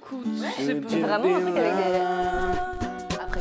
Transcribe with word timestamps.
Écoute, 0.00 0.92
vraiment 0.92 1.36
un 1.36 1.40
truc 1.42 1.56
avec 1.58 1.74
des. 1.74 2.00
Après. 3.20 3.40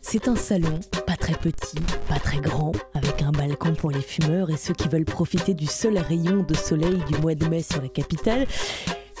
C'est 0.00 0.28
un 0.28 0.36
salon, 0.36 0.78
pas 1.08 1.16
très 1.16 1.32
petit, 1.34 1.80
pas 2.08 2.20
très 2.20 2.38
grand, 2.38 2.70
avec 2.94 3.20
un 3.22 3.32
balcon 3.32 3.74
pour 3.74 3.90
les 3.90 4.00
fumeurs 4.00 4.50
et 4.50 4.56
ceux 4.56 4.74
qui 4.74 4.88
veulent 4.88 5.04
profiter 5.04 5.54
du 5.54 5.66
seul 5.66 5.98
rayon 5.98 6.44
de 6.44 6.54
soleil 6.54 7.02
du 7.08 7.18
mois 7.18 7.34
de 7.34 7.46
mai 7.46 7.64
sur 7.64 7.82
la 7.82 7.88
capitale. 7.88 8.46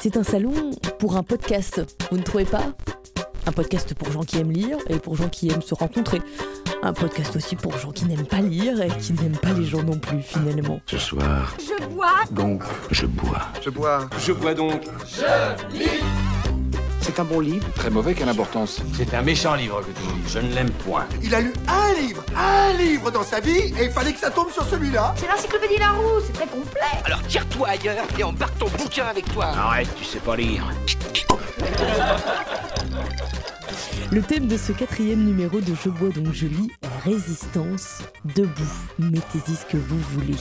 C'est 0.00 0.16
un 0.16 0.22
salon 0.22 0.70
pour 1.00 1.16
un 1.16 1.24
podcast, 1.24 1.82
vous 2.12 2.16
ne 2.16 2.22
trouvez 2.22 2.44
pas? 2.44 2.74
Un 3.46 3.52
podcast 3.52 3.92
pour 3.94 4.12
gens 4.12 4.22
qui 4.22 4.38
aiment 4.38 4.52
lire 4.52 4.78
et 4.88 4.98
pour 5.00 5.16
gens 5.16 5.28
qui 5.28 5.50
aiment 5.50 5.62
se 5.62 5.74
rencontrer. 5.74 6.20
Un 6.82 6.92
podcast 6.94 7.36
aussi 7.36 7.56
pour 7.56 7.76
gens 7.78 7.90
qui 7.92 8.06
n'aiment 8.06 8.26
pas 8.26 8.40
lire 8.40 8.80
et 8.80 8.88
qui 8.88 9.12
n'aiment 9.12 9.36
pas 9.36 9.52
les 9.52 9.66
gens 9.66 9.82
non 9.82 9.98
plus 9.98 10.22
finalement. 10.22 10.80
Ce 10.86 10.98
soir, 10.98 11.54
Je 11.58 11.84
bois 11.86 12.24
donc, 12.30 12.62
je 12.90 13.04
bois. 13.04 13.42
Je 13.62 13.68
bois. 13.68 14.08
Je 14.18 14.32
bois 14.32 14.54
donc. 14.54 14.82
C'est 17.02 17.18
un 17.20 17.24
bon 17.24 17.40
livre. 17.40 17.66
Très 17.74 17.90
mauvais, 17.90 18.14
quelle 18.14 18.28
importance 18.30 18.80
C'est 18.94 19.12
un 19.14 19.20
méchant 19.22 19.54
livre 19.56 19.80
que 19.80 19.90
tu 19.90 20.02
lis. 20.02 20.22
Je 20.28 20.38
ne 20.38 20.54
l'aime 20.54 20.70
point. 20.70 21.06
Il 21.22 21.34
a 21.34 21.40
lu 21.40 21.52
un 21.68 22.00
livre, 22.00 22.24
un 22.34 22.72
livre 22.74 23.10
dans 23.10 23.24
sa 23.24 23.40
vie, 23.40 23.74
et 23.78 23.84
il 23.84 23.90
fallait 23.90 24.12
que 24.12 24.20
ça 24.20 24.30
tombe 24.30 24.50
sur 24.50 24.64
celui-là. 24.64 25.14
C'est 25.18 25.28
l'encyclopédie 25.28 25.78
Larousse, 25.78 26.24
c'est 26.26 26.32
très 26.32 26.46
complet 26.46 26.80
Alors 27.04 27.22
tire-toi 27.26 27.68
ailleurs 27.68 28.06
et 28.18 28.24
embarque 28.24 28.58
ton 28.58 28.68
bouquin 28.68 29.06
avec 29.06 29.30
toi. 29.34 29.46
Arrête, 29.46 29.88
tu 29.96 30.04
sais 30.04 30.20
pas 30.20 30.36
lire. 30.36 30.64
Le 34.12 34.22
thème 34.22 34.48
de 34.48 34.56
ce 34.56 34.72
quatrième 34.72 35.24
numéro 35.24 35.60
de 35.60 35.74
Je 35.74 35.88
bois 35.88 36.08
donc 36.10 36.32
je 36.32 36.46
lis, 36.46 36.70
résistance, 37.04 38.02
debout, 38.36 38.50
mettez-y 38.98 39.54
ce 39.54 39.64
que 39.66 39.76
vous 39.76 39.98
voulez. 39.98 40.34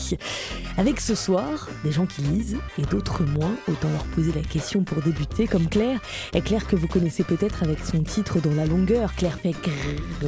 Avec 0.78 1.00
ce 1.00 1.16
soir, 1.16 1.68
des 1.84 1.92
gens 1.92 2.06
qui 2.06 2.22
lisent 2.22 2.58
et 2.78 2.84
d'autres 2.84 3.24
moins, 3.24 3.52
autant 3.68 3.90
leur 3.90 4.04
poser 4.06 4.32
la 4.32 4.42
question 4.42 4.84
pour 4.84 5.02
débuter, 5.02 5.48
comme 5.48 5.68
Claire. 5.68 6.00
Et 6.34 6.42
Claire 6.42 6.68
que 6.68 6.76
vous 6.76 6.88
connaissez 6.88 7.24
peut-être 7.24 7.64
avec 7.64 7.80
son 7.86 8.02
titre 8.04 8.40
dans 8.40 8.54
la 8.54 8.66
longueur, 8.66 9.14
Claire 9.16 9.38
Pecre, 9.38 9.70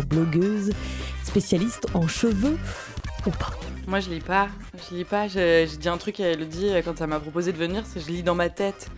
blogueuse, 0.07 0.71
spécialiste 1.23 1.87
en 1.93 2.07
cheveux 2.07 2.57
ou 3.25 3.31
pas. 3.31 3.51
Moi, 3.87 3.99
je 3.99 4.09
lis 4.09 4.21
pas. 4.21 4.49
Je 4.89 4.95
lis 4.95 5.05
pas. 5.05 5.27
J'ai 5.27 5.67
j'ai 5.69 5.77
dit 5.77 5.89
un 5.89 5.97
truc 5.97 6.19
à 6.19 6.29
Elodie 6.29 6.69
euh, 6.69 6.81
quand 6.83 7.01
elle 7.01 7.07
m'a 7.07 7.19
proposé 7.19 7.51
de 7.51 7.57
venir, 7.57 7.83
c'est 7.85 7.99
je 7.99 8.07
lis 8.07 8.23
dans 8.23 8.35
ma 8.35 8.49
tête. 8.49 8.89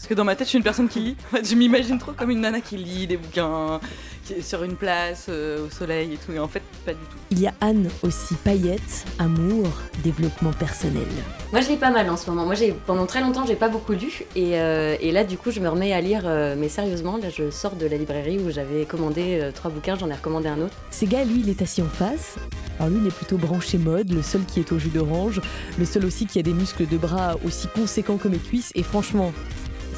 Parce 0.00 0.08
que 0.08 0.14
dans 0.14 0.24
ma 0.24 0.34
tête, 0.34 0.46
je 0.46 0.50
suis 0.50 0.56
une 0.56 0.64
personne 0.64 0.88
qui 0.88 0.98
lit. 1.00 1.16
En 1.26 1.36
fait, 1.36 1.46
je 1.46 1.54
m'imagine 1.54 1.98
trop 1.98 2.12
comme 2.12 2.30
une 2.30 2.40
nana 2.40 2.62
qui 2.62 2.78
lit 2.78 3.06
des 3.06 3.18
bouquins, 3.18 3.80
qui 4.24 4.32
est 4.32 4.40
sur 4.40 4.62
une 4.62 4.74
place, 4.74 5.26
euh, 5.28 5.66
au 5.66 5.68
soleil 5.68 6.14
et 6.14 6.16
tout. 6.16 6.32
Et 6.32 6.38
en 6.38 6.48
fait, 6.48 6.62
pas 6.86 6.94
du 6.94 7.00
tout. 7.00 7.18
Il 7.30 7.38
y 7.38 7.46
a 7.46 7.52
Anne 7.60 7.86
aussi, 8.02 8.34
paillettes, 8.36 9.04
amour, 9.18 9.68
développement 10.02 10.54
personnel. 10.54 11.06
Moi, 11.52 11.60
je 11.60 11.68
lis 11.68 11.76
pas 11.76 11.90
mal 11.90 12.08
en 12.08 12.16
ce 12.16 12.30
moment. 12.30 12.46
Moi, 12.46 12.54
j'ai 12.54 12.72
pendant 12.86 13.04
très 13.04 13.20
longtemps, 13.20 13.44
j'ai 13.44 13.56
pas 13.56 13.68
beaucoup 13.68 13.92
lu, 13.92 14.22
et, 14.34 14.58
euh, 14.58 14.96
et 15.02 15.12
là, 15.12 15.22
du 15.22 15.36
coup, 15.36 15.50
je 15.50 15.60
me 15.60 15.68
remets 15.68 15.92
à 15.92 16.00
lire, 16.00 16.22
euh, 16.24 16.56
mais 16.56 16.70
sérieusement. 16.70 17.18
Là, 17.18 17.28
je 17.28 17.50
sors 17.50 17.76
de 17.76 17.84
la 17.84 17.98
librairie 17.98 18.38
où 18.38 18.50
j'avais 18.50 18.86
commandé 18.86 19.38
euh, 19.38 19.52
trois 19.52 19.70
bouquins, 19.70 19.96
j'en 19.96 20.08
ai 20.08 20.14
recommandé 20.14 20.48
un 20.48 20.62
autre. 20.62 20.76
Sega, 20.90 21.24
lui, 21.24 21.40
il 21.40 21.50
est 21.50 21.60
assis 21.60 21.82
en 21.82 21.90
face. 21.90 22.36
Alors 22.78 22.90
lui, 22.90 23.00
il 23.02 23.06
est 23.06 23.14
plutôt 23.14 23.36
branché 23.36 23.76
mode, 23.76 24.10
le 24.14 24.22
seul 24.22 24.46
qui 24.46 24.60
est 24.60 24.72
au 24.72 24.78
jus 24.78 24.88
d'orange, 24.88 25.42
le 25.78 25.84
seul 25.84 26.06
aussi 26.06 26.24
qui 26.24 26.38
a 26.38 26.42
des 26.42 26.54
muscles 26.54 26.86
de 26.88 26.96
bras 26.96 27.36
aussi 27.44 27.68
conséquents 27.68 28.16
que 28.16 28.28
mes 28.28 28.38
cuisses, 28.38 28.70
et 28.74 28.82
franchement, 28.82 29.34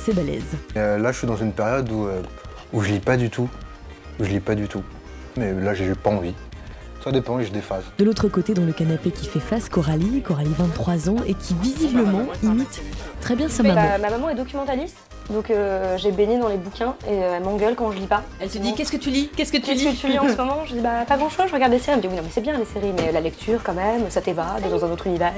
c'est 0.04 0.14
balèze. 0.14 0.42
Euh, 0.76 0.98
là, 0.98 1.12
je 1.12 1.18
suis 1.18 1.26
dans 1.26 1.36
une 1.36 1.52
période 1.52 1.90
où, 1.90 2.06
euh, 2.06 2.22
où 2.72 2.82
je 2.82 2.90
lis 2.90 3.00
pas 3.00 3.16
du 3.16 3.30
tout. 3.30 3.48
Où 4.18 4.24
je 4.24 4.30
lis 4.30 4.40
pas 4.40 4.54
du 4.54 4.66
tout. 4.66 4.82
Mais 5.36 5.52
là, 5.52 5.74
j'ai 5.74 5.94
pas 5.94 6.10
envie. 6.10 6.34
Ça 7.04 7.10
dépend, 7.10 7.40
j'ai 7.40 7.50
des 7.50 7.60
phases. 7.60 7.84
De 7.98 8.04
l'autre 8.04 8.28
côté, 8.28 8.54
dans 8.54 8.64
le 8.64 8.72
canapé 8.72 9.10
qui 9.10 9.26
fait 9.26 9.40
face, 9.40 9.68
Coralie, 9.68 10.22
Coralie 10.22 10.54
23 10.56 11.10
ans, 11.10 11.16
et 11.26 11.34
qui 11.34 11.54
visiblement 11.54 12.26
imite 12.42 12.82
très 13.20 13.34
bien 13.34 13.48
sa 13.48 13.62
maman. 13.62 13.98
ma 14.00 14.10
maman 14.10 14.30
est 14.30 14.34
documentaliste, 14.34 14.96
donc 15.30 15.50
euh, 15.50 15.96
j'ai 15.98 16.12
baigné 16.12 16.38
dans 16.38 16.48
les 16.48 16.56
bouquins 16.56 16.94
et 17.08 17.22
euh, 17.22 17.36
elle 17.36 17.42
m'engueule 17.44 17.74
quand 17.74 17.90
je 17.92 17.98
lis 17.98 18.06
pas. 18.06 18.22
Elle 18.40 18.48
te 18.50 18.58
dit 18.58 18.74
Qu'est-ce 18.74 18.92
que 18.92 18.96
tu 18.96 19.10
lis? 19.10 19.30
Qu'est-ce 19.36 19.52
que 19.52 19.56
tu 19.58 19.64
Qu'est-ce 19.64 19.84
lis? 19.84 19.94
que 19.94 20.00
tu 20.00 20.08
lis 20.08 20.18
en 20.18 20.28
ce 20.28 20.36
moment? 20.36 20.64
Je 20.66 20.74
dis 20.74 20.80
bah 20.80 21.04
pas 21.06 21.16
grand 21.16 21.30
chose, 21.30 21.46
je 21.48 21.54
regarde 21.54 21.72
des 21.72 21.78
séries. 21.78 21.92
Elle 21.92 21.96
me 21.98 22.02
dit 22.02 22.08
oui 22.08 22.16
non 22.16 22.22
mais 22.22 22.30
c'est 22.32 22.40
bien 22.40 22.56
les 22.58 22.64
séries, 22.64 22.92
mais 22.96 23.12
la 23.12 23.20
lecture 23.20 23.60
quand 23.62 23.74
même, 23.74 24.10
ça 24.10 24.20
t'évade 24.20 24.62
dans 24.68 24.84
un 24.84 24.90
autre 24.90 25.06
univers. 25.06 25.32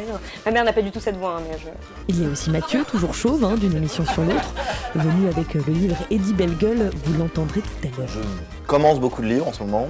Ma 0.47 0.51
mère 0.53 0.65
n'a 0.65 0.73
pas 0.73 0.83
du 0.83 0.91
tout 0.91 1.01
cette 1.01 1.17
voix, 1.17 1.37
hein, 1.39 1.43
mais 1.51 1.57
je... 1.59 1.69
Il 2.09 2.23
y 2.23 2.27
a 2.27 2.29
aussi 2.31 2.51
Mathieu, 2.51 2.85
toujours 2.85 3.15
chauve, 3.15 3.45
hein, 3.45 3.55
d'une 3.57 3.77
émission 3.77 4.05
sur 4.05 4.23
l'autre, 4.23 4.53
venu 4.95 5.29
avec 5.29 5.55
euh, 5.57 5.61
le 5.67 5.73
livre 5.73 5.97
Eddie 6.11 6.33
Bellegueule, 6.35 6.91
vous 7.05 7.19
l'entendrez 7.19 7.61
tout 7.61 7.69
à 7.87 7.99
l'heure. 8.01 8.09
Je 8.09 8.67
commence 8.67 8.99
beaucoup 9.01 9.23
de 9.23 9.27
livres 9.29 9.47
en 9.49 9.53
ce 9.53 9.63
moment 9.63 9.89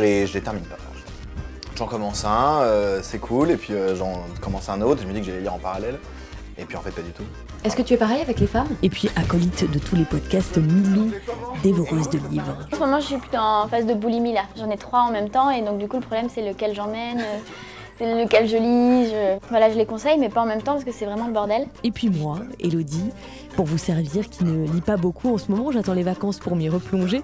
et 0.00 0.26
je 0.26 0.34
les 0.34 0.40
termine 0.40 0.62
pas. 0.64 0.76
franchement. 0.76 1.10
J'en 1.76 1.86
commence 1.86 2.24
un, 2.24 2.60
euh, 2.62 3.00
c'est 3.02 3.18
cool, 3.18 3.50
et 3.50 3.56
puis 3.56 3.72
euh, 3.74 3.96
j'en 3.96 4.22
commence 4.40 4.68
un 4.68 4.80
autre, 4.82 5.00
je 5.02 5.06
me 5.06 5.12
dis 5.12 5.20
que 5.20 5.26
j'allais 5.26 5.40
lire 5.40 5.54
en 5.54 5.58
parallèle, 5.58 5.98
et 6.58 6.64
puis 6.64 6.76
en 6.76 6.80
fait 6.80 6.90
pas 6.90 7.00
du 7.02 7.10
tout. 7.12 7.24
Est-ce 7.62 7.76
que 7.76 7.82
tu 7.82 7.92
es 7.92 7.96
pareil 7.98 8.22
avec 8.22 8.40
les 8.40 8.46
femmes 8.46 8.68
Et 8.82 8.88
puis, 8.88 9.10
acolyte 9.16 9.70
de 9.70 9.78
tous 9.78 9.94
les 9.94 10.06
podcasts, 10.06 10.56
Milou, 10.56 11.10
dévoreuse 11.62 12.08
de 12.08 12.18
livres. 12.30 12.56
En 12.72 12.74
ce 12.74 12.80
moment, 12.80 13.00
je 13.00 13.06
suis 13.06 13.16
plutôt 13.18 13.36
en 13.36 13.68
phase 13.68 13.84
de 13.84 13.92
boulimie 13.92 14.32
là. 14.32 14.44
J'en 14.56 14.70
ai 14.70 14.78
trois 14.78 15.00
en 15.00 15.10
même 15.10 15.28
temps 15.28 15.50
et 15.50 15.60
donc 15.60 15.76
du 15.78 15.86
coup, 15.86 15.96
le 15.96 16.02
problème 16.02 16.28
c'est 16.32 16.40
lequel 16.40 16.74
j'emmène, 16.74 17.18
euh, 17.18 17.38
lequel 18.04 18.48
je 18.48 18.56
lis. 18.56 19.10
je- 19.10 19.38
Voilà, 19.48 19.70
je 19.70 19.76
les 19.76 19.86
conseille, 19.86 20.18
mais 20.18 20.28
pas 20.28 20.42
en 20.42 20.46
même 20.46 20.62
temps 20.62 20.72
parce 20.72 20.84
que 20.84 20.92
c'est 20.92 21.04
vraiment 21.06 21.26
le 21.26 21.32
bordel. 21.32 21.66
Et 21.84 21.90
puis 21.90 22.08
moi, 22.08 22.38
Elodie, 22.58 23.10
pour 23.56 23.66
vous 23.66 23.78
servir, 23.78 24.28
qui 24.30 24.44
ne 24.44 24.66
lit 24.66 24.80
pas 24.80 24.96
beaucoup 24.96 25.32
en 25.34 25.38
ce 25.38 25.50
moment, 25.50 25.70
j'attends 25.72 25.92
les 25.94 26.02
vacances 26.02 26.38
pour 26.38 26.56
m'y 26.56 26.68
replonger. 26.68 27.22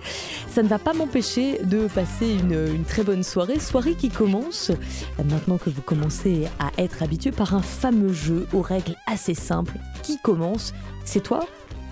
Ça 0.48 0.62
ne 0.62 0.68
va 0.68 0.78
pas 0.78 0.92
m'empêcher 0.92 1.58
de 1.64 1.86
passer 1.88 2.28
une, 2.30 2.74
une 2.74 2.84
très 2.84 3.02
bonne 3.04 3.22
soirée. 3.22 3.58
Soirée 3.60 3.94
qui 3.94 4.08
commence, 4.10 4.70
maintenant 5.18 5.58
que 5.58 5.70
vous 5.70 5.82
commencez 5.82 6.46
à 6.58 6.70
être 6.82 7.02
habitué, 7.02 7.30
par 7.30 7.54
un 7.54 7.62
fameux 7.62 8.12
jeu 8.12 8.46
aux 8.52 8.62
règles 8.62 8.96
assez 9.06 9.34
simples. 9.34 9.76
Qui 10.02 10.18
commence 10.18 10.72
C'est 11.04 11.22
toi 11.22 11.40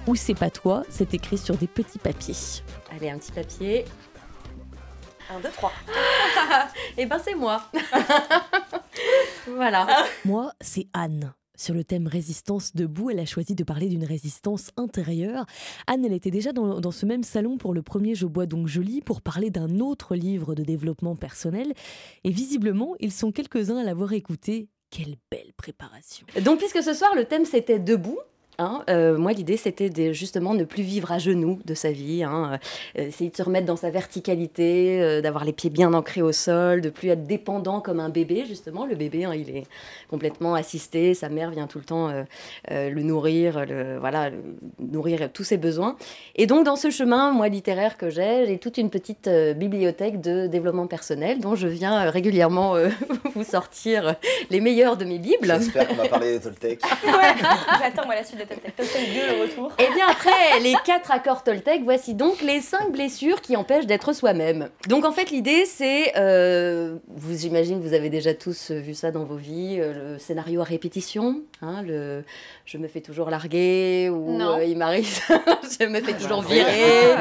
ou 0.07 0.15
c'est 0.15 0.35
pas 0.35 0.51
toi 0.51 0.83
C'est 0.91 1.15
écrit 1.15 1.39
sur 1.39 1.57
des 1.57 1.67
petits 1.67 1.99
papiers. 1.99 2.35
Allez, 2.95 3.11
un 3.11 3.19
petit 3.19 3.33
papier. 3.33 3.85
1, 5.31 5.41
2, 5.41 5.49
3. 5.51 5.73
Et 6.99 7.07
ben, 7.07 7.19
c'est 7.23 7.35
moi. 7.35 7.63
voilà. 9.47 9.87
Moi, 10.25 10.53
c'est 10.61 10.87
Anne. 10.93 11.33
Sur 11.57 11.75
le 11.75 11.85
thème 11.85 12.09
résistance 12.09 12.75
debout, 12.75 13.11
elle 13.11 13.21
a 13.21 13.27
choisi 13.27 13.55
de 13.55 13.63
parler 13.63 13.89
d'une 13.89 14.05
résistance 14.05 14.71
intérieure. 14.77 15.47
Anne, 15.87 16.05
elle 16.05 16.13
était 16.13 16.33
déjà 16.33 16.53
dans, 16.53 16.81
dans 16.81 16.91
ce 16.91 17.07
même 17.07 17.23
salon 17.23 17.59
pour 17.59 17.75
le 17.75 17.83
premier 17.83 18.17
Je 18.17 18.27
bois 18.27 18.47
donc 18.47 18.67
je 18.67 18.81
lis 18.81 19.01
pour 19.01 19.23
parler 19.23 19.51
d'un 19.51 19.79
autre 19.79 20.17
livre 20.17 20.57
de 20.57 20.65
développement 20.65 21.15
personnel. 21.15 21.73
Et 22.25 22.31
visiblement, 22.31 22.97
ils 22.99 23.13
sont 23.13 23.31
quelques-uns 23.31 23.77
à 23.77 23.85
l'avoir 23.85 24.13
écouté. 24.13 24.69
Quelle 24.91 25.17
belle 25.31 25.53
préparation. 25.57 26.27
Donc, 26.43 26.59
puisque 26.59 26.83
ce 26.83 26.93
soir, 26.93 27.15
le 27.15 27.25
thème 27.25 27.45
c'était 27.45 27.79
debout. 27.79 28.19
Hein, 28.59 28.83
euh, 28.91 29.17
moi, 29.19 29.33
l'idée, 29.33 29.57
c'était 29.57 29.91
de 29.91 30.13
justement 30.13 30.55
ne 30.55 30.65
plus 30.65 30.83
vivre 30.83 31.13
à 31.13 31.19
genoux 31.19 31.59
de 31.65 31.75
sa 31.75 31.91
vie, 31.93 32.23
hein, 32.23 32.59
euh, 32.99 33.07
essayer 33.07 33.31
de 33.31 33.37
se 33.37 33.43
remettre 33.43 33.67
dans 33.67 33.77
sa 33.77 33.91
verticalité, 33.91 35.01
euh, 35.01 35.21
d'avoir 35.21 35.45
les 35.45 35.53
pieds 35.53 35.71
bien 35.71 35.93
ancrés 35.95 36.23
au 36.23 36.33
sol, 36.33 36.81
de 36.81 36.91
plus 36.91 37.09
être 37.09 37.25
dépendant 37.25 37.81
comme 37.81 38.01
un 38.01 38.09
bébé, 38.09 38.45
justement. 38.47 38.87
Le 38.87 38.95
bébé, 38.95 39.25
hein, 39.25 39.35
il 39.35 39.51
est 39.57 39.65
complètement 40.09 40.55
assisté, 40.55 41.15
sa 41.15 41.29
mère 41.29 41.51
vient 41.51 41.67
tout 41.67 41.79
le 41.79 41.85
temps 41.85 42.09
euh, 42.09 42.23
euh, 42.71 42.91
le 42.91 43.03
nourrir, 43.03 43.65
le, 43.67 43.99
voilà, 43.99 44.31
le- 44.31 44.37
nourrir 44.79 45.31
tous 45.33 45.45
ses 45.45 45.57
besoins. 45.57 45.97
Et 46.37 46.47
donc, 46.47 46.65
dans 46.65 46.77
ce 46.77 46.91
chemin, 46.91 47.33
moi, 47.33 47.49
littéraire 47.49 47.97
que 47.97 48.11
j'ai, 48.11 48.47
j'ai 48.47 48.59
toute 48.59 48.79
une 48.79 48.91
petite 48.91 49.29
euh, 49.29 49.55
bibliothèque 49.55 50.21
de 50.21 50.47
développement 50.47 50.87
personnel 50.87 51.41
dont 51.41 51.55
je 51.55 51.67
viens 51.69 52.07
euh, 52.07 52.11
régulièrement 52.11 52.77
euh, 52.77 52.89
vous 53.35 53.45
sortir 53.45 54.15
les 54.51 54.61
meilleurs 54.61 54.97
de 54.97 55.05
mes 55.05 55.19
bibles. 55.19 55.47
J'espère 55.59 55.89
qu'on 55.89 55.95
va 55.95 56.09
parler 56.09 56.39
de 56.39 56.43
Toltec. 56.45 56.81
J'attends 57.81 58.05
moi 58.07 58.15
la 58.15 58.25
suite 58.25 58.39
de 58.41 58.44
Toltec. 58.47 58.77
Toltec 58.77 59.03
2, 59.15 59.37
le 59.37 59.43
retour. 59.43 59.73
Et 59.79 59.85
Eh 59.89 59.95
bien 59.95 60.07
après 60.09 60.61
les 60.61 60.75
quatre 60.85 61.11
accords 61.11 61.43
Toltec, 61.45 61.83
voici 61.85 62.15
donc 62.15 62.41
les 62.43 62.61
cinq 62.61 62.93
blessures 62.93 63.41
qui 63.41 63.57
empêchent 63.57 63.87
d'être 63.87 64.13
soi-même. 64.13 64.69
Donc 64.89 65.05
en 65.05 65.13
fait 65.13 65.31
l'idée 65.31 65.65
c'est, 65.67 66.13
euh, 66.17 66.97
vous 67.09 67.37
j'imagine 67.37 67.81
vous 67.81 67.95
avez 67.95 68.11
déjà 68.11 68.35
tous 68.35 68.71
vu 68.71 68.95
ça 68.95 69.11
dans 69.11 69.25
vos 69.25 69.37
vies, 69.37 69.79
euh, 69.81 70.13
le 70.15 70.19
scénario 70.19 70.61
à 70.61 70.65
répétition, 70.65 71.43
hein, 71.65 71.83
le 71.83 72.23
je 72.67 72.79
me 72.79 72.89
fais 72.89 73.01
toujours 73.01 73.31
larguer 73.31 74.09
ou 74.11 74.37
Non. 74.39 74.59
euh, 74.59 74.65
il 74.65 74.77
m'arrive, 74.79 75.21
je 75.81 75.87
me 75.87 76.01
fais 76.01 76.15
toujours 76.15 76.43
virer 76.43 77.15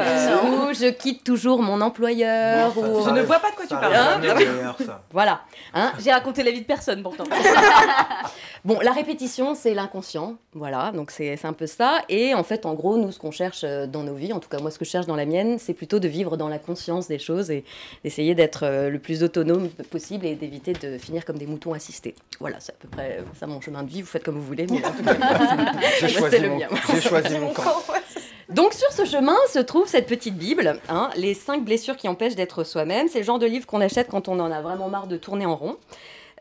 ou 0.46 0.72
je 0.72 0.90
quitte 0.90 1.24
toujours 1.24 1.62
mon 1.62 1.80
employeur 1.80 2.76
ou 2.78 3.04
Je 3.04 3.10
ne 3.10 3.22
vois 3.22 3.38
pas 3.40 3.50
de 3.50 3.56
quoi 3.56 3.64
tu 3.66 3.74
parles. 3.74 3.94
Hein 3.94 4.20
voilà, 5.10 5.40
hein, 5.74 5.92
j'ai 6.02 6.12
raconté 6.12 6.42
la 6.42 6.50
vie 6.50 6.60
de 6.60 6.66
personne 6.66 7.02
pourtant. 7.02 7.24
bon, 8.64 8.78
la 8.80 8.92
répétition, 8.92 9.54
c'est 9.54 9.74
l'inconscient, 9.74 10.36
voilà, 10.52 10.92
donc 10.92 11.10
c'est 11.10 11.44
un 11.44 11.52
peu 11.52 11.66
ça. 11.66 11.98
Et 12.08 12.34
en 12.34 12.42
fait, 12.42 12.66
en 12.66 12.74
gros, 12.74 12.96
nous, 12.96 13.12
ce 13.12 13.18
qu'on 13.18 13.30
cherche 13.30 13.62
euh, 13.64 13.86
dans 13.86 14.02
nos 14.02 14.14
vies, 14.14 14.32
en 14.32 14.40
tout 14.40 14.48
cas 14.48 14.58
moi, 14.58 14.70
ce 14.70 14.78
que 14.78 14.84
je 14.84 14.90
cherche 14.90 15.06
dans 15.06 15.16
la 15.16 15.26
mienne, 15.26 15.58
c'est 15.58 15.74
plutôt 15.74 15.98
de 15.98 16.08
vivre 16.08 16.36
dans 16.36 16.48
la 16.48 16.58
conscience 16.58 17.08
des 17.08 17.18
choses 17.18 17.50
et 17.50 17.64
d'essayer 18.02 18.34
d'être 18.34 18.64
euh, 18.64 18.90
le 18.90 18.98
plus 18.98 19.22
autonome 19.22 19.68
possible 19.90 20.26
et 20.26 20.34
d'éviter 20.34 20.72
de 20.72 20.98
finir 20.98 21.24
comme 21.24 21.38
des 21.38 21.46
moutons 21.46 21.72
assistés. 21.72 22.14
Voilà, 22.40 22.56
c'est 22.60 22.72
à 22.72 22.76
peu 22.78 22.88
près 22.88 23.22
ça 23.38 23.46
mon 23.46 23.60
chemin 23.60 23.82
de 23.82 23.90
vie, 23.90 24.02
vous 24.02 24.08
faites 24.08 24.24
comme 24.24 24.33
vous 24.34 24.42
voulez, 24.42 24.66
mais 24.70 24.84
en 24.84 24.90
tout 24.90 25.02
cas, 25.04 25.72
J'ai 26.00 26.08
choisi, 26.08 26.36
c'est 26.36 26.42
le 26.42 26.48
mon- 26.50 26.58
mien. 26.58 26.68
j'ai 26.92 27.00
choisi 27.00 27.38
mon 27.38 27.52
camp. 27.52 27.62
Donc 28.50 28.72
sur 28.74 28.92
ce 28.92 29.04
chemin 29.04 29.36
se 29.52 29.58
trouve 29.58 29.88
cette 29.88 30.06
petite 30.06 30.36
Bible, 30.36 30.78
hein, 30.88 31.10
les 31.16 31.34
cinq 31.34 31.64
blessures 31.64 31.96
qui 31.96 32.08
empêchent 32.08 32.36
d'être 32.36 32.62
soi-même. 32.62 33.08
C'est 33.08 33.18
le 33.20 33.24
genre 33.24 33.38
de 33.38 33.46
livre 33.46 33.66
qu'on 33.66 33.80
achète 33.80 34.08
quand 34.08 34.28
on 34.28 34.38
en 34.38 34.50
a 34.52 34.60
vraiment 34.60 34.88
marre 34.88 35.06
de 35.06 35.16
tourner 35.16 35.46
en 35.46 35.56
rond. 35.56 35.76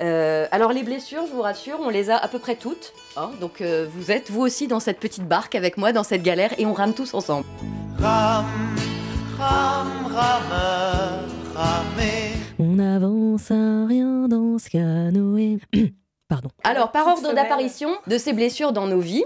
Euh, 0.01 0.47
alors 0.51 0.73
les 0.73 0.83
blessures, 0.83 1.25
je 1.27 1.31
vous 1.31 1.41
rassure, 1.41 1.77
on 1.79 1.89
les 1.89 2.09
a 2.09 2.17
à 2.17 2.27
peu 2.27 2.39
près 2.39 2.55
toutes. 2.55 2.93
hein. 3.15 3.29
donc 3.39 3.61
euh, 3.61 3.87
vous 3.89 4.11
êtes 4.11 4.29
vous 4.31 4.41
aussi 4.41 4.67
dans 4.67 4.79
cette 4.79 4.99
petite 4.99 5.23
barque 5.27 5.55
avec 5.55 5.77
moi 5.77 5.91
dans 5.93 6.03
cette 6.03 6.23
galère 6.23 6.51
et 6.57 6.65
on 6.65 6.73
rame 6.73 6.93
tous 6.93 7.13
ensemble. 7.13 7.45
Rame, 7.99 8.45
rame, 9.39 10.05
rameur, 10.07 11.19
ramez. 11.55 12.31
On 12.59 12.79
avance 12.79 13.49
à 13.51 13.85
rien 13.87 14.27
dans 14.27 14.57
ce 14.59 14.69
canoë. 14.69 15.59
Pardon. 16.33 16.49
Alors 16.63 16.91
par 16.91 17.07
ordre 17.07 17.33
d'apparition 17.33 17.95
de 18.07 18.17
ces 18.17 18.33
blessures 18.33 18.71
dans 18.71 18.87
nos 18.87 18.99
vies, 18.99 19.23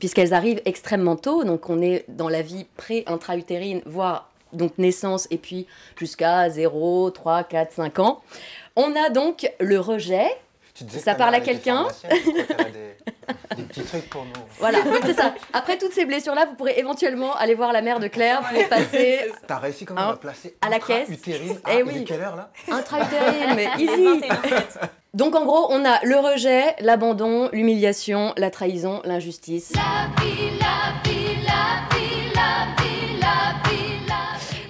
puisqu'elles 0.00 0.34
arrivent 0.34 0.60
extrêmement 0.64 1.14
tôt, 1.16 1.44
donc 1.44 1.70
on 1.70 1.80
est 1.80 2.04
dans 2.08 2.28
la 2.28 2.42
vie 2.42 2.66
pré-intra-utérine, 2.76 3.80
voire 3.86 4.28
donc 4.52 4.76
naissance 4.78 5.28
et 5.30 5.38
puis 5.38 5.66
jusqu'à 5.96 6.48
0, 6.50 7.10
3, 7.10 7.44
4, 7.44 7.72
5 7.72 7.98
ans. 8.00 8.20
On 8.76 8.94
a 8.96 9.10
donc 9.10 9.50
le 9.60 9.78
rejet. 9.78 10.26
Ça 11.00 11.16
parle 11.16 11.34
à 11.34 11.40
quelqu'un 11.40 11.88
des, 12.08 13.56
des 13.56 13.62
petits 13.64 13.82
trucs 13.82 14.08
pour 14.08 14.24
nous. 14.24 14.30
Voilà, 14.60 14.78
c'est 15.04 15.14
ça. 15.14 15.34
Après 15.52 15.76
toutes 15.76 15.92
ces 15.92 16.04
blessures-là, 16.04 16.46
vous 16.46 16.54
pourrez 16.54 16.74
éventuellement 16.78 17.34
aller 17.34 17.54
voir 17.56 17.72
la 17.72 17.82
mère 17.82 17.98
de 17.98 18.06
Claire 18.06 18.42
pour 18.42 18.68
passer 18.68 19.20
T'as 19.48 19.58
réussi 19.58 19.84
quand 19.84 19.94
même 19.94 20.04
Hein, 20.04 20.10
à 20.12 20.16
placer 20.16 20.56
à 20.60 20.68
la 20.68 20.78
caisse. 20.78 21.08
utérine. 21.08 21.58
Eh 21.66 21.80
Ah, 21.80 21.84
oui. 21.84 21.92
Il 21.96 22.02
est 22.02 22.04
quelle 22.04 22.20
heure 22.20 22.36
là? 22.36 22.50
Intra-utérine, 22.70 23.54
mais 23.56 23.68
easy. 23.78 24.20
Donc 25.14 25.34
en 25.34 25.44
gros, 25.46 25.68
on 25.70 25.84
a 25.86 26.04
le 26.04 26.16
rejet, 26.16 26.76
l'abandon, 26.80 27.48
l'humiliation, 27.52 28.34
la 28.36 28.50
trahison, 28.50 29.00
l'injustice. 29.04 29.72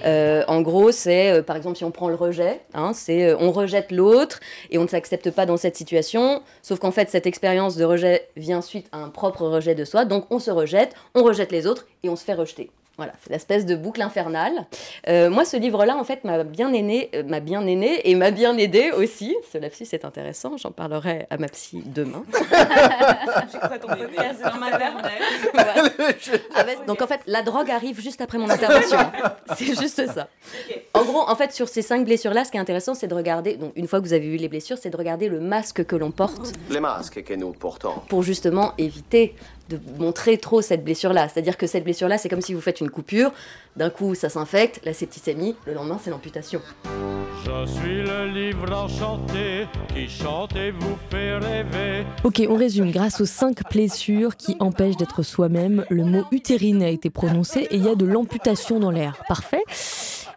Euh, 0.05 0.43
en 0.47 0.61
gros, 0.61 0.91
c'est 0.91 1.31
euh, 1.31 1.43
par 1.43 1.57
exemple 1.57 1.77
si 1.77 1.83
on 1.83 1.91
prend 1.91 2.07
le 2.07 2.15
rejet, 2.15 2.61
hein, 2.73 2.93
c'est 2.93 3.25
euh, 3.25 3.35
on 3.39 3.51
rejette 3.51 3.91
l'autre 3.91 4.39
et 4.69 4.77
on 4.77 4.83
ne 4.83 4.87
s'accepte 4.87 5.29
pas 5.29 5.45
dans 5.45 5.57
cette 5.57 5.75
situation. 5.75 6.41
Sauf 6.61 6.79
qu'en 6.79 6.91
fait, 6.91 7.09
cette 7.09 7.27
expérience 7.27 7.75
de 7.75 7.83
rejet 7.83 8.29
vient 8.37 8.61
suite 8.61 8.87
à 8.93 8.99
un 8.99 9.09
propre 9.09 9.45
rejet 9.45 9.75
de 9.75 9.83
soi. 9.83 10.05
Donc 10.05 10.25
on 10.29 10.39
se 10.39 10.51
rejette, 10.51 10.95
on 11.15 11.23
rejette 11.23 11.51
les 11.51 11.67
autres 11.67 11.85
et 12.03 12.09
on 12.09 12.15
se 12.15 12.23
fait 12.23 12.33
rejeter. 12.33 12.71
Voilà, 12.99 13.13
c'est 13.23 13.29
l'espèce 13.31 13.65
de 13.65 13.77
boucle 13.77 14.01
infernale. 14.01 14.65
Euh, 15.07 15.29
moi, 15.29 15.45
ce 15.45 15.55
livre-là, 15.55 15.95
en 15.95 16.03
fait, 16.03 16.25
m'a 16.25 16.43
bien 16.43 16.73
aîné, 16.73 17.09
euh, 17.15 17.23
m'a 17.23 17.39
bien 17.39 17.65
aîné 17.65 18.09
et 18.09 18.13
m'a 18.13 18.29
bien 18.29 18.57
aidé 18.57 18.91
aussi. 18.91 19.37
Ce 19.53 19.57
lapsus 19.57 19.87
est 19.93 20.03
intéressant. 20.03 20.57
J'en 20.57 20.71
parlerai 20.71 21.25
à 21.29 21.37
ma 21.37 21.47
psy 21.47 21.81
demain. 21.85 22.25
Dans 23.79 24.57
ma. 24.59 24.67
Ah 26.55 26.63
donc 26.85 27.01
en 27.01 27.07
fait, 27.07 27.21
la 27.25 27.41
drogue 27.41 27.71
arrive 27.71 28.01
juste 28.01 28.19
après 28.19 28.37
mon 28.37 28.49
intervention. 28.49 28.97
c'est 29.55 29.79
juste 29.79 30.05
ça. 30.07 30.27
En 30.93 31.05
gros, 31.05 31.21
en 31.21 31.35
fait, 31.37 31.53
sur 31.53 31.69
ces 31.69 31.81
cinq 31.81 32.03
blessures-là, 32.03 32.43
ce 32.43 32.51
qui 32.51 32.57
est 32.57 32.59
intéressant, 32.59 32.95
c'est 32.95 33.07
de 33.07 33.15
regarder, 33.15 33.55
donc 33.55 33.71
une 33.77 33.87
fois 33.87 33.99
que 33.99 34.05
vous 34.05 34.13
avez 34.13 34.27
vu 34.27 34.35
les 34.35 34.49
blessures, 34.49 34.77
c'est 34.77 34.89
de 34.89 34.97
regarder 34.97 35.29
le 35.29 35.39
masque 35.39 35.85
que 35.85 35.95
l'on 35.95 36.11
porte 36.11 36.51
Les 36.69 36.81
masques 36.81 37.23
que 37.23 37.33
nous 37.33 37.53
portons. 37.53 37.93
pour 38.09 38.23
justement 38.23 38.73
éviter 38.77 39.35
de 39.69 39.79
montrer 39.97 40.37
trop 40.37 40.61
cette 40.61 40.83
blessure-là. 40.83 41.29
C'est-à-dire 41.29 41.57
que 41.57 41.67
cette 41.67 41.83
blessure-là, 41.83 42.17
c'est 42.17 42.29
comme 42.29 42.41
si 42.41 42.53
vous 42.53 42.61
faites 42.61 42.81
une 42.81 42.89
coupure, 42.89 43.31
d'un 43.75 43.89
coup 43.89 44.15
ça 44.15 44.29
s'infecte, 44.29 44.81
la 44.83 44.93
septicémie, 44.93 45.55
le 45.65 45.73
lendemain 45.73 45.99
c'est 46.03 46.09
l'amputation. 46.09 46.61
Je 47.45 47.65
suis 47.71 48.01
le 48.01 48.27
livre 48.27 48.71
enchanté 48.71 49.67
qui 49.93 50.09
chante 50.09 50.55
et 50.55 50.71
vous 50.71 50.97
fait 51.09 51.37
rêver. 51.37 52.05
Ok, 52.23 52.41
on 52.49 52.55
résume. 52.55 52.91
Grâce 52.91 53.21
aux 53.21 53.25
cinq 53.25 53.61
blessures 53.71 54.35
qui 54.35 54.55
empêchent 54.59 54.97
d'être 54.97 55.23
soi-même, 55.23 55.85
le 55.89 56.03
mot 56.03 56.23
utérine 56.31 56.83
a 56.83 56.89
été 56.89 57.09
prononcé 57.09 57.67
et 57.71 57.75
il 57.75 57.85
y 57.85 57.89
a 57.89 57.95
de 57.95 58.05
l'amputation 58.05 58.79
dans 58.79 58.91
l'air. 58.91 59.21
Parfait. 59.27 59.63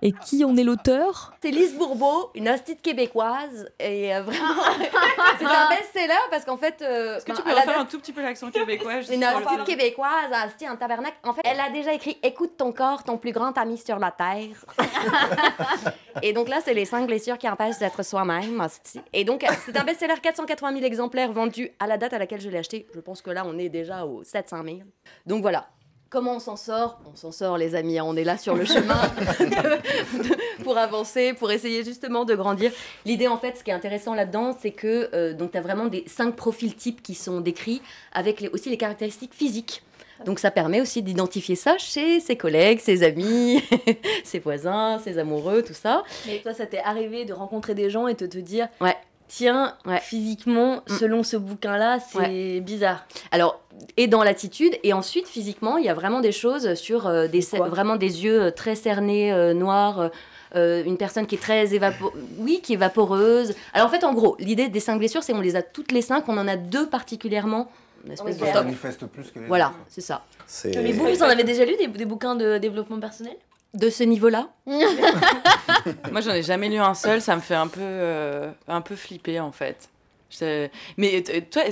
Et 0.04 0.10
qui 0.10 0.44
en 0.44 0.56
est 0.56 0.64
l'auteur 0.64 1.32
C'est 1.40 1.52
Lise 1.52 1.76
Bourbeau, 1.76 2.30
une 2.34 2.48
hostite 2.48 2.82
québécoise, 2.82 3.70
et 3.78 4.12
euh, 4.14 4.22
vraiment, 4.22 4.54
c'est 5.38 5.44
un 5.46 5.68
best-seller 5.68 6.18
parce 6.28 6.44
qu'en 6.44 6.56
fait... 6.56 6.82
euh, 6.82 7.18
Est-ce 7.18 7.24
que 7.24 7.30
tu 7.30 7.36
ben, 7.38 7.44
peux 7.44 7.50
à 7.50 7.54
la 7.54 7.60
refaire 7.60 7.74
date- 7.74 7.82
un 7.82 7.88
tout 7.88 8.00
petit 8.00 8.12
peu 8.12 8.20
l'accent 8.20 8.50
québécois 8.50 8.94
une 8.94 9.22
faire 9.22 9.64
québécoise, 9.64 10.32
hostie 10.44 10.68
en 10.68 10.76
tabernacle. 10.76 11.16
En 11.22 11.32
fait, 11.32 11.42
elle 11.44 11.60
a 11.60 11.70
déjà 11.70 11.92
écrit 11.92 12.18
Écoute 12.24 12.56
ton 12.56 12.72
corps, 12.72 13.04
ton 13.04 13.16
plus 13.16 13.30
grand 13.30 13.56
ami 13.56 13.78
sur 13.78 14.00
la 14.00 14.10
terre. 14.10 14.64
et 16.22 16.32
donc 16.32 16.48
là, 16.48 16.58
c'est 16.64 16.74
les 16.74 16.84
cinq 16.84 17.06
blessures 17.06 17.38
qui 17.38 17.48
empêchent 17.48 17.78
d'être 17.78 18.02
soi-même. 18.02 18.66
Et 19.12 19.22
donc, 19.24 19.44
c'est 19.64 19.76
un 19.76 19.84
best-seller 19.84 20.14
480 20.20 20.72
000 20.72 20.84
exemplaires 20.84 21.32
vendus 21.32 21.70
à 21.78 21.86
la 21.86 21.96
date 21.96 22.12
à 22.12 22.18
laquelle 22.18 22.40
je 22.40 22.48
l'ai 22.48 22.58
acheté. 22.58 22.88
Je 22.92 22.98
pense 23.00 23.22
que 23.22 23.30
là, 23.30 23.44
on 23.46 23.56
est 23.56 23.68
déjà 23.68 24.04
aux 24.04 24.24
700 24.24 24.64
000. 24.64 24.78
Donc 25.26 25.42
voilà. 25.42 25.68
Comment 26.12 26.36
on 26.36 26.40
s'en 26.40 26.56
sort? 26.56 27.00
On 27.10 27.16
s'en 27.16 27.32
sort, 27.32 27.56
les 27.56 27.74
amis. 27.74 27.98
hein. 27.98 28.04
On 28.06 28.14
est 28.16 28.24
là 28.24 28.36
sur 28.36 28.54
le 28.54 28.66
chemin 28.66 29.00
de- 29.40 30.62
pour 30.62 30.76
avancer, 30.76 31.32
pour 31.32 31.50
essayer 31.50 31.84
justement 31.84 32.26
de 32.26 32.34
grandir. 32.34 32.70
L'idée, 33.06 33.28
en 33.28 33.38
fait, 33.38 33.56
ce 33.56 33.64
qui 33.64 33.70
est 33.70 33.74
intéressant 33.74 34.14
là-dedans, 34.14 34.54
c'est 34.60 34.72
que 34.72 35.08
euh, 35.14 35.32
donc 35.32 35.52
tu 35.52 35.58
as 35.58 35.62
vraiment 35.62 35.86
des 35.86 36.04
cinq 36.06 36.36
profils 36.36 36.74
types 36.76 37.02
qui 37.02 37.14
sont 37.14 37.40
décrits 37.40 37.80
avec 38.12 38.40
les- 38.42 38.48
aussi 38.48 38.68
les 38.68 38.76
caractéristiques 38.76 39.32
physiques. 39.32 39.82
Donc 40.26 40.38
ça 40.38 40.50
permet 40.50 40.80
aussi 40.82 41.02
d'identifier 41.02 41.56
ça 41.56 41.78
chez 41.78 42.20
ses 42.20 42.36
collègues, 42.36 42.78
ses 42.80 43.02
amis, 43.02 43.62
ses 44.24 44.38
voisins, 44.38 44.98
ses 45.02 45.16
amoureux, 45.18 45.62
tout 45.62 45.72
ça. 45.74 46.04
Mais 46.26 46.38
toi, 46.40 46.52
ça 46.52 46.66
t'est 46.66 46.78
arrivé 46.82 47.24
de 47.24 47.32
rencontrer 47.32 47.74
des 47.74 47.88
gens 47.90 48.06
et 48.06 48.14
de 48.14 48.26
te 48.26 48.38
dire 48.38 48.68
Ouais. 48.80 48.94
Tiens, 49.34 49.74
physiquement, 50.02 50.82
selon 50.86 51.22
ce 51.22 51.38
bouquin-là, 51.38 52.00
c'est 52.00 52.18
Ouais. 52.18 52.60
bizarre. 52.60 53.06
Alors, 53.30 53.58
et 53.96 54.06
dans 54.06 54.22
l'attitude, 54.22 54.74
et 54.82 54.92
ensuite 54.92 55.26
physiquement, 55.26 55.78
il 55.78 55.86
y 55.86 55.88
a 55.88 55.94
vraiment 55.94 56.20
des 56.20 56.32
choses 56.32 56.74
sur 56.74 57.06
euh, 57.06 57.28
des, 57.28 57.40
vraiment 57.40 57.96
des 57.96 58.24
yeux 58.24 58.42
euh, 58.42 58.50
très 58.50 58.74
cernés, 58.74 59.32
euh, 59.32 59.54
noirs, 59.54 60.10
euh, 60.54 60.84
une 60.84 60.98
personne 60.98 61.26
qui 61.26 61.36
est 61.36 61.38
très 61.38 61.72
évapo 61.74 62.12
oui, 62.36 62.60
qui 62.62 62.74
est 62.74 62.76
vaporeuse. 62.76 63.54
Alors 63.72 63.86
en 63.86 63.90
fait, 63.90 64.04
en 64.04 64.12
gros, 64.12 64.36
l'idée 64.38 64.68
des 64.68 64.80
cinq 64.80 64.98
blessures, 64.98 65.22
c'est 65.22 65.32
on 65.32 65.40
les 65.40 65.56
a 65.56 65.62
toutes 65.62 65.92
les 65.92 66.02
cinq, 66.02 66.28
on 66.28 66.36
en 66.36 66.46
a 66.46 66.56
deux 66.56 66.86
particulièrement. 66.90 67.70
Une 68.04 68.12
espèce 68.12 68.36
de 68.36 68.44
manifeste 68.44 69.06
plus 69.06 69.30
que 69.30 69.38
les 69.38 69.46
Voilà, 69.46 69.72
c'est 69.88 70.02
ça. 70.02 70.26
Mais 70.66 70.92
vous, 70.92 71.06
vous 71.06 71.22
en 71.22 71.28
avez 71.28 71.44
déjà 71.44 71.64
lu 71.64 71.74
des, 71.78 71.86
des 71.86 72.04
bouquins 72.04 72.34
de 72.34 72.58
développement 72.58 73.00
personnel? 73.00 73.36
De 73.74 73.88
ce 73.90 74.02
niveau-là 74.02 74.48
Moi, 74.66 76.20
j'en 76.20 76.32
ai 76.32 76.42
jamais 76.42 76.68
lu 76.68 76.76
un 76.78 76.94
seul, 76.94 77.20
ça 77.20 77.34
me 77.36 77.40
fait 77.40 77.54
un 77.54 77.68
peu, 77.68 77.80
euh, 77.80 78.50
un 78.68 78.80
peu 78.80 78.96
flipper 78.96 79.40
en 79.40 79.52
fait. 79.52 79.88
Je- 80.30 80.68
Mais 80.96 81.22
t- 81.22 81.42
toi, 81.42 81.62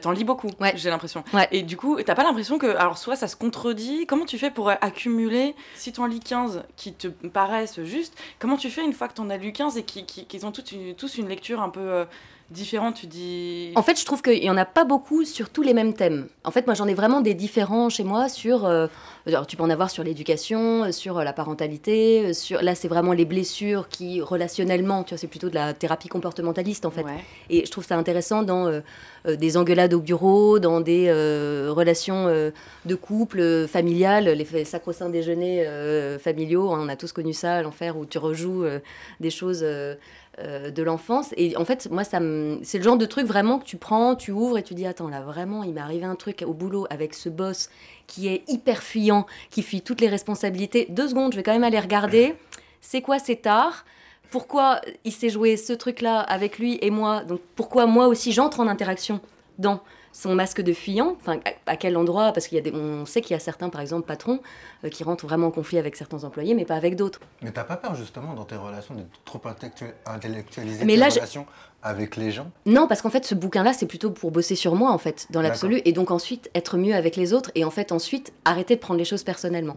t'en 0.00 0.12
lis 0.12 0.22
beaucoup, 0.24 0.48
j'ai 0.76 0.90
l'impression. 0.90 1.24
Et 1.50 1.62
du 1.62 1.76
coup, 1.76 2.00
t'as 2.02 2.14
pas 2.14 2.22
l'impression 2.22 2.58
que, 2.58 2.66
alors 2.76 2.96
soit 2.98 3.16
ça 3.16 3.26
se 3.28 3.34
contredit, 3.36 4.06
comment 4.06 4.24
tu 4.24 4.38
fais 4.38 4.50
pour 4.52 4.68
euh, 4.70 4.74
accumuler, 4.80 5.54
si 5.74 5.92
t'en 5.92 6.06
lis 6.06 6.20
15 6.20 6.62
qui 6.76 6.92
te 6.92 7.08
paraissent 7.08 7.82
justes, 7.82 8.16
comment 8.38 8.56
tu 8.56 8.70
fais 8.70 8.84
une 8.84 8.92
fois 8.92 9.08
que 9.08 9.14
t'en 9.14 9.30
as 9.30 9.36
lu 9.36 9.52
15 9.52 9.76
et 9.78 9.82
qui- 9.84 10.06
qui- 10.06 10.26
qu'ils 10.26 10.46
ont 10.46 10.52
toutes 10.52 10.70
une- 10.72 10.94
tous 10.94 11.18
une 11.18 11.28
lecture 11.28 11.60
un 11.60 11.70
peu 11.70 11.80
euh, 11.80 12.04
différente, 12.50 12.96
tu 12.96 13.06
dis... 13.06 13.72
En 13.74 13.82
fait, 13.82 13.98
je 13.98 14.04
trouve 14.04 14.22
qu'il 14.22 14.40
n'y 14.40 14.50
en 14.50 14.56
a 14.56 14.64
pas 14.64 14.84
beaucoup 14.84 15.24
sur 15.24 15.50
tous 15.50 15.62
les 15.62 15.74
mêmes 15.74 15.94
thèmes. 15.94 16.28
En 16.44 16.50
fait, 16.50 16.66
moi, 16.66 16.74
j'en 16.74 16.86
ai 16.86 16.94
vraiment 16.94 17.20
des 17.20 17.34
différents 17.34 17.88
chez 17.88 18.04
moi 18.04 18.28
sur. 18.28 18.64
euh, 18.64 18.86
alors, 19.26 19.46
tu 19.46 19.56
peux 19.56 19.62
en 19.62 19.70
avoir 19.70 19.90
sur 19.90 20.04
l'éducation, 20.04 20.84
euh, 20.84 20.92
sur 20.92 21.18
euh, 21.18 21.24
la 21.24 21.32
parentalité, 21.32 22.34
sur. 22.34 22.62
Là, 22.62 22.74
c'est 22.74 22.88
vraiment 22.88 23.12
les 23.12 23.24
blessures 23.24 23.88
qui, 23.88 24.20
relationnellement, 24.20 25.02
tu 25.02 25.10
vois, 25.10 25.18
c'est 25.18 25.26
plutôt 25.26 25.48
de 25.48 25.54
la 25.54 25.72
thérapie 25.72 26.08
comportementaliste, 26.08 26.84
en 26.84 26.90
fait. 26.90 27.04
Et 27.48 27.64
je 27.64 27.70
trouve 27.70 27.84
ça 27.84 27.96
intéressant 27.96 28.42
dans 28.42 28.68
euh, 28.68 29.36
des 29.36 29.56
engueulades 29.56 29.94
au 29.94 30.00
bureau, 30.00 30.58
dans 30.58 30.80
des 30.80 31.06
euh, 31.08 31.70
relations 31.70 32.26
de 32.26 32.94
couple, 32.94 33.66
familiales, 33.66 34.26
les 34.28 34.64
sacro-saints 34.64 35.08
déjeuners 35.08 35.66
familiaux. 36.18 36.72
hein, 36.72 36.80
on 36.82 36.88
a 36.88 36.96
tous 36.96 37.12
connu 37.12 37.32
ça, 37.32 37.62
l'enfer, 37.62 37.96
où 37.96 38.04
tu 38.04 38.18
rejoues 38.18 38.64
des 39.20 39.30
choses. 39.30 39.64
Euh, 40.40 40.70
de 40.70 40.82
l'enfance. 40.82 41.32
Et 41.36 41.56
en 41.56 41.64
fait, 41.64 41.88
moi, 41.90 42.02
ça 42.02 42.18
c'est 42.62 42.78
le 42.78 42.84
genre 42.84 42.96
de 42.96 43.06
truc 43.06 43.26
vraiment 43.26 43.58
que 43.58 43.64
tu 43.64 43.76
prends, 43.76 44.16
tu 44.16 44.32
ouvres 44.32 44.58
et 44.58 44.62
tu 44.62 44.74
dis 44.74 44.86
Attends, 44.86 45.08
là, 45.08 45.20
vraiment, 45.20 45.62
il 45.62 45.74
m'est 45.74 45.80
arrivé 45.80 46.04
un 46.04 46.16
truc 46.16 46.44
au 46.46 46.52
boulot 46.52 46.86
avec 46.90 47.14
ce 47.14 47.28
boss 47.28 47.70
qui 48.06 48.28
est 48.28 48.42
hyper 48.48 48.82
fuyant, 48.82 49.26
qui 49.50 49.62
fuit 49.62 49.80
toutes 49.80 50.00
les 50.00 50.08
responsabilités. 50.08 50.86
Deux 50.90 51.08
secondes, 51.08 51.32
je 51.32 51.36
vais 51.36 51.42
quand 51.42 51.52
même 51.52 51.64
aller 51.64 51.78
regarder. 51.78 52.34
C'est 52.80 53.00
quoi 53.00 53.18
cet 53.18 53.46
art? 53.46 53.84
Pourquoi 54.30 54.80
il 55.04 55.12
s'est 55.12 55.30
joué 55.30 55.56
ce 55.56 55.72
truc-là 55.72 56.20
avec 56.20 56.58
lui 56.58 56.78
et 56.82 56.90
moi? 56.90 57.22
Donc, 57.22 57.40
pourquoi 57.54 57.86
moi 57.86 58.08
aussi 58.08 58.32
j'entre 58.32 58.60
en 58.60 58.66
interaction 58.66 59.20
dans 59.58 59.80
son 60.16 60.34
masque 60.34 60.62
de 60.62 60.72
fuyant 60.72 61.16
Enfin, 61.20 61.40
à, 61.66 61.76
quel 61.76 61.96
endroit 61.96 62.32
Parce 62.32 62.46
qu'il 62.46 62.54
y 62.56 62.58
a 62.60 62.62
des... 62.62 62.70
on 62.72 63.04
sait 63.04 63.20
qu'il 63.20 63.32
y 63.32 63.36
a 63.36 63.40
certains, 63.40 63.68
par 63.68 63.80
exemple, 63.80 64.06
patrons, 64.06 64.38
euh, 64.84 64.88
qui 64.88 65.02
rentrent 65.02 65.26
vraiment 65.26 65.48
en 65.48 65.50
conflit 65.50 65.76
avec 65.76 65.96
certains 65.96 66.22
employés, 66.22 66.54
mais 66.54 66.64
pas 66.64 66.76
avec 66.76 66.94
d'autres. 66.94 67.18
Mais 67.42 67.50
t'as 67.50 67.64
pas 67.64 67.76
peur 67.76 67.94
justement 67.96 68.32
dans 68.34 68.44
tes 68.44 68.54
relations 68.56 68.94
d'être 68.94 69.08
trop 69.24 69.40
intellectu- 69.44 69.92
intellectualisé 70.06 70.84
Mais 70.84 70.94
tes 70.94 70.98
là, 71.00 71.08
je- 71.08 71.16
relations 71.16 71.46
avec 71.82 72.16
les 72.16 72.30
gens? 72.30 72.50
Non, 72.64 72.86
parce 72.86 73.02
qu'en 73.02 73.10
fait, 73.10 73.24
ce 73.26 73.34
bouquin-là, 73.34 73.72
c'est 73.72 73.86
plutôt 73.86 74.10
pour 74.12 74.30
bosser 74.30 74.54
sur 74.54 74.74
moi, 74.76 74.92
en 74.92 74.98
fait, 74.98 75.26
dans 75.30 75.42
l'absolu, 75.42 75.82
et 75.84 75.92
donc 75.92 76.10
ensuite 76.12 76.48
être 76.54 76.76
mieux 76.78 76.94
avec 76.94 77.16
les 77.16 77.32
autres, 77.34 77.50
et 77.56 77.64
en 77.64 77.70
fait, 77.70 77.90
ensuite, 77.92 78.32
arrêter 78.44 78.76
de 78.76 78.80
prendre 78.80 78.98
les 78.98 79.04
choses 79.04 79.24
personnellement. 79.24 79.76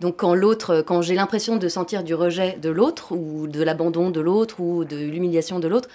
Donc, 0.00 0.16
quand 0.16 0.34
l'autre, 0.34 0.82
quand 0.82 1.02
j'ai 1.02 1.14
l'impression 1.14 1.56
de 1.56 1.68
sentir 1.68 2.02
du 2.02 2.14
rejet 2.14 2.56
de 2.60 2.70
l'autre, 2.70 3.12
ou 3.12 3.46
de 3.46 3.62
l'abandon 3.62 4.10
de 4.10 4.20
l'autre, 4.20 4.58
ou 4.60 4.84
de 4.84 4.96
l'humiliation 4.96 5.60
de 5.60 5.68
l'autre, 5.68 5.88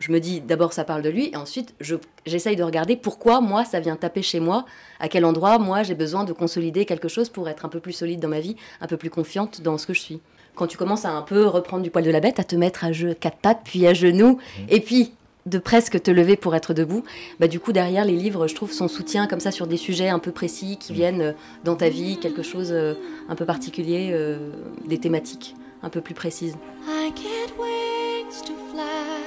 je 0.00 0.10
me 0.10 0.18
dis 0.18 0.40
d'abord 0.40 0.72
ça 0.72 0.82
parle 0.82 1.02
de 1.02 1.08
lui, 1.10 1.30
et 1.32 1.36
ensuite 1.36 1.74
je- 1.80 1.94
j'essaye 2.26 2.56
de 2.56 2.62
regarder 2.64 2.96
pourquoi 2.96 3.40
moi 3.40 3.64
ça 3.64 3.78
vient 3.78 3.94
taper 3.96 4.22
chez 4.22 4.40
moi, 4.40 4.64
à 4.98 5.08
quel 5.08 5.24
endroit 5.24 5.58
moi 5.58 5.82
j'ai 5.84 5.94
besoin 5.94 6.24
de 6.24 6.32
consolider 6.32 6.84
quelque 6.86 7.06
chose 7.08 7.28
pour 7.28 7.48
être 7.48 7.64
un 7.64 7.68
peu 7.68 7.78
plus 7.80 7.92
solide 7.92 8.18
dans 8.18 8.28
ma 8.28 8.40
vie, 8.40 8.56
un 8.80 8.86
peu 8.88 8.96
plus 8.96 9.10
confiante 9.10 9.60
dans 9.60 9.78
ce 9.78 9.86
que 9.86 9.94
je 9.94 10.00
suis. 10.00 10.20
Quand 10.56 10.66
tu 10.66 10.76
commences 10.76 11.04
à 11.04 11.10
un 11.10 11.22
peu 11.22 11.46
reprendre 11.46 11.82
du 11.84 11.90
poil 11.90 12.04
de 12.04 12.10
la 12.10 12.18
bête, 12.20 12.40
à 12.40 12.44
te 12.44 12.56
mettre 12.56 12.84
à 12.84 12.90
jeu 12.92 13.14
quatre 13.14 13.36
pattes, 13.38 13.60
puis 13.64 13.86
à 13.86 13.94
genoux, 13.94 14.38
et 14.68 14.80
puis 14.80 15.12
de 15.46 15.58
presque 15.58 16.02
te 16.02 16.10
lever 16.10 16.36
pour 16.36 16.54
être 16.54 16.74
debout, 16.74 17.02
bah 17.38 17.46
du 17.48 17.60
coup 17.60 17.72
derrière 17.72 18.04
les 18.04 18.16
livres, 18.16 18.46
je 18.46 18.54
trouve 18.54 18.72
son 18.72 18.88
soutien 18.88 19.26
comme 19.26 19.40
ça 19.40 19.50
sur 19.50 19.66
des 19.66 19.78
sujets 19.78 20.08
un 20.08 20.18
peu 20.18 20.32
précis 20.32 20.76
qui 20.78 20.92
viennent 20.92 21.20
euh, 21.22 21.32
dans 21.64 21.76
ta 21.76 21.88
vie, 21.88 22.18
quelque 22.18 22.42
chose 22.42 22.68
euh, 22.72 22.94
un 23.28 23.34
peu 23.36 23.46
particulier, 23.46 24.10
euh, 24.12 24.50
des 24.86 24.98
thématiques 24.98 25.54
un 25.82 25.88
peu 25.88 26.00
plus 26.02 26.14
précises. 26.14 26.56
I 26.86 27.10
get 27.16 27.54
wings 27.58 28.42
to 28.44 28.52
fly. 28.70 29.19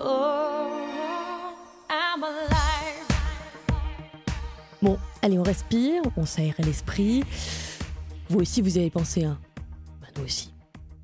Oh, 0.00 0.68
I'm 1.90 2.22
alive. 2.22 3.06
Bon, 4.80 4.98
allez, 5.22 5.38
on 5.38 5.42
respire, 5.42 6.02
on 6.16 6.24
s'aère 6.26 6.54
l'esprit. 6.58 7.24
Vous 8.28 8.40
aussi, 8.40 8.60
vous 8.62 8.76
y 8.76 8.80
avez 8.80 8.90
pensé, 8.90 9.24
hein 9.24 9.38
Bah, 10.00 10.06
nous 10.16 10.24
aussi. 10.24 10.52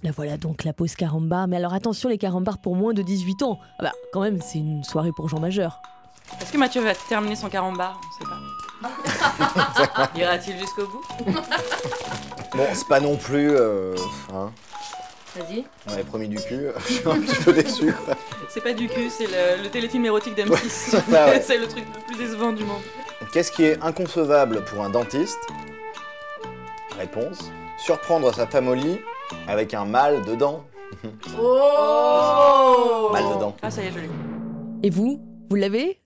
La 0.03 0.11
voilà 0.13 0.37
donc 0.37 0.65
la 0.65 0.73
pause 0.75 0.95
carambar. 0.95 1.49
Mais 1.49 1.57
alors 1.57 1.73
attention, 1.73 2.09
les 2.09 2.19
carambars 2.19 2.59
pour 2.59 2.77
moins 2.77 2.93
de 2.93 3.03
18 3.03 3.43
ans. 3.43 3.59
Ah 3.79 3.85
bah, 3.85 3.93
quand 4.13 4.21
même, 4.21 4.41
c'est 4.43 4.59
une 4.59 4.85
soirée 4.85 5.13
pour 5.17 5.29
gens 5.29 5.41
majeurs. 5.41 5.81
Est-ce 6.41 6.53
que 6.53 6.59
Mathieu 6.59 6.83
va 6.83 6.95
terminer 6.95 7.37
son 7.37 7.49
carambar 7.49 8.01
On 8.01 8.25
sait 8.25 8.31
pas. 8.31 10.09
Ira-t-il 10.19 10.59
jusqu'au 10.59 10.87
bout? 10.87 11.03
Bon, 12.55 12.67
c'est 12.75 12.87
pas 12.89 13.01
non 13.01 13.17
plus. 13.17 13.51
euh, 13.51 13.97
hein, 14.35 14.51
Vas-y. 15.37 15.65
on 15.89 15.93
avait 15.93 16.05
promis 16.05 16.29
du 16.29 16.37
cul, 16.37 16.69
je 16.89 16.93
suis 16.93 17.09
un 17.09 17.21
petit 17.21 17.43
peu 17.45 17.53
déçu 17.53 17.93
quoi. 17.93 18.15
C'est 18.49 18.61
pas 18.63 18.73
du 18.73 18.87
cul, 18.89 19.09
c'est 19.11 19.27
le, 19.27 19.63
le 19.65 19.69
téléfilm 19.69 20.05
érotique 20.07 20.37
d'M6. 20.37 20.57
c'est 20.69 20.91
ça, 21.01 21.27
ouais. 21.27 21.41
c'est 21.45 21.59
le 21.59 21.67
truc 21.67 21.85
le 21.95 22.01
plus 22.07 22.17
décevant 22.17 22.53
du 22.53 22.63
monde. 22.65 22.83
Qu'est-ce 23.33 23.51
qui 23.51 23.65
est 23.65 23.81
inconcevable 23.83 24.65
pour 24.65 24.83
un 24.83 24.91
dentiste? 24.91 25.39
Réponse 26.97 27.51
surprendre 27.79 28.33
sa 28.33 28.47
femme 28.47 28.69
au 28.69 28.75
lit 28.75 28.99
avec 29.49 29.75
un 29.75 29.85
mal 29.85 30.23
dedans. 30.25 30.65
Oh 31.41 33.11
Mal 33.13 33.25
dedans. 33.35 33.57
Ah, 33.63 33.71
ça 33.71 33.83
y 33.83 33.87
est, 33.87 33.93
je 33.93 33.99
l'ai. 33.99 34.09
Et 34.83 34.91
vous 34.91 35.21
Vous 35.51 35.57
l'avez? 35.57 36.01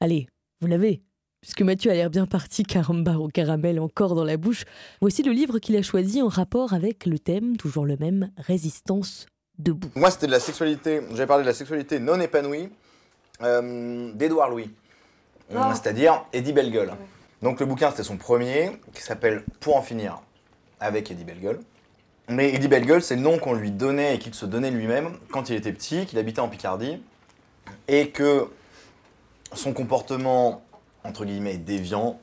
Allez, 0.00 0.26
vous 0.60 0.68
l'avez. 0.68 1.02
Puisque 1.40 1.62
Mathieu 1.62 1.90
a 1.90 1.94
l'air 1.94 2.10
bien 2.10 2.26
parti, 2.26 2.64
carambar 2.64 3.22
au 3.22 3.28
caramel 3.28 3.78
encore 3.78 4.16
dans 4.16 4.24
la 4.24 4.36
bouche, 4.36 4.64
voici 5.00 5.22
le 5.22 5.30
livre 5.30 5.60
qu'il 5.60 5.76
a 5.76 5.82
choisi 5.82 6.20
en 6.20 6.28
rapport 6.28 6.72
avec 6.72 7.06
le 7.06 7.18
thème, 7.18 7.56
toujours 7.56 7.86
le 7.86 7.96
même, 7.96 8.30
résistance 8.36 9.26
debout. 9.58 9.88
Moi, 9.94 10.10
c'était 10.10 10.26
de 10.26 10.32
la 10.32 10.40
sexualité. 10.40 11.00
J'avais 11.10 11.26
parlé 11.26 11.44
de 11.44 11.48
la 11.48 11.54
sexualité 11.54 12.00
non 12.00 12.18
épanouie 12.20 12.68
euh, 13.42 14.12
d'Edouard 14.14 14.50
Louis. 14.50 14.70
Euh, 15.52 15.72
C'est-à-dire 15.74 16.24
Eddie 16.32 16.52
Bellegueule. 16.52 16.92
Donc, 17.40 17.60
le 17.60 17.66
bouquin, 17.66 17.90
c'était 17.90 18.02
son 18.02 18.16
premier, 18.16 18.72
qui 18.92 19.02
s'appelle 19.02 19.44
Pour 19.60 19.76
en 19.76 19.82
finir 19.82 20.20
avec 20.80 21.10
Eddie 21.10 21.24
Bellegueule. 21.24 21.60
Mais 22.28 22.52
Eddie 22.52 22.68
Bellegueule, 22.68 23.02
c'est 23.02 23.16
le 23.16 23.22
nom 23.22 23.38
qu'on 23.38 23.54
lui 23.54 23.70
donnait 23.70 24.16
et 24.16 24.18
qu'il 24.18 24.34
se 24.34 24.44
donnait 24.44 24.72
lui-même 24.72 25.16
quand 25.30 25.48
il 25.50 25.56
était 25.56 25.72
petit, 25.72 26.04
qu'il 26.04 26.18
habitait 26.18 26.40
en 26.40 26.48
Picardie, 26.48 27.00
et 27.86 28.10
que 28.10 28.48
son 29.54 29.72
comportement, 29.72 30.62
entre 31.08 31.24
guillemets, 31.24 31.56
déviant, 31.56 32.20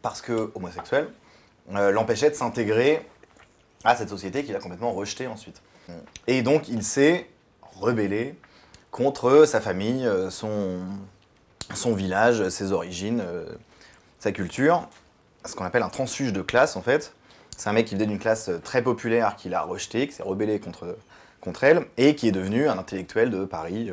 parce 0.00 0.22
que 0.22 0.50
homosexuel, 0.54 1.08
euh, 1.72 1.92
l'empêchait 1.92 2.30
de 2.30 2.34
s'intégrer 2.34 3.06
à 3.84 3.94
cette 3.94 4.08
société 4.08 4.42
qu'il 4.42 4.56
a 4.56 4.58
complètement 4.58 4.92
rejetée 4.92 5.26
ensuite. 5.26 5.62
Et 6.26 6.42
donc, 6.42 6.68
il 6.68 6.82
s'est 6.82 7.28
rebellé 7.80 8.36
contre 8.90 9.44
sa 9.44 9.60
famille, 9.60 10.06
euh, 10.06 10.30
son, 10.30 10.80
son 11.74 11.94
village, 11.94 12.48
ses 12.48 12.72
origines, 12.72 13.20
euh, 13.24 13.44
sa 14.18 14.32
culture. 14.32 14.88
Ce 15.44 15.54
qu'on 15.54 15.64
appelle 15.64 15.82
un 15.82 15.88
transfuge 15.88 16.32
de 16.32 16.42
classe, 16.42 16.76
en 16.76 16.82
fait. 16.82 17.14
C'est 17.56 17.68
un 17.68 17.72
mec 17.72 17.86
qui 17.86 17.94
venait 17.94 18.06
d'une 18.06 18.18
classe 18.18 18.50
très 18.64 18.82
populaire 18.82 19.36
qu'il 19.36 19.54
a 19.54 19.62
rejeté, 19.62 20.06
qui 20.06 20.14
s'est 20.14 20.22
rebellé 20.22 20.58
contre, 20.58 20.96
contre 21.40 21.64
elle, 21.64 21.86
et 21.96 22.14
qui 22.14 22.28
est 22.28 22.32
devenu 22.32 22.68
un 22.68 22.78
intellectuel 22.78 23.30
de 23.30 23.44
Paris, 23.44 23.90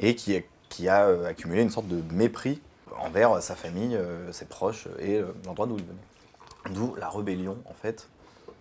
et 0.00 0.14
qui, 0.14 0.42
qui 0.68 0.88
a 0.88 1.06
accumulé 1.26 1.62
une 1.62 1.70
sorte 1.70 1.88
de 1.88 2.02
mépris 2.12 2.60
envers 2.98 3.32
euh, 3.32 3.40
sa 3.40 3.54
famille, 3.54 3.96
euh, 3.96 4.32
ses 4.32 4.46
proches, 4.46 4.88
et 4.98 5.16
euh, 5.16 5.32
l'endroit 5.46 5.66
d'où 5.66 5.76
il 5.76 5.84
venait. 5.84 6.74
D'où 6.74 6.94
la 6.96 7.08
rébellion, 7.08 7.56
en 7.64 7.74
fait. 7.74 8.08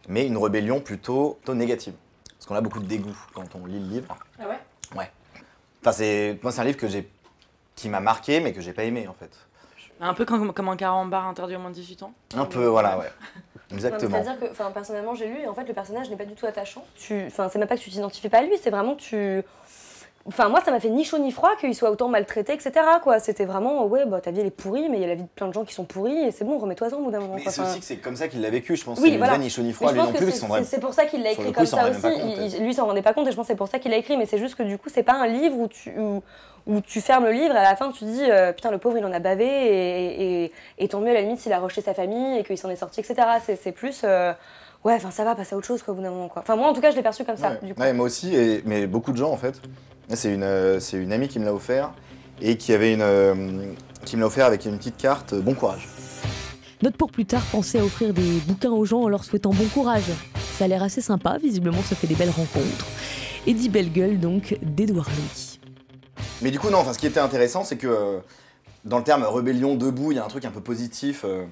Mais 0.08 0.26
une 0.28 0.38
rébellion 0.38 0.80
plutôt, 0.80 1.38
plutôt 1.42 1.56
négative. 1.56 1.94
Parce 2.38 2.46
qu'on 2.46 2.56
a 2.56 2.62
beaucoup 2.62 2.80
de 2.80 2.86
dégoût 2.86 3.18
quand 3.34 3.56
on 3.56 3.66
lit 3.66 3.80
le 3.80 3.88
livre. 3.88 4.16
Ah 4.40 4.48
ouais? 4.48 4.60
Ouais. 4.96 5.12
Enfin, 5.82 5.92
c'est, 5.92 6.40
moi, 6.44 6.52
c'est 6.52 6.62
un 6.62 6.66
livre 6.66 6.78
que 6.78 6.88
j'ai, 6.88 7.10
qui 7.76 7.90
m'a 7.90 8.00
marqué, 8.00 8.40
mais 8.40 8.54
que 8.54 8.62
j'ai 8.62 8.74
pas 8.74 8.84
aimé, 8.84 9.08
en 9.08 9.14
fait. 9.14 9.32
Un 10.00 10.14
peu 10.14 10.26
comme, 10.26 10.54
comme 10.54 10.70
un 10.70 10.78
carambar 10.78 11.28
interdit 11.28 11.56
au 11.56 11.60
moins 11.60 11.72
de 11.72 11.76
18 11.76 12.04
ans. 12.04 12.14
Un 12.36 12.46
peu, 12.46 12.68
voilà, 12.68 13.00
ouais. 13.00 13.12
Exactement. 13.72 14.18
mais 14.18 14.24
C'est-à-dire 14.24 14.40
que, 14.40 14.52
enfin, 14.52 14.72
personnellement, 14.72 15.16
j'ai 15.16 15.28
lu 15.28 15.40
et 15.40 15.48
en 15.48 15.54
fait, 15.54 15.66
le 15.66 15.74
personnage 15.74 16.10
n'est 16.10 16.16
pas 16.16 16.26
du 16.26 16.36
tout 16.36 16.46
attachant. 16.46 16.86
Tu, 16.96 17.26
enfin, 17.26 17.50
c'est 17.50 17.60
même 17.60 17.68
pas 17.68 17.76
que 17.76 17.82
tu 17.82 17.90
t'identifies 17.90 18.30
pas 18.30 18.40
à 18.40 18.44
lui, 18.44 18.58
c'est 18.62 18.70
vraiment 18.70 18.96
que 18.96 19.02
tu. 19.02 19.48
Enfin, 20.28 20.50
moi, 20.50 20.60
ça 20.60 20.72
m'a 20.72 20.80
fait 20.82 20.90
ni 20.90 21.06
chaud 21.06 21.20
ni 21.20 21.32
froid 21.32 21.52
qu'il 21.60 21.74
soit 21.74 21.90
autant 21.90 22.10
maltraité, 22.10 22.52
etc. 22.54 22.72
Quoi. 23.02 23.20
C'était 23.20 23.46
vraiment, 23.46 23.86
ouais, 23.86 24.06
bah, 24.06 24.20
ta 24.20 24.32
vie 24.32 24.42
elle 24.42 24.48
est 24.48 24.52
pourrie, 24.52 24.90
mais 24.90 24.98
il 24.98 25.02
y 25.02 25.06
a 25.06 25.08
la 25.08 25.16
vie 25.16 25.24
de 25.24 25.28
plein 25.30 25.48
de 25.48 25.54
gens 25.54 25.64
qui 25.64 25.74
sont 25.74 25.86
pourris 25.86 26.18
et 26.18 26.32
c'est 26.32 26.44
bon, 26.44 26.58
remets-toi-en 26.58 26.98
au 26.98 27.04
bout 27.04 27.12
d'un 27.12 27.20
moment. 27.22 27.36
Mais 27.36 27.44
c'est 27.50 27.62
aussi 27.62 27.80
que 27.80 27.86
c'est 27.86 27.96
comme 27.98 28.18
ça 28.18 28.28
qu'il 28.28 28.42
l'a 28.42 28.50
vécu, 28.50 28.76
je 28.76 28.84
pense. 28.84 29.00
Oui, 29.00 29.16
voilà. 29.18 29.38
ni 29.38 29.50
chaud 29.50 29.62
ni 29.62 29.72
froid, 29.72 29.92
lui 29.94 30.00
non 30.00 30.12
plus, 30.12 30.32
c'est- 30.66 30.80
pour 30.82 30.94
ça 30.94 31.06
qu'il 31.06 31.24
l'a 31.24 31.32
écrit 31.32 31.52
comme 31.54 31.66
ça 31.66 31.78
aussi. 31.90 32.08
Il- 32.58 32.62
lui, 32.64 32.72
il 32.72 32.74
s'en 32.74 32.86
rendait 32.88 33.02
pas 33.02 33.14
compte 33.14 33.28
et 33.28 33.32
je 33.32 33.36
pense 33.38 33.46
que 33.46 33.54
c'est 33.54 33.58
pour 33.58 33.70
ça 33.70 33.80
qu'il 33.80 33.92
l'a 33.92 33.98
écrit. 33.98 34.18
Mais 34.18 34.26
c'est 34.26 34.38
juste 34.38 34.56
que 34.56 34.64
du 34.64 34.78
coup, 34.78 34.90
c'est 34.94 35.04
pas 35.04 35.14
un 35.14 35.28
livre 35.28 35.58
où 35.58 35.68
tu, 35.70 35.92
où, 35.98 36.22
où 36.68 36.82
tu 36.82 37.00
fermes 37.00 37.24
le 37.24 37.32
livre 37.32 37.56
et 37.56 37.60
à 37.60 37.64
la 37.64 37.76
fin 37.78 37.90
tu 37.94 38.04
dis 38.04 38.24
euh, 38.30 38.52
putain, 38.52 38.72
le 38.72 38.78
pauvre 38.80 38.98
il 38.98 39.06
en 39.06 39.14
a 39.14 39.20
bavé 39.20 39.46
et, 39.46 40.44
et, 40.46 40.52
et 40.80 40.88
tant 40.90 41.00
mieux 41.00 41.12
à 41.12 41.14
la 41.14 41.22
limite 41.22 41.40
s'il 41.40 41.54
a 41.54 41.60
rejeté 41.60 41.80
sa 41.82 41.94
famille 41.94 42.38
et 42.40 42.44
qu'il 42.44 42.58
s'en 42.58 42.70
est 42.70 42.76
sorti, 42.76 43.00
etc. 43.00 43.16
C'est 43.46 43.56
c'est 43.56 43.72
plus. 43.72 44.02
euh, 44.04 44.34
ouais, 44.84 44.94
enfin 44.94 45.12
ça 45.12 45.24
va, 45.24 45.36
passer 45.36 45.56
à 45.56 45.58
autre 45.58 45.68
chose 45.68 45.84
quoi, 45.84 45.94
au 45.94 45.98
bout 45.98 46.04
d'un 46.04 46.12
moment. 46.12 46.28
Quoi. 46.28 46.42
Enfin, 46.42 46.56
moi 46.56 46.68
en 46.68 46.74
tout 46.74 46.82
cas, 46.82 46.92
je 46.92 46.96
l'ai 46.96 47.04
perçu 47.04 47.24
comme 47.24 47.38
ça. 47.38 47.52
Ouais. 47.52 47.60
Du 47.64 47.74
coup. 47.74 47.82
Ouais, 47.82 47.94
moi 47.94 48.06
aussi, 48.06 48.36
et, 48.36 48.62
mais 48.66 48.88
beaucoup 48.88 49.12
de 49.12 49.18
gens 49.18 49.32
en 49.32 49.38
fait. 49.38 49.62
C'est 50.14 50.34
une, 50.34 50.44
euh, 50.44 50.80
c'est 50.80 50.98
une 50.98 51.12
amie 51.12 51.28
qui 51.28 51.40
me 51.40 51.46
l'a 51.46 51.54
offert 51.54 51.92
et 52.42 52.58
qui 52.58 52.74
avait 52.74 52.94
une, 52.94 53.02
euh, 53.02 53.74
qui 54.06 54.16
me 54.16 54.22
l'a 54.22 54.28
offert 54.28 54.46
avec 54.46 54.66
une 54.66 54.78
petite 54.78 54.98
carte 54.98 55.34
euh, 55.34 55.42
Bon 55.42 55.54
courage. 55.54 55.88
Note 56.82 56.96
pour 56.96 57.12
plus 57.12 57.26
tard, 57.26 57.42
pensez 57.52 57.80
à 57.80 57.84
offrir 57.84 58.14
des 58.14 58.40
bouquins 58.48 58.72
aux 58.72 58.86
gens 58.86 59.02
en 59.02 59.10
leur 59.10 59.24
souhaitant 59.24 59.50
bon 59.50 59.68
courage. 59.74 60.04
Ça 60.58 60.66
a 60.66 60.68
l'air 60.68 60.84
assez 60.84 61.02
sympa, 61.02 61.38
visiblement 61.38 61.82
ça 61.82 61.96
fait 61.96 62.08
des 62.08 62.16
belles 62.16 62.30
rencontres. 62.30 62.86
Eddie 63.48 63.70
Bellegueule 63.70 64.20
donc 64.20 64.58
d'Edouard 64.62 65.10
Louis. 65.10 65.60
Mais 66.42 66.52
du 66.52 66.60
coup, 66.60 66.70
non, 66.70 66.80
enfin, 66.80 66.94
ce 66.94 67.00
qui 67.00 67.08
était 67.08 67.20
intéressant, 67.20 67.64
c'est 67.64 67.78
que 67.78 67.88
euh, 67.88 68.20
dans 68.86 68.98
le 68.98 69.04
terme 69.04 69.24
rébellion 69.24 69.76
debout, 69.76 70.12
il 70.12 70.16
y 70.16 70.20
a 70.20 70.26
un 70.26 70.28
truc 70.28 70.46
un 70.46 70.52
peu 70.52 70.62
positif. 70.62 71.24
euh, 71.26 71.46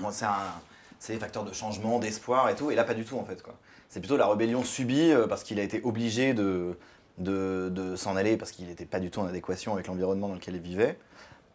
bon, 0.00 0.08
c'est 0.10 0.26
un, 0.26 0.52
c'est 0.98 1.12
des 1.14 1.18
facteurs 1.18 1.44
de 1.44 1.52
changement, 1.52 1.98
d'espoir 1.98 2.48
et 2.48 2.54
tout. 2.54 2.70
Et 2.70 2.74
là, 2.74 2.84
pas 2.84 2.94
du 2.94 3.04
tout 3.04 3.16
en 3.18 3.24
fait. 3.24 3.42
quoi. 3.42 3.54
C'est 3.88 4.00
plutôt 4.00 4.16
la 4.16 4.26
rébellion 4.26 4.64
subie 4.64 5.12
euh, 5.12 5.26
parce 5.26 5.42
qu'il 5.44 5.60
a 5.60 5.62
été 5.62 5.80
obligé 5.84 6.34
de, 6.34 6.76
de, 7.18 7.68
de 7.72 7.96
s'en 7.96 8.16
aller 8.16 8.36
parce 8.36 8.50
qu'il 8.50 8.66
n'était 8.66 8.84
pas 8.86 8.98
du 9.00 9.10
tout 9.10 9.20
en 9.20 9.26
adéquation 9.26 9.72
avec 9.74 9.86
l'environnement 9.86 10.28
dans 10.28 10.34
lequel 10.34 10.56
il 10.56 10.60
vivait. 10.62 10.98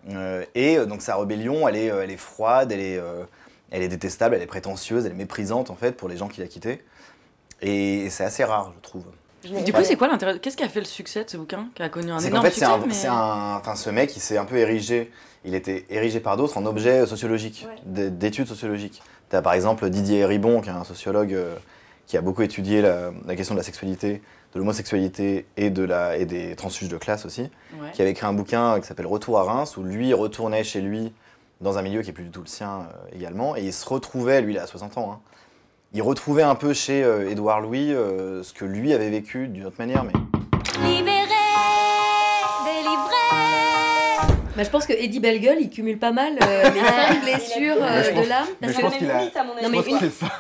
Euh, 0.10 0.44
et 0.56 0.78
euh, 0.78 0.86
donc 0.86 1.02
sa 1.02 1.16
rébellion, 1.18 1.68
elle 1.68 1.76
est, 1.76 1.92
euh, 1.92 2.04
elle 2.04 2.12
est 2.12 2.18
froide, 2.18 2.72
elle 2.72 2.80
est, 2.80 2.98
euh, 2.98 3.24
elle 3.70 3.84
est 3.84 3.88
détestable, 3.88 4.36
elle 4.36 4.42
est 4.42 4.48
prétentieuse, 4.48 5.06
elle 5.06 5.12
est 5.12 5.16
méprisante 5.16 5.70
en 5.70 5.76
fait 5.76 5.92
pour 5.94 6.10
les 6.10 6.18
gens 6.18 6.28
qui 6.28 6.42
l'a 6.42 6.48
quitté. 6.48 6.84
Et 7.62 8.10
c'est 8.10 8.24
assez 8.24 8.44
rare, 8.44 8.74
je 8.76 8.82
trouve. 8.82 9.06
Du 9.44 9.74
coup, 9.74 9.80
c'est 9.84 9.96
quoi 9.96 10.08
l'intérêt 10.08 10.40
Qu'est-ce 10.40 10.58
qui 10.58 10.64
a 10.64 10.70
fait 10.70 10.80
le 10.80 10.86
succès 10.86 11.24
de 11.24 11.30
ce 11.30 11.38
bouquin 11.38 11.68
Qui 11.76 11.82
a 11.84 11.90
connu 11.90 12.12
un 12.12 12.20
énorme 12.20 12.46
fait, 12.46 12.52
c'est 12.52 12.60
succès 12.66 12.72
un, 12.72 12.78
mais- 12.86 12.94
c'est 12.94 13.08
un- 13.08 13.56
enfin, 13.60 13.76
ce 13.76 13.90
mec, 13.90 14.16
il 14.16 14.20
s'est 14.20 14.38
un 14.38 14.46
peu 14.46 14.58
érigé, 14.58 15.12
il 15.46 15.56
était 15.56 15.86
érigé 15.90 16.20
par 16.20 16.38
d'autres 16.38 16.58
en 16.58 16.66
objet 16.66 17.06
sociologique, 17.08 17.68
d- 17.86 18.10
d'études 18.12 18.48
sociologiques. 18.48 19.02
Tu 19.32 19.36
as 19.36 19.42
par 19.42 19.54
exemple 19.54 19.90
Didier 19.90 20.26
Ribon, 20.26 20.62
qui 20.62 20.70
est 20.70 20.74
un 20.74 20.84
sociologue 20.84 21.34
euh, 21.34 21.56
qui 22.06 22.18
a 22.18 22.22
beaucoup 22.22 22.44
étudié 22.44 22.82
la, 22.82 23.12
la 23.26 23.36
question 23.36 23.56
de 23.56 23.60
la 23.60 23.64
sexualité, 23.64 24.22
de 24.54 24.60
l'homosexualité 24.60 25.46
et, 25.58 25.70
de 25.70 25.84
la, 25.84 26.18
et 26.18 26.26
des 26.26 26.56
transfuges 26.56 26.90
de 26.90 26.98
classe 26.98 27.26
aussi, 27.26 27.50
Ouais. 27.82 27.90
qui 27.94 28.02
avait 28.02 28.12
écrit 28.12 28.26
un 28.28 28.34
bouquin 28.34 28.80
qui 28.82 28.86
s'appelle 28.88 29.08
Retour 29.08 29.40
à 29.40 29.44
Reims, 29.44 29.78
où 29.78 29.84
lui 29.84 30.14
retournait 30.14 30.64
chez 30.66 30.82
lui 30.82 31.14
dans 31.62 31.78
un 31.78 31.82
milieu 31.82 32.02
qui 32.02 32.10
est 32.10 32.14
plus 32.14 32.26
du 32.26 32.32
tout 32.32 32.42
le 32.42 32.48
sien 32.48 32.80
euh, 32.82 33.16
également, 33.16 33.56
et 33.56 33.62
il 33.62 33.72
se 33.74 33.88
retrouvait, 33.88 34.42
lui 34.42 34.54
il 34.54 34.60
a 34.60 34.68
60 34.68 34.98
ans, 34.98 35.12
hein, 35.14 35.20
il 35.94 36.02
retrouvait 36.02 36.44
un 36.44 36.56
peu 36.56 36.74
chez 36.74 37.04
euh, 37.04 37.30
Édouard 37.30 37.62
Louis 37.62 37.94
euh, 37.94 38.44
ce 38.44 38.52
que 38.52 38.66
lui 38.66 38.94
avait 38.94 39.10
vécu 39.10 39.48
d'une 39.48 39.66
autre 39.66 39.78
manière, 39.80 40.04
mais 40.04 40.12
Bah, 44.62 44.66
je 44.66 44.70
pense 44.70 44.86
que 44.86 44.94
Eddie 44.94 45.20
Bellegueule, 45.20 45.58
il 45.60 45.72
cumule 45.72 45.98
pas 45.98 46.12
mal 46.12 46.34
euh, 46.40 46.70
les 46.76 46.80
cinq 46.82 47.22
blessures 47.24 47.78
Mais 47.80 47.82
euh, 48.20 48.22
de 48.24 48.30
l'âme. 48.30 48.46
mais 48.62 48.68
Parce 48.68 48.74
je 48.74 48.78
que- 48.78 48.82
pense 48.84 48.96
qu'il 48.98 49.10
a- 49.10 49.18
Non, 49.64 49.70
mais 49.70 49.78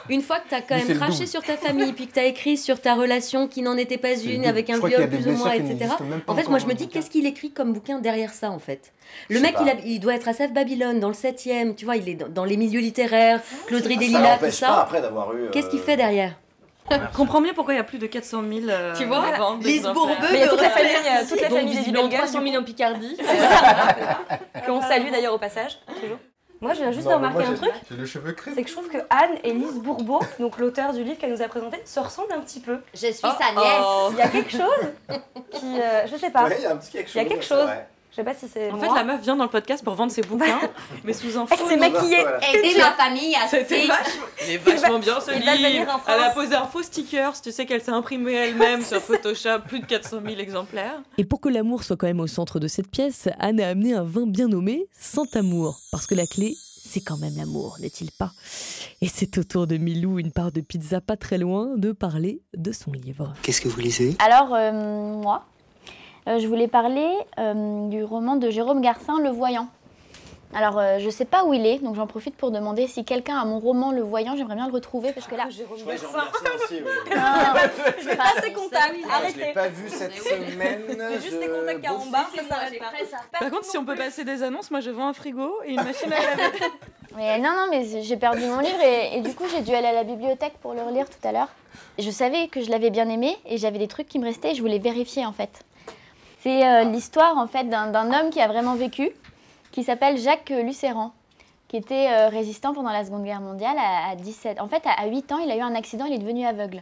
une, 0.10 0.22
fois 0.22 0.38
que 0.38 0.48
tu 0.50 0.54
as 0.54 0.62
quand 0.62 0.76
même 0.76 0.96
craché 0.96 1.26
sur 1.26 1.42
ta 1.42 1.58
famille, 1.58 1.92
puis 1.94 2.06
que 2.06 2.14
tu 2.14 2.20
as 2.20 2.26
écrit 2.26 2.56
sur 2.56 2.80
ta 2.80 2.94
relation 2.94 3.48
qui 3.48 3.64
n'en 3.64 3.76
était 3.78 3.98
pas 3.98 4.14
une, 4.14 4.46
avec 4.46 4.70
un 4.70 4.78
viol 4.78 5.10
plus 5.10 5.28
ou 5.28 5.32
moins, 5.38 5.54
etc. 5.54 5.90
En 6.28 6.36
fait, 6.36 6.48
moi, 6.50 6.60
je 6.60 6.68
me 6.68 6.74
dis, 6.74 6.88
qu'est-ce 6.88 7.10
qu'il 7.10 7.26
écrit 7.26 7.50
comme 7.50 7.74
bouquin 7.74 7.98
derrière 8.00 8.32
ça, 8.32 8.52
en 8.52 8.60
fait? 8.60 8.94
Le 9.28 9.40
mec, 9.40 9.56
il, 9.60 9.66
pas. 9.66 9.72
a- 9.72 9.86
il 9.86 10.00
doit 10.00 10.14
être 10.14 10.28
à 10.28 10.34
Sèvres 10.34 10.54
Babylone, 10.54 11.00
dans 11.00 11.08
le 11.08 11.16
7 11.16 11.50
tu 11.76 11.86
vois, 11.86 11.96
il 11.98 12.08
est 12.08 12.14
dans, 12.14 12.30
dans 12.30 12.46
les 12.46 12.58
milieux 12.58 12.80
littéraires, 12.80 13.42
Clauderie 13.66 13.96
ça 13.96 14.00
des 14.00 14.06
Lilas, 14.06 14.38
tout 14.38 14.52
ça. 14.52 14.68
pas 14.68 14.82
après 14.84 15.02
d'avoir 15.02 15.34
eu. 15.34 15.50
Qu'est-ce 15.52 15.70
qu'il 15.70 15.80
euh, 15.80 15.84
fait 15.84 15.98
derrière? 15.98 16.36
Comprends 17.16 17.42
mieux 17.42 17.54
pourquoi 17.54 17.74
il 17.74 17.78
y 17.78 17.80
a 17.80 17.84
plus 17.84 17.98
de 18.00 18.08
400 18.08 18.42
000 18.48 18.70
euh, 18.70 18.94
Tu 18.96 19.06
vois, 19.06 19.22
ventes. 19.38 19.62
Bourbeux, 19.94 20.14
Mais 20.32 20.34
il 20.34 20.40
y 20.40 20.44
a 20.44 20.48
toute 20.48 20.62
la 20.62 20.70
famille, 20.70 20.96
remercie. 20.98 21.30
toute 21.30 21.42
la 21.42 21.50
Donc, 21.50 21.58
famille 21.60 21.74
des 21.74 21.80
visiblement 21.80 22.04
Bellegueule, 22.08 22.28
300 22.28 22.40
du 22.42 22.50
000 22.50 22.62
en 22.62 22.66
Picardie. 22.66 23.18
Qu'on 24.66 24.82
salue 24.82 25.12
d'ailleurs 25.12 25.34
au 25.34 25.38
passage, 25.40 25.80
toujours. 26.02 26.18
Moi, 26.60 26.74
je 26.76 26.82
viens 26.82 26.92
juste 26.92 27.08
de 27.08 27.14
remarquer 27.14 27.44
un 27.44 27.54
truc. 27.56 27.72
J'ai 27.90 27.98
le 27.98 28.06
cheveu 28.06 28.34
crépus. 28.34 28.54
C'est 28.56 28.62
que 28.64 28.70
je 28.70 28.76
trouve 28.76 28.88
que 28.88 29.00
Anne 29.10 29.38
et 29.44 29.52
Lise 29.52 29.80
Bourbeau, 29.80 30.20
donc 30.40 30.60
l'auteur 30.60 30.94
du 30.94 31.04
livre 31.04 31.18
qu'elle 31.18 31.32
nous 31.32 31.42
a 31.42 31.48
présenté, 31.48 31.82
se 31.86 32.00
ressemblent 32.00 32.34
un 32.34 32.40
petit 32.42 32.60
peu. 32.60 32.78
Je 32.94 33.08
suis 33.08 33.16
Oh, 33.24 33.30
sa 33.40 33.52
nièce. 33.60 33.82
oh. 33.84 34.10
Il 34.12 34.18
y 34.18 34.22
a 34.22 34.28
quelque 34.28 34.52
chose 34.52 34.92
qui. 35.54 35.82
euh, 35.82 36.06
je 36.06 36.16
sais 36.18 36.30
pas. 36.30 36.44
Ouais, 36.46 36.58
il 36.60 36.64
y 36.64 36.68
a 36.68 36.74
un 36.74 36.78
petit 36.78 36.92
quelque 36.92 37.10
Il 37.10 37.16
y 37.16 37.20
a 37.20 37.24
chose, 37.24 37.30
quelque 37.32 37.46
c'est 37.46 37.56
chose. 37.56 37.70
Vrai. 38.12 38.12
Je 38.12 38.16
sais 38.16 38.24
pas 38.24 38.34
si 38.34 38.48
c'est. 38.48 38.72
En 38.72 38.78
moi. 38.78 38.88
fait, 38.88 38.96
la 38.96 39.04
meuf 39.04 39.22
vient 39.22 39.36
dans 39.36 39.46
le 39.46 39.50
podcast 39.50 39.84
pour 39.84 39.96
vendre 39.96 40.12
ses 40.12 40.22
bouquins, 40.22 40.60
mais 41.04 41.14
sous 41.14 41.38
un 41.38 41.46
faux 41.46 41.56
Elle 41.60 41.68
s'est 41.68 41.78
maquillée. 41.78 42.20
Aider 42.54 42.78
ma 42.78 42.92
famille 42.92 43.36
à 43.36 43.48
C'était 43.48 43.84
se 43.84 43.88
vachement, 43.88 44.26
il 44.46 44.52
est 44.52 44.58
vachement 44.58 45.00
bien 45.00 45.20
ce 45.22 45.32
livre. 45.32 46.02
Elle 46.08 46.24
a 46.24 46.30
posé 46.32 46.56
un 46.56 46.66
faux 46.66 46.84
sticker, 46.84 47.34
tu 47.42 47.52
sais 47.52 47.66
qu'elle 47.66 47.82
s'est 47.82 47.92
imprimée 47.92 48.34
elle-même 48.34 48.82
sur 48.82 49.02
Photoshop, 49.02 49.62
plus 49.68 49.80
de 49.80 49.86
400 49.86 50.22
000 50.26 50.40
exemplaires. 50.40 51.02
Et 51.18 51.26
pour 51.26 51.42
que 51.42 51.50
l'amour 51.50 51.84
soit 51.84 51.98
quand 51.98 52.08
même 52.08 52.20
au 52.20 52.28
centre 52.28 52.60
de 52.60 52.68
cette 52.68 52.90
pièce, 52.90 53.30
Anne 53.40 53.60
a 53.60 53.70
amené 53.70 53.94
un 53.94 54.04
vin 54.04 54.26
bien 54.26 54.48
nommé 54.48 54.88
Saint-Amour. 55.00 55.80
Parce 55.92 56.08
que 56.08 56.16
la 56.16 56.26
clé, 56.26 56.56
c'est 56.92 57.02
quand 57.02 57.18
même 57.18 57.36
l'amour, 57.38 57.78
n'est-il 57.80 58.12
pas? 58.12 58.32
Et 59.02 59.08
c'est 59.08 59.38
au 59.38 59.44
tour 59.44 59.68
de 59.68 59.78
Milou, 59.78 60.20
une 60.20 60.32
part 60.32 60.52
de 60.52 60.62
pizza 60.62 61.00
pas 61.00 61.16
très 61.16 61.38
loin, 61.38 61.78
de 61.78 61.92
parler 61.92 62.42
de 62.56 62.72
son 62.72 62.92
livre. 62.92 63.34
Qu'est-ce 63.42 63.62
que 63.62 63.70
vous 63.70 63.80
lisez? 63.80 64.16
Alors, 64.20 64.54
euh, 64.54 64.72
moi, 64.74 65.46
euh, 66.28 66.40
je 66.40 66.48
voulais 66.48 66.68
parler 66.68 67.08
euh, 67.40 67.88
du 67.90 68.04
roman 68.04 68.36
de 68.36 68.50
Jérôme 68.50 68.82
Garcin, 68.82 69.20
Le 69.20 69.30
Voyant. 69.30 69.68
Alors, 70.54 70.78
euh, 70.80 71.00
je 71.00 71.10
sais 71.10 71.24
pas 71.24 71.46
où 71.46 71.54
il 71.54 71.66
est, 71.66 71.80
donc 71.80 71.96
j'en 71.96 72.08
profite 72.08 72.36
pour 72.36 72.52
demander 72.52 72.86
si 72.86 73.06
quelqu'un 73.06 73.38
a 73.38 73.46
mon 73.46 73.60
roman 73.60 73.94
Le 73.94 74.02
Voyant, 74.02 74.36
j'aimerais 74.36 74.56
bien 74.56 74.68
le 74.68 74.74
retrouver 74.74 75.14
parce 75.14 75.26
que 75.26 75.36
là. 75.36 75.46
Jérôme 75.50 75.78
Ouais, 75.88 75.94
envie 75.94 75.94
de 75.94 75.98
dire 76.00 76.52
aussi, 76.62 76.82
oui. 76.84 76.92
Je 78.02 78.06
vais 78.10 78.16
passer 78.18 78.52
contact. 78.52 78.94
Je 78.94 79.08
l'ai 79.08 79.12
Arrêtez. 79.14 79.54
pas 79.54 79.70
vu 79.70 79.88
cette 79.88 80.14
semaine. 80.14 80.82
J'ai 81.14 81.22
juste 81.22 81.40
les 81.40 81.48
contacts 81.48 81.80
bosse. 81.80 81.82
caramba, 81.82 82.26
ça 82.36 82.44
s'arrête 82.50 82.80
pas. 82.80 83.40
Par 83.40 83.50
contre, 83.50 83.64
si 83.64 83.78
on 83.78 83.86
peut 83.86 83.96
passer 83.96 84.26
des 84.26 84.44
annonces, 84.44 84.70
moi 84.72 84.82
je 84.82 84.90
vends 84.90 85.08
un 85.08 85.14
frigo 85.14 85.54
et 85.66 85.70
une 85.72 85.84
machine 85.84 86.12
à 86.12 86.20
laver. 86.20 86.66
Mais 87.16 87.40
non, 87.40 87.50
non, 87.50 87.68
mais 87.70 87.84
j'ai 88.04 88.16
perdu 88.16 88.40
mon 88.46 88.60
livre 88.60 88.80
et, 88.82 89.18
et 89.18 89.22
du 89.22 89.34
coup, 89.36 89.44
j'ai 89.54 89.62
dû 89.62 89.74
aller 89.74 89.88
à 89.88 89.92
la 89.92 90.06
bibliothèque 90.06 90.54
pour 90.62 90.74
le 90.74 90.82
relire 90.82 91.10
tout 91.10 91.28
à 91.28 91.34
l'heure. 91.34 91.50
Je 92.00 92.10
savais 92.10 92.48
que 92.48 92.62
je 92.62 92.70
l'avais 92.70 92.90
bien 92.90 93.10
aimé 93.10 93.38
et 93.46 93.58
j'avais 93.58 93.80
des 93.80 93.90
trucs 93.90 94.08
qui 94.08 94.18
me 94.18 94.24
restaient 94.24 94.52
et 94.52 94.56
je 94.56 94.62
voulais 94.62 94.80
vérifier 94.80 95.26
en 95.26 95.34
fait. 95.34 95.50
C'est 96.42 96.66
euh, 96.68 96.84
l'histoire 96.86 97.38
en 97.38 97.48
fait 97.48 97.66
d'un 97.66 97.94
homme 98.14 98.30
qui 98.32 98.42
a 98.42 98.48
vraiment 98.48 98.76
vécu, 98.76 99.10
qui 99.72 99.84
s'appelle 99.84 100.18
Jacques 100.18 100.50
Lucéran, 100.50 101.12
qui 101.68 101.78
était 101.78 102.08
euh, 102.12 102.30
résistant 102.30 102.74
pendant 102.74 102.92
la 102.92 103.06
Seconde 103.06 103.24
Guerre 103.24 103.42
mondiale 103.42 103.78
à, 103.78 104.12
à 104.12 104.16
17. 104.16 104.60
En 104.60 104.68
fait, 104.68 104.82
à, 104.86 105.02
à 105.02 105.06
8 105.08 105.32
ans, 105.32 105.38
il 105.40 105.52
a 105.52 105.56
eu 105.56 105.62
un 105.62 105.76
accident, 105.76 106.06
il 106.06 106.14
est 106.14 106.18
devenu 106.20 106.46
aveugle. 106.46 106.82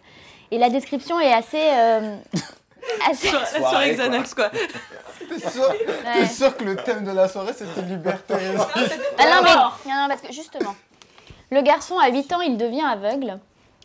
Et 0.51 0.57
la 0.57 0.69
description 0.69 1.19
est 1.19 1.33
assez. 1.33 1.57
euh, 1.61 2.15
assez... 3.09 3.27
Sur, 3.27 3.45
soirée 3.45 3.93
Xanax, 3.95 4.33
quoi. 4.33 4.49
T'es 4.49 5.49
sûr, 5.49 5.73
t'es 6.13 6.25
sûr 6.25 6.57
que 6.57 6.63
le 6.63 6.75
thème 6.77 7.03
de 7.03 7.11
la 7.11 7.27
soirée 7.27 7.53
c'était 7.53 7.81
liberté 7.83 8.33
Ah 9.17 9.25
non, 9.25 9.41
mais, 9.43 9.53
non, 9.53 10.01
non, 10.01 10.07
parce 10.07 10.21
que 10.21 10.31
justement, 10.33 10.73
le 11.51 11.61
garçon, 11.61 11.99
à 11.99 12.09
8 12.09 12.33
ans, 12.33 12.41
il 12.41 12.57
devient 12.57 12.81
aveugle 12.89 13.37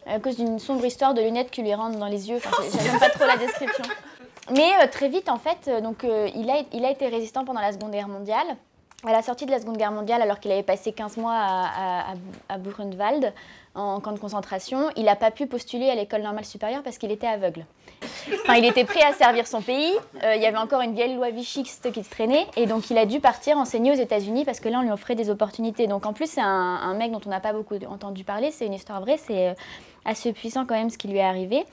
à 0.06 0.20
cause 0.20 0.36
d'une 0.36 0.58
sombre 0.58 0.84
histoire 0.84 1.12
de 1.14 1.20
lunettes 1.20 1.50
qui 1.50 1.62
lui 1.62 1.74
rentrent 1.74 1.98
dans 1.98 2.06
les 2.06 2.30
yeux. 2.30 2.36
Enfin, 2.36 2.62
j'ai- 2.72 2.78
j'aime 2.84 2.98
pas 3.00 3.10
trop 3.10 3.26
la 3.26 3.36
description. 3.36 3.84
Mais 4.50 4.72
euh, 4.82 4.86
très 4.90 5.08
vite, 5.08 5.28
en 5.28 5.38
fait, 5.38 5.68
euh, 5.68 5.80
donc, 5.80 6.04
euh, 6.04 6.28
il, 6.34 6.50
a, 6.50 6.90
été 6.90 7.08
résistant 7.08 7.44
pendant 7.44 7.60
la 7.60 7.72
Seconde 7.72 7.92
Guerre 7.92 8.08
mondiale. 8.08 8.46
À 9.06 9.12
la 9.12 9.22
sortie 9.22 9.44
de 9.46 9.50
la 9.50 9.58
Seconde 9.58 9.76
Guerre 9.76 9.92
mondiale, 9.92 10.22
alors 10.22 10.40
qu'il 10.40 10.50
avait 10.50 10.62
passé 10.62 10.92
15 10.92 11.18
mois 11.18 11.34
à, 11.36 12.58
Buchenwald, 12.58 13.34
en 13.74 14.00
camp 14.00 14.12
de 14.12 14.18
concentration, 14.18 14.88
il 14.96 15.04
n'a 15.04 15.16
pas 15.16 15.30
pu 15.30 15.46
postuler 15.46 15.90
à 15.90 15.94
l'école 15.94 16.22
normale 16.22 16.46
supérieure 16.46 16.82
parce 16.82 16.96
qu'il 16.96 17.10
était 17.10 17.26
aveugle. 17.26 17.66
Enfin, 18.44 18.54
il 18.54 18.64
était 18.64 18.84
prêt 18.84 19.02
à 19.02 19.12
servir 19.12 19.46
son 19.46 19.60
pays. 19.60 19.92
il 20.22 20.40
y 20.40 20.46
avait 20.46 20.56
encore 20.56 20.80
une 20.80 20.94
vieille 20.94 21.16
loi 21.16 21.28
vichiste 21.28 21.92
qui 21.92 22.02
traînait. 22.02 22.46
Et 22.56 22.64
donc, 22.64 22.88
il 22.88 22.96
a 22.96 23.04
dû 23.04 23.20
partir 23.20 23.58
enseigner 23.58 23.92
aux 23.92 24.00
États-Unis 24.00 24.46
parce 24.46 24.60
que 24.60 24.70
là, 24.70 24.78
on 24.78 24.82
lui 24.82 24.90
offrait 24.90 25.16
des 25.16 25.28
opportunités. 25.28 25.86
Donc, 25.86 26.06
en 26.06 26.14
plus, 26.14 26.30
c'est 26.30 26.40
un, 26.40 26.94
mec 26.94 27.12
dont 27.12 27.20
on 27.26 27.30
n'a 27.30 27.40
pas 27.40 27.52
beaucoup 27.52 27.74
entendu 27.86 28.24
parler. 28.24 28.52
C'est 28.52 28.64
une 28.64 28.74
histoire 28.74 29.02
vraie. 29.02 29.18
C'est 29.18 29.54
assez 30.06 30.32
puissant 30.32 30.64
quand 30.64 30.76
même 30.76 30.88
ce 30.88 30.96
qui 30.96 31.08
lui 31.08 31.18
est 31.18 31.22
arrivé. 31.22 31.66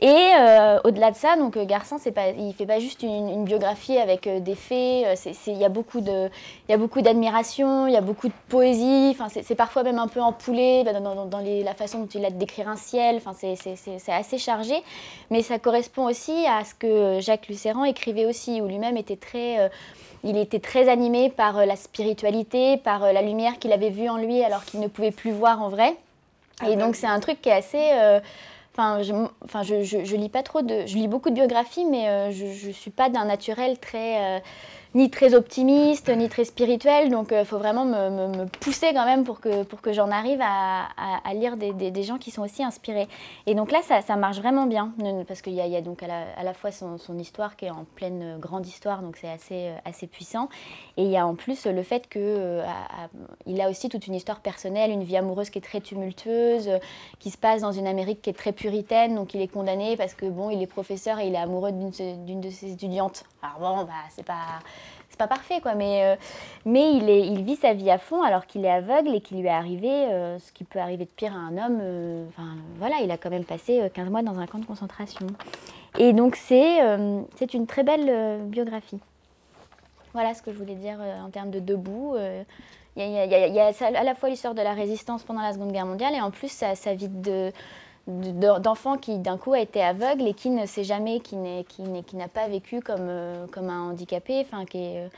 Et 0.00 0.06
euh, 0.38 0.78
au-delà 0.84 1.10
de 1.10 1.16
ça, 1.16 1.36
donc 1.36 1.56
euh, 1.56 1.64
Garcin, 1.64 1.96
c'est 1.98 2.12
pas, 2.12 2.28
il 2.28 2.52
fait 2.52 2.66
pas 2.66 2.78
juste 2.80 3.02
une, 3.02 3.30
une 3.30 3.44
biographie 3.44 3.96
avec 3.96 4.26
euh, 4.26 4.40
des 4.40 4.54
faits. 4.54 5.18
Il 5.46 5.56
y 5.56 5.64
a 5.64 5.70
beaucoup 5.70 6.02
de, 6.02 6.28
il 6.68 6.70
y 6.70 6.74
a 6.74 6.76
beaucoup 6.76 7.00
d'admiration, 7.00 7.86
il 7.86 7.94
y 7.94 7.96
a 7.96 8.02
beaucoup 8.02 8.28
de 8.28 8.34
poésie. 8.50 9.08
Enfin, 9.18 9.28
c'est 9.30 9.54
parfois 9.54 9.84
même 9.84 9.98
un 9.98 10.06
peu 10.08 10.20
empoulé 10.20 10.82
bah, 10.84 10.92
dans, 10.92 11.14
dans- 11.14 11.24
dans 11.24 11.38
les- 11.38 11.62
la 11.62 11.72
façon 11.72 12.00
dont 12.00 12.08
il 12.14 12.22
a 12.26 12.30
de 12.30 12.36
décrire 12.36 12.68
un 12.68 12.76
ciel. 12.76 13.16
Enfin, 13.16 13.32
c'est- 13.34 13.56
assez 14.12 14.36
chargé, 14.36 14.74
mais 15.30 15.40
ça 15.42 15.58
correspond 15.58 16.04
aussi 16.04 16.44
à 16.46 16.64
ce 16.64 16.74
que 16.74 17.18
Jacques 17.20 17.48
Lucéran 17.48 17.84
écrivait 17.84 18.26
aussi, 18.26 18.60
où 18.60 18.66
lui-même 18.66 18.98
était 18.98 19.16
très 19.16 19.60
euh, 19.60 19.68
il 20.24 20.36
était 20.36 20.58
très 20.60 20.88
animé 20.90 21.30
par 21.30 21.64
la 21.64 21.76
spiritualité, 21.76 22.76
par 22.78 23.12
la 23.12 23.22
lumière 23.22 23.58
qu'il 23.58 23.72
avait 23.72 23.90
vue 23.90 24.08
en 24.08 24.16
lui 24.18 24.42
alors 24.42 24.64
qu'il 24.64 24.80
ne 24.80 24.88
pouvait 24.88 25.10
plus 25.10 25.30
voir 25.30 25.62
en 25.62 25.68
vrai. 25.68 25.94
Et 26.68 26.76
donc 26.76 26.96
c'est 26.96 27.06
un 27.06 27.20
truc 27.20 27.40
qui 27.40 27.48
est 27.48 27.52
assez... 27.52 27.92
euh, 28.78 29.26
Enfin, 29.44 29.62
je, 29.62 30.16
lis 30.16 30.28
pas 30.28 30.42
trop 30.42 30.62
de... 30.62 30.86
Je 30.86 30.96
lis 30.96 31.08
beaucoup 31.08 31.30
de 31.30 31.34
biographies, 31.34 31.84
mais 31.84 32.08
euh, 32.08 32.30
je, 32.30 32.46
je 32.46 32.70
suis 32.70 32.90
pas 32.90 33.08
d'un 33.08 33.24
naturel 33.24 33.78
très... 33.78 34.42
euh, 34.96 34.98
ni 34.98 35.10
très 35.10 35.34
optimiste, 35.34 36.08
ni 36.08 36.28
très 36.28 36.44
spirituel. 36.44 37.10
Donc 37.10 37.28
il 37.32 37.44
faut 37.44 37.58
vraiment 37.58 37.84
me, 37.84 38.46
pousser 38.60 38.92
quand 38.94 39.04
même 39.04 39.24
pour 39.24 39.40
que, 39.40 39.62
pour 39.62 39.80
que 39.80 39.92
j'en 39.92 40.10
arrive 40.10 40.40
à, 40.42 40.86
à- 41.24 41.34
lire 41.34 41.56
des, 41.56 41.72
des- 41.72 41.90
des 41.90 42.02
gens 42.02 42.16
qui 42.18 42.30
sont 42.30 42.42
aussi 42.42 42.62
inspirés. 42.64 43.08
Et 43.46 43.54
donc 43.54 43.70
là, 43.70 43.80
ça, 43.82 44.00
ça 44.00 44.16
marche 44.16 44.38
vraiment 44.38 44.66
bien, 44.66 44.92
parce 45.28 45.42
qu'il 45.42 45.52
y 45.52 45.56
y 45.56 45.76
a 45.76 45.80
donc 45.82 46.02
à 46.02 46.06
la, 46.06 46.22
à 46.38 46.44
la 46.44 46.54
fois 46.54 46.70
son, 46.72 46.96
son 46.98 47.18
histoire 47.18 47.56
qui 47.56 47.66
est 47.66 47.70
en 47.70 47.84
pleine 47.94 48.22
euh, 48.22 48.38
grande 48.38 48.66
histoire, 48.66 49.02
donc 49.02 49.16
c'est 49.18 49.28
assez, 49.28 49.68
euh, 49.68 49.76
assez 49.84 50.06
puissant. 50.06 50.48
Et 50.96 51.02
il 51.02 51.10
y 51.10 51.16
a 51.18 51.26
en 51.26 51.34
plus 51.34 51.66
euh, 51.66 51.72
le 51.72 51.82
fait 51.82 52.08
qu'il 52.08 53.60
a 53.60 53.68
aussi 53.70 53.88
toute 53.88 54.06
une 54.06 54.14
histoire 54.14 54.40
personnelle, 54.40 54.90
une 54.90 55.02
vie 55.04 55.16
amoureuse 55.16 55.50
qui 55.50 55.58
est 55.58 55.62
très 55.62 55.80
tumultueuse, 55.80 56.68
euh, 56.68 56.78
qui 57.18 57.30
se 57.30 57.36
passe 57.38 57.60
dans 57.60 57.72
une 57.72 57.86
Amérique 57.86 58.22
qui 58.22 58.30
est 58.30 58.38
très 58.38 58.52
puritaine, 58.52 59.14
donc 59.14 59.34
il 59.34 59.42
est 59.42 59.48
condamné 59.48 59.96
parce 59.96 60.14
que 60.14 60.26
bon, 60.26 60.48
il 60.50 60.62
est 60.62 60.66
professeur 60.66 61.18
et 61.18 61.26
il 61.28 61.34
est 61.34 61.38
amoureux 61.38 61.72
d'une 61.72 62.40
de 62.40 62.50
ses 62.50 62.72
étudiantes. 62.72 63.24
Alors 63.42 63.76
bon, 63.76 63.84
bah, 63.84 63.92
c'est 64.10 64.24
pas 64.24 64.60
pas 65.16 65.26
parfait 65.26 65.60
quoi, 65.60 65.74
mais, 65.74 66.04
euh, 66.04 66.16
mais 66.64 66.94
il, 66.94 67.42
vit 67.42 67.56
sa 67.56 67.72
vie 67.72 67.90
à 67.90 67.98
fond 67.98 68.22
alors 68.22 68.46
qu'il 68.46 68.64
est 68.64 68.70
aveugle 68.70 69.14
et 69.14 69.20
qu'il 69.20 69.40
lui 69.40 69.46
est 69.46 69.50
arrivé 69.50 69.88
euh, 69.90 70.38
ce 70.38 70.52
qui 70.52 70.64
peut 70.64 70.78
arriver 70.78 71.04
de 71.04 71.10
pire 71.10 71.32
à 71.32 71.38
un 71.38 71.56
homme. 71.56 71.78
euh, 71.80 72.24
voilà, 72.78 72.96
il 73.02 73.10
a 73.10 73.16
quand 73.16 73.30
même 73.30 73.44
passé 73.44 73.80
euh, 73.80 73.88
15 73.88 74.10
mois 74.10 74.22
dans 74.22 74.38
un 74.38 74.46
camp 74.46 74.58
de 74.58 74.66
concentration. 74.66 75.26
Et 75.98 76.12
donc 76.12 76.36
c'est 76.36 76.78
c'est 77.36 77.54
une 77.54 77.66
très 77.66 77.82
belle 77.82 78.42
biographie. 78.44 79.00
Voilà 80.12 80.34
ce 80.34 80.42
que 80.42 80.52
je 80.52 80.58
voulais 80.58 80.74
dire 80.74 80.98
en 81.24 81.30
termes 81.30 81.50
de 81.50 81.58
debout. 81.58 82.16
Il 82.96 83.10
y 83.10 83.60
a, 83.60 83.72
à 83.80 84.04
la 84.04 84.14
fois 84.14 84.28
l'histoire 84.28 84.54
de 84.54 84.60
la 84.60 84.74
résistance 84.74 85.22
pendant 85.22 85.40
la 85.40 85.54
Seconde 85.54 85.72
Guerre 85.72 85.86
mondiale 85.86 86.14
et 86.14 86.20
en 86.20 86.30
plus 86.30 86.48
sa, 86.48 86.74
sa 86.74 86.92
vie 86.94 87.08
de- 87.08 87.50
d'enfant 88.06 88.96
qui 88.96 89.18
d'un 89.18 89.36
coup 89.36 89.52
a 89.52 89.60
été 89.60 89.82
aveugle 89.82 90.28
et 90.28 90.34
qui 90.34 90.50
ne 90.50 90.66
sait 90.66 90.84
jamais, 90.84 91.20
qui 91.20 91.36
n'a 91.36 92.28
pas 92.28 92.48
vécu 92.48 92.80
comme, 92.80 93.08
euh, 93.08 93.46
comme 93.50 93.68
un 93.68 93.90
handicapé, 93.90 94.40
enfin 94.40 94.64
qui 94.64 94.78
est, 94.78 95.08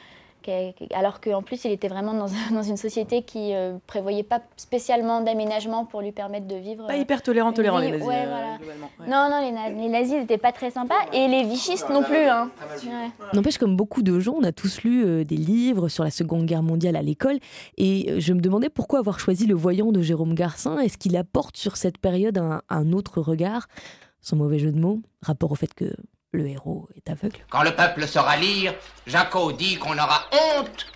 euh, 0.49 0.71
alors 0.95 1.21
qu'en 1.21 1.43
plus 1.43 1.65
il 1.65 1.71
était 1.73 1.89
vraiment 1.89 2.15
dans, 2.15 2.33
un- 2.33 2.51
dans 2.55 2.63
une 2.63 2.77
société 2.77 3.23
qui 3.23 3.55
euh, 3.55 3.77
prévoyait 3.87 4.23
pas 4.23 4.41
spécialement 4.57 5.21
d'aménagement 5.21 5.85
pour 5.85 6.01
lui 6.01 6.13
permettre 6.13 6.47
de 6.47 6.57
vivre. 6.57 6.87
Pas 6.87 6.95
euh, 6.95 6.99
hyper 6.99 7.23
tolérant, 7.23 7.49
une 7.51 7.55
tolérant, 7.55 7.79
les 7.79 7.91
nazis, 7.91 8.07
ouais, 8.07 8.15
euh, 8.25 8.27
voilà. 8.29 8.57
globalement, 8.59 8.91
ouais. 9.01 9.07
Non, 9.09 9.29
non, 9.31 9.41
les, 9.45 9.53
na- 9.53 9.71
les 9.71 9.89
nazis 9.89 10.15
n'étaient 10.17 10.39
pas 10.39 10.53
très 10.53 10.71
sympas 10.71 10.95
et 11.13 11.29
les 11.29 11.45
vichistes 11.45 11.89
non 11.91 12.03
plus. 12.03 12.17
Hein. 12.27 12.51
Ouais. 12.85 13.11
N'empêche, 13.35 13.59
comme 13.59 13.77
beaucoup 13.77 14.03
de 14.03 14.19
gens, 14.21 14.35
on 14.39 14.45
a 14.45 14.53
tous 14.53 14.83
lu 14.83 15.05
euh, 15.05 15.25
des 15.25 15.37
livres 15.37 15.89
sur 15.89 16.05
la 16.05 16.11
Seconde 16.11 16.47
Guerre 16.47 16.63
mondiale 16.63 16.97
à 16.97 17.03
l'école, 17.03 17.39
et 17.77 18.11
euh, 18.11 18.21
je 18.21 18.33
me 18.33 18.41
demandais 18.41 18.69
pourquoi 18.69 18.99
avoir 18.99 19.21
choisi 19.21 19.47
Le 19.47 19.55
Voyant 19.55 19.93
de 19.93 20.01
Jérôme 20.03 20.35
Garcin. 20.35 20.79
Est-ce 20.79 20.99
qu'il 20.99 21.17
apporte 21.17 21.57
sur 21.57 21.77
cette 21.77 21.99
période 21.99 22.39
un, 22.39 22.63
un 22.69 22.93
autre 22.93 23.21
regard, 23.21 23.69
sans 24.21 24.37
mauvais 24.37 24.59
jeu 24.59 24.73
de 24.73 24.79
mots, 24.81 25.01
rapport 25.23 25.53
au 25.53 25.55
fait 25.55 25.73
que 25.75 25.95
le 26.33 26.47
héros 26.47 26.89
est 26.97 27.09
aveugle 27.11 27.39
Quand 27.51 27.63
le 27.63 27.75
peuple 27.75 28.07
saura 28.07 28.37
lire, 28.37 28.75
Jaco 29.07 29.53
dit 29.53 29.77
qu'on 29.77 29.95
aura 29.95 30.21
honte 30.33 30.87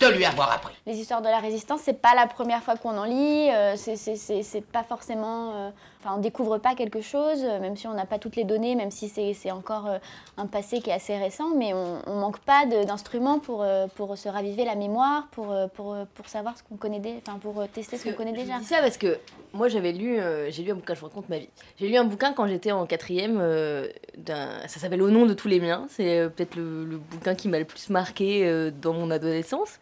de 0.00 0.06
lui 0.08 0.24
avoir 0.24 0.50
appris. 0.52 0.74
Les 0.86 0.96
histoires 0.96 1.20
de 1.20 1.28
la 1.28 1.38
résistance, 1.40 1.82
c'est 1.84 2.00
pas 2.00 2.14
la 2.14 2.26
première 2.26 2.62
fois 2.62 2.76
qu'on 2.76 2.96
en 2.96 3.04
lit, 3.04 3.50
euh, 3.50 3.76
c'est- 3.76 3.96
c'est 3.96 4.16
c'est- 4.16 4.42
c'est 4.42 4.62
pas 4.62 4.82
forcément. 4.82 5.52
euh, 5.54 5.70
Enfin, 6.02 6.14
on 6.16 6.20
découvre 6.20 6.56
pas 6.56 6.74
quelque 6.74 7.02
chose, 7.02 7.44
euh, 7.44 7.60
même 7.60 7.76
si 7.76 7.86
on 7.86 7.92
n'a 7.92 8.06
pas 8.06 8.18
toutes 8.18 8.34
les 8.36 8.44
données, 8.44 8.74
même 8.74 8.90
si 8.90 9.08
c'est 9.10 9.34
c'est 9.34 9.50
encore 9.50 9.86
euh, 9.86 9.98
un 10.38 10.46
passé 10.46 10.80
qui 10.80 10.88
est 10.88 10.94
assez 10.94 11.14
récent, 11.18 11.50
mais 11.54 11.74
on, 11.74 11.98
on 12.06 12.14
manque 12.14 12.38
pas 12.38 12.64
d'instruments 12.64 13.38
pour, 13.38 13.62
euh, 13.62 13.86
pour 13.96 14.16
se 14.16 14.26
raviver 14.30 14.64
la 14.64 14.76
mémoire, 14.76 15.28
pour, 15.32 15.54
pour, 15.74 15.94
pour 16.14 16.26
savoir 16.28 16.56
ce 16.56 16.62
qu'on 16.62 16.76
connaît, 16.76 17.02
enfin 17.18 17.38
pour 17.38 17.62
tester 17.68 17.98
ce 17.98 18.04
qu'on 18.08 18.14
connaît 18.14 18.32
déjà. 18.32 18.54
Je 18.54 18.60
dis 18.60 18.64
ça 18.64 18.80
parce 18.80 18.96
que 18.96 19.18
moi 19.52 19.68
j'avais 19.68 19.92
lu, 19.92 20.18
euh, 20.18 20.50
j'ai 20.50 20.62
lu 20.62 20.70
un 20.72 20.76
bouquin, 20.76 20.94
je 20.94 21.00
vous 21.00 21.06
raconte 21.08 21.28
ma 21.28 21.38
vie. 21.38 21.50
J'ai 21.78 21.86
lu 21.88 21.96
un 21.96 22.04
bouquin 22.04 22.32
quand 22.32 22.46
j'étais 22.46 22.72
en 22.72 22.86
quatrième, 22.86 23.38
euh, 23.38 23.86
d'un- 24.16 24.66
ça 24.68 24.80
s'appelle 24.80 25.02
Au 25.02 25.10
nom 25.10 25.26
de 25.26 25.34
tous 25.34 25.48
les 25.48 25.60
miens. 25.60 25.84
C'est 25.90 26.30
peut-être 26.34 26.56
le, 26.56 26.86
le 26.86 26.96
bouquin 26.96 27.34
qui 27.34 27.48
m'a 27.48 27.58
le 27.58 27.66
plus 27.66 27.90
marqué 27.90 28.46
euh, 28.46 28.70
dans 28.70 28.94
mon 28.94 29.10
adolescence. 29.10 29.78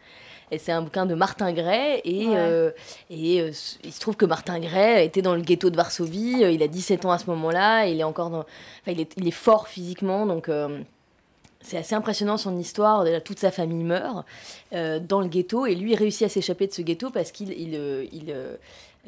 Et 0.50 0.58
c'est 0.58 0.72
un 0.72 0.82
bouquin 0.82 1.06
de 1.06 1.14
Martin 1.14 1.52
Gray. 1.52 2.00
Et, 2.04 2.26
Ouais. 2.26 2.34
euh, 2.36 2.70
et 3.10 3.40
euh, 3.40 3.50
il 3.84 3.92
se 3.92 4.00
trouve 4.00 4.16
que 4.16 4.24
Martin 4.26 4.58
Gray 4.60 5.04
était 5.04 5.22
dans 5.22 5.34
le 5.34 5.40
ghetto 5.42 5.70
de 5.70 5.76
Varsovie. 5.76 6.42
euh, 6.44 6.50
Il 6.50 6.62
a 6.62 6.68
17 6.68 7.04
ans 7.04 7.10
à 7.12 7.18
ce 7.18 7.26
moment-là. 7.30 7.86
Il 7.86 8.00
est 8.00 8.04
encore 8.04 8.30
dans. 8.30 8.40
Enfin, 8.40 8.92
il 8.92 9.00
est, 9.00 9.12
il 9.16 9.28
est 9.28 9.32
fort 9.32 9.68
physiquement. 9.68 10.26
Donc. 10.26 10.48
euh, 10.48 10.80
c'est 11.60 11.76
assez 11.76 11.96
impressionnant 11.96 12.36
son 12.36 12.56
histoire. 12.56 13.02
Déjà, 13.02 13.20
toute 13.20 13.40
sa 13.40 13.50
famille 13.50 13.82
meurt 13.82 14.24
dans 14.72 15.20
le 15.20 15.26
ghetto 15.26 15.66
et 15.66 15.74
lui 15.74 15.96
réussit 15.96 16.22
à 16.22 16.28
s'échapper 16.28 16.68
de 16.68 16.72
ce 16.72 16.82
ghetto 16.82 17.10
parce 17.10 17.32
qu'il 17.32 17.50
il, 17.50 17.74
il, 18.12 18.32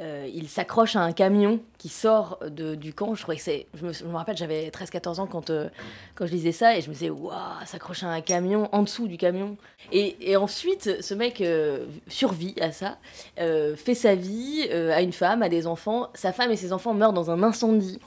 euh, 0.01 0.27
il 0.33 0.49
s'accroche 0.49 0.97
à 0.97 1.01
un 1.01 1.13
camion 1.13 1.61
qui 1.79 1.89
sort 1.91 2.39
de- 2.49 2.75
du 2.75 2.95
camp. 2.95 3.15
Je, 3.15 3.21
trouvais 3.23 3.37
que 3.37 3.43
c'est, 3.43 3.67
je, 3.75 3.85
me, 3.87 3.93
je 3.93 4.05
me 4.05 4.15
rappelle, 4.17 4.37
j'avais 4.37 4.71
13-14 4.71 5.21
ans 5.21 5.27
quand, 5.27 5.51
euh, 5.51 5.69
quand 6.15 6.27
je 6.27 6.33
lisais 6.33 6.53
ça 6.53 6.77
et 6.77 6.81
je 6.81 6.89
me 6.89 6.95
disais, 6.95 7.11
waouh, 7.11 7.33
s'accroche 7.67 8.03
à 8.03 8.09
un 8.09 8.21
camion, 8.21 8.69
en 8.73 8.83
dessous 8.83 9.09
du 9.09 9.17
camion. 9.19 9.57
Et, 9.93 10.17
et 10.31 10.37
ensuite, 10.37 11.03
ce 11.03 11.15
mec 11.15 11.41
euh, 11.41 11.87
survit 12.09 12.55
à 12.61 12.73
ça, 12.73 12.99
euh, 13.41 13.77
fait 13.77 13.95
sa 13.95 14.15
vie, 14.15 14.67
euh, 14.71 14.93
a 14.95 15.03
une 15.03 15.13
femme, 15.13 15.43
a 15.43 15.49
des 15.49 15.67
enfants. 15.67 16.09
Sa 16.15 16.33
femme 16.33 16.51
et 16.51 16.57
ses 16.57 16.73
enfants 16.73 16.95
meurent 16.95 17.13
dans 17.13 17.31
un 17.31 17.43
incendie 17.43 17.99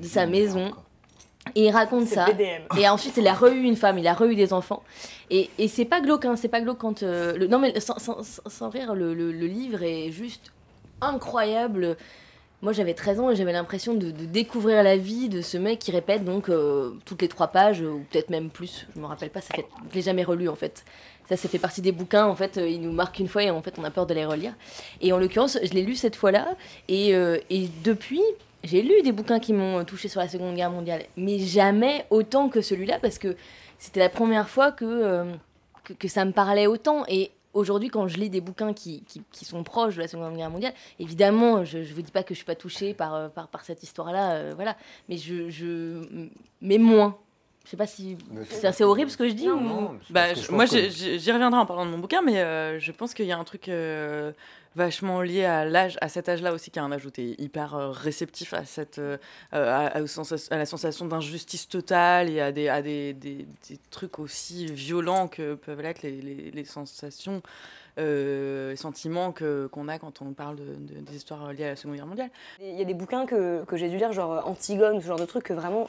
de 0.00 0.06
sa 0.06 0.26
maison. 0.26 0.72
Et 1.54 1.66
il 1.66 1.70
raconte 1.70 2.06
ça. 2.06 2.24
BDM. 2.24 2.62
Et 2.78 2.88
ensuite, 2.88 3.18
il 3.18 3.26
a 3.28 3.34
re-eu 3.34 3.62
une 3.64 3.76
femme, 3.76 3.98
il 3.98 4.06
a 4.08 4.14
re-eu 4.14 4.34
des 4.34 4.54
enfants. 4.54 4.82
Et, 5.28 5.50
et 5.58 5.68
c'est 5.68 5.84
pas 5.84 6.00
glauque, 6.00 6.24
hein, 6.24 6.36
c'est 6.36 6.48
pas 6.48 6.62
glauque 6.62 6.78
quand. 6.78 7.02
euh, 7.02 7.36
le, 7.36 7.46
non, 7.48 7.58
mais 7.58 7.78
sans, 7.80 7.98
sans- 7.98 8.22
sans- 8.22 8.42
sans 8.48 8.70
rire, 8.70 8.94
le, 8.94 9.12
le- 9.12 9.30
le 9.30 9.46
livre 9.46 9.82
est 9.82 10.10
juste 10.10 10.52
incroyable. 11.04 11.96
Moi, 12.64 12.72
j'avais 12.72 12.94
13 12.94 13.20
ans 13.20 13.30
et 13.30 13.36
j'avais 13.36 13.52
l'impression 13.52 13.92
de, 13.92 14.10
découvrir 14.10 14.82
la 14.82 14.96
vie 14.96 15.28
de 15.28 15.42
ce 15.42 15.58
mec 15.58 15.78
qui 15.80 15.90
répète 15.90 16.24
donc 16.24 16.48
euh, 16.48 16.92
toutes 17.04 17.20
les 17.20 17.28
trois 17.28 17.48
pages, 17.48 17.82
ou 17.82 18.06
peut-être 18.10 18.30
même 18.30 18.48
plus. 18.48 18.86
Je 18.96 19.00
me 19.00 19.04
rappelle 19.04 19.28
pas, 19.28 19.42
ça 19.42 19.54
fait, 19.54 19.66
je 19.90 19.94
l'ai 19.96 20.00
jamais 20.00 20.24
relu 20.24 20.48
en 20.48 20.54
fait. 20.54 20.82
Ça, 21.28 21.36
ça 21.36 21.46
fait 21.46 21.58
partie 21.58 21.82
des 21.82 21.92
bouquins. 21.92 22.24
En 22.24 22.34
fait, 22.34 22.56
euh, 22.56 22.66
ils 22.66 22.80
nous 22.80 22.90
marquent 22.90 23.18
une 23.18 23.28
fois 23.28 23.42
et 23.42 23.50
en 23.50 23.60
fait, 23.60 23.74
on 23.78 23.84
a 23.84 23.90
peur 23.90 24.06
de 24.06 24.14
les 24.14 24.24
relire. 24.24 24.54
Et 25.02 25.12
en 25.12 25.18
l'occurrence, 25.18 25.58
je 25.62 25.72
l'ai 25.72 25.82
lu 25.82 25.94
cette 25.94 26.16
fois-là. 26.16 26.56
Et, 26.88 27.14
euh, 27.14 27.36
depuis, 27.84 28.22
j'ai 28.62 28.80
lu 28.80 29.02
des 29.02 29.12
bouquins 29.12 29.40
qui 29.40 29.52
m'ont 29.52 29.84
touché 29.84 30.08
sur 30.08 30.20
la 30.20 30.28
Seconde 30.28 30.54
Guerre 30.54 30.70
mondiale, 30.70 31.02
mais 31.18 31.38
jamais 31.38 32.06
autant 32.08 32.48
que 32.48 32.62
celui-là 32.62 32.98
parce 32.98 33.18
que 33.18 33.36
c'était 33.78 34.00
la 34.00 34.08
première 34.08 34.48
fois 34.48 34.72
que, 34.72 35.26
que, 35.84 35.92
que 35.92 36.08
ça 36.08 36.24
me 36.24 36.32
parlait 36.32 36.66
autant. 36.66 37.04
Et 37.08 37.30
aujourd'hui, 37.54 37.88
quand 37.88 38.08
je 38.08 38.18
lis 38.18 38.30
des 38.30 38.40
bouquins 38.40 38.72
qui, 38.72 39.02
qui, 39.32 39.44
sont 39.44 39.62
proches 39.62 39.96
de 39.96 40.00
la 40.00 40.08
Seconde 40.08 40.36
Guerre 40.36 40.50
mondiale, 40.50 40.74
évidemment, 40.98 41.64
je 41.64 41.78
ne 41.78 41.84
vous 41.84 42.02
dis 42.02 42.12
pas 42.12 42.22
que 42.22 42.34
je 42.34 42.38
suis 42.38 42.46
pas 42.46 42.54
touchée 42.54 42.92
par, 42.94 43.14
euh, 43.14 43.28
cette 43.62 43.82
histoire-là, 43.82 44.32
euh, 44.32 44.52
voilà, 44.54 44.76
mais 45.08 45.16
je, 45.16 45.48
je. 45.48 46.28
Mais 46.60 46.78
moins. 46.78 47.16
Je 47.64 47.70
sais 47.70 47.76
pas 47.76 47.86
si. 47.86 48.16
C'est 48.50 48.66
assez 48.66 48.84
horrible 48.84 49.10
ce 49.10 49.16
que 49.16 49.28
je 49.28 49.32
dis 49.34 49.48
ou... 49.48 49.58
Bah, 50.10 50.34
que 50.34 50.40
je- 50.40 50.46
je 50.46 50.52
moi, 50.52 50.66
que- 50.66 50.88
j'y 51.18 51.32
reviendrai 51.32 51.58
en 51.60 51.66
parlant 51.66 51.86
de 51.86 51.90
mon 51.90 51.98
bouquin, 51.98 52.20
mais 52.22 52.38
euh, 52.40 52.78
je 52.78 52.92
pense 52.92 53.14
qu'il 53.14 53.24
y 53.26 53.32
a 53.32 53.38
un 53.38 53.44
truc 53.44 53.68
euh, 53.68 54.32
vachement 54.76 55.22
lié 55.22 55.44
à 55.46 55.64
l'âge, 55.64 55.96
à 56.02 56.08
cet 56.10 56.28
âge-là 56.28 56.52
aussi, 56.52 56.70
qui 56.70 56.78
a 56.78 56.84
un 56.84 56.92
âge 56.92 57.06
où 57.06 57.10
t'es 57.10 57.36
hyper 57.38 57.74
euh, 57.74 57.90
réceptif 57.90 58.52
à 58.52 58.64
cette, 58.66 59.00
à, 59.52 59.92
la 60.50 60.66
sensation 60.66 61.06
d'injustice 61.06 61.66
totale 61.68 62.28
et 62.28 62.40
à 62.40 62.52
des, 62.52 62.68
à 62.68 62.82
des, 62.82 63.14
des- 63.14 63.46
des 63.68 63.78
trucs 63.90 64.18
aussi 64.18 64.66
violents 64.66 65.26
que 65.28 65.54
peuvent 65.54 65.80
l'être 65.80 66.02
les, 66.02 66.20
les- 66.20 66.50
les 66.50 66.64
sensations. 66.64 67.40
euh, 67.96 68.70
les 68.70 68.76
sentiments 68.76 69.32
qu'on 69.32 69.86
a 69.88 69.98
quand 70.00 70.20
on 70.20 70.32
parle 70.32 70.56
de, 70.56 70.64
de- 70.64 71.00
des 71.00 71.14
histoires 71.16 71.52
liées 71.52 71.64
à 71.64 71.68
la 71.68 71.76
Seconde 71.76 71.94
Guerre 71.96 72.06
mondiale. 72.06 72.30
Il 72.60 72.74
y 72.76 72.82
a 72.82 72.84
des 72.84 72.92
bouquins 72.94 73.24
que, 73.24 73.64
que 73.64 73.76
j'ai 73.76 73.88
dû 73.88 73.96
lire, 73.98 74.12
genre 74.12 74.46
Antigone, 74.48 75.00
ce 75.00 75.06
genre 75.06 75.18
de 75.18 75.24
truc 75.24 75.44
que 75.44 75.52
vraiment. 75.52 75.86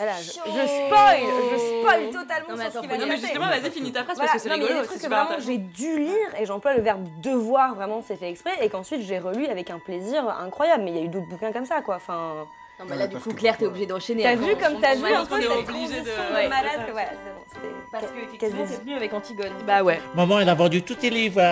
Voilà, 0.00 0.16
je, 0.22 0.30
je 0.30 0.66
spoil, 0.66 1.20
je 1.52 1.58
spoil 1.58 2.04
totalement 2.10 2.48
Non, 2.48 2.56
mais 2.56 2.70
sur 2.70 2.70
attends, 2.70 2.72
ce 2.74 2.80
qui 2.80 2.86
va 2.88 2.96
dire- 2.96 3.04
se 3.04 3.08
mais 3.10 3.16
justement, 3.18 3.46
vas-y, 3.48 3.70
finis 3.70 3.92
ta 3.92 4.04
phrase, 4.04 4.16
Voilà, 4.16 4.32
parce 4.32 4.42
que 4.42 4.48
c'est 4.48 4.48
non, 4.48 4.54
mais 4.56 4.60
il 4.60 4.62
y 4.62 4.64
a 4.64 4.68
rigolo, 4.68 4.80
des 4.82 4.88
trucs 4.88 5.02
que 5.02 5.06
vraiment 5.14 5.40
j'ai 5.46 5.58
dû 5.58 5.98
lire 5.98 6.28
et 6.40 6.46
j'emploie 6.46 6.74
le 6.74 6.80
verbe 6.82 7.06
devoir, 7.22 7.74
vraiment 7.74 8.02
c'est 8.06 8.16
fait 8.16 8.30
exprès, 8.30 8.52
et 8.62 8.68
qu'ensuite 8.70 9.02
j'ai 9.02 9.18
relu 9.18 9.46
avec 9.46 9.68
un 9.70 9.78
plaisir 9.78 10.26
incroyable. 10.42 10.84
Mais 10.84 10.90
il 10.92 10.96
y 10.96 11.00
a 11.00 11.04
eu 11.04 11.08
d'autres 11.08 11.28
bouquins 11.28 11.52
comme 11.52 11.66
ça, 11.66 11.82
quoi. 11.82 11.96
Enfin, 11.96 12.46
Non, 12.78 12.86
mais 12.88 12.96
là, 12.96 13.06
du 13.06 13.16
coup, 13.18 13.34
Claire, 13.34 13.58
t'es 13.58 13.66
obligée 13.66 13.84
d'enchaîner. 13.84 14.22
T'as 14.22 14.30
Après, 14.30 14.46
vu 14.46 14.56
comme 14.56 14.80
t'as 14.80 14.94
vu 14.94 15.04
un 15.04 15.26
peu 15.26 15.38
cette 15.38 15.50
obligé 15.50 15.62
de- 15.62 15.68
transition 15.68 16.02
de 16.30 16.34
ouais. 16.34 16.48
malade 16.48 16.86
que 16.86 16.92
voilà, 16.92 17.08
c'est 17.10 17.34
bon, 17.34 17.44
c'était 17.52 17.74
Parce 17.92 18.04
que 18.06 18.18
effectivement, 18.24 18.64
c'est 18.66 18.80
venu 18.80 18.94
avec 18.94 19.12
Antigone. 19.12 19.52
Bah 19.66 19.82
ouais. 19.82 20.00
Maman, 20.14 20.40
elle 20.40 20.48
a 20.48 20.54
vendu 20.54 20.82
tous 20.82 20.94
tes 20.94 21.10
livres 21.10 21.42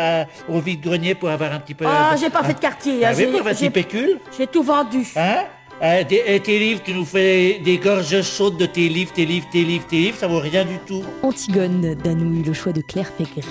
au 0.48 0.58
vide-grenier 0.60 1.14
pour 1.14 1.28
avoir 1.28 1.52
un 1.52 1.60
petit 1.60 1.74
peu. 1.74 1.84
Ah, 1.86 2.16
j'ai 2.16 2.30
pas 2.30 2.42
fait 2.44 2.54
de 2.54 2.58
quartier. 2.60 3.04
Ah 3.04 3.10
hein, 3.10 3.12
j'ai- 3.14 3.26
des 3.60 3.70
pécules 3.70 4.18
J'ai 4.38 4.46
tout 4.46 4.62
vendu. 4.62 5.06
Hein? 5.16 5.44
Des- 5.80 6.22
et 6.26 6.40
tes 6.40 6.58
livres, 6.58 6.80
tu 6.84 6.92
nous 6.92 7.04
fais 7.04 7.60
des 7.60 7.78
gorges 7.78 8.22
chaudes 8.22 8.56
de 8.56 8.66
tes 8.66 8.88
livres, 8.88 9.12
tes 9.12 9.24
livres, 9.24 9.46
tes 9.50 9.62
livres, 9.62 9.86
tes 9.86 9.96
livres, 10.00 10.16
ça 10.18 10.26
vaut 10.26 10.40
rien 10.40 10.64
du 10.64 10.78
tout. 10.86 11.04
Antigone 11.22 11.94
d'Anouilh, 11.94 12.42
le 12.42 12.52
choix 12.52 12.72
de 12.72 12.80
Claire 12.80 13.06
Fégré, 13.16 13.42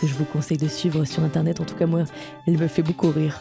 que 0.00 0.06
je 0.06 0.14
vous 0.14 0.24
conseille 0.24 0.56
de 0.56 0.68
suivre 0.68 1.04
sur 1.04 1.22
internet. 1.22 1.60
En 1.60 1.64
tout 1.64 1.74
cas, 1.74 1.86
moi, 1.86 2.04
elle 2.46 2.56
me 2.58 2.68
fait 2.68 2.82
beaucoup 2.82 3.10
rire. 3.10 3.38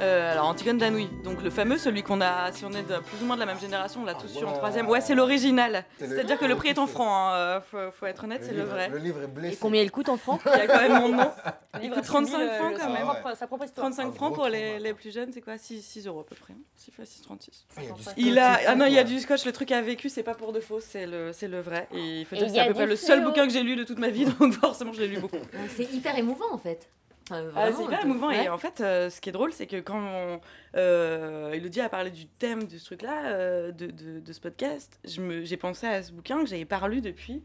Euh, 0.00 0.32
alors 0.32 0.46
Antigone 0.48 0.76
d'Anouilh, 0.78 1.08
donc 1.22 1.40
le 1.42 1.50
fameux, 1.50 1.78
celui 1.78 2.02
qu'on 2.02 2.20
a, 2.20 2.50
si 2.52 2.64
on 2.64 2.70
est 2.72 2.82
de 2.82 2.98
plus 2.98 3.22
ou 3.22 3.26
moins 3.26 3.36
de 3.36 3.40
la 3.40 3.46
même 3.46 3.60
génération, 3.60 4.00
on 4.02 4.04
l'a 4.04 4.14
tous 4.14 4.26
su 4.28 4.44
en 4.44 4.52
troisième. 4.52 4.88
Ouais, 4.88 5.00
c'est 5.00 5.14
l'original. 5.14 5.84
C'est-à-dire 5.98 6.38
que 6.38 6.44
le 6.44 6.56
prix 6.56 6.70
est 6.70 6.78
en 6.78 6.86
francs, 6.88 7.06
hein, 7.08 7.32
euh, 7.34 7.60
faut, 7.60 7.92
faut 7.92 8.06
être 8.06 8.24
honnête, 8.24 8.42
c'est 8.44 8.52
le 8.52 8.64
vrai. 8.64 8.88
Le 8.88 8.98
livre 8.98 9.22
est 9.22 9.26
blessé. 9.28 9.54
Et 9.54 9.56
combien 9.56 9.82
il 9.82 9.90
coûte 9.92 10.08
en 10.08 10.16
francs 10.16 10.40
Il 10.46 10.50
y 10.58 10.60
a 10.62 10.66
quand 10.66 10.80
même 10.88 11.00
mon 11.00 11.08
nom. 11.10 11.30
Il 11.76 11.80
livre 11.82 11.94
coûte 11.94 12.04
a 12.04 12.06
35 12.06 12.30
subi 12.32 12.42
le- 12.42 12.48
francs 12.56 12.72
le- 12.72 12.78
quand 12.78 12.92
même. 12.92 13.02
propre- 13.06 13.36
sa 13.36 13.46
propre 13.46 13.64
histoire. 13.64 13.86
35 13.86 14.06
Un 14.08 14.12
francs 14.12 14.34
pour 14.34 14.48
les, 14.48 14.78
les 14.80 14.94
plus 14.94 15.12
jeunes, 15.14 15.30
c'est 15.32 15.40
quoi 15.40 15.56
6, 15.58 15.80
6 15.82 16.06
euros 16.08 16.20
à 16.20 16.26
peu 16.26 16.34
près. 16.34 16.52
hein. 16.54 16.62
6 16.76 16.90
fois 16.90 17.04
6, 17.04 17.22
36. 17.22 17.66
Ah, 17.76 17.80
il 18.16 18.38
a 18.38 18.58
Ah 18.66 18.74
non, 18.74 18.86
il 18.86 18.92
y 18.94 18.98
a 18.98 19.04
du 19.04 19.18
scotch, 19.20 19.44
le 19.46 19.52
truc 19.52 19.70
a 19.70 19.80
vécu, 19.80 20.08
c'est 20.08 20.22
pas 20.24 20.34
pour 20.34 20.52
de 20.52 20.60
faux, 20.60 20.80
c'est 20.80 21.06
le, 21.06 21.32
c'est 21.32 21.48
le 21.48 21.60
vrai. 21.60 21.86
Et 21.94 22.20
il 22.20 22.26
faut 22.26 22.34
dire 22.34 22.46
que 22.46 22.52
c'est 22.52 22.58
à 22.60 22.66
peu 22.66 22.74
près 22.74 22.86
le 22.86 22.96
seul 22.96 23.22
bouquin 23.24 23.46
que 23.46 23.52
j'ai 23.52 23.62
lu 23.62 23.76
de 23.76 23.84
toute 23.84 23.98
ma 24.00 24.08
vie, 24.08 24.24
donc 24.40 24.54
forcément 24.54 24.92
je 24.92 25.00
l'ai 25.02 25.08
lu 25.08 25.18
beaucoup. 25.18 25.36
C'est 25.76 25.92
hyper 25.92 26.18
émouvant 26.18 26.52
en 26.52 26.58
fait. 26.58 26.88
Enfin, 27.30 27.42
Ah, 27.56 27.70
vraiment, 27.70 27.76
c'est 27.78 27.84
hyper 27.84 28.04
émouvant 28.04 28.28
Ouais. 28.28 28.44
et 28.44 28.48
en 28.48 28.58
fait 28.58 28.80
euh, 28.80 29.08
ce 29.10 29.20
qui 29.20 29.28
est 29.30 29.32
drôle 29.32 29.52
c'est 29.52 29.66
que 29.66 29.80
quand 29.80 29.98
on, 29.98 30.40
euh, 30.76 31.52
Elodie 31.52 31.80
a 31.80 31.88
parlé 31.88 32.10
du 32.10 32.26
thème 32.26 32.64
de 32.64 32.76
ce 32.78 32.84
truc 32.84 33.02
là 33.02 33.70
de, 33.72 33.86
de- 33.86 34.20
de 34.20 34.32
ce 34.32 34.40
podcast 34.40 34.98
j'ai 35.04 35.56
pensé 35.56 35.86
à 35.86 36.02
ce 36.02 36.12
bouquin 36.12 36.40
que 36.40 36.46
j'avais 36.46 36.64
pas 36.66 36.86
lu 36.86 37.00
depuis 37.00 37.42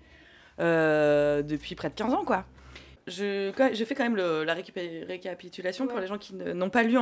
euh, 0.60 1.42
depuis 1.42 1.76
près 1.76 1.90
de 1.90 1.94
15 1.96 2.14
ans 2.14 2.26
quoi 2.26 2.46
je, 3.08 3.52
je 3.74 3.84
fais 3.86 3.96
quand 3.96 4.04
même 4.04 4.18
le- 4.18 4.44
la 4.44 4.54
récapitulation 4.54 5.88
pour 5.88 6.00
les 6.00 6.06
gens 6.08 6.18
qui 6.20 6.36
n'ont 6.36 6.70
pas 6.70 6.84
lu, 6.84 6.96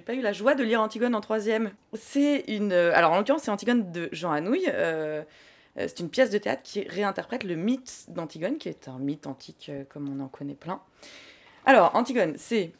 pas 0.00 0.14
eu 0.14 0.20
la 0.20 0.32
joie 0.32 0.54
de 0.56 0.64
lire 0.64 0.80
Antigone 0.80 1.14
en 1.14 1.20
troisième. 1.20 1.70
C'est 1.92 2.40
une, 2.48 2.72
euh, 2.72 2.90
alors 2.92 3.12
en 3.12 3.18
l'occurrence 3.18 3.42
c'est 3.42 3.52
Antigone 3.52 3.92
de 3.92 4.08
Jean 4.10 4.32
Anouilh. 4.32 4.64
euh, 4.68 5.22
euh, 5.78 5.86
c'est 5.86 6.00
une 6.00 6.08
pièce 6.10 6.30
de 6.30 6.38
théâtre 6.38 6.62
qui 6.64 6.82
réinterprète 6.88 7.44
le 7.44 7.54
mythe 7.54 8.06
d'Antigone, 8.08 8.56
qui 8.58 8.68
est 8.68 8.88
un 8.88 8.98
mythe 8.98 9.28
antique 9.28 9.66
euh, 9.68 9.84
comme 9.88 10.08
on 10.08 10.20
en 10.24 10.28
connaît 10.28 10.54
plein. 10.54 10.80
Alors, 11.66 11.94
Antigone, 11.94 12.34
c'est 12.36 12.72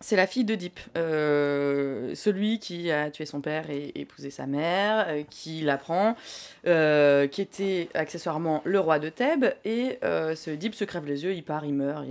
c'est 0.00 0.14
la 0.14 0.28
fille 0.28 0.44
d'Oedipe, 0.44 0.78
euh, 0.96 2.14
celui 2.14 2.60
qui 2.60 2.92
a 2.92 3.10
tué 3.10 3.26
son 3.26 3.40
père 3.40 3.68
et 3.68 3.90
épousé 3.96 4.30
sa 4.30 4.46
mère, 4.46 5.06
euh, 5.08 5.22
qui 5.28 5.62
l'apprend, 5.62 6.14
euh, 6.68 7.26
qui 7.26 7.42
était 7.42 7.88
accessoirement 7.94 8.62
le 8.64 8.78
roi 8.78 9.00
de 9.00 9.08
Thèbes, 9.08 9.52
et 9.64 9.98
ce 10.02 10.50
Oedipe 10.50 10.74
se 10.74 10.84
crève 10.84 11.04
les 11.04 11.24
yeux, 11.24 11.34
il 11.34 11.42
part, 11.42 11.64
il 11.64 11.74
meurt, 11.74 12.06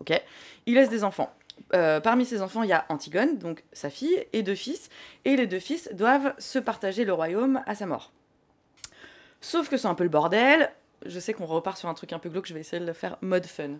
ok. 0.00 0.20
Il 0.66 0.74
laisse 0.74 0.90
des 0.90 1.04
enfants. 1.04 1.32
Parmi 1.70 2.26
ses 2.26 2.42
enfants, 2.42 2.64
il 2.64 2.70
y 2.70 2.72
a 2.72 2.84
Antigone, 2.88 3.38
donc 3.38 3.62
sa 3.72 3.90
fille, 3.90 4.26
et 4.32 4.42
deux 4.42 4.56
fils, 4.56 4.88
et 5.24 5.36
les 5.36 5.46
deux 5.46 5.60
fils 5.60 5.88
doivent 5.92 6.34
se 6.38 6.58
partager 6.58 7.04
le 7.04 7.12
royaume 7.12 7.62
à 7.66 7.76
sa 7.76 7.86
mort. 7.86 8.10
Sauf 9.40 9.68
que 9.68 9.76
c'est 9.76 9.88
un 9.88 9.94
peu 9.94 10.04
le 10.04 10.10
bordel. 10.10 10.70
Je 11.06 11.20
sais 11.20 11.32
qu'on 11.32 11.46
repart 11.46 11.76
sur 11.76 11.88
un 11.88 11.94
truc 11.94 12.12
un 12.12 12.18
peu 12.18 12.28
glauque, 12.28 12.46
je 12.46 12.54
vais 12.54 12.60
essayer 12.60 12.80
de 12.80 12.86
le 12.86 12.92
faire 12.92 13.18
mode 13.20 13.46
fun. 13.46 13.78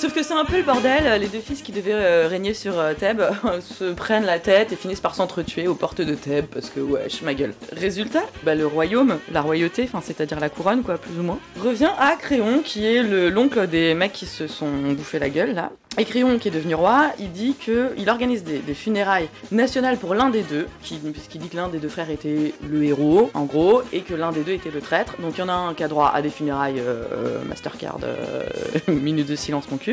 Sauf 0.00 0.14
que 0.14 0.22
c'est 0.22 0.32
un 0.32 0.46
peu 0.46 0.56
le 0.56 0.62
bordel, 0.62 1.20
les 1.20 1.26
deux 1.26 1.40
fils 1.40 1.60
qui 1.60 1.72
devaient 1.72 1.92
euh, 1.92 2.26
régner 2.26 2.54
sur 2.54 2.78
euh, 2.78 2.94
Thèbes 2.94 3.22
se 3.60 3.92
prennent 3.92 4.24
la 4.24 4.38
tête 4.38 4.72
et 4.72 4.76
finissent 4.76 5.02
par 5.02 5.14
s'entretuer 5.14 5.68
aux 5.68 5.74
portes 5.74 6.00
de 6.00 6.14
Thèbes 6.14 6.46
parce 6.46 6.70
que 6.70 6.80
wesh, 6.80 7.20
ma 7.20 7.34
gueule. 7.34 7.52
Résultat, 7.76 8.22
bah, 8.42 8.54
le 8.54 8.66
royaume, 8.66 9.18
la 9.30 9.42
royauté, 9.42 9.82
enfin 9.84 10.00
c'est-à-dire 10.02 10.40
la 10.40 10.48
couronne 10.48 10.82
quoi, 10.84 10.96
plus 10.96 11.18
ou 11.18 11.22
moins, 11.22 11.38
revient 11.62 11.90
à 11.98 12.16
Créon 12.16 12.62
qui 12.64 12.86
est 12.86 13.02
le- 13.02 13.28
l'oncle 13.28 13.66
des 13.66 13.92
mecs 13.92 14.14
qui 14.14 14.24
se 14.24 14.46
sont 14.46 14.70
bouffés 14.92 15.18
la 15.18 15.28
gueule 15.28 15.54
là. 15.54 15.70
Et 15.98 16.04
Créon 16.04 16.38
qui 16.38 16.48
est 16.48 16.52
devenu 16.52 16.76
roi, 16.76 17.10
il 17.18 17.32
dit 17.32 17.54
que 17.54 17.90
il 17.98 18.08
organise 18.08 18.44
des, 18.44 18.60
funérailles 18.74 19.28
nationales 19.50 19.96
pour 19.96 20.14
l'un 20.14 20.30
des 20.30 20.42
deux, 20.42 20.68
qui, 20.82 20.98
puisqu'il 20.98 21.40
dit 21.40 21.48
que 21.48 21.56
l'un 21.56 21.66
des 21.66 21.78
deux 21.78 21.88
frères 21.88 22.10
était 22.10 22.54
le 22.66 22.84
héros 22.84 23.28
en 23.34 23.44
gros 23.44 23.82
et 23.92 24.02
que 24.02 24.14
l'un 24.14 24.30
des 24.30 24.42
deux 24.42 24.52
était 24.52 24.70
le 24.70 24.80
traître. 24.80 25.20
Donc 25.20 25.36
il 25.36 25.40
y 25.40 25.42
en 25.42 25.48
a 25.48 25.52
un 25.52 25.74
qui 25.74 25.82
a 25.82 25.88
droit 25.88 26.12
à 26.14 26.22
des 26.22 26.30
funérailles 26.30 26.78
euh, 26.78 27.02
euh, 27.12 27.44
Mastercard, 27.48 27.98
euh, 28.04 28.44
minute 28.88 29.26
de 29.26 29.34
silence 29.34 29.68
mon 29.68 29.78
cul, 29.78 29.89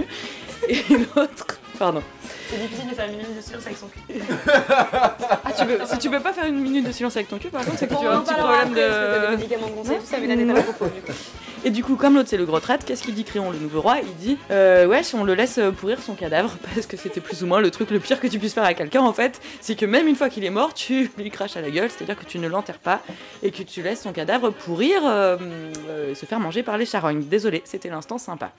et 0.70 0.84
l'autre, 1.16 1.60
pardon. 1.78 2.02
C'est 2.50 2.62
difficile 2.62 2.90
de 2.90 2.96
faire 2.96 3.06
une 3.06 3.18
minute 3.18 3.36
de 3.36 3.42
silence 3.42 3.66
avec 3.66 3.78
son 3.78 3.88
cul. 3.88 4.00
Ah, 4.70 5.52
tu 5.58 5.66
veux, 5.66 5.80
si 5.86 5.98
tu 5.98 6.10
peux 6.10 6.20
pas 6.20 6.32
faire 6.32 6.46
une 6.46 6.60
minute 6.60 6.88
de 6.88 6.92
silence 6.92 7.16
avec 7.18 7.28
ton 7.28 7.38
cul, 7.38 7.50
par 7.50 7.66
contre, 7.66 7.78
c'est 7.78 7.88
que 7.88 7.96
tu 7.96 8.06
as 8.06 8.12
un 8.12 8.22
petit 8.22 8.34
problème 8.34 8.74
de. 8.74 9.38
Et 11.66 11.70
du 11.70 11.84
coup, 11.84 11.96
comme 11.96 12.16
l'autre 12.16 12.30
c'est 12.30 12.38
le 12.38 12.46
gros 12.46 12.60
traître, 12.60 12.86
qu'est-ce 12.86 13.04
qu'il 13.04 13.16
dit 13.16 13.24
Créon, 13.24 13.52
le 13.52 13.58
nouveau 13.58 13.82
roi? 13.82 13.98
Il 14.02 14.16
dit 14.16 14.38
euh, 14.52 14.86
Wesh, 14.86 15.14
on 15.14 15.24
le 15.24 15.34
laisse 15.34 15.60
pourrir 15.78 16.02
son 16.02 16.14
cadavre, 16.14 16.56
parce 16.74 16.86
que 16.86 16.96
c'était 16.96 17.20
plus 17.20 17.44
ou 17.44 17.48
moins 17.48 17.60
le 17.60 17.72
truc 17.72 17.92
le 17.92 18.00
pire 18.00 18.20
que 18.20 18.28
tu 18.28 18.40
puisses 18.40 18.54
faire 18.54 18.64
à 18.64 18.74
quelqu'un 18.74 19.02
en 19.02 19.12
fait, 19.12 19.42
c'est 19.60 19.76
que 19.76 19.86
même 19.86 20.08
une 20.08 20.16
fois 20.16 20.30
qu'il 20.30 20.46
est 20.46 20.50
mort, 20.50 20.74
tu 20.74 21.12
lui 21.18 21.30
craches 21.30 21.58
à 21.58 21.62
la 21.62 21.70
gueule, 21.70 21.90
c'est-à-dire 21.90 22.16
que 22.18 22.26
tu 22.26 22.40
ne 22.40 22.48
l'enterres 22.48 22.80
pas 22.80 23.02
et 23.44 23.52
que 23.52 23.64
tu 23.64 23.82
laisses 23.82 24.02
son 24.02 24.14
cadavre 24.14 24.52
pourrir 24.52 25.02
euh, 25.04 25.36
euh, 25.90 26.16
se 26.16 26.26
faire 26.26 26.40
manger 26.40 26.64
par 26.64 26.78
les 26.78 26.86
charognes. 26.86 27.24
Désolé, 27.24 27.62
c'était 27.66 27.90
l'instant 27.90 28.18
sympa. 28.18 28.52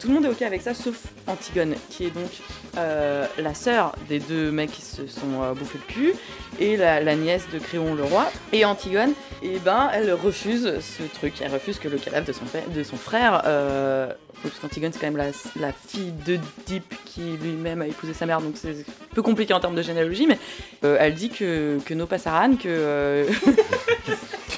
Tout 0.00 0.08
le 0.08 0.14
monde 0.14 0.26
est 0.26 0.28
ok 0.28 0.42
avec 0.42 0.62
ça, 0.62 0.74
sauf 0.74 0.96
Antigone, 1.26 1.74
qui 1.90 2.04
est 2.06 2.10
donc 2.10 2.30
euh, 2.76 3.26
la 3.38 3.52
sœur 3.54 3.94
des 4.08 4.20
deux 4.20 4.50
mecs 4.52 4.70
qui 4.70 4.82
se 4.82 5.06
sont 5.08 5.42
euh, 5.42 5.52
bouffés 5.54 5.78
le 5.88 5.92
cul, 5.92 6.12
et 6.60 6.76
la, 6.76 7.00
la 7.00 7.16
nièce 7.16 7.42
de 7.52 7.58
Créon 7.58 7.94
le 7.94 8.04
roi. 8.04 8.30
Et 8.52 8.64
Antigone, 8.64 9.12
et 9.42 9.58
ben, 9.58 9.90
elle 9.92 10.12
refuse 10.12 10.72
ce 10.80 11.02
truc, 11.18 11.34
elle 11.40 11.52
refuse 11.52 11.78
que 11.78 11.88
le 11.88 11.98
cadavre 11.98 12.26
de 12.26 12.32
son, 12.32 12.44
père- 12.44 12.68
de 12.68 12.82
son 12.84 12.96
frère, 12.96 13.42
euh, 13.46 14.12
parce 14.42 14.54
qu'Antigone 14.60 14.92
c'est 14.92 15.00
quand 15.00 15.06
même 15.10 15.16
la, 15.16 15.30
la 15.60 15.72
fille 15.72 16.12
d'Oedipe 16.24 16.94
qui 17.04 17.22
lui-même 17.42 17.82
a 17.82 17.86
épousé 17.88 18.14
sa 18.14 18.24
mère, 18.26 18.40
donc 18.40 18.54
c'est 18.54 18.70
un 18.70 19.14
peu 19.14 19.22
compliqué 19.22 19.52
en 19.52 19.58
termes 19.60 19.74
de 19.74 19.82
généalogie, 19.82 20.28
mais 20.28 20.38
elle 20.82 21.14
dit 21.14 21.30
que, 21.30 21.78
que 21.84 21.94
no 21.94 22.06
passaran, 22.06 22.54
que... 22.54 22.68
euh, 22.68 23.24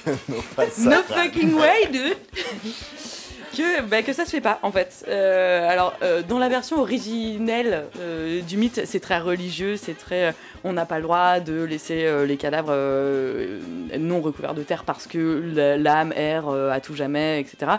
No 0.79 1.03
fucking 1.03 1.55
way, 1.55 1.87
dude 1.92 2.16
que, 3.57 3.83
bah, 3.83 4.03
que 4.03 4.13
ça 4.13 4.25
se 4.25 4.31
fait 4.31 4.41
pas 4.41 4.59
en 4.63 4.73
fait. 4.73 5.05
Euh, 5.09 5.69
alors 5.69 5.95
euh, 6.03 6.23
dans 6.23 6.39
la 6.39 6.49
version 6.49 6.81
originelle 6.81 7.85
euh, 7.99 8.41
du 8.43 8.57
mythe, 8.57 8.83
c'est 8.85 9.01
très 9.01 9.19
religieux, 9.19 9.77
c'est 9.77 9.95
très, 9.95 10.35
on 10.65 10.73
n'a 10.73 10.87
pas 10.87 10.97
le 10.97 11.03
droit 11.03 11.41
de 11.41 11.63
laisser 11.63 12.09
les 12.27 12.37
cadavres 12.37 12.75
non 13.99 14.21
recouverts 14.21 14.55
de 14.55 14.63
terre 14.63 14.85
parce 14.85 15.07
que 15.07 15.77
l'âme 15.79 16.13
erre 16.15 16.49
à 16.49 16.81
tout 16.81 16.95
jamais, 16.95 17.41
etc. 17.41 17.73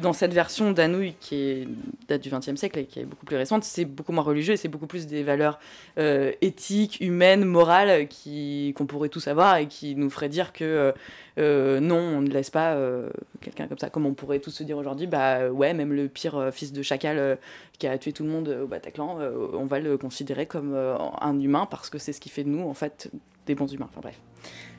Dans 0.00 0.12
cette 0.12 0.32
version 0.32 0.72
d'Anouilh 0.72 1.14
qui 1.20 1.36
est, 1.36 1.68
date 2.08 2.22
du 2.22 2.30
XXe 2.30 2.56
siècle 2.56 2.78
et 2.78 2.84
qui 2.84 3.00
est 3.00 3.04
beaucoup 3.04 3.26
plus 3.26 3.36
récente, 3.36 3.64
c'est 3.64 3.84
beaucoup 3.84 4.12
moins 4.12 4.24
religieux 4.24 4.54
et 4.54 4.56
c'est 4.56 4.68
beaucoup 4.68 4.86
plus 4.86 5.06
des 5.06 5.22
valeurs 5.22 5.58
éthiques, 5.96 6.98
humaines, 7.00 7.44
morales 7.44 8.08
qui 8.08 8.74
qu'on 8.76 8.86
pourrait 8.86 9.08
tous 9.08 9.28
avoir 9.28 9.56
et 9.56 9.66
qui 9.66 9.94
nous 9.94 10.10
feraient 10.10 10.28
dire 10.28 10.52
que 10.52 10.92
euh, 11.38 11.80
non, 11.80 11.96
on 11.98 12.20
ne 12.22 12.28
laisse 12.28 12.50
pas 12.50 12.74
euh, 12.74 13.08
quelqu'un 13.40 13.66
comme 13.68 13.78
ça, 13.78 13.88
comme 13.90 14.06
on 14.06 14.14
pourrait 14.14 14.38
tous 14.38 14.50
se 14.50 14.62
dire 14.64 14.76
aujourd'hui, 14.76 15.06
bah 15.06 15.36
euh, 15.36 15.50
ouais, 15.50 15.72
même 15.74 15.92
le 15.92 16.08
pire 16.08 16.50
fils 16.52 16.72
de 16.72 16.82
chacal 16.82 17.38
qui 17.78 17.86
a 17.86 17.96
tué 17.98 18.12
tout 18.12 18.22
le 18.24 18.30
monde 18.30 18.48
au 18.62 18.66
Bataclan, 18.66 19.18
on 19.54 19.66
va 19.66 19.78
le 19.80 19.96
considérer 19.98 20.46
comme 20.46 20.74
un 21.20 21.40
humain 21.40 21.66
parce 21.70 21.90
que 21.90 21.98
c'est 21.98 22.12
ce 22.12 22.20
qui 22.20 22.28
fait 22.28 22.44
de 22.44 22.48
nous 22.50 22.68
en 22.68 22.74
fait 22.74 23.10
des 23.46 23.54
bons 23.54 23.66
humains. 23.72 23.88
Enfin 23.90 24.00
bref, 24.02 24.18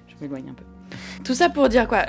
je 0.07 0.13
m'éloigne 0.21 0.49
un 0.49 0.53
peu. 0.53 0.63
Tout 1.23 1.33
ça 1.33 1.49
pour 1.49 1.69
dire 1.69 1.87
quoi 1.87 2.03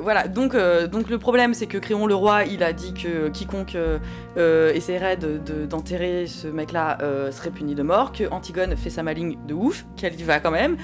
Voilà, 0.00 0.28
donc, 0.28 0.56
donc 0.56 1.10
le 1.10 1.18
problème 1.18 1.52
c'est 1.54 1.66
que 1.66 1.78
Créon 1.78 2.06
le 2.06 2.14
roi, 2.14 2.44
il 2.44 2.62
a 2.62 2.72
dit 2.72 2.94
que 2.94 3.28
quiconque 3.28 3.76
essaierait 4.36 5.16
de- 5.16 5.38
de- 5.38 5.66
d'enterrer 5.66 6.26
ce 6.26 6.48
mec-là 6.48 6.98
serait 7.30 7.50
puni 7.50 7.74
de 7.74 7.82
mort, 7.82 8.12
que 8.12 8.24
Antigone 8.30 8.76
fait 8.76 8.90
sa 8.90 9.02
maligne 9.02 9.36
de 9.46 9.54
ouf, 9.54 9.84
qu'elle 9.96 10.18
y 10.18 10.22
va 10.22 10.40
quand 10.40 10.50
même, 10.50 10.76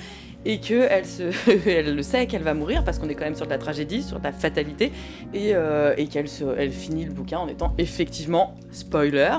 et 0.45 0.59
qu'elle 0.59 1.05
se, 1.07 1.25
elle 1.69 1.95
le 1.95 2.03
sait 2.03 2.27
qu'elle 2.27 2.43
va 2.43 2.55
mourir 2.55 2.85
parce 2.85 2.99
qu'on 2.99 3.09
est 3.09 3.15
quand 3.15 3.25
même 3.25 3.35
sur 3.35 3.47
de 3.47 3.51
la 3.51 3.59
tragédie, 3.59 4.03
sur 4.03 4.19
de 4.19 4.25
la 4.25 4.33
fatalité, 4.33 4.93
et, 5.35 5.55
euh, 5.55 5.95
et 5.97 6.07
qu'elle 6.07 6.29
se- 6.29 6.57
elle 6.57 6.73
finit 6.73 7.05
le 7.05 7.13
bouquin 7.13 7.39
en 7.39 7.49
étant 7.49 7.75
effectivement, 7.79 8.55
spoiler, 8.71 9.33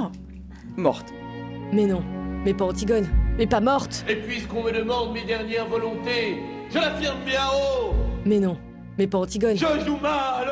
morte. 0.77 1.07
Mais 1.73 1.85
non, 1.85 2.03
mais 2.45 2.53
pas 2.53 2.65
Antigone, 2.65 3.07
mais 3.37 3.47
pas 3.47 3.61
morte 3.61 4.05
Et 4.09 4.15
puisqu'on 4.15 4.63
me 4.63 4.71
demande 4.71 5.13
mes 5.13 5.23
dernières 5.23 5.67
volontés, 5.67 6.37
je 6.69 6.77
l'affirme 6.77 7.19
bien 7.25 7.41
haut 7.53 7.93
Mais 8.25 8.39
non, 8.39 8.57
mais 8.97 9.07
pas 9.07 9.19
Antigone 9.19 9.55
Je 9.57 9.65
joue 9.85 9.97
mal 9.97 10.47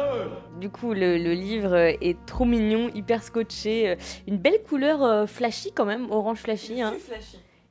Du 0.60 0.70
coup, 0.70 0.94
le, 0.94 1.18
le 1.18 1.34
livre 1.34 1.76
est 1.76 2.18
trop 2.26 2.46
mignon, 2.46 2.90
hyper 2.96 3.22
scotché, 3.24 3.90
euh, 3.90 3.96
une 4.28 4.38
belle 4.38 4.62
couleur 4.68 5.04
euh, 5.04 5.26
flashy 5.28 5.72
quand 5.74 5.86
même, 5.86 6.10
orange 6.12 6.40
flashy. 6.40 6.82
Hein. 6.82 6.94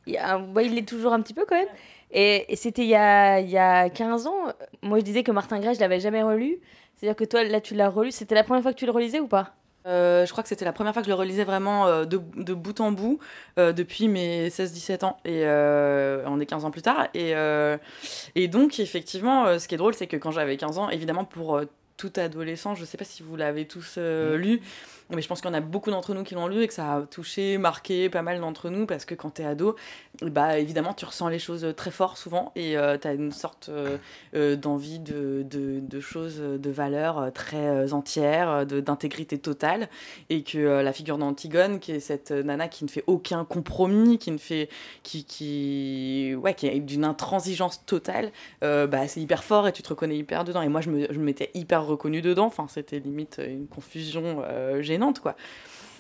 Il, 0.06 0.14
y 0.14 0.16
a 0.18 0.36
un- 0.36 0.52
ouais, 0.54 0.66
il 0.66 0.74
l'est 0.74 0.88
toujours 0.88 1.12
un 1.12 1.20
petit 1.20 1.34
peu 1.34 1.44
quand 1.48 1.56
même. 1.56 1.68
Et, 2.10 2.52
et 2.52 2.56
c'était 2.56 2.82
il, 2.82 2.88
y 2.88 2.94
a- 2.94 3.40
il 3.40 3.50
y 3.50 3.58
a 3.58 3.90
15 3.90 4.26
ans. 4.26 4.52
Moi, 4.82 4.98
je 4.98 5.04
disais 5.04 5.22
que 5.22 5.32
Martin 5.32 5.60
Gray, 5.60 5.74
je 5.74 5.80
l'avais 5.80 6.00
jamais 6.00 6.22
relu. 6.22 6.58
C'est-à-dire 6.96 7.16
que 7.16 7.24
toi, 7.24 7.44
là, 7.44 7.60
tu 7.60 7.74
l'as 7.74 7.88
relu. 7.88 8.10
C'était 8.10 8.34
la 8.34 8.44
première 8.44 8.62
fois 8.62 8.72
que 8.72 8.78
tu 8.78 8.86
le 8.86 8.92
relisais 8.92 9.20
ou 9.20 9.28
pas? 9.28 9.54
Euh, 9.86 10.26
je 10.26 10.32
crois 10.32 10.42
que 10.42 10.48
c'était 10.48 10.64
la 10.66 10.72
première 10.72 10.92
fois 10.92 11.00
que 11.02 11.06
je 11.06 11.10
le 11.12 11.16
relisais 11.18 11.44
vraiment 11.44 11.86
euh, 11.86 12.04
de, 12.04 12.20
de 12.36 12.52
bout 12.52 12.78
en 12.80 12.92
bout 12.92 13.20
euh, 13.58 13.72
depuis 13.72 14.08
mes 14.08 14.48
16-17 14.50 15.04
ans. 15.04 15.16
Et 15.24 15.42
euh, 15.44 16.22
on 16.26 16.40
est 16.40 16.46
15 16.46 16.64
ans 16.64 16.70
plus 16.70 16.82
tard. 16.82 17.08
Et, 17.14 17.34
euh, 17.34 17.78
et 18.34 18.48
donc, 18.48 18.80
effectivement, 18.80 19.46
euh, 19.46 19.58
ce 19.58 19.68
qui 19.68 19.74
est 19.74 19.78
drôle, 19.78 19.94
c'est 19.94 20.06
que 20.06 20.16
quand 20.16 20.30
j'avais 20.30 20.56
15 20.56 20.78
ans, 20.78 20.90
évidemment, 20.90 21.24
pour 21.24 21.56
euh, 21.56 21.64
tout 21.96 22.12
adolescent, 22.16 22.74
je 22.74 22.84
sais 22.84 22.96
pas 22.98 23.04
si 23.04 23.22
vous 23.22 23.36
l'avez 23.36 23.66
tous 23.66 23.94
euh, 23.98 24.36
lu, 24.36 24.60
mais 25.10 25.22
je 25.22 25.28
pense 25.28 25.40
qu'il 25.40 25.50
y 25.50 25.52
en 25.52 25.56
a 25.56 25.60
beaucoup 25.60 25.90
d'entre 25.90 26.14
nous 26.14 26.22
qui 26.22 26.34
l'ont 26.34 26.48
lu 26.48 26.62
et 26.62 26.68
que 26.68 26.74
ça 26.74 26.94
a 26.94 27.02
touché, 27.02 27.58
marqué 27.58 28.08
pas 28.10 28.22
mal 28.22 28.40
d'entre 28.40 28.68
nous 28.68 28.86
parce 28.86 29.04
que 29.04 29.14
quand 29.14 29.30
t'es 29.30 29.44
ado, 29.44 29.76
bah 30.22 30.58
évidemment, 30.58 30.92
tu 30.94 31.04
ressens 31.04 31.28
les 31.28 31.38
choses 31.38 31.66
très 31.76 31.90
fort 31.90 32.16
souvent 32.18 32.52
et 32.56 32.74
tu 32.74 32.98
t'as 33.00 33.14
une 33.14 33.32
sorte 33.32 33.68
euh, 33.68 33.96
euh, 34.34 34.56
d'envie 34.56 34.98
de, 34.98 35.44
de, 35.48 36.00
choses, 36.00 36.38
de 36.38 36.70
valeurs 36.70 37.18
euh, 37.18 37.30
très 37.30 37.56
euh, 37.56 37.92
entières, 37.92 38.50
euh, 38.50 38.64
d'intégrité 38.64 39.38
totale 39.38 39.88
et 40.30 40.42
que 40.42 40.58
euh, 40.58 40.82
la 40.82 40.92
figure 40.92 41.18
d'Antigone, 41.18 41.78
qui 41.80 41.92
est 41.92 42.00
cette 42.00 42.30
euh, 42.30 42.42
nana 42.42 42.68
qui 42.68 42.84
ne 42.84 42.88
fait 42.90 43.04
aucun 43.06 43.44
compromis, 43.44 44.18
qui 44.18 44.30
ne 44.30 44.38
fait, 44.38 44.68
qui, 45.02 45.24
qui, 45.24 46.34
ouais, 46.36 46.54
qui 46.54 46.66
est 46.66 46.80
d'une 46.80 47.04
intransigeance 47.04 47.84
totale, 47.86 48.30
euh, 48.62 48.86
bah 48.86 49.06
c'est 49.08 49.20
hyper 49.20 49.44
fort 49.44 49.68
et 49.68 49.72
tu 49.72 49.82
te 49.82 49.88
reconnais 49.88 50.16
hyper 50.16 50.44
dedans. 50.44 50.62
Et 50.62 50.68
moi, 50.68 50.80
je 50.80 50.90
me, 50.90 51.06
je 51.10 51.18
m'étais 51.18 51.50
hyper 51.54 51.86
reconnue 51.86 52.22
dedans. 52.22 52.46
Enfin, 52.46 52.66
c'était 52.68 52.98
limite 52.98 53.40
une 53.44 53.66
confusion 53.66 54.42
euh, 54.44 54.82
gênante, 54.98 55.20
quoi. 55.20 55.36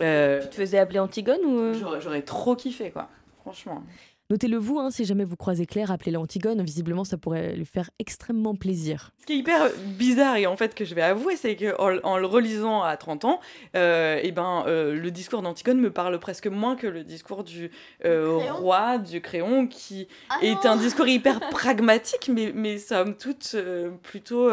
Euh, 0.00 0.42
Tu 0.42 0.48
te 0.48 0.54
faisais 0.56 0.78
appeler 0.78 0.98
Antigone 0.98 1.44
ou 1.44 1.58
euh 1.58 2.00
J'aurais, 2.00 2.22
trop 2.22 2.56
kiffé, 2.56 2.90
quoi. 2.90 3.08
Franchement. 3.42 3.82
Notez-le 4.30 4.58
vous, 4.58 4.78
hein, 4.78 4.90
si 4.90 5.06
jamais 5.06 5.24
vous 5.24 5.36
croisez 5.36 5.64
Claire, 5.64 5.90
appelez-la 5.90 6.20
Antigone. 6.20 6.62
Visiblement, 6.62 7.02
ça 7.02 7.16
pourrait 7.16 7.56
lui 7.56 7.64
faire 7.64 7.88
extrêmement 7.98 8.54
plaisir. 8.54 9.10
Ce 9.20 9.24
qui 9.24 9.32
est 9.32 9.36
hyper 9.36 9.70
bizarre 9.96 10.36
et 10.36 10.46
en 10.46 10.54
fait 10.54 10.74
que 10.74 10.84
je 10.84 10.94
vais 10.94 11.00
avouer, 11.00 11.34
c'est 11.34 11.56
que 11.56 11.74
en, 11.80 12.18
le 12.18 12.26
relisant 12.26 12.82
à 12.82 12.98
30 12.98 13.24
ans, 13.24 13.40
euh, 13.74 14.20
et 14.22 14.30
ben, 14.30 14.64
euh, 14.66 14.92
le 14.92 15.10
discours 15.10 15.40
d'Antigone 15.40 15.80
me 15.80 15.90
parle 15.90 16.18
presque 16.18 16.46
moins 16.46 16.76
que 16.76 16.86
le 16.86 17.04
discours 17.04 17.42
du 17.42 17.70
euh, 18.04 18.38
roi, 18.52 18.98
du 18.98 19.22
Créon, 19.22 19.66
qui 19.66 20.08
Ah 20.28 20.40
est 20.42 20.66
un 20.66 20.76
discours 20.76 21.08
hyper 21.08 21.40
pragmatique, 21.48 22.28
mais, 22.30 22.52
mais 22.54 22.76
somme 22.76 23.16
toute 23.16 23.52
euh, 23.54 23.92
plutôt... 24.02 24.50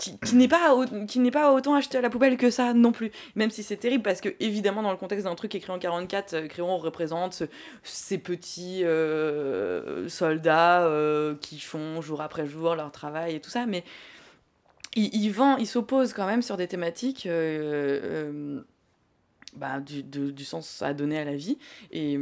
qui, 0.00 0.34
n'est 0.34 0.48
pas, 0.48 0.74
pas 1.32 1.52
autant 1.52 1.74
acheté 1.74 1.98
à 1.98 2.00
la 2.00 2.08
poubelle 2.10 2.36
que 2.38 2.50
ça 2.50 2.72
non 2.72 2.90
plus. 2.90 3.12
Même 3.34 3.50
si 3.50 3.62
c'est 3.62 3.76
terrible, 3.76 4.02
parce 4.02 4.20
que 4.20 4.30
évidemment, 4.40 4.82
dans 4.82 4.90
le 4.90 4.96
contexte 4.96 5.26
d'un 5.26 5.34
truc 5.34 5.54
écrit 5.54 5.70
en 5.70 5.78
44, 5.78 6.32
euh, 6.34 6.48
Créon 6.48 6.78
représente 6.78 7.34
ce- 7.34 7.44
ces 7.84 8.18
petits 8.18 8.82
euh, 8.84 10.08
soldats 10.08 10.82
euh, 10.86 11.34
qui 11.40 11.60
font 11.60 12.00
jour 12.00 12.22
après 12.22 12.46
jour 12.46 12.74
leur 12.74 12.90
travail 12.90 13.36
et 13.36 13.40
tout 13.40 13.50
ça, 13.50 13.66
mais 13.66 13.84
il, 14.96 15.28
vend, 15.30 15.56
il 15.58 15.66
s'oppose 15.66 16.12
quand 16.12 16.26
même 16.26 16.42
sur 16.42 16.56
des 16.56 16.66
thématiques 16.66 17.28
bah, 19.56 19.80
du, 19.80 20.02
du 20.32 20.44
sens 20.44 20.82
à 20.82 20.94
donner 20.94 21.18
à 21.18 21.24
la 21.24 21.36
vie. 21.36 21.58
Et, 21.92 22.18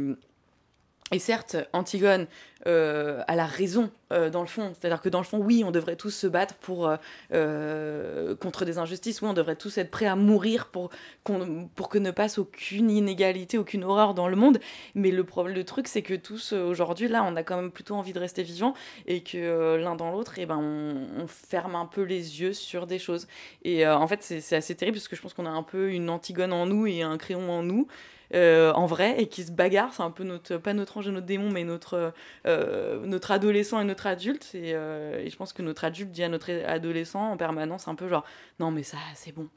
et 1.11 1.19
certes, 1.19 1.57
Antigone 1.73 2.27
euh, 2.67 3.23
a 3.27 3.35
la 3.35 3.45
raison 3.45 3.89
euh, 4.11 4.29
dans 4.29 4.41
le 4.41 4.47
fond. 4.47 4.73
C'est-à-dire 4.73 5.01
que 5.01 5.09
dans 5.09 5.19
le 5.19 5.25
fond, 5.25 5.39
oui, 5.39 5.63
on 5.65 5.71
devrait 5.71 5.95
tous 5.95 6.11
se 6.11 6.27
battre 6.27 6.53
pour, 6.55 6.91
euh, 7.33 8.35
contre 8.35 8.63
des 8.63 8.77
injustices. 8.77 9.21
Oui, 9.21 9.29
on 9.29 9.33
devrait 9.33 9.55
tous 9.55 9.77
être 9.79 9.89
prêts 9.89 10.05
à 10.05 10.15
mourir 10.15 10.67
pour, 10.67 10.89
que 11.23 11.97
ne 11.97 12.11
passe 12.11 12.37
aucune 12.37 12.91
inégalité, 12.91 13.57
aucune 13.57 13.83
horreur 13.83 14.13
dans 14.13 14.27
le 14.27 14.35
monde. 14.35 14.59
Mais 14.93 15.09
le, 15.09 15.23
truc, 15.63 15.87
c'est 15.87 16.03
que 16.03 16.13
tous, 16.13 16.53
aujourd'hui, 16.53 17.07
là, 17.07 17.23
on 17.23 17.35
a 17.35 17.43
quand 17.43 17.55
même 17.55 17.71
plutôt 17.71 17.95
envie 17.95 18.13
de 18.13 18.19
rester 18.19 18.43
vivants 18.43 18.75
et 19.07 19.23
que 19.23 19.77
l'un 19.77 19.95
dans 19.95 20.11
l'autre, 20.11 20.33
eh 20.37 20.45
ben, 20.45 20.57
on, 20.57 21.27
ferme 21.27 21.75
un 21.75 21.85
peu 21.85 22.03
les 22.03 22.41
yeux 22.41 22.53
sur 22.53 22.85
des 22.85 22.99
choses. 22.99 23.27
Et 23.63 23.87
en 23.87 24.07
fait, 24.07 24.21
c'est 24.21 24.55
assez 24.55 24.75
terrible 24.75 24.97
parce 24.97 25.07
que 25.07 25.15
je 25.15 25.21
pense 25.21 25.33
qu'on 25.33 25.45
a 25.45 25.49
un 25.49 25.63
peu 25.63 25.91
une 25.91 26.09
Antigone 26.09 26.53
en 26.53 26.65
nous 26.65 26.85
et 26.85 27.01
un 27.01 27.17
Créon 27.17 27.49
en 27.49 27.63
nous. 27.63 27.87
Euh, 28.35 28.71
en 28.73 28.85
vrai 28.85 29.19
et 29.19 29.27
qui 29.27 29.43
se 29.43 29.51
bagarrent, 29.51 29.93
c'est 29.93 30.03
un 30.03 30.11
peu 30.11 30.23
notre, 30.23 30.57
pas 30.57 30.73
notre 30.73 30.97
ange 30.97 31.07
et 31.07 31.11
notre 31.11 31.25
démon, 31.25 31.49
mais 31.49 31.63
notre, 31.63 32.13
euh, 32.45 33.05
notre 33.05 33.31
adolescent 33.31 33.79
et 33.81 33.85
notre 33.85 34.05
adulte. 34.05 34.51
Et, 34.53 34.73
euh, 34.75 35.19
et 35.23 35.29
je 35.29 35.35
pense 35.35 35.51
que 35.51 35.61
notre 35.63 35.83
adulte 35.83 36.11
dit 36.11 36.23
à 36.23 36.29
notre 36.29 36.51
adolescent 36.67 37.31
en 37.31 37.37
permanence 37.37 37.87
un 37.87 37.95
peu 37.95 38.07
genre 38.07 38.23
non 38.59 38.69
mais 38.71 38.83
ça 38.83 38.97
c'est 39.15 39.31
bon, 39.33 39.47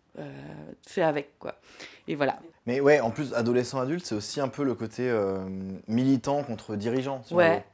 fais 0.87 1.03
avec 1.03 1.39
quoi. 1.39 1.57
Et 2.09 2.15
voilà. 2.15 2.39
Mais 2.67 2.81
ouais, 2.81 3.01
en 3.01 3.11
plus, 3.11 3.35
adolescent-adulte, 3.35 4.05
c'est 4.07 4.15
aussi 4.15 4.41
un 4.41 4.49
peu 4.49 4.63
le 4.65 4.75
côté 4.75 5.13
militant 5.89 6.43
contre 6.43 6.77
dirigeant. 6.77 7.23
si 7.25 7.35
Ouais. 7.35 7.65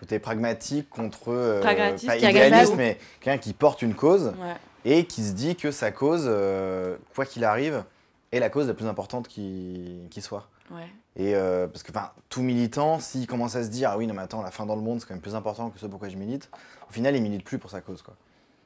Côté 0.00 0.18
pragmatique 0.18 0.90
contre. 0.90 1.60
Pragmatiste, 1.60 2.06
pas 2.06 2.16
idéaliste, 2.16 2.74
mais 2.76 2.98
quelqu'un 3.20 3.38
qui 3.38 3.52
porte 3.52 3.82
une 3.82 3.94
cause 3.94 4.32
Ouais. 4.40 4.56
et 4.84 5.04
qui 5.04 5.22
se 5.22 5.32
dit 5.32 5.54
que 5.54 5.70
sa 5.70 5.92
cause, 5.92 6.28
quoi 7.14 7.24
qu'il 7.26 7.44
arrive, 7.44 7.84
est 8.32 8.40
la 8.40 8.50
cause 8.50 8.66
la 8.68 8.74
plus 8.74 8.86
importante 8.86 9.28
qui, 9.28 10.06
qui 10.10 10.20
soit. 10.20 10.48
Ouais. 10.70 10.88
Et 11.16 11.34
euh, 11.34 11.66
parce 11.66 11.82
que 11.82 11.90
enfin, 11.90 12.10
tout 12.28 12.42
militant, 12.42 12.98
s'il 13.00 13.26
commence 13.26 13.56
à 13.56 13.64
se 13.64 13.68
dire 13.70 13.90
ah 13.92 13.98
oui 13.98 14.06
non 14.06 14.14
mais 14.14 14.22
attends 14.22 14.42
la 14.42 14.50
fin 14.50 14.66
dans 14.66 14.76
le 14.76 14.82
monde 14.82 15.00
c'est 15.00 15.06
quand 15.08 15.14
même 15.14 15.22
plus 15.22 15.34
important 15.34 15.70
que 15.70 15.78
ce 15.78 15.86
pourquoi 15.86 16.08
je 16.08 16.16
milite, 16.16 16.50
au 16.88 16.92
final 16.92 17.16
il 17.16 17.22
milite 17.22 17.44
plus 17.44 17.58
pour 17.58 17.70
sa 17.70 17.80
cause 17.80 18.02
quoi. 18.02 18.14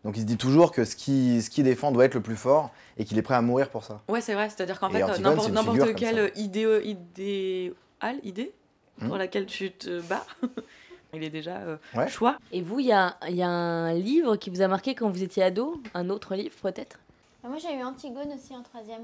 Donc 0.05 0.17
il 0.17 0.21
se 0.21 0.27
dit 0.27 0.37
toujours 0.37 0.73
que 0.73 0.85
ce 0.85 0.97
qu'il 0.97 1.43
ce 1.43 1.49
qu'il 1.49 1.63
défend 1.65 1.93
doit 1.93 2.05
être 2.05 2.15
le 2.15 2.21
plus 2.23 2.35
fort 2.37 2.71
et 2.99 3.05
qu'il 3.05 3.17
est 3.19 3.23
prêt 3.23 3.37
à 3.37 3.43
mourir 3.43 3.71
pour 3.71 3.85
ça. 3.85 4.01
Ouais, 4.09 4.21
c'est 4.21 4.35
vrai, 4.35 4.51
c'est-à-dire 4.51 4.81
qu'en 4.81 4.91
fait, 4.91 4.99
n'importe 5.21 5.95
quelle 5.95 6.33
idée, 6.37 6.81
idéal, 6.85 8.19
idée 8.25 8.53
Hmm. 8.99 9.07
pour 9.09 9.17
laquelle 9.17 9.47
tu 9.47 9.73
te 9.73 10.03
bats, 10.03 10.27
il 11.15 11.25
est 11.25 11.31
déjà 11.31 11.57
euh, 11.57 11.79
Ouais. 11.95 12.09
choix. 12.09 12.37
Et 12.53 12.61
vous, 12.61 12.79
il 12.79 12.87
y 12.87 12.93
a, 12.93 13.17
il 13.27 13.35
y 13.37 13.43
a 13.43 13.49
un 13.49 13.95
livre 13.95 14.37
qui 14.37 14.51
vous 14.51 14.61
a 14.61 14.69
marqué 14.69 14.95
quand 14.95 15.09
vous 15.09 15.23
étiez 15.23 15.43
ado? 15.43 15.83
Un 15.95 16.11
autre 16.11 16.35
livre 16.35 16.55
peut-être? 16.61 16.99
Moi 17.43 17.57
j'ai 17.59 17.75
eu 17.75 17.83
Antigone 17.83 18.31
aussi 18.35 18.55
en 18.55 18.63
troisième. 18.63 19.03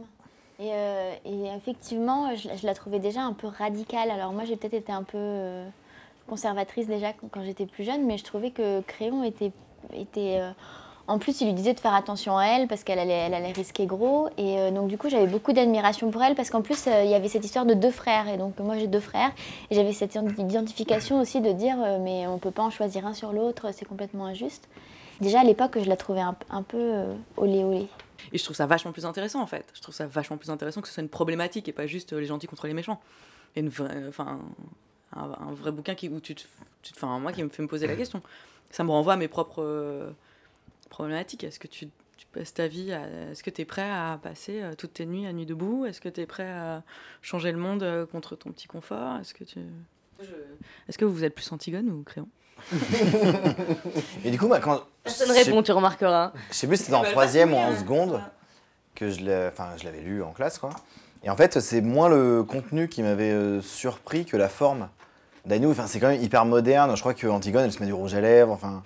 Et, 0.60 0.70
euh, 0.72 1.14
et 1.24 1.56
effectivement, 1.56 2.34
je, 2.34 2.66
la 2.66 2.74
trouvais 2.74 2.98
déjà 2.98 3.22
un 3.22 3.32
peu 3.32 3.46
radicale. 3.46 4.10
Alors 4.10 4.32
moi, 4.32 4.44
j'ai 4.44 4.56
peut-être 4.56 4.74
été 4.74 4.92
un 4.92 5.04
peu 5.04 5.16
euh, 5.16 5.68
conservatrice 6.28 6.88
déjà 6.88 7.12
quand, 7.12 7.44
j'étais 7.44 7.66
plus 7.66 7.84
jeune, 7.84 8.04
mais 8.06 8.18
je 8.18 8.24
trouvais 8.24 8.50
que 8.50 8.80
Créon 8.80 9.22
était... 9.22 9.52
était 9.94 10.38
euh, 10.40 10.50
en 11.06 11.18
plus, 11.18 11.40
il 11.40 11.46
lui 11.46 11.54
disait 11.54 11.74
de 11.74 11.80
faire 11.80 11.94
attention 11.94 12.36
à 12.36 12.44
elle 12.46 12.66
parce 12.66 12.82
qu'elle 12.82 12.98
allait, 12.98 13.12
elle 13.12 13.34
allait 13.34 13.52
risquer 13.52 13.86
gros. 13.86 14.28
Et 14.36 14.70
donc, 14.72 14.88
du 14.88 14.98
coup, 14.98 15.08
j'avais 15.08 15.26
beaucoup 15.26 15.54
d'admiration 15.54 16.10
pour 16.10 16.22
elle 16.22 16.34
parce 16.34 16.50
qu'en 16.50 16.60
plus, 16.60 16.84
il 16.86 17.08
y 17.08 17.14
avait 17.14 17.28
cette 17.28 17.46
histoire 17.46 17.64
de 17.64 17.72
deux 17.72 17.90
frères. 17.90 18.28
Et 18.28 18.36
donc, 18.36 18.58
moi, 18.58 18.76
j'ai 18.76 18.88
deux 18.88 19.00
frères. 19.00 19.30
Et 19.70 19.74
j'avais 19.74 19.94
cette 19.94 20.18
identification 20.36 21.18
aussi 21.18 21.40
de 21.40 21.50
dire, 21.52 21.78
mais 22.02 22.26
on 22.26 22.36
peut 22.36 22.50
pas 22.50 22.62
en 22.62 22.68
choisir 22.68 23.06
un 23.06 23.14
sur 23.14 23.32
l'autre, 23.32 23.72
c'est 23.72 23.86
complètement 23.86 24.26
injuste. 24.26 24.68
Déjà, 25.22 25.40
à 25.40 25.44
l'époque, 25.44 25.78
je 25.82 25.88
la 25.88 25.96
trouvais 25.96 26.20
un, 26.20 26.36
un 26.50 26.62
peu 26.62 27.04
olé 27.38 27.64
olé. 27.64 27.88
Et 28.32 28.38
je 28.38 28.44
trouve 28.44 28.56
ça 28.56 28.66
vachement 28.66 28.92
plus 28.92 29.06
intéressant 29.06 29.40
en 29.40 29.46
fait. 29.46 29.64
Je 29.74 29.80
trouve 29.80 29.94
ça 29.94 30.06
vachement 30.06 30.36
plus 30.36 30.50
intéressant 30.50 30.80
que 30.80 30.88
ce 30.88 30.94
soit 30.94 31.02
une 31.02 31.08
problématique 31.08 31.68
et 31.68 31.72
pas 31.72 31.86
juste 31.86 32.12
euh, 32.12 32.20
les 32.20 32.26
gentils 32.26 32.46
contre 32.46 32.66
les 32.66 32.74
méchants. 32.74 33.00
Et 33.56 33.60
une 33.60 33.68
vraie, 33.68 34.04
enfin, 34.08 34.40
un, 35.14 35.20
un 35.22 35.52
vrai 35.52 35.72
bouquin 35.72 35.94
qui, 35.94 36.08
où 36.08 36.20
tu 36.20 36.34
te, 36.34 36.42
tu 36.82 36.92
te- 36.92 36.98
enfin, 36.98 37.18
moi 37.18 37.32
qui 37.32 37.42
me 37.42 37.48
fait 37.48 37.62
me 37.62 37.68
poser 37.68 37.86
la 37.86 37.96
question. 38.02 38.22
Ça 38.70 38.84
me 38.84 38.90
renvoie 38.90 39.14
à 39.14 39.16
mes 39.16 39.28
propres 39.28 39.62
euh, 39.62 40.10
problématiques. 40.90 41.44
Est-ce 41.44 41.58
que 41.58 41.68
tu, 41.68 41.88
tu 42.18 42.26
passes 42.32 42.52
ta 42.52 42.66
vie 42.68 42.92
à, 42.92 43.06
Est-ce 43.30 43.42
que 43.42 43.50
tu 43.50 43.62
es 43.62 43.64
prêt 43.64 43.88
à 43.90 44.18
passer 44.22 44.60
euh, 44.62 44.74
toutes 44.74 44.94
tes 44.94 45.06
nuits 45.06 45.26
à 45.26 45.32
nuit 45.32 45.46
debout? 45.46 45.86
Est-ce 45.86 46.00
que 46.00 46.08
tu 46.10 46.20
es 46.20 46.26
prêt 46.26 46.50
à 46.50 46.82
changer 47.22 47.52
le 47.52 47.58
monde 47.58 47.82
euh, 47.82 48.04
contre 48.04 48.36
ton 48.36 48.50
petit 48.52 48.66
confort? 48.66 49.16
Est-ce 49.20 49.32
que 49.32 49.44
tu. 49.44 49.60
Est-ce 50.88 50.98
que 50.98 51.04
vous 51.04 51.22
êtes 51.24 51.34
plus 51.34 51.50
Antigone 51.52 51.88
ou 51.90 52.02
Créon 52.02 52.28
Et 54.24 54.30
du 54.30 54.38
coup, 54.38 54.46
moi, 54.48 54.58
quand. 54.60 54.82
Personne 55.04 55.30
répond, 55.30 55.62
tu 55.62 55.72
remarqueras. 55.72 56.32
Je 56.50 56.54
sais 56.54 56.66
plus 56.66 56.76
si 56.76 56.84
c'était 56.84 56.96
en 56.96 57.02
Bah, 57.02 57.10
troisième 57.10 57.52
ou 57.54 57.56
en 57.56 57.76
seconde 57.76 58.20
que 58.94 59.10
je 59.10 59.20
l'ai, 59.20 59.48
enfin, 59.48 59.68
je 59.78 59.84
l'avais 59.84 60.00
lu 60.00 60.22
en 60.22 60.32
classe, 60.32 60.58
quoi. 60.58 60.70
Et 61.24 61.30
en 61.30 61.36
fait, 61.36 61.58
c'est 61.60 61.80
moins 61.80 62.08
le 62.08 62.42
contenu 62.44 62.88
qui 62.88 63.02
m'avait 63.02 63.30
euh, 63.32 63.60
surpris 63.62 64.24
que 64.24 64.36
la 64.36 64.48
forme. 64.48 64.88
Dainou, 65.46 65.70
enfin, 65.70 65.86
c'est 65.86 65.98
quand 65.98 66.08
même 66.08 66.22
hyper 66.22 66.44
moderne. 66.44 66.94
Je 66.94 67.00
crois 67.00 67.14
que 67.14 67.26
Antigone, 67.26 67.64
elle 67.64 67.72
se 67.72 67.80
met 67.80 67.86
du 67.86 67.92
rouge 67.92 68.14
à 68.14 68.20
lèvres. 68.20 68.52
Enfin, 68.52 68.82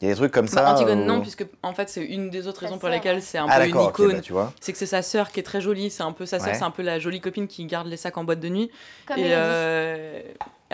il 0.00 0.08
y 0.08 0.10
a 0.10 0.14
des 0.14 0.18
trucs 0.18 0.32
comme 0.32 0.48
ça. 0.48 0.62
Bah, 0.62 0.74
Antigone, 0.74 1.00
où- 1.00 1.04
non, 1.06 1.20
puisque 1.22 1.46
en 1.62 1.72
fait, 1.72 1.88
c'est 1.88 2.04
une 2.04 2.30
des 2.30 2.46
autres 2.46 2.60
raisons 2.60 2.78
pour 2.78 2.90
lesquelles 2.90 3.22
c'est 3.22 3.38
un 3.38 3.46
Ah, 3.48 3.58
peu 3.60 3.68
une 3.68 3.80
icône. 3.80 4.12
bah, 4.12 4.20
tu 4.20 4.32
vois. 4.32 4.52
C'est 4.60 4.72
que 4.72 4.78
c'est 4.78 4.86
sa 4.86 5.02
sœur 5.02 5.30
qui 5.32 5.40
est 5.40 5.44
très 5.44 5.60
jolie. 5.60 5.90
C'est 5.90 6.02
un 6.02 6.12
peu 6.12 6.26
sa 6.26 6.38
sœur, 6.38 6.48
Ouais. 6.48 6.54
c'est 6.54 6.62
un 6.64 6.70
peu 6.70 6.82
la 6.82 6.98
jolie 6.98 7.20
copine 7.20 7.46
qui 7.48 7.64
garde 7.64 7.86
les 7.86 7.96
sacs 7.96 8.18
en 8.18 8.24
boîte 8.24 8.40
de 8.40 8.48
nuit. 8.50 8.70
Comme 9.06 9.18
et 9.18 9.28
euh, 9.30 10.20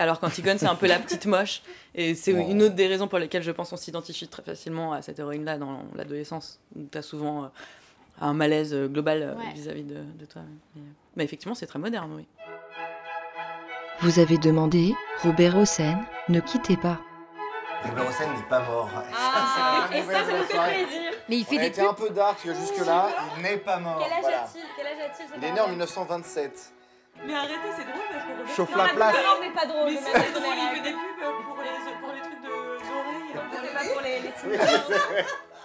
alors 0.01 0.19
qu'Antigone, 0.19 0.57
c'est 0.57 0.65
un 0.67 0.75
peu 0.75 0.87
la 0.87 0.99
petite 0.99 1.25
moche. 1.25 1.61
Et 1.95 2.15
c'est 2.15 2.31
une 2.31 2.61
autre 2.63 2.75
des 2.75 2.87
raisons 2.87 3.07
pour 3.07 3.19
lesquelles 3.19 3.43
je 3.43 3.51
pense 3.51 3.69
qu'on 3.69 3.77
s'identifie 3.77 4.27
très 4.27 4.43
facilement 4.43 4.93
à 4.93 5.01
cette 5.01 5.19
héroïne-là 5.19 5.57
dans 5.57 5.83
l'adolescence, 5.95 6.59
où 6.75 6.81
tu 6.91 6.97
as 6.97 7.01
souvent 7.01 7.43
euh, 7.43 7.47
un 8.21 8.33
malaise 8.33 8.73
euh, 8.73 8.87
global 8.87 9.21
euh, 9.21 9.35
Ouais. 9.35 9.53
vis-à-vis 9.53 9.83
de, 9.83 9.95
de 10.19 10.25
toi. 10.25 10.41
Mais, 10.75 10.81
mais 11.15 11.23
effectivement, 11.23 11.55
c'est 11.55 11.67
très 11.67 11.79
moderne, 11.79 12.11
oui. 12.15 12.25
Vous 14.01 14.19
avez 14.19 14.37
demandé 14.37 14.95
Robert 15.21 15.55
Hossein, 15.57 15.99
ne 16.29 16.39
quittez 16.39 16.77
pas. 16.77 16.99
Robert 17.83 18.07
Hossein 18.09 18.33
n'est 18.35 18.49
pas 18.49 18.61
mort. 18.65 18.89
Ah, 19.13 19.87
c'est 19.91 19.99
et 19.99 20.01
ça, 20.03 20.11
ça 20.25 20.37
nous 20.37 20.43
fait 20.45 20.57
plaisir. 20.85 21.11
Mais 21.29 21.37
il 21.37 21.45
fait 21.45 21.57
On 21.57 21.61
des 21.61 21.69
pubs. 21.71 21.85
un 21.89 21.93
peu 21.93 22.09
dark 22.09 22.39
jusque-là. 22.45 23.09
Il 23.37 23.43
n'est 23.43 23.57
pas 23.57 23.77
mort. 23.79 23.99
Quel 24.03 24.13
âge 24.13 24.21
voilà. 24.21 24.43
a-t-il? 24.43 24.63
Quel 24.75 24.87
âge 24.87 25.09
a-t-il 25.11 25.27
Il 25.37 25.43
est 25.43 25.51
né 25.51 25.59
en 25.59 25.67
bordel 25.67 25.71
1927. 25.71 26.73
Mais 27.25 27.35
arrêtez, 27.35 27.53
c'est 27.77 27.83
drôle 27.83 28.01
parce 28.11 28.23
que 28.25 28.31
Robert 28.31 28.55
Chauffe 28.55 28.75
la 28.75 28.87
place. 28.89 29.15
Non, 29.15 29.37
mais 29.41 29.49
pas 29.51 29.65
drôle. 29.65 29.85
Mais 29.85 29.95
de 29.95 29.99
c'est 30.03 30.31
drôle, 30.39 30.53
il 30.57 30.75
fait 30.75 30.81
des 30.81 30.91
pubs 30.91 31.45
pour 31.45 31.61
les, 31.61 31.93
pour 32.01 32.13
les 32.13 32.21
trucs 32.21 32.41
de- 32.41 32.47
d'oreilles. 32.87 33.33
C'est 33.63 33.73
pas 33.73 33.93
pour 33.93 34.01
les, 34.01 34.19
les. 34.19 35.23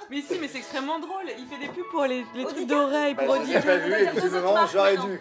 Mais 0.09 0.21
si, 0.23 0.39
mais 0.39 0.47
c'est 0.47 0.59
extrêmement 0.59 0.99
drôle. 1.01 1.25
Il 1.37 1.47
fait 1.49 1.57
des 1.59 1.69
pubs 1.73 1.91
pour 1.91 2.05
les, 2.05 2.25
les 2.35 2.45
trucs 2.45 2.67
d'oreilles, 2.67 3.15
Bah, 3.15 3.25
pour 3.25 3.35
je 3.37 3.41
Audica. 3.41 3.59
l'ai 3.59 3.65
pas 3.67 3.77
vu, 3.79 3.91
deux 3.91 3.97
effectivement, 4.05 4.67
j'aurais 4.73 4.97
marques 4.97 5.09
dû. 5.09 5.21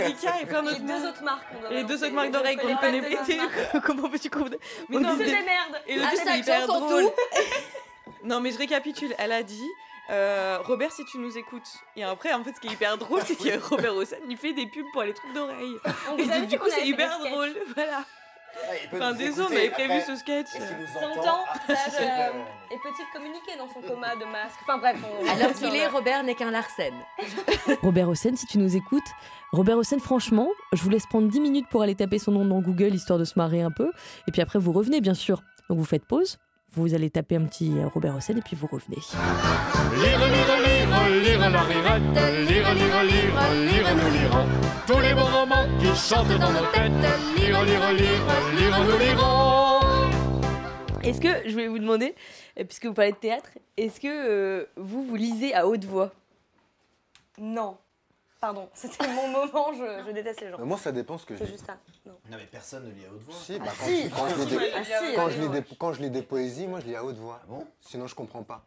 Audica 0.00 0.40
et 0.40 0.46
plein 0.46 0.62
Les 0.62 0.70
d'autres 0.70 0.80
deux 0.80 0.86
marques. 0.92 1.04
autres 1.14 1.22
marques. 1.22 1.46
Et 1.70 1.74
les 1.74 1.84
deux 1.84 2.04
autres 2.04 2.12
marques 2.14 2.30
d'oreilles 2.30 2.56
qu'on 2.56 2.68
ne 2.68 2.76
connaît 2.76 3.02
pas. 3.02 3.80
Comment 3.84 4.08
peux-tu 4.08 4.30
comprendre 4.30 4.56
Mais 4.88 4.96
On 4.96 5.00
non, 5.00 5.10
c'est 5.16 5.24
des- 5.24 5.30
des 5.30 5.42
merdes. 5.42 5.80
Et 5.86 5.96
le 5.96 6.02
c'est 6.16 6.38
hyper 6.38 6.66
drôle. 6.66 7.04
non, 8.24 8.40
mais 8.40 8.50
je 8.50 8.58
récapitule. 8.58 9.14
Elle 9.18 9.32
a 9.32 9.42
dit 9.44 9.68
euh, 10.10 10.58
Robert, 10.64 10.90
si 10.92 11.04
tu 11.04 11.18
nous 11.18 11.38
écoutes. 11.38 11.68
Et 11.96 12.02
après, 12.02 12.32
en 12.32 12.42
fait, 12.42 12.52
ce 12.54 12.60
qui 12.60 12.68
est 12.68 12.72
hyper 12.72 12.98
drôle, 12.98 13.20
c'est 13.24 13.36
que 13.36 13.58
Robert 13.68 13.94
Hossein, 13.94 14.16
il 14.28 14.36
fait 14.36 14.52
des 14.52 14.66
pubs 14.66 14.86
pour 14.92 15.02
les 15.02 15.14
trucs 15.14 15.32
d'oreilles. 15.32 15.76
On 16.10 16.18
Et 16.18 16.46
du, 16.46 16.58
coup, 16.58 16.68
c'est 16.68 16.86
hyper 16.86 17.18
drôle. 17.18 17.54
Voilà. 17.74 18.04
Ah, 18.52 18.72
Enfin, 18.92 19.12
désolé, 19.12 19.48
on 19.48 19.56
avait 19.56 19.70
prévu 19.70 19.92
Après, 19.92 20.06
ce 20.06 20.16
sketch. 20.16 20.48
S'entend, 20.92 21.20
entend 21.20 21.44
sage 21.68 21.92
euh, 22.00 22.72
et 22.72 22.76
peut-il 22.82 23.06
communiquer 23.12 23.56
dans 23.56 23.68
son 23.68 23.80
coma 23.80 24.16
de 24.16 24.24
masque 24.24 24.58
Enfin 24.62 24.78
bref, 24.78 24.98
on... 25.04 25.28
Alors 25.28 25.52
qu'il 25.52 25.74
est, 25.76 25.86
Robert 25.86 26.24
n'est 26.24 26.34
qu'un 26.34 26.50
Larsen. 26.50 26.92
Robert 27.82 28.08
Hossein, 28.08 28.34
si 28.34 28.46
tu 28.46 28.58
nous 28.58 28.76
écoutes. 28.76 29.06
Robert 29.52 29.78
Hossein, 29.78 30.00
franchement, 30.00 30.48
je 30.72 30.82
vous 30.82 30.90
laisse 30.90 31.06
prendre 31.06 31.28
10 31.28 31.40
minutes 31.40 31.68
pour 31.70 31.82
aller 31.82 31.94
taper 31.94 32.18
son 32.18 32.32
nom 32.32 32.44
dans 32.44 32.60
Google, 32.60 32.92
histoire 32.92 33.20
de 33.20 33.24
se 33.24 33.38
marrer 33.38 33.62
un 33.62 33.70
peu. 33.70 33.92
Et 34.26 34.32
puis 34.32 34.42
après, 34.42 34.58
vous 34.58 34.72
revenez, 34.72 35.00
bien 35.00 35.14
sûr. 35.14 35.42
Donc 35.68 35.78
vous 35.78 35.84
faites 35.84 36.04
pause, 36.04 36.38
vous 36.72 36.94
allez 36.94 37.10
taper 37.10 37.36
un 37.36 37.44
petit 37.44 37.72
euh, 37.78 37.88
Robert 37.88 38.16
Hossein, 38.16 38.36
et 38.36 38.42
puis 38.42 38.56
vous 38.56 38.68
revenez. 38.70 38.98
Lire, 39.96 40.18
lire, 40.18 40.56
lire, 40.64 41.22
lire 41.22 41.50
la 41.50 41.62
rirette, 41.62 42.48
lire, 42.48 42.74
lire, 42.74 43.02
lire, 43.02 43.34
lire, 43.52 43.96
nous 43.96 44.10
lirons 44.12 44.46
tous 44.86 45.00
les 45.00 45.14
bons 45.14 45.24
romans 45.24 45.66
qui 45.78 45.86
chantent 45.96 46.38
dans 46.38 46.52
nos 46.52 46.66
têtes. 46.72 46.92
Lire, 47.36 47.64
lire, 47.64 47.92
lire, 47.92 48.22
lire, 48.56 48.84
nous 48.84 48.98
lirons. 48.98 49.80
Est-ce 51.02 51.20
que, 51.20 51.48
je 51.48 51.56
vais 51.56 51.66
vous 51.66 51.78
demander, 51.78 52.14
euh, 52.58 52.64
puisque 52.64 52.86
vous 52.86 52.94
parlez 52.94 53.12
de 53.12 53.16
théâtre, 53.16 53.50
est-ce 53.76 54.00
que 54.00 54.08
euh, 54.08 54.66
vous, 54.76 55.04
vous 55.04 55.16
lisez 55.16 55.54
à 55.54 55.66
haute 55.66 55.84
voix? 55.84 56.12
Non. 57.38 57.76
Pardon, 58.40 58.68
c'était 58.74 59.06
mon 59.08 59.28
moment, 59.28 59.72
je, 59.74 60.04
je 60.06 60.12
déteste 60.12 60.40
les 60.40 60.50
gens. 60.50 60.58
Euh, 60.60 60.64
Moi, 60.64 60.78
ça 60.78 60.92
dépend 60.92 61.18
ce 61.18 61.26
que 61.26 61.34
je 61.36 61.44
C'est 61.44 61.50
juste 61.50 61.66
ça. 61.66 61.76
Non. 62.06 62.12
Non, 62.30 62.36
mais 62.38 62.46
personne 62.50 62.86
ne 62.86 62.90
lit 62.92 63.04
à 63.04 63.12
haute 63.12 63.20
voix. 63.22 63.34
Si, 63.34 63.58
bah, 63.58 63.66
Ah, 63.68 63.72
quand, 63.78 63.84
si. 63.86 64.10
quand 64.10 64.28
je 64.28 64.40
lis 64.40 64.46
des, 64.46 64.70
Ah, 64.74 64.84
si, 64.84 65.14
quand 65.14 65.26
oui, 65.26 65.32
je 65.32 65.40
lis 65.40 65.46
oui. 65.48 65.60
des- 65.60 65.76
quand 65.78 65.92
je 65.92 66.02
lis 66.02 66.10
des 66.10 66.22
poésies, 66.22 66.66
moi, 66.66 66.80
je 66.80 66.86
lis 66.86 66.96
à 66.96 67.04
haute 67.04 67.16
voix. 67.16 67.40
bon 67.48 67.66
Sinon, 67.82 68.06
je 68.06 68.14
comprends 68.14 68.42
pas. 68.42 68.64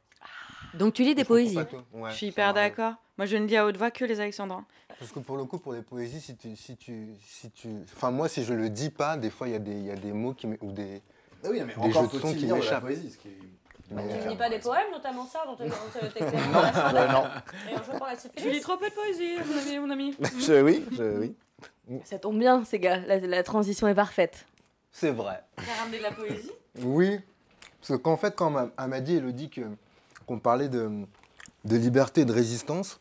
Donc 0.75 0.93
tu 0.93 1.03
lis 1.03 1.15
des 1.15 1.21
Je 1.23 1.27
comprends 1.27 1.33
poésies. 1.35 1.55
pas 1.55 1.65
tout. 1.65 1.83
Ouais, 1.93 2.11
Je 2.11 2.15
suis 2.15 2.27
ça 2.27 2.31
hyper 2.31 2.53
m'arrive. 2.53 2.71
d'accord. 2.71 2.93
Moi, 3.17 3.25
je 3.25 3.37
ne 3.37 3.45
lis 3.47 3.57
à 3.57 3.65
haute 3.65 3.77
voix 3.77 3.89
que 3.91 4.05
les 4.05 4.19
Alexandrins. 4.19 4.65
Parce 4.99 5.11
que 5.11 5.19
pour 5.19 5.37
le 5.37 5.45
coup, 5.45 5.57
pour 5.57 5.73
les 5.73 5.81
poésies, 5.81 6.21
si 6.21 6.35
tu, 6.35 6.55
si 6.55 6.77
tu, 6.77 7.09
si 7.27 7.49
tu, 7.51 7.69
enfin 7.95 8.11
moi, 8.11 8.27
si 8.29 8.43
je 8.43 8.53
le 8.53 8.69
dis 8.69 8.89
pas, 8.91 9.17
des 9.17 9.29
fois, 9.31 9.47
il 9.47 9.53
y 9.53 9.55
a 9.55 9.59
des, 9.59 9.71
il 9.71 9.85
y 9.85 9.91
a 9.91 9.95
des 9.95 10.13
mots 10.13 10.33
qui, 10.33 10.47
m'é- 10.47 10.57
ou 10.61 10.71
des, 10.71 11.01
Ah 11.43 11.47
oui, 11.49 11.61
mais 11.61 11.73
des 11.73 11.79
encore 11.79 12.03
jeux 12.03 12.07
de 12.17 12.19
faut-il 12.19 12.21
sons 12.21 12.33
qui 12.33 12.45
lire 12.45 12.49
de 12.49 12.53
la 12.53 12.65
m'échappent. 12.65 12.83
poésie, 12.83 13.09
ce 13.11 13.17
qui 13.17 13.27
est- 13.29 13.37
Mais, 13.95 14.07
Tu 14.07 14.15
euh, 14.17 14.25
ne 14.25 14.29
lis 14.31 14.37
pas 14.37 14.49
des 14.49 14.59
poèmes, 14.59 14.91
notamment 14.91 15.25
ça, 15.25 15.43
dont 15.45 15.55
tu 15.55 15.69
t'éclaires 16.13 17.11
Non. 17.11 17.23
Et 17.69 17.73
un 17.75 17.83
jour 17.83 17.95
pour 17.97 18.07
la 18.07 18.15
Tu 18.15 18.49
lis 18.49 18.61
trop 18.61 18.77
peu 18.77 18.89
de 18.89 18.93
poésie, 18.93 19.37
mon 19.79 19.89
ami. 19.91 20.15
Mon 20.17 20.25
ami. 20.25 20.39
Je, 20.39 20.61
oui, 20.61 20.85
je, 20.91 21.19
oui. 21.19 21.35
Ça 22.05 22.17
tombe 22.17 22.39
bien, 22.39 22.63
ces 22.65 22.79
gars, 22.79 22.99
la, 22.99 23.19
la 23.19 23.43
transition 23.43 23.87
est 23.87 23.95
parfaite. 23.95 24.45
C'est 24.91 25.11
vrai. 25.11 25.43
T'as 25.57 25.81
ramené 25.81 25.97
de 25.97 26.03
la 26.03 26.11
poésie 26.11 26.51
Oui, 26.81 27.19
parce 27.85 27.99
qu'en 28.01 28.17
fait, 28.17 28.35
quand 28.35 28.49
m'a- 28.49 28.69
elle 28.79 28.87
m'a 28.87 29.01
dit, 29.01 29.15
Elodie, 29.15 29.49
que- 29.49 29.61
qu'on 30.25 30.39
parlait 30.39 30.69
de, 30.69 30.89
de 31.65 31.75
liberté 31.75 32.21
et 32.21 32.25
de 32.25 32.31
résistance, 32.33 32.99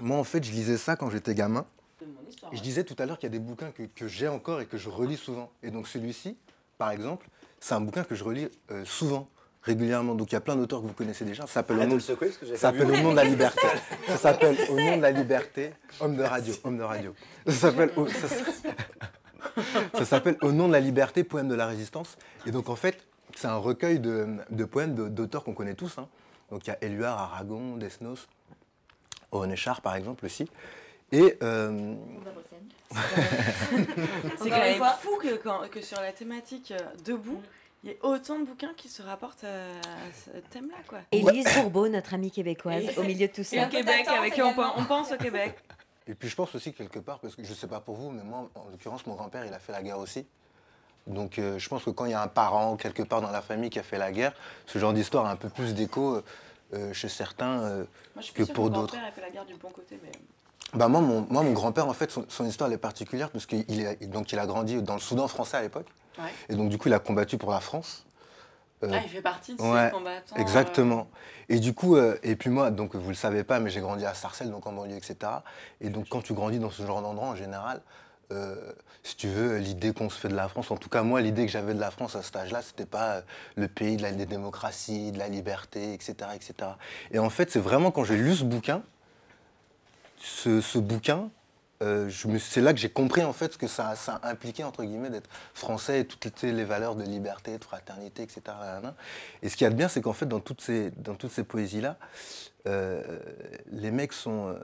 moi, 0.00 0.18
en 0.18 0.24
fait, 0.24 0.42
je 0.42 0.50
lisais 0.50 0.76
ça 0.76 0.96
quand 0.96 1.08
j'étais 1.10 1.34
gamin. 1.34 1.64
Je 2.52 2.60
disais 2.60 2.84
tout 2.84 2.96
à 2.98 3.06
l'heure 3.06 3.18
qu'il 3.18 3.28
y 3.28 3.32
a 3.34 3.38
des 3.38 3.38
bouquins 3.38 3.70
que, 3.70 3.84
que 3.84 4.06
j'ai 4.08 4.28
encore 4.28 4.60
et 4.60 4.66
que 4.66 4.76
je 4.76 4.88
relis 4.90 5.16
souvent. 5.16 5.50
Et 5.62 5.70
donc 5.70 5.86
celui-ci, 5.88 6.36
par 6.78 6.90
exemple, 6.90 7.26
c'est 7.60 7.74
un 7.74 7.80
bouquin 7.80 8.04
que 8.04 8.14
je 8.14 8.22
relis 8.24 8.48
euh, 8.70 8.84
souvent, 8.84 9.28
régulièrement. 9.64 10.14
Donc 10.14 10.30
il 10.30 10.34
y 10.34 10.36
a 10.36 10.40
plein 10.40 10.56
d'auteurs 10.56 10.80
que 10.82 10.86
vous 10.86 10.92
connaissez 10.92 11.24
déjà. 11.24 11.42
Ça 11.46 11.54
s'appelle 11.54 11.76
Arrête 11.78 11.90
au 11.90 11.94
nom, 11.94 12.00
secouer, 12.00 12.30
ça 12.32 12.56
s'appelle 12.56 12.90
au 12.90 13.10
de 13.10 13.16
la 13.16 13.24
liberté. 13.24 13.66
Ça 14.08 14.16
s'appelle 14.16 14.56
au 14.70 14.76
nom 14.80 14.96
de 14.96 15.02
la 15.02 15.10
liberté. 15.10 15.72
Homme 16.00 16.16
de 16.16 16.22
radio, 16.22 16.54
homme 16.64 16.78
de 16.78 16.82
radio. 16.82 17.14
Ça 17.46 17.52
s'appelle 17.52 17.90
au, 17.96 18.06
ça 18.08 18.26
s- 18.26 18.62
ça 19.94 20.04
s'appelle 20.04 20.36
Au 20.42 20.52
nom 20.52 20.68
de 20.68 20.72
la 20.72 20.80
liberté, 20.80 21.24
poème 21.24 21.48
de 21.48 21.54
la 21.54 21.66
résistance. 21.66 22.16
Et 22.46 22.50
donc 22.50 22.68
en 22.68 22.76
fait, 22.76 22.98
c'est 23.36 23.46
un 23.48 23.56
recueil 23.56 24.00
de, 24.00 24.26
de 24.50 24.64
poèmes 24.64 24.94
de- 24.94 25.08
d'auteurs 25.08 25.44
qu'on 25.44 25.54
connaît 25.54 25.74
tous. 25.74 25.98
hein. 25.98 26.08
Donc 26.50 26.66
il 26.66 26.70
y 26.70 26.72
a 26.72 26.78
Éluard, 26.84 27.18
Aragon, 27.18 27.76
Desnos, 27.76 28.28
Owen 29.32 29.50
Echard 29.52 29.80
par 29.80 29.96
exemple 29.96 30.24
aussi. 30.26 30.48
Et 31.12 31.36
euh, 31.42 31.94
C'est 34.38 34.50
quand 34.50 34.58
même 34.58 34.82
fou 35.00 35.16
que, 35.20 35.36
quand- 35.36 35.68
que 35.70 35.80
sur 35.80 36.00
la 36.00 36.12
thématique 36.12 36.72
euh, 36.72 36.78
debout, 37.04 37.40
il 37.84 37.88
y 37.88 37.92
ait 37.92 37.98
autant 38.02 38.38
de 38.38 38.44
bouquins 38.46 38.72
qui 38.76 38.88
se 38.88 39.02
rapportent 39.02 39.44
à, 39.44 39.58
ce 40.24 40.30
thème-là, 40.50 40.76
quoi. 40.88 40.98
Élise 41.12 41.46
Bourbeau, 41.54 41.86
notre 41.88 42.14
amie 42.14 42.30
québécoise, 42.30 42.84
Et- 42.84 42.98
au 42.98 43.02
milieu 43.02 43.28
de 43.28 43.32
tout 43.32 43.42
Et 43.42 43.44
ça. 43.44 43.66
au 43.66 43.68
Québec, 43.68 44.08
avec 44.08 44.32
qui 44.34 44.42
on, 44.42 44.54
pen- 44.54 44.72
on 44.76 44.84
pense 44.84 45.12
au 45.12 45.16
Québec. 45.16 45.54
Et 46.06 46.14
puis 46.14 46.28
je 46.28 46.34
pense 46.34 46.54
aussi 46.54 46.72
quelque 46.72 46.98
part, 46.98 47.18
parce 47.18 47.34
que 47.36 47.44
je 47.44 47.50
ne 47.50 47.54
sais 47.54 47.66
pas 47.66 47.80
pour 47.80 47.94
vous, 47.96 48.10
mais 48.10 48.22
moi, 48.22 48.48
en 48.54 48.70
l'occurrence, 48.70 49.06
mon 49.06 49.14
grand-père, 49.14 49.44
il 49.46 49.52
a 49.54 49.58
fait 49.58 49.72
la 49.72 49.82
guerre 49.82 49.98
aussi. 49.98 50.26
Donc 51.06 51.38
euh, 51.38 51.58
je 51.58 51.68
pense 51.68 51.84
que 51.84 51.90
quand 51.90 52.06
il 52.06 52.12
y 52.12 52.14
a 52.14 52.22
un 52.22 52.28
parent 52.28 52.76
quelque 52.76 53.02
part 53.02 53.20
dans 53.20 53.30
la 53.30 53.42
famille 53.42 53.68
qui 53.70 53.78
a 53.78 53.82
fait 53.82 53.98
la 53.98 54.10
guerre, 54.12 54.32
ce 54.66 54.78
genre 54.78 54.92
d'histoire 54.94 55.26
a 55.26 55.30
un 55.30 55.36
peu 55.36 55.50
plus 55.50 55.74
d'écho 55.74 56.22
euh, 56.72 56.92
chez 56.94 57.08
certains 57.10 57.60
euh, 57.60 57.76
Moi, 57.78 57.86
je 58.18 58.22
suis 58.22 58.32
que 58.34 58.42
pour 58.44 58.54
que 58.54 58.60
mon 58.60 58.68
d'autres. 58.70 58.92
grand-père 58.94 59.08
a 59.08 59.12
fait 59.12 59.20
la 59.20 59.30
guerre 59.30 59.44
du 59.44 59.54
bon 59.54 59.68
côté, 59.68 59.98
mais... 60.02 60.12
Bah 60.72 60.88
moi, 60.88 61.00
mon, 61.02 61.26
moi, 61.30 61.42
mon 61.42 61.52
grand-père, 61.52 61.86
en 61.86 61.92
fait, 61.92 62.10
son, 62.10 62.24
son 62.28 62.46
histoire 62.46 62.68
elle 62.68 62.74
est 62.74 62.78
particulière 62.78 63.30
parce 63.30 63.44
qu'il 63.46 63.64
est- 63.80 64.06
donc, 64.06 64.32
il 64.32 64.38
a 64.38 64.46
grandi 64.46 64.82
dans 64.82 64.94
le 64.94 65.00
Soudan 65.00 65.28
français 65.28 65.58
à 65.58 65.62
l'époque. 65.62 65.86
Ouais. 66.18 66.30
Et 66.48 66.54
donc, 66.54 66.68
du 66.68 66.78
coup, 66.78 66.88
il 66.88 66.94
a 66.94 66.98
combattu 66.98 67.38
pour 67.38 67.50
la 67.50 67.60
France. 67.60 68.04
euh, 68.82 68.90
Ah, 68.92 69.00
il 69.02 69.08
fait 69.08 69.22
partie 69.22 69.54
de 69.54 69.60
ces 69.60 69.66
ouais, 69.70 69.90
combattants, 69.92 70.36
Exactement. 70.36 71.08
Et 71.48 71.58
du 71.58 71.74
coup, 71.74 71.96
euh, 71.96 72.16
et 72.22 72.36
puis 72.36 72.50
moi, 72.50 72.70
donc 72.70 72.94
vous 72.94 73.08
le 73.08 73.14
savez 73.14 73.44
pas, 73.44 73.60
mais 73.60 73.70
j'ai 73.70 73.80
grandi 73.80 74.04
à 74.06 74.14
Sarcelles, 74.14 74.50
donc 74.50 74.66
en 74.66 74.72
banlieue, 74.72 74.96
etc. 74.96 75.16
Et 75.80 75.90
donc 75.90 76.06
quand 76.08 76.22
tu 76.22 76.32
grandis 76.34 76.58
dans 76.58 76.70
ce 76.70 76.84
genre 76.86 77.02
d'endroit 77.02 77.28
en 77.28 77.36
général, 77.36 77.82
euh, 78.32 78.72
si 79.02 79.16
tu 79.16 79.28
veux, 79.28 79.58
l'idée 79.58 79.92
qu'on 79.92 80.08
se 80.08 80.18
fait 80.18 80.28
de 80.28 80.34
la 80.34 80.48
France, 80.48 80.70
en 80.70 80.76
tout 80.78 80.88
cas 80.88 81.02
moi, 81.02 81.20
l'idée 81.20 81.44
que 81.44 81.52
j'avais 81.52 81.74
de 81.74 81.80
la 81.80 81.90
France 81.90 82.16
à 82.16 82.22
cet 82.22 82.34
âge-là, 82.36 82.62
c'était 82.62 82.86
pas 82.86 83.16
euh, 83.16 83.20
le 83.56 83.68
pays 83.68 83.96
de 83.98 84.02
la 84.02 84.12
des 84.12 84.24
démocraties, 84.24 85.12
de 85.12 85.18
la 85.18 85.28
liberté, 85.28 85.92
etc., 85.92 86.14
etc. 86.34 86.54
Et 87.10 87.18
en 87.18 87.28
fait, 87.28 87.50
c'est 87.50 87.60
vraiment 87.60 87.90
quand 87.90 88.04
j'ai 88.04 88.16
lu 88.16 88.34
ce 88.34 88.44
bouquin, 88.44 88.82
ce, 90.16 90.62
ce 90.62 90.78
bouquin, 90.78 91.28
euh, 91.84 92.10
c'est 92.38 92.60
là 92.60 92.72
que 92.72 92.78
j'ai 92.78 92.88
compris 92.88 93.22
en 93.22 93.32
fait 93.32 93.52
ce 93.52 93.58
que 93.58 93.66
ça, 93.66 93.94
ça 93.94 94.20
impliquait 94.22 94.64
entre 94.64 94.84
guillemets 94.84 95.10
d'être 95.10 95.28
français 95.52 96.00
et 96.00 96.06
toutes 96.06 96.42
les, 96.42 96.64
valeurs 96.64 96.94
de 96.94 97.04
liberté, 97.04 97.58
de 97.58 97.64
fraternité, 97.64 98.22
etc. 98.22 98.42
Et 99.42 99.48
ce 99.48 99.56
qu'il 99.56 99.64
y 99.64 99.68
a 99.68 99.70
de 99.70 99.76
bien, 99.76 99.88
c'est 99.88 100.00
qu'en 100.00 100.12
fait 100.12 100.26
dans 100.26 100.40
toutes 100.40 100.60
ces, 100.60 100.90
dans 100.92 101.14
toutes 101.14 101.32
ces 101.32 101.44
poésies-là, 101.44 101.98
euh, 102.66 103.02
les 103.70 103.90
mecs 103.90 104.14
sont... 104.14 104.48
euh, 104.48 104.54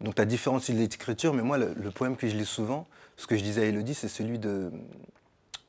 donc 0.00 0.14
tu 0.16 0.22
as 0.22 0.26
différents 0.26 0.58
styles 0.60 0.76
d'écriture, 0.76 1.32
mais 1.32 1.42
moi 1.42 1.56
le, 1.56 1.72
le 1.74 1.90
poème 1.90 2.16
que 2.16 2.28
je 2.28 2.36
lis 2.36 2.46
souvent, 2.46 2.86
ce 3.16 3.26
que 3.26 3.36
je 3.36 3.42
disais 3.42 3.62
à 3.62 3.64
Elodie, 3.66 3.94
c'est 3.94 4.08
celui 4.08 4.38
de, 4.38 4.70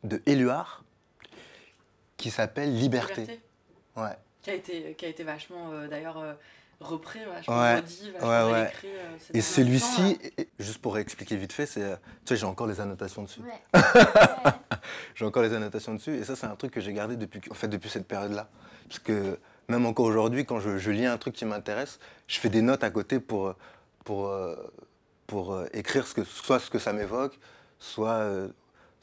de 0.04 0.22
Éluard, 0.26 0.84
qui 2.18 2.30
s'appelle 2.30 2.76
Liberté. 2.76 3.22
Liberté. 3.22 3.42
Ouais. 3.96 4.18
Qui 4.42 4.50
a 4.50 4.54
été, 4.56 4.94
qui 4.96 5.06
a 5.06 5.08
été 5.08 5.24
vachement, 5.24 5.88
d'ailleurs, 5.90 6.22
repris, 6.80 7.19
vachement 7.26 7.59
Ouais, 7.61 7.76
redit, 7.78 8.11
vachement 8.11 8.28
ouais, 8.30 8.51
ouais. 8.51 8.61
réécrit. 8.63 8.88
euh, 8.89 9.17
Et 9.34 9.41
celui-ci, 9.41 10.19
juste 10.59 10.80
pour 10.80 10.97
expliquer 10.97 11.36
vite 11.38 11.53
fait, 11.53 11.65
c'est, 11.65 11.82
euh, 11.84 11.95
tu 12.26 12.30
sais, 12.34 12.36
j'ai 12.38 12.45
encore 12.45 12.67
les 12.67 12.80
annotations 12.82 13.24
dessus. 13.24 13.41
Ouais. 13.74 13.82
j'ai 15.15 15.26
encore 15.26 15.43
les 15.43 15.53
annotations 15.53 15.93
dessus, 15.95 16.15
et 16.15 16.24
ça, 16.24 16.36
c'est 16.36 16.45
un 16.47 16.55
truc 16.55 16.71
que 16.71 16.82
j'ai 16.82 16.93
gardé 16.93 17.15
depuis, 17.15 17.41
en 17.49 17.53
fait, 17.53 17.67
depuis 17.67 17.89
cette 17.89 18.07
période-là. 18.07 18.49
Parce 18.88 18.99
que 18.99 19.39
même 19.69 19.86
encore 19.86 20.05
aujourd'hui, 20.05 20.45
quand 20.45 20.59
je, 20.59 20.78
je 20.78 20.91
lis 20.91 21.05
un 21.05 21.17
truc 21.17 21.36
qui 21.36 21.45
m'intéresse, 21.45 21.99
je 22.28 22.39
fais 22.39 22.49
des 22.49 22.61
notes 22.61 22.84
à 22.84 22.89
côté 22.91 23.19
pour, 23.19 23.47
euh, 23.47 23.55
pour, 24.03 24.36
pour 25.28 25.53
euh, 25.53 25.65
écrire 25.74 26.05
ce 26.05 26.13
que, 26.13 26.24
soit 26.24 26.59
ce 26.59 26.69
que 26.69 26.80
ça 26.80 26.91
m'évoque, 26.93 27.39
soit, 27.80 28.09
euh, 28.09 28.49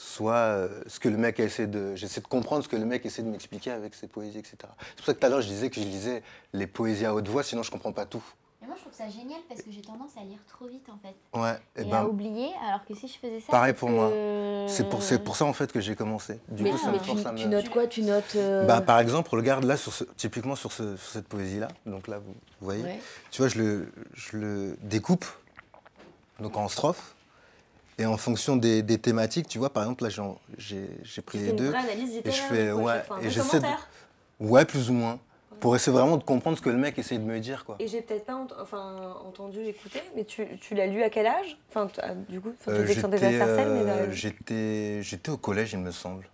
soit 0.02 0.32
euh, 0.34 0.68
ce 0.86 0.98
que 0.98 1.10
le 1.10 1.18
mec 1.18 1.38
a 1.40 1.44
essayé 1.44 1.68
de. 1.68 1.94
J'essaie 1.94 2.22
de 2.22 2.26
comprendre 2.26 2.64
ce 2.64 2.68
que 2.68 2.76
le 2.76 2.86
mec 2.86 3.04
essaie 3.04 3.22
de 3.22 3.28
m'expliquer 3.28 3.70
avec 3.70 3.94
ses 3.94 4.06
poésies, 4.06 4.38
etc. 4.38 4.56
C'est 4.60 4.96
pour 4.96 5.04
ça 5.04 5.12
que 5.14 5.18
tout 5.20 5.26
à 5.26 5.28
l'heure, 5.28 5.42
je 5.42 5.48
disais 5.48 5.68
que 5.68 5.78
je 5.80 5.86
lisais 5.86 6.22
les 6.54 6.66
poésies 6.66 7.04
à 7.04 7.14
haute 7.14 7.28
voix, 7.28 7.42
sinon 7.42 7.62
je 7.62 7.70
comprends 7.70 7.92
pas 7.92 8.06
tout. 8.06 8.22
Mais 8.62 8.66
moi, 8.66 8.76
je 8.78 8.82
trouve 8.82 8.94
ça 8.94 9.08
génial 9.10 9.40
parce 9.48 9.60
que 9.62 9.70
j'ai 9.70 9.82
tendance 9.82 10.10
à 10.18 10.24
lire 10.24 10.38
trop 10.48 10.66
vite 10.66 10.86
en 10.88 10.98
fait. 10.98 11.14
Ouais, 11.38 11.54
Et, 11.76 11.82
et 11.82 11.92
à 11.92 12.02
ben, 12.02 12.04
oublier, 12.06 12.48
alors 12.66 12.82
que 12.86 12.94
si 12.94 13.08
je 13.08 13.18
faisais 13.18 13.40
ça. 13.40 13.46
Pareil 13.50 13.74
pour 13.74 13.90
moi. 13.90 14.10
C'est 14.68 14.88
pour, 14.88 15.00
pour 15.24 15.36
ça 15.36 15.44
en 15.44 15.52
fait 15.52 15.70
que 15.70 15.80
j'ai 15.80 15.94
commencé. 15.96 16.38
Du 16.48 16.62
mais 16.62 16.70
coup, 16.70 16.78
ça 16.78 16.86
mais 16.90 16.94
me 16.98 16.98
tu, 17.02 17.06
force 17.10 17.26
à 17.26 17.34
tu 17.34 17.44
me. 17.46 17.50
notes 17.52 17.68
quoi 17.68 17.86
Tu 17.86 18.02
notes. 18.02 18.34
euh, 18.36 18.64
Bah, 18.66 18.80
par 18.80 19.00
exemple, 19.00 19.34
regarde 19.34 19.64
là, 19.64 19.76
sur 19.76 19.92
ce- 19.92 20.04
typiquement 20.16 20.56
sur, 20.56 20.72
ce- 20.72 20.96
sur 20.96 21.10
cette 21.10 21.28
poésie-là. 21.28 21.68
Donc 21.86 22.08
là, 22.08 22.18
vous, 22.18 22.32
vous 22.32 22.34
voyez. 22.66 22.82
Ouais. 22.84 23.00
Tu 23.30 23.42
vois, 23.42 23.48
je 23.48 23.58
le, 23.58 23.92
je 24.14 24.36
le 24.38 24.76
découpe 24.82 25.26
donc 26.38 26.56
en 26.56 26.68
strophes. 26.68 27.14
Et 28.00 28.06
en 28.06 28.16
fonction 28.16 28.56
des, 28.56 28.82
des 28.82 28.96
thématiques, 28.98 29.46
tu 29.46 29.58
vois, 29.58 29.70
par 29.70 29.82
exemple, 29.82 30.04
là, 30.04 30.08
j'ai 30.56 30.88
j'ai 31.02 31.20
pris 31.20 31.36
les 31.38 31.44
fais 31.44 31.50
une 31.50 31.56
deux. 31.56 31.68
vraie 31.68 31.78
analyse 31.78 32.16
et 32.16 32.30
je 32.30 32.40
fais, 32.40 32.72
ouais, 32.72 33.02
et 33.22 33.28
j'essaie 33.28 33.60
de. 33.60 33.66
Ouais, 34.40 34.64
plus 34.64 34.88
ou 34.88 34.94
moins. 34.94 35.18
Pour 35.60 35.76
essayer 35.76 35.92
vraiment 35.94 36.16
de 36.16 36.24
comprendre 36.24 36.56
ce 36.56 36.62
que 36.62 36.70
le 36.70 36.78
mec 36.78 36.98
essaie 36.98 37.18
de 37.18 37.22
me 37.24 37.38
dire, 37.38 37.66
quoi. 37.66 37.76
Et 37.78 37.86
j'ai 37.86 38.00
peut-être 38.00 38.24
pas 38.24 38.34
ent- 38.34 38.46
enfin, 38.62 39.14
entendu, 39.26 39.60
écouté, 39.66 40.00
mais 40.16 40.24
tu, 40.24 40.46
tu 40.58 40.74
l'as 40.74 40.86
lu 40.86 41.02
à 41.02 41.10
quel 41.10 41.26
âge? 41.26 41.58
Enfin, 41.68 41.86
t- 41.88 42.00
ah, 42.02 42.14
du 42.14 42.40
coup, 42.40 42.54
tu 42.64 42.70
Euh, 42.70 42.82
disais 42.86 42.98
que 43.02 43.06
à 43.06 43.10
j'étais, 43.10 43.38
Sarcelles, 43.38 43.68
mais. 43.68 43.90
euh, 43.90 44.10
j'étais, 44.10 45.02
j'étais 45.02 45.28
au 45.30 45.36
collège, 45.36 45.74
il 45.74 45.80
me 45.80 45.90
semble. 45.90 46.26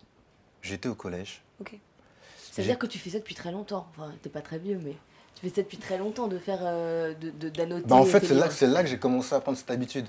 J'étais 0.62 0.88
au 0.88 0.94
collège. 0.94 1.42
Ok. 1.60 1.70
Ça 1.70 1.76
veut 1.76 2.62
J'ai- 2.62 2.62
dire 2.70 2.78
que 2.78 2.86
tu 2.86 3.00
fais 3.00 3.10
ça 3.10 3.18
depuis 3.18 3.34
très 3.34 3.50
longtemps. 3.50 3.88
Enfin, 3.98 4.12
t'es 4.22 4.28
pas 4.28 4.42
très 4.42 4.60
vieux, 4.60 4.78
mais 4.84 4.94
tu 5.34 5.40
fais 5.42 5.48
ça 5.56 5.62
depuis 5.62 5.78
très 5.78 5.98
longtemps 5.98 6.28
de 6.28 6.38
faire. 6.38 6.60
euh, 6.62 7.12
de- 7.14 7.30
de- 7.30 7.48
d'annoter. 7.48 7.88
Bah, 7.88 7.96
en 7.96 8.04
fait, 8.04 8.28
là, 8.28 8.48
c'est 8.50 8.68
là 8.68 8.84
que 8.84 8.88
j'ai 8.88 8.98
commencé 8.98 9.34
à 9.34 9.40
prendre 9.40 9.58
cette 9.58 9.72
habitude. 9.72 10.06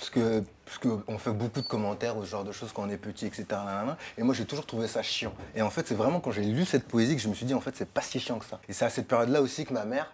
Parce 0.00 0.08
que, 0.08 0.42
parce 0.64 0.78
que 0.78 0.88
on 1.08 1.18
fait 1.18 1.30
beaucoup 1.30 1.60
de 1.60 1.66
commentaires 1.66 2.14
ce 2.20 2.24
genre 2.24 2.42
de 2.42 2.52
choses 2.52 2.72
quand 2.72 2.84
on 2.84 2.88
est 2.88 2.96
petit, 2.96 3.26
etc. 3.26 3.44
Et 4.16 4.22
moi, 4.22 4.34
j'ai 4.34 4.46
toujours 4.46 4.64
trouvé 4.64 4.88
ça 4.88 5.02
chiant. 5.02 5.34
Et 5.54 5.60
en 5.60 5.68
fait, 5.68 5.86
c'est 5.86 5.94
vraiment 5.94 6.20
quand 6.20 6.30
j'ai 6.30 6.42
lu 6.42 6.64
cette 6.64 6.88
poésie 6.88 7.16
que 7.16 7.20
je 7.20 7.28
me 7.28 7.34
suis 7.34 7.44
dit, 7.44 7.52
en 7.52 7.60
fait, 7.60 7.76
c'est 7.76 7.88
pas 7.88 8.00
si 8.00 8.18
chiant 8.18 8.38
que 8.38 8.46
ça. 8.46 8.60
Et 8.66 8.72
c'est 8.72 8.86
à 8.86 8.88
cette 8.90 9.06
période-là 9.06 9.42
aussi 9.42 9.66
que 9.66 9.74
ma 9.74 9.84
mère, 9.84 10.10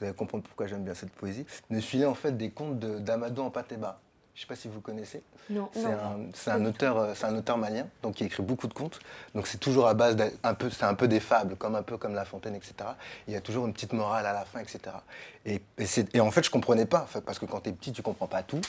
vous 0.00 0.06
allez 0.06 0.14
comprendre 0.14 0.42
pourquoi 0.42 0.66
j'aime 0.66 0.82
bien 0.82 0.94
cette 0.94 1.12
poésie, 1.12 1.46
me 1.70 1.80
filait 1.80 2.04
en 2.06 2.14
fait 2.16 2.36
des 2.36 2.50
contes 2.50 2.80
de- 2.80 2.98
d'Amadou 2.98 3.42
Ampateba. 3.42 4.00
Je 4.40 4.46
sais 4.46 4.48
pas 4.48 4.56
si 4.56 4.68
vous 4.68 4.80
connaissez. 4.80 5.22
Non. 5.50 5.68
C'est 6.32 6.50
un, 6.50 6.64
auteur, 6.64 6.96
euh, 6.96 7.12
c'est 7.14 7.26
un 7.26 7.36
auteur 7.36 7.58
malien, 7.58 7.86
donc 8.02 8.14
qui 8.14 8.24
écrit 8.24 8.42
beaucoup 8.42 8.68
de 8.68 8.72
contes. 8.72 8.98
Donc 9.34 9.46
c'est 9.46 9.58
toujours 9.58 9.86
à 9.86 9.92
base 9.92 10.16
d'un 10.16 10.30
un 10.42 10.54
peu, 10.54 10.70
c'est 10.70 10.84
un 10.86 10.94
peu 10.94 11.08
des 11.08 11.20
fables, 11.20 11.56
comme 11.56 11.74
un 11.74 11.82
peu 11.82 11.98
comme 11.98 12.14
La 12.14 12.24
Fontaine, 12.24 12.54
etc. 12.54 12.72
Il 13.28 13.34
y 13.34 13.36
a 13.36 13.42
toujours 13.42 13.66
une 13.66 13.74
petite 13.74 13.92
morale 13.92 14.24
à 14.24 14.32
la 14.32 14.46
fin, 14.46 14.60
etc. 14.60 14.80
Et, 15.44 15.60
et 15.76 15.84
c'est- 15.84 16.14
et 16.16 16.20
en 16.20 16.30
fait, 16.30 16.42
je 16.42 16.50
comprenais 16.50 16.86
pas, 16.86 17.06
parce 17.26 17.38
que 17.38 17.44
quand 17.44 17.60
tu 17.60 17.68
es 17.68 17.72
petit, 17.74 17.92
tu 17.92 18.00
comprends 18.00 18.28
pas 18.28 18.42
tout. 18.42 18.62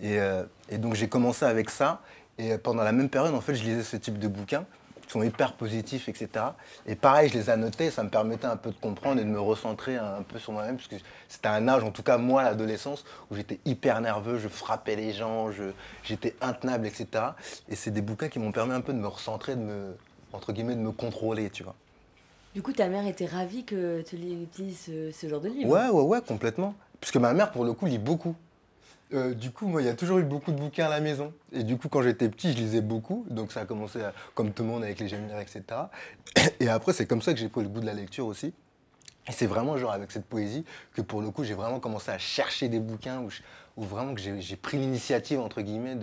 Et, 0.00 0.20
euh, 0.20 0.44
et 0.68 0.78
donc 0.78 0.94
j'ai 0.94 1.08
commencé 1.08 1.44
avec 1.44 1.68
ça. 1.68 2.00
Et 2.38 2.56
pendant 2.56 2.84
la 2.84 2.92
même 2.92 3.08
période, 3.08 3.34
en 3.34 3.40
fait, 3.40 3.56
je 3.56 3.64
lisais 3.64 3.82
ce 3.82 3.96
type 3.96 4.20
de 4.20 4.28
bouquins 4.28 4.60
qui 4.60 4.66
sont 5.12 5.22
hyper 5.22 5.52
positifs, 5.52 6.08
etc. 6.08 6.56
Et 6.86 6.94
pareil, 6.94 7.28
je 7.28 7.34
les 7.34 7.50
annotais, 7.50 7.90
ça 7.90 8.02
me 8.02 8.08
permettait 8.08 8.46
un 8.46 8.56
peu 8.56 8.70
de 8.70 8.76
comprendre 8.80 9.20
et 9.20 9.24
de 9.24 9.28
me 9.28 9.40
recentrer 9.40 9.96
un, 9.96 10.22
peu 10.22 10.38
sur 10.38 10.52
moi-même, 10.52 10.76
parce 10.76 10.88
que 10.88 10.96
c'était 11.28 11.48
un 11.48 11.68
âge, 11.68 11.84
en 11.84 11.90
tout 11.90 12.02
cas 12.02 12.16
moi, 12.18 12.42
l'adolescence, 12.42 13.04
où 13.30 13.36
j'étais 13.36 13.60
hyper 13.64 14.00
nerveux, 14.00 14.38
je 14.38 14.48
frappais 14.48 14.96
les 14.96 15.12
gens, 15.12 15.52
je- 15.52 15.72
j'étais 16.02 16.34
intenable, 16.40 16.86
etc. 16.86 17.34
Et 17.68 17.76
c'est 17.76 17.90
des 17.90 18.02
bouquins 18.02 18.28
qui 18.28 18.38
m'ont 18.38 18.52
permis 18.52 18.72
un 18.72 18.80
peu 18.80 18.92
de 18.92 18.98
me 18.98 19.06
recentrer, 19.08 19.54
de 19.54 19.60
me, 19.60 19.96
entre 20.32 20.52
guillemets, 20.52 20.74
de 20.74 20.80
me 20.80 20.92
contrôler, 20.92 21.50
tu 21.50 21.62
vois. 21.62 21.74
Du 22.54 22.62
coup, 22.62 22.72
ta 22.72 22.88
mère 22.88 23.06
était 23.06 23.26
ravie 23.26 23.64
que 23.64 24.02
tu 24.02 24.16
lis- 24.16 24.42
utilises 24.42 24.80
ce, 24.86 25.10
ce 25.10 25.28
genre 25.28 25.40
de 25.40 25.48
livre. 25.48 25.70
Ouais, 25.70 25.88
ouais, 25.88 26.02
ouais, 26.02 26.20
complètement. 26.20 26.74
Parce 27.00 27.10
que 27.10 27.18
ma 27.18 27.32
mère, 27.32 27.50
pour 27.50 27.64
le 27.64 27.72
coup, 27.72 27.86
lit 27.86 27.98
beaucoup. 27.98 28.34
Euh, 29.14 29.34
du 29.34 29.50
coup, 29.50 29.66
moi, 29.66 29.82
il 29.82 29.86
y 29.86 29.90
a 29.90 29.94
toujours 29.94 30.18
eu 30.18 30.22
beaucoup 30.24 30.52
de 30.52 30.56
bouquins 30.58 30.86
à 30.86 30.88
la 30.88 31.00
maison. 31.00 31.32
Et 31.52 31.64
du 31.64 31.76
coup, 31.76 31.88
quand 31.88 32.02
j'étais 32.02 32.28
petit, 32.28 32.52
je 32.52 32.56
lisais 32.58 32.80
beaucoup. 32.80 33.26
Donc, 33.30 33.52
ça 33.52 33.60
a 33.60 33.64
commencé, 33.66 34.00
comme 34.34 34.52
tout 34.52 34.62
le 34.62 34.70
monde, 34.70 34.84
avec 34.84 34.98
les 35.00 35.08
Géminaires, 35.08 35.40
etc. 35.40 35.62
Et 36.60 36.68
après, 36.68 36.92
c'est 36.92 37.06
comme 37.06 37.20
ça 37.22 37.32
que 37.34 37.38
j'ai 37.38 37.48
pris 37.48 37.62
le 37.62 37.68
goût 37.68 37.80
de 37.80 37.86
la 37.86 37.94
lecture 37.94 38.26
aussi. 38.26 38.54
Et 39.28 39.32
c'est 39.32 39.46
vraiment, 39.46 39.76
genre, 39.76 39.92
avec 39.92 40.10
cette 40.10 40.24
poésie, 40.24 40.64
que 40.94 41.02
pour 41.02 41.20
le 41.20 41.30
coup, 41.30 41.44
j'ai 41.44 41.54
vraiment 41.54 41.78
commencé 41.78 42.10
à 42.10 42.18
chercher 42.18 42.68
des 42.68 42.80
bouquins, 42.80 43.20
où, 43.20 43.30
je- 43.30 43.42
où 43.76 43.82
vraiment 43.84 44.14
que 44.14 44.20
j'ai 44.20 44.56
pris 44.56 44.78
l'initiative, 44.78 45.40
entre 45.40 45.60
guillemets, 45.60 45.96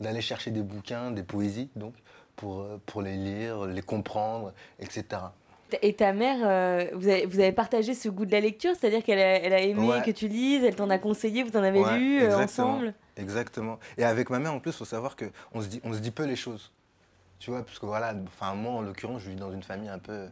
d'aller 0.00 0.20
chercher 0.20 0.50
des 0.50 0.62
bouquins, 0.62 1.10
des 1.10 1.22
poésies, 1.22 1.70
donc, 1.74 1.94
pour, 2.36 2.60
euh, 2.60 2.80
pour 2.86 3.02
les 3.02 3.16
lire, 3.16 3.64
les 3.66 3.82
comprendre, 3.82 4.52
etc. 4.78 5.04
Et 5.82 5.94
ta 5.94 6.12
mère, 6.12 6.38
euh, 6.42 6.86
vous, 6.94 7.08
avez, 7.08 7.26
vous 7.26 7.40
avez 7.40 7.52
partagé 7.52 7.94
ce 7.94 8.08
goût 8.08 8.26
de 8.26 8.32
la 8.32 8.40
lecture, 8.40 8.72
c'est-à-dire 8.78 9.02
qu'elle 9.02 9.18
a, 9.18 9.38
elle 9.42 9.52
a 9.52 9.60
aimé 9.60 9.88
Ouais. 9.88 10.02
que 10.02 10.10
tu 10.10 10.28
lises, 10.28 10.64
elle 10.64 10.74
t'en 10.76 10.90
a 10.90 10.98
conseillé, 10.98 11.42
vous 11.42 11.56
en 11.56 11.62
avez 11.62 11.80
Ouais, 11.80 11.98
lu 11.98 12.20
euh, 12.20 12.26
exactement. 12.26 12.68
ensemble. 12.68 12.94
Exactement. 13.16 13.78
Et 13.98 14.04
avec 14.04 14.30
ma 14.30 14.38
mère, 14.38 14.52
en 14.52 14.60
plus, 14.60 14.70
il 14.72 14.76
faut 14.76 14.84
savoir 14.84 15.16
qu'on 15.16 15.60
se, 15.62 15.66
dit, 15.68 15.80
on 15.84 15.92
se 15.92 15.98
dit 16.00 16.10
peu 16.10 16.24
les 16.24 16.36
choses. 16.36 16.70
Tu 17.38 17.50
vois, 17.50 17.62
parce 17.64 17.78
que 17.78 17.86
voilà, 17.86 18.14
enfin, 18.26 18.54
moi, 18.54 18.72
en 18.72 18.80
l'occurrence, 18.82 19.22
je 19.22 19.30
vis 19.30 19.36
dans 19.36 19.50
une 19.52 19.62
famille 19.62 19.88
un 19.88 19.98
peu 19.98 20.28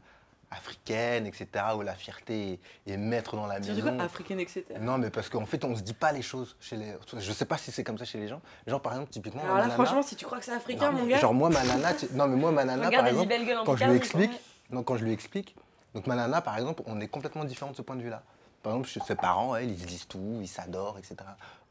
africaine, 0.53 1.26
etc., 1.26 1.47
où 1.76 1.82
la 1.82 1.95
fierté 1.95 2.59
est, 2.86 2.93
est 2.93 2.97
maître 2.97 3.36
dans 3.36 3.47
la 3.47 3.61
Tu 3.61 3.68
maison. 3.70 3.74
dis 3.91 3.97
quoi 3.97 4.05
Africaine, 4.05 4.41
etc. 4.41 4.64
Non, 4.80 4.99
mais 4.99 5.11
parce 5.11 5.28
qu'en 5.28 5.47
fait, 5.47 5.64
on 5.64 5.76
se 5.76 5.82
dit 5.82 5.95
pas 5.95 6.12
les 6.12 6.22
choses 6.22 6.57
chez 6.61 6.76
les. 6.76 6.95
Je 7.18 7.32
sais 7.32 7.45
pas 7.45 7.57
si 7.57 7.70
c'est 7.70 7.84
comme 7.84 7.99
ça 7.99 8.05
chez 8.05 8.18
les 8.18 8.28
gens. 8.28 8.41
Genre, 8.66 8.80
par 8.80 8.93
exemple, 8.95 9.11
typiquement. 9.11 9.43
Alors 9.45 9.57
là, 9.59 9.62
nana- 9.66 9.74
franchement, 9.74 10.03
si 10.03 10.16
tu 10.16 10.24
crois 10.24 10.38
que 10.38 10.45
c'est 10.45 10.53
africain, 10.53 10.91
non, 10.91 10.99
mon 10.99 11.05
mais 11.05 11.12
gars. 11.12 11.18
Genre, 11.18 11.34
moi, 11.34 11.51
ma 11.51 11.62
nana. 11.64 11.95
tu- 11.95 12.07
Non, 12.14 12.26
mais 12.26 12.36
moi, 12.36 12.51
ma 12.53 12.64
nana, 12.64 12.86
Regarde 12.86 13.07
par 13.14 13.22
exemple, 13.22 13.62
quand 13.64 13.76
je 13.76 13.84
lui 13.84 13.97
explique. 13.97 14.30
Non, 14.71 14.83
quand 14.83 14.97
je 14.97 15.05
lui 15.05 15.12
explique. 15.12 15.57
Donc, 15.95 16.07
ma 16.07 16.14
nana, 16.14 16.41
par 16.41 16.57
exemple, 16.57 16.83
on 16.87 17.01
est 17.01 17.09
complètement 17.09 17.45
différents 17.45 17.73
de 17.73 17.77
ce 17.77 17.83
point 17.83 17.97
de 17.97 18.03
vue-là. 18.03 18.23
Par 18.62 18.73
exemple, 18.75 18.89
ses 19.07 19.14
parents, 19.16 19.57
elle, 19.57 19.71
ils 19.71 19.87
lisent 19.87 20.07
tout, 20.07 20.39
ils 20.41 20.47
s'adorent, 20.49 20.99
etc. 20.99 21.16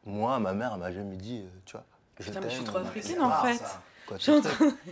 Moi, 0.06 0.40
ma 0.40 0.54
mère, 0.54 0.72
elle 0.74 0.80
m'a 0.80 0.92
jamais 0.92 1.16
dit, 1.18 1.44
euh, 1.46 1.50
tu 1.66 1.74
vois. 1.74 1.86
Je 2.20 2.26
Putain, 2.26 2.42
mais 2.42 2.50
je 2.50 2.56
suis 2.56 2.64
trop 2.66 2.78
africaine, 2.80 3.22
en 3.22 3.30
rare, 3.30 3.46
fait. 3.48 3.64
Quoi, 4.08 4.18
Je 4.18 4.24
suis 4.24 4.32
en 4.32 4.42
train- 4.42 4.74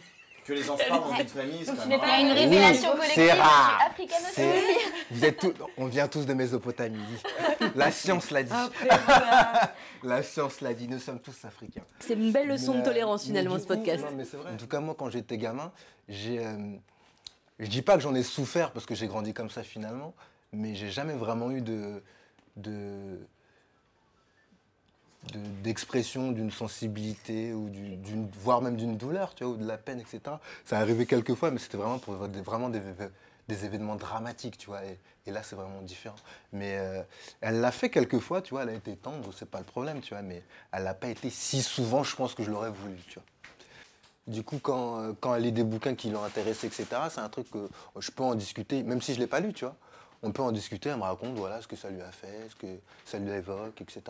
Que 0.46 0.54
les 0.54 0.64
se 0.64 0.68
parlent 0.88 1.02
dans 1.02 1.14
une 1.20 1.28
famille, 1.28 1.60
c'est 1.66 1.72
Donc 1.72 1.80
quand 1.82 1.88
même 1.90 2.00
rare. 2.00 2.20
une 2.22 2.28
Oui, 2.28 2.34
révélation 2.36 2.92
collective, 2.92 3.14
c'est 3.16 3.28
je 3.28 3.32
suis 3.34 3.42
rare. 3.42 3.80
africaine 3.86 4.18
Vous 5.12 5.26
êtes 5.26 5.40
tous, 5.40 5.54
on 5.78 5.86
vient 5.88 6.08
tous 6.08 6.26
de 6.26 6.34
Mésopotamie. 6.34 7.00
La 7.76 7.92
science 7.92 8.32
l'a 8.32 8.44
dit. 8.44 8.54
Après, 8.54 8.88
voilà. 9.06 9.74
La 10.04 10.24
science 10.24 10.62
l'a 10.62 10.74
dit. 10.74 10.88
Nous 10.88 11.00
sommes 11.00 11.20
tous 11.20 11.44
africains. 11.44 11.82
C'est 12.00 12.14
une 12.14 12.32
belle 12.32 12.48
leçon 12.48 12.72
Mais, 12.72 12.78
de 12.78 12.82
euh, 12.84 12.86
tolérance 12.86 13.26
finalement 13.26 13.56
ce 13.58 13.64
coup, 13.64 13.68
podcast. 13.76 14.06
non, 14.06 14.12
mais 14.16 14.24
c'est 14.24 14.38
vrai. 14.38 14.54
En 14.54 14.56
tout 14.56 14.68
cas, 14.68 14.80
moi, 14.80 14.96
quand 14.98 15.10
j'étais 15.10 15.38
gamin, 15.38 15.70
j'ai. 16.08 16.40
euh, 16.46 16.56
je 17.60 17.68
dis 17.68 17.82
pas 17.82 17.96
que 17.96 18.02
j'en 18.02 18.16
ai 18.16 18.24
souffert 18.24 18.72
parce 18.72 18.86
que 18.86 18.96
j'ai 18.96 19.08
grandi 19.08 19.34
comme 19.34 19.50
ça 19.50 19.64
finalement, 19.64 20.14
mais 20.54 20.76
j'ai 20.76 20.90
jamais 20.90 21.14
vraiment 21.14 21.52
eu 21.52 21.62
de. 21.62 22.02
de 22.56 23.20
de- 25.34 25.62
d'expression 25.64 26.32
d'une 26.32 26.52
sensibilité 26.52 27.54
ou 27.54 27.70
du- 27.70 27.98
d'une 27.98 28.28
voire 28.28 28.62
même 28.62 28.78
d'une 28.78 28.98
douleur 28.98 29.36
tu 29.36 29.44
vois 29.44 29.54
ou 29.54 29.58
de 29.58 29.66
la 29.66 29.78
peine 29.78 30.00
etc 30.00 30.22
ça 30.66 30.80
arrivait 30.80 31.06
quelques 31.06 31.34
fois 31.34 31.52
mais 31.52 31.60
c'était 31.60 31.78
vraiment 31.78 32.00
pour 32.00 32.28
des, 32.28 32.42
vraiment 32.42 32.70
des, 32.70 32.82
événements 33.66 33.96
dramatiques 33.96 34.58
tu 34.58 34.68
vois 34.68 34.82
et, 34.86 34.98
là 35.32 35.44
c'est 35.44 35.56
vraiment 35.56 35.82
différent 35.82 36.16
mais 36.54 36.78
euh, 36.78 37.04
elle 37.42 37.60
l'a 37.60 37.72
fait 37.72 37.90
quelques 37.90 38.20
fois 38.20 38.42
tu 38.42 38.52
vois 38.52 38.64
elle 38.64 38.70
a 38.70 38.74
été 38.74 38.96
tendre 38.96 39.34
c'est 39.34 39.50
pas 39.50 39.60
le 39.60 39.66
problème 39.66 40.00
tu 40.00 40.14
vois 40.14 40.24
mais 40.24 40.42
elle 40.72 40.84
l'a 40.84 40.94
pas 40.94 41.10
été 41.10 41.30
si 41.30 41.62
souvent 41.62 42.04
je 42.04 42.16
pense 42.16 42.34
que 42.34 42.44
je 42.44 42.52
l'aurais 42.52 42.72
voulu 42.72 42.96
tu 43.08 43.16
vois 43.16 43.24
Du 44.28 44.44
coup, 44.44 44.60
quand, 44.62 45.00
euh, 45.00 45.14
quand 45.20 45.36
elle 45.36 45.44
lit 45.44 45.52
des 45.52 45.64
bouquins 45.64 45.96
qui 45.96 46.10
l'ont 46.10 46.24
intéressé, 46.24 46.68
etc., 46.68 46.86
c'est 47.10 47.22
un 47.22 47.30
truc 47.30 47.50
que 47.50 47.58
euh, 47.60 47.68
je 48.00 48.12
peux 48.12 48.24
en 48.24 48.36
discuter, 48.36 48.84
même 48.84 49.02
si 49.02 49.14
je 49.14 49.20
ne 49.20 49.24
l'ai 49.24 49.28
pas 49.28 49.40
lu, 49.40 49.54
tu 49.54 49.64
vois. 49.66 49.76
On 50.24 50.32
peut 50.32 50.42
en 50.42 50.52
discuter, 50.52 50.90
elle 50.90 50.98
me 50.98 51.04
raconte 51.04 51.36
voilà, 51.36 51.62
ce 51.62 51.68
que 51.68 51.76
ça 51.76 51.90
lui 51.92 52.02
a 52.02 52.12
fait, 52.12 52.50
ce 52.50 52.56
que 52.56 52.68
ça 53.06 53.20
lui 53.20 53.30
évoque, 53.30 53.80
etc. 53.82 54.02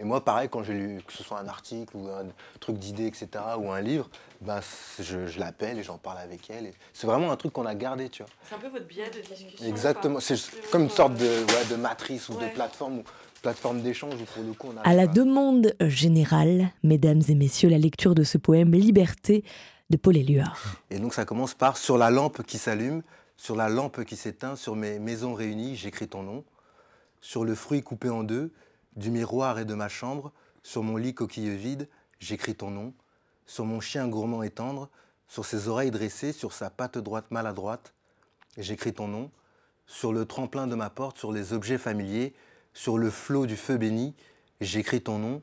Et 0.00 0.04
moi, 0.04 0.24
pareil, 0.24 0.48
quand 0.48 0.62
j'ai 0.62 0.72
lu, 0.72 1.02
que 1.06 1.12
ce 1.12 1.22
soit 1.22 1.38
un 1.38 1.46
article 1.46 1.94
ou 1.98 2.08
un 2.08 2.24
truc 2.60 2.78
d'idée, 2.78 3.06
etc., 3.06 3.28
ou 3.58 3.70
un 3.70 3.82
livre, 3.82 4.08
ben, 4.40 4.60
je, 4.98 5.26
je 5.26 5.38
l'appelle 5.38 5.78
et 5.78 5.82
j'en 5.82 5.98
parle 5.98 6.18
avec 6.18 6.48
elle. 6.48 6.72
C'est 6.94 7.06
vraiment 7.06 7.30
un 7.30 7.36
truc 7.36 7.52
qu'on 7.52 7.66
a 7.66 7.74
gardé, 7.74 8.08
tu 8.08 8.22
vois. 8.22 8.32
C'est 8.48 8.54
un 8.54 8.58
peu 8.58 8.68
votre 8.68 8.86
biais 8.86 9.10
de 9.10 9.20
discussion. 9.20 9.66
Exactement, 9.66 10.18
c'est 10.18 10.36
comme 10.72 10.84
une 10.84 10.90
sorte 10.90 11.14
de, 11.14 11.26
ouais, 11.26 11.64
de 11.70 11.76
matrice 11.76 12.30
ou 12.30 12.38
de 12.38 12.48
plateforme, 12.48 13.02
plateforme 13.44 13.82
d'échange 13.82 14.14
où 14.14 14.24
pour 14.24 14.42
le 14.42 14.54
coup 14.54 14.68
on 14.74 14.80
À 14.88 14.94
la 14.94 15.06
demande 15.06 15.74
générale, 15.78 16.70
mesdames 16.82 17.20
et 17.28 17.34
messieurs, 17.34 17.68
la 17.68 17.76
lecture 17.76 18.14
de 18.14 18.24
ce 18.24 18.38
poème 18.38 18.72
Liberté 18.72 19.44
de 19.90 19.98
Paul 19.98 20.16
Éluard. 20.16 20.80
Et 20.88 20.98
donc 20.98 21.12
ça 21.12 21.26
commence 21.26 21.52
par 21.52 21.76
Sur 21.76 21.98
la 21.98 22.10
lampe 22.10 22.42
qui 22.44 22.56
s'allume, 22.56 23.02
sur 23.36 23.54
la 23.54 23.68
lampe 23.68 24.02
qui 24.04 24.16
s'éteint, 24.16 24.56
sur 24.56 24.76
mes 24.76 24.98
maisons 24.98 25.34
réunies, 25.34 25.76
j'écris 25.76 26.08
ton 26.08 26.22
nom. 26.22 26.42
Sur 27.20 27.44
le 27.44 27.54
fruit 27.54 27.82
coupé 27.82 28.08
en 28.08 28.22
deux, 28.22 28.50
du 28.96 29.10
miroir 29.10 29.58
et 29.58 29.66
de 29.66 29.74
ma 29.74 29.90
chambre, 29.90 30.32
sur 30.62 30.82
mon 30.82 30.96
lit 30.96 31.12
coquille 31.12 31.54
vide, 31.54 31.86
j'écris 32.20 32.54
ton 32.54 32.70
nom. 32.70 32.94
Sur 33.44 33.66
mon 33.66 33.80
chien 33.80 34.08
gourmand 34.08 34.42
et 34.42 34.48
tendre, 34.48 34.88
sur 35.28 35.44
ses 35.44 35.68
oreilles 35.68 35.90
dressées, 35.90 36.32
sur 36.32 36.54
sa 36.54 36.70
patte 36.70 36.96
droite 36.96 37.30
maladroite, 37.30 37.92
j'écris 38.56 38.94
ton 38.94 39.06
nom. 39.06 39.30
Sur 39.86 40.14
le 40.14 40.24
tremplin 40.24 40.66
de 40.66 40.74
ma 40.74 40.88
porte, 40.88 41.18
sur 41.18 41.30
les 41.30 41.52
objets 41.52 41.76
familiers, 41.76 42.32
sur 42.74 42.98
le 42.98 43.08
flot 43.08 43.46
du 43.46 43.56
feu 43.56 43.76
béni, 43.76 44.14
j'écris 44.60 45.00
ton 45.00 45.18
nom. 45.18 45.42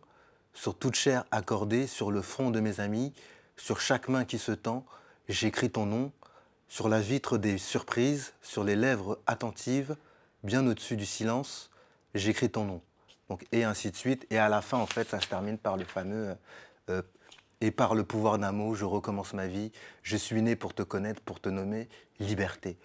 Sur 0.53 0.77
toute 0.77 0.95
chair 0.95 1.23
accordée, 1.31 1.87
sur 1.87 2.11
le 2.11 2.21
front 2.21 2.51
de 2.51 2.59
mes 2.59 2.81
amis, 2.81 3.13
sur 3.55 3.79
chaque 3.79 4.09
main 4.09 4.25
qui 4.25 4.37
se 4.37 4.51
tend, 4.51 4.85
j'écris 5.29 5.71
ton 5.71 5.85
nom. 5.85 6.11
Sur 6.67 6.89
la 6.89 6.99
vitre 6.99 7.37
des 7.37 7.57
surprises, 7.57 8.33
sur 8.41 8.63
les 8.63 8.75
lèvres 8.75 9.19
attentives, 9.27 9.95
bien 10.43 10.65
au-dessus 10.67 10.97
du 10.97 11.05
silence, 11.05 11.69
j'écris 12.15 12.49
ton 12.49 12.65
nom. 12.65 12.81
Et 13.53 13.63
ainsi 13.63 13.91
de 13.91 13.95
suite. 13.95 14.27
Et 14.29 14.37
à 14.37 14.49
la 14.49 14.61
fin, 14.61 14.77
en 14.77 14.85
fait, 14.85 15.09
ça 15.09 15.21
se 15.21 15.27
termine 15.27 15.57
par 15.57 15.77
le 15.77 15.85
fameux 15.85 16.29
euh, 16.29 16.35
euh, 16.89 17.01
Et 17.61 17.71
par 17.71 17.95
le 17.95 18.03
pouvoir 18.03 18.39
d'un 18.39 18.51
mot, 18.51 18.75
je 18.75 18.83
recommence 18.83 19.33
ma 19.33 19.47
vie. 19.47 19.71
Je 20.03 20.17
suis 20.17 20.41
né 20.41 20.57
pour 20.57 20.73
te 20.73 20.83
connaître, 20.83 21.21
pour 21.21 21.39
te 21.39 21.47
nommer 21.47 21.87
liberté. 22.19 22.77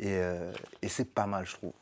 Et, 0.00 0.16
euh, 0.16 0.52
et 0.82 0.88
c'est 0.88 1.04
pas 1.04 1.26
mal, 1.26 1.46
je 1.46 1.54
trouve. 1.54 1.72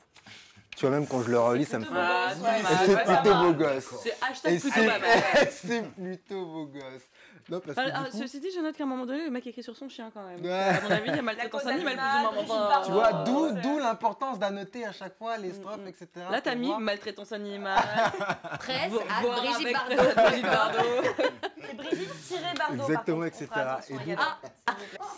Tu 0.76 0.86
vois, 0.86 0.90
même 0.90 1.06
quand 1.06 1.22
je 1.22 1.30
le 1.30 1.38
relis, 1.38 1.64
ça 1.66 1.78
me 1.78 1.84
fait. 1.84 1.90
Ah, 1.94 2.30
c'est 2.34 2.40
mal, 2.40 2.62
c'est 2.86 3.04
plutôt 3.04 3.34
beau 3.38 3.52
gosse. 3.52 3.94
C'est 4.02 4.16
hashtag 4.22 4.60
plutôt 4.60 4.76
c'est-. 4.76 5.50
C'est 5.66 5.82
plutôt 5.94 6.46
beau 6.46 6.66
gosse. 6.66 7.02
Non, 7.50 7.58
parce 7.60 7.74
que 7.74 7.80
Ah, 7.80 7.84
du 7.84 7.92
ah, 7.94 8.10
coup- 8.10 8.16
Ceci 8.16 8.38
dit, 8.38 8.48
je 8.54 8.60
note 8.60 8.76
qu'à 8.76 8.84
un 8.84 8.86
moment 8.86 9.04
donné, 9.06 9.24
le 9.24 9.30
mec 9.30 9.44
écrit 9.46 9.62
sur 9.62 9.76
son 9.76 9.88
chien 9.88 10.10
quand 10.14 10.22
même. 10.22 10.40
Ouais. 10.40 10.52
À 10.52 10.80
mon 10.82 10.90
avis, 10.90 11.10
il 11.10 11.16
y 11.16 11.18
a 11.18 11.22
maltraitance 11.22 11.66
animale 11.66 11.96
plus 11.96 12.42
ou 12.42 12.46
moins. 12.46 12.66
enfin, 12.68 12.82
Tu 12.84 12.92
vois, 12.92 13.08
euh, 13.14 13.24
d'où, 13.24 13.52
d'où 13.60 13.78
l'importance 13.78 14.38
d'annoter 14.38 14.84
à 14.86 14.92
chaque 14.92 15.16
fois 15.18 15.36
les 15.36 15.52
strophes, 15.52 15.86
etc. 15.86 16.06
Là, 16.30 16.40
t'as 16.40 16.54
mis 16.54 16.72
maltraitance 16.78 17.32
animale. 17.32 17.76
Presse 18.60 18.92
à 19.08 19.22
Brigitte 19.22 19.72
Bardot. 19.72 19.96
presse 19.96 20.16
à 20.16 20.22
Brigitte 20.22 20.46
Bardot. 20.46 20.78
C'est. 22.22 22.74
Exactement, 22.74 23.24
etc. 23.24 23.48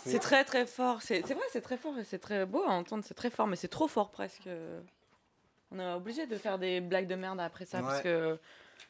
C'est 0.05 0.19
très 0.19 0.43
très 0.43 0.65
fort. 0.65 1.01
C'est 1.01 1.23
c'est 1.27 1.33
vrai, 1.35 1.43
c'est 1.51 1.61
très 1.61 1.77
fort 1.77 1.97
et 1.99 2.03
c'est 2.03 2.19
très 2.19 2.45
beau 2.45 2.63
à 2.67 2.71
entendre. 2.71 3.03
C'est 3.07 3.13
très 3.13 3.29
fort, 3.29 3.47
mais 3.47 3.55
c'est 3.55 3.67
trop 3.67 3.87
fort 3.87 4.11
presque. 4.11 4.47
On 5.73 5.79
est 5.79 5.93
obligé 5.93 6.27
de 6.27 6.35
faire 6.37 6.59
des 6.59 6.81
blagues 6.81 7.07
de 7.07 7.15
merde 7.15 7.39
après 7.39 7.65
ça 7.65 7.79
parce 7.81 8.01
que 8.01 8.37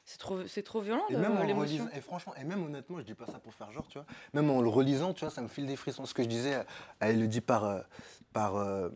c'est 0.06 0.18
trop, 0.18 0.46
c'est 0.48 0.64
trop 0.64 0.82
violent 0.82 1.04
Et 1.10 1.14
le- 1.14 1.20
même 1.20 1.38
en 1.38 1.44
le 1.46 1.54
relisant, 1.54 1.88
et 1.96 2.02
franchement, 2.02 2.34
et 2.40 2.44
même 2.44 2.64
honnêtement, 2.64 2.98
je 2.98 3.04
dis 3.04 3.14
pas 3.14 3.26
ça 3.26 3.40
pour 3.40 3.54
faire 3.54 3.72
genre, 3.72 3.88
tu 3.88 3.98
vois. 3.98 4.06
Même 4.34 4.50
en 4.50 4.62
le 4.62 4.68
relisant, 4.68 5.14
tu 5.14 5.24
vois, 5.24 5.34
ça 5.34 5.42
me 5.42 5.48
file 5.48 5.66
des 5.66 5.78
frissons. 5.78 6.06
Ce 6.06 6.14
que 6.14 6.24
je 6.24 6.28
disais 6.28 6.56
à- 6.56 6.66
à 7.00 7.10
Elodie 7.10 7.40
par, 7.42 7.64
euh, 7.64 7.80
par, 8.34 8.58
euh, 8.58 8.90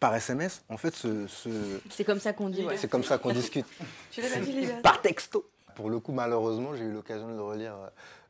par 0.00 0.14
SMS, 0.14 0.64
en 0.70 0.78
fait, 0.78 0.94
ce, 0.94 1.26
ce- 1.26 1.80
C'est 1.90 2.04
comme 2.04 2.20
ça 2.20 2.32
qu'on 2.32 2.48
dit, 2.48 2.64
ouais. 2.64 2.76
c'est 2.78 2.88
comme 2.88 3.04
ça 3.04 3.18
qu'on 3.18 3.32
discute. 3.32 3.66
Tu 4.10 4.22
l'avais 4.22 4.40
dit, 4.40 4.66
Par 4.82 5.02
texto. 5.02 5.48
Pour 5.74 5.90
le 5.90 6.00
coup, 6.00 6.12
malheureusement, 6.12 6.74
j'ai 6.74 6.84
eu 6.84 6.92
l'occasion 6.92 7.28
de 7.28 7.34
le 7.34 7.42
relire 7.42 7.74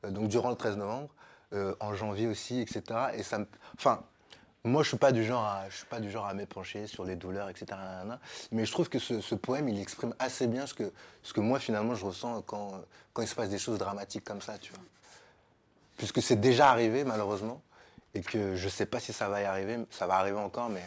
euh, 0.04 0.10
donc 0.10 0.26
durant 0.28 0.50
le 0.50 0.56
13 0.56 0.76
novembre, 0.76 1.08
euh, 1.52 1.74
en 1.78 1.94
janvier 1.94 2.26
aussi, 2.26 2.60
etc. 2.60 2.82
Et 3.14 3.22
ça 3.22 3.38
me, 3.38 3.46
enfin, 3.76 4.02
moi, 4.66 4.82
je 4.82 4.88
suis 4.88 4.96
pas 4.98 5.12
du 5.12 5.24
genre 5.24 5.44
à, 5.44 5.64
je 5.70 5.76
suis 5.76 5.86
pas 5.86 6.00
du 6.00 6.10
genre 6.10 6.26
à 6.26 6.34
m'épancher 6.34 6.86
sur 6.86 7.04
les 7.04 7.16
douleurs, 7.16 7.48
etc. 7.48 7.66
Mais 8.52 8.64
je 8.66 8.72
trouve 8.72 8.88
que 8.88 8.98
ce, 8.98 9.20
ce 9.20 9.34
poème, 9.34 9.68
il 9.68 9.80
exprime 9.80 10.14
assez 10.18 10.46
bien 10.46 10.66
ce 10.66 10.74
que, 10.74 10.92
ce 11.22 11.32
que 11.32 11.40
moi, 11.40 11.58
finalement, 11.58 11.94
je 11.94 12.04
ressens 12.04 12.42
quand, 12.42 12.72
quand 13.12 13.22
il 13.22 13.28
se 13.28 13.34
passe 13.34 13.48
des 13.50 13.58
choses 13.58 13.78
dramatiques 13.78 14.24
comme 14.24 14.40
ça, 14.40 14.58
tu 14.58 14.72
vois. 14.72 14.82
Puisque 15.96 16.20
c'est 16.20 16.36
déjà 16.40 16.68
arrivé, 16.70 17.04
malheureusement, 17.04 17.62
et 18.14 18.20
que 18.20 18.54
je 18.56 18.68
sais 18.68 18.86
pas 18.86 19.00
si 19.00 19.12
ça 19.12 19.28
va 19.28 19.40
y 19.40 19.44
arriver, 19.44 19.78
ça 19.90 20.06
va 20.06 20.14
arriver 20.16 20.38
encore, 20.38 20.68
mais. 20.68 20.82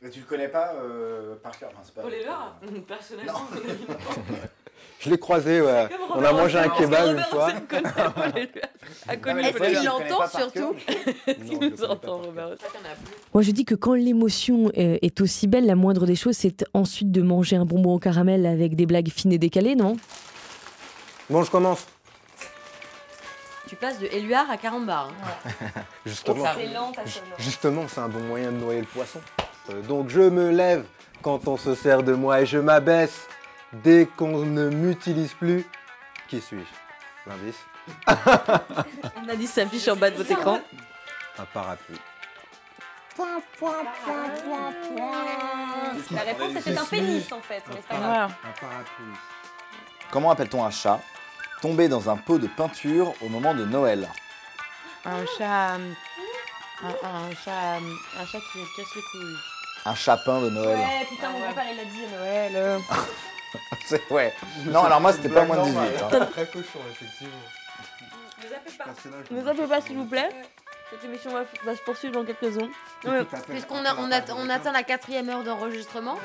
Mais 0.00 0.10
tu 0.10 0.20
le 0.20 0.26
connais 0.26 0.48
pas 0.48 0.74
euh, 0.74 1.36
par 1.36 1.56
cœur 1.58 1.70
enfin, 1.72 1.82
c'est 1.84 1.94
pas- 1.94 2.02
Paul 2.02 2.14
Éluard, 2.14 2.56
personnellement. 2.88 3.40
Je 5.04 5.10
l'ai 5.10 5.18
croisé, 5.18 5.60
ouais. 5.60 5.88
On 6.14 6.24
a 6.24 6.32
mangé 6.32 6.58
un 6.58 6.68
kebab 6.68 7.16
une 7.16 7.24
fois. 7.24 7.48
A 9.08 9.16
connu 9.16 9.40
Est-ce 9.40 9.58
qu'il 9.58 9.84
l'entend 9.84 10.28
surtout 10.28 10.74
Il 11.26 11.58
nous 11.70 11.84
entend, 11.84 12.18
Robert. 12.18 12.50
Moi, 13.34 13.42
je 13.42 13.50
dis 13.50 13.64
que 13.64 13.74
quand 13.74 13.94
l'émotion 13.94 14.70
est 14.74 15.20
aussi 15.20 15.48
belle, 15.48 15.66
la 15.66 15.74
moindre 15.74 16.06
des 16.06 16.14
choses, 16.14 16.36
c'est 16.36 16.64
ensuite 16.72 17.10
de 17.10 17.20
manger 17.20 17.56
un 17.56 17.64
bonbon 17.64 17.94
au 17.94 17.98
caramel 17.98 18.46
avec 18.46 18.76
des 18.76 18.86
blagues 18.86 19.10
fines 19.10 19.32
et 19.32 19.38
décalées, 19.38 19.74
non? 19.74 19.96
Bon, 21.28 21.42
je 21.42 21.50
commence. 21.50 21.84
Tu 23.68 23.74
passes 23.76 23.98
de 23.98 24.06
Éluard 24.06 24.50
à 24.50 24.56
Carambar. 24.56 25.10
hein. 25.24 25.66
Justement. 26.06 26.44
Justement, 27.38 27.84
c'est 27.88 28.00
un 28.00 28.08
bon 28.08 28.20
moyen 28.20 28.52
de 28.52 28.58
noyer 28.58 28.80
le 28.80 28.86
poisson. 28.86 29.18
Euh, 29.70 29.80
donc 29.82 30.10
je 30.10 30.20
me 30.20 30.50
lève 30.50 30.84
quand 31.22 31.48
on 31.48 31.56
se 31.56 31.74
sert 31.74 32.02
de 32.02 32.12
moi 32.12 32.42
et 32.42 32.46
je 32.46 32.58
m'abaisse 32.58 33.26
dès 33.72 34.06
qu'on 34.16 34.38
ne 34.44 34.68
m'utilise 34.70 35.32
plus. 35.34 35.66
Qui 36.28 36.40
suis-je? 36.40 37.30
L'indice 37.30 37.58
On 39.16 39.28
a 39.28 39.34
dit 39.36 39.46
s'affiche 39.46 39.88
en 39.88 39.96
bas 39.96 40.10
de 40.10 40.16
votre 40.16 40.30
écran. 40.30 40.60
Un 41.38 41.44
parapluie. 41.46 41.98
La 46.10 46.22
réponse 46.22 46.56
était 46.56 46.76
un 46.78 46.84
pénis 46.84 47.30
en 47.32 47.40
fait, 47.40 47.62
mais 47.68 47.76
c'est 47.76 47.86
pas 47.88 47.96
grave. 47.96 48.32
Un 48.44 48.60
parapluie. 48.60 49.14
Comment 50.10 50.30
appelle-t-on 50.30 50.64
un 50.64 50.70
chat 50.70 51.00
tombé 51.60 51.88
dans 51.88 52.08
un 52.10 52.16
pot 52.16 52.38
de 52.38 52.46
peinture 52.48 53.14
au 53.22 53.28
moment 53.28 53.54
de 53.54 53.64
Noël? 53.64 54.08
Un 55.04 55.24
chat. 55.38 55.74
euh, 55.76 55.92
Un, 56.82 56.88
un 57.08 57.30
chat. 57.44 57.76
euh, 57.76 58.20
Un 58.20 58.26
chat 58.26 58.38
qui 58.52 58.58
casse 58.76 58.94
les 58.96 59.02
couilles. 59.10 59.36
Un 59.84 59.94
chapin 59.94 60.40
de 60.40 60.50
Noël. 60.50 60.78
Ouais, 60.78 61.06
putain, 61.08 61.30
mon 61.30 61.40
grand-père 61.40 61.64
il 61.70 61.76
l'a 61.76 61.84
dit 61.84 62.04
à 62.04 62.18
Noël. 62.18 62.80
C'est- 63.86 64.10
ouais. 64.10 64.32
Non, 64.66 64.84
alors 64.84 65.00
moi 65.00 65.12
c'était 65.12 65.28
pas 65.28 65.44
moins 65.44 65.58
de 65.58 65.64
18. 65.70 65.78
hein. 65.78 66.26
Très 66.32 66.46
cochon, 66.46 66.80
effectivement. 66.90 67.32
Ne 69.30 69.42
zappez 69.44 69.66
pas, 69.66 69.80
s'il 69.80 69.96
vous 69.96 70.06
plaît. 70.06 70.28
Cette 70.90 71.04
émission 71.04 71.30
va, 71.30 71.44
va 71.64 71.74
se 71.74 71.80
poursuivre 71.82 72.12
dans 72.12 72.24
quelques 72.24 72.52
secondes. 72.52 72.68
Non, 73.04 73.12
mais 73.12 73.24
Puisqu'on 73.48 73.82
a- 73.82 73.94
on 73.96 74.12
a- 74.12 74.20
on 74.36 74.50
atteint 74.50 74.72
la 74.72 74.82
quatrième 74.82 75.26
heure 75.30 75.42
d'enregistrement. 75.42 76.18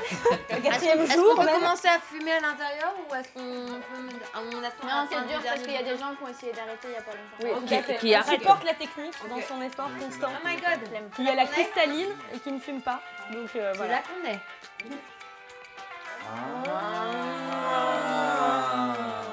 Le 0.50 0.62
quatrième 0.62 1.00
Est-ce 1.04 1.14
jour, 1.14 1.36
qu'on 1.36 1.42
peut 1.44 1.48
commencer 1.48 1.88
à 1.88 2.00
fumer 2.00 2.34
à 2.34 2.42
l'intérieur 2.42 2.94
ou 3.10 3.16
est-ce 3.16 3.30
qu'on 3.30 3.40
peut- 3.80 4.18
on 4.36 4.64
attend 4.64 4.88
la 4.88 4.94
Non, 5.04 5.08
fin 5.08 5.08
c'est 5.10 5.22
du 5.22 5.28
dur 5.28 5.36
parce 5.36 5.44
dernier 5.44 5.64
qu'il 5.64 5.72
y 5.74 5.78
a 5.78 5.84
des 5.84 5.98
gens 5.98 6.14
qui 6.16 6.24
ont 6.24 6.28
essayé 6.28 6.52
d'arrêter 6.52 6.88
il 6.90 6.92
y 6.92 6.96
a 6.98 7.02
pas 7.02 7.12
longtemps. 7.12 7.62
Oui, 7.62 7.98
qui 7.98 8.14
arrête. 8.14 8.42
supporte 8.42 8.66
la 8.66 8.74
technique 8.74 9.14
dans 9.30 9.42
son 9.48 9.62
effort 9.62 9.90
constant. 10.02 10.32
Oh 10.36 10.46
my 10.46 10.56
god 10.58 11.26
y 11.26 11.30
a 11.30 11.36
la 11.36 11.46
cristalline 11.46 12.10
et 12.34 12.40
qui 12.40 12.52
ne 12.52 12.60
fume 12.60 12.82
pas. 12.82 13.00
Donc 13.32 13.48
euh, 13.56 13.72
C'est 13.72 13.78
voilà. 13.78 13.94
là 13.94 14.00
qu'on 14.02 14.30
est. 14.30 14.40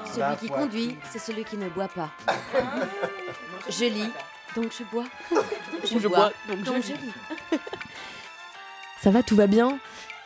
Celui 0.07 0.19
La 0.19 0.35
qui 0.35 0.47
conduit, 0.47 0.97
c'est 1.11 1.19
celui 1.19 1.43
qui 1.43 1.57
ne 1.57 1.67
boit 1.69 1.89
pas. 1.89 2.09
je 3.69 3.85
lis, 3.85 4.11
donc 4.55 4.71
je 4.77 4.83
bois. 4.85 5.05
Je 5.83 6.07
bois, 6.07 6.31
donc 6.47 6.59
je 6.65 6.87
je 6.87 6.93
lis. 6.93 7.13
Ça 9.01 9.11
va, 9.11 9.23
tout 9.23 9.35
va 9.35 9.47
bien? 9.47 9.79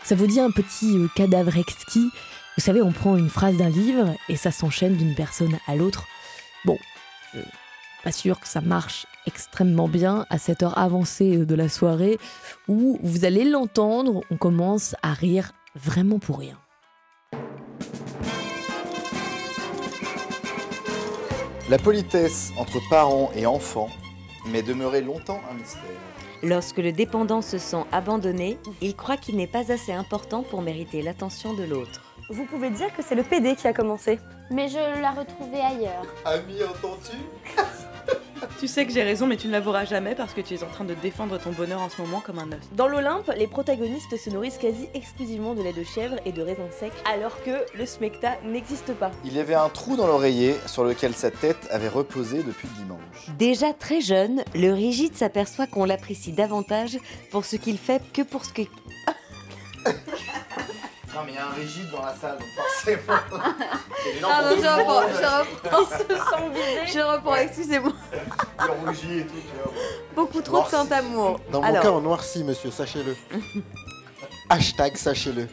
Ça 0.04 0.16
vous 0.16 0.28
dit 0.28 0.40
un 0.40 0.52
petit 0.52 0.96
euh, 0.96 1.08
cadavre 1.16 1.58
exquis? 1.58 2.12
Vous 2.58 2.64
savez, 2.64 2.82
on 2.82 2.92
prend 2.92 3.18
une 3.18 3.30
phrase 3.30 3.58
d'un 3.58 3.70
livre 3.70 4.16
et 4.28 4.36
ça 4.36 4.52
s'enchaîne 4.52 4.96
d'une 4.96 5.16
personne 5.16 5.58
à 5.68 5.76
l'autre. 5.76 6.06
Bon, 6.66 6.78
euh, 7.36 7.42
pas 8.04 8.12
sûr 8.12 8.40
que 8.40 8.48
ça 8.48 8.62
marche 8.62 9.06
extrêmement 9.28 9.88
bien 9.88 10.26
à 10.30 10.38
cette 10.38 10.64
heure 10.64 10.78
avancée 10.78 11.38
euh, 11.38 11.46
de 11.46 11.56
la 11.56 11.68
soirée 11.68 12.20
où 12.68 13.00
vous 13.04 13.26
allez 13.26 13.44
l'entendre, 13.44 14.22
on 14.32 14.38
commence 14.38 14.96
à 15.02 15.14
rire 15.14 15.52
vraiment 15.76 16.20
pour 16.20 16.40
rien. 16.40 16.58
La 21.70 21.78
politesse 21.78 22.52
entre 22.58 22.80
parents 22.90 23.32
et 23.36 23.46
enfants 23.46 23.90
m'est 24.48 24.64
demeurée 24.64 25.02
longtemps 25.02 25.40
un 25.52 25.54
mystère. 25.54 25.84
Lorsque 26.42 26.78
le 26.78 26.92
dépendant 26.92 27.42
se 27.42 27.58
sent 27.58 27.84
abandonné, 27.92 28.58
il 28.82 28.96
croit 28.96 29.18
qu'il 29.18 29.36
n'est 29.36 29.46
pas 29.46 29.72
assez 29.72 29.92
important 29.92 30.42
pour 30.42 30.62
mériter 30.62 31.02
l'attention 31.02 31.54
de 31.54 31.64
l'autre. 31.64 32.02
Vous 32.30 32.46
pouvez 32.46 32.70
dire 32.70 32.94
que 32.96 33.04
c'est 33.04 33.16
le 33.16 33.24
PD 33.24 33.56
qui 33.56 33.68
a 33.68 33.74
commencé. 33.74 34.20
Mais 34.50 34.68
je 34.68 34.78
l'ai 34.78 35.20
retrouvé 35.20 35.60
ailleurs. 35.60 36.06
Ami, 36.26 36.64
entends-tu? 36.64 37.18
Tu 38.60 38.68
sais 38.68 38.86
que 38.86 38.92
j'ai 38.92 39.04
raison, 39.04 39.26
mais 39.26 39.38
tu 39.38 39.48
ne 39.48 39.54
l'avoueras 39.54 39.86
jamais 39.86 40.16
parce 40.16 40.34
que 40.34 40.42
tu 40.42 40.54
es 40.54 40.64
en 40.64 40.68
train 40.68 40.84
de 40.84 40.94
défendre 40.94 41.40
ton 41.40 41.52
bonheur 41.52 41.82
en 41.82 41.90
ce 41.90 42.02
moment 42.02 42.20
comme 42.20 42.40
un 42.40 42.52
œuf. 42.52 42.60
Dans 42.74 42.88
l'Olympe, 42.88 43.32
les 43.38 43.48
protagonistes 43.48 44.18
se 44.18 44.30
nourrissent 44.30 44.58
quasi 44.58 44.90
exclusivement 44.94 45.56
de 45.56 45.62
lait 45.62 45.72
de 45.72 45.84
chèvre 45.84 46.18
et 46.26 46.34
de 46.34 46.42
raisins 46.42 46.70
secs, 46.78 46.92
alors 47.10 47.42
que 47.44 47.66
le 47.78 47.86
smecta 47.86 48.38
n'existe 48.44 48.94
pas. 48.94 49.12
Il 49.24 49.34
y 49.34 49.40
avait 49.40 49.56
un 49.56 49.70
trou 49.70 49.96
dans 49.96 50.08
l'oreiller 50.08 50.56
sur 50.66 50.84
lequel 50.84 51.14
sa 51.14 51.32
tête 51.32 51.70
avait 51.72 51.88
reposé 51.88 52.44
depuis 52.44 52.68
dimanche. 52.78 53.00
Déjà 53.38 53.74
très 53.74 54.02
jeune, 54.02 54.44
le 54.54 54.74
rigide 54.74 55.16
s'aperçoit 55.16 55.68
qu'on 55.68 55.86
l'apprécie 55.86 56.34
davantage 56.34 56.98
pour 57.32 57.46
ce 57.46 57.56
qu'il 57.56 57.78
fait 57.78 58.02
que 58.14 58.24
pour 58.24 58.44
ce 58.44 58.54
que... 58.54 58.62
Non 61.20 61.26
mais 61.26 61.32
il 61.34 61.36
y 61.36 61.38
a 61.38 61.48
un 61.48 61.50
rigide 61.50 61.92
dans 61.92 62.02
la 62.02 62.16
salle, 62.16 62.38
donc 62.38 62.48
forcément. 62.56 63.20
C'est 64.04 64.24
Ah 64.24 64.42
non, 64.42 64.56
je 64.62 64.68
reprends, 64.68 65.02
je 65.10 65.70
reprends. 65.70 65.80
Ils 65.82 65.98
se 65.98 66.16
sont. 66.16 67.00
Je 67.00 67.00
reprends, 67.14 67.36
excusez-moi. 67.36 67.92
Il 68.14 68.88
rougit 68.88 69.20
et 69.20 69.26
tout, 69.26 69.34
tu 69.34 69.62
vois. 69.62 69.74
Beaucoup 70.16 70.42
trop 70.42 70.64
de 70.64 70.68
saint-amour. 70.70 71.42
Dans 71.52 71.60
mon 71.60 71.68
Alors. 71.68 71.84
cas, 71.84 71.92
on 71.92 72.00
noircit, 72.00 72.44
monsieur, 72.46 72.72
sachez-le. 72.72 73.18
Hashtag 74.50 74.96
sachez-le. 74.96 75.48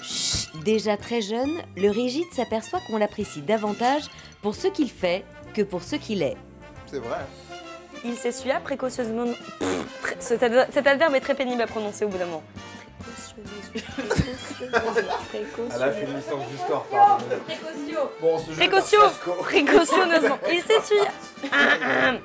Déjà 0.65 0.97
très 0.97 1.21
jeune, 1.21 1.61
le 1.77 1.91
rigide 1.91 2.33
s'aperçoit 2.33 2.79
qu'on 2.87 2.99
l'apprécie 2.99 3.43
davantage 3.43 4.05
pour 4.43 4.55
ce 4.55 4.69
qu'il 4.69 4.91
fait 4.91 5.25
que 5.53 5.63
pour 5.63 5.83
ce 5.83 5.97
qu'il 5.97 6.23
est. 6.23 6.37
C'est 6.87 6.99
vrai. 7.01 7.19
Il 8.05 8.15
s'essuya 8.17 8.61
précautionneusement. 8.61 9.33
Pff, 9.59 9.87
très- 10.03 10.17
cet, 10.21 10.43
adver- 10.45 10.67
cet 10.73 10.87
adverbe 10.87 11.15
est 11.17 11.21
très 11.21 11.35
pénible 11.35 11.61
à 11.61 11.67
prononcer 11.67 12.05
au 12.05 12.09
bout 12.09 12.19
d'un 12.19 12.27
moment. 12.27 12.43
Elle 15.75 15.83
a 15.83 15.93
fait 15.93 16.05
une 16.05 16.17
licence 16.17 16.47
d'histoire, 16.51 16.83
pardon. 16.85 17.25
Bon, 18.21 18.35
on 18.35 18.39
se 18.39 18.53
jette 18.53 18.57
Précautio 18.57 19.01
à 19.03 19.09
Fresco. 19.09 19.43
Précautionneusement. 19.43 20.39
Il 20.51 20.63
s'essuya. 20.63 21.11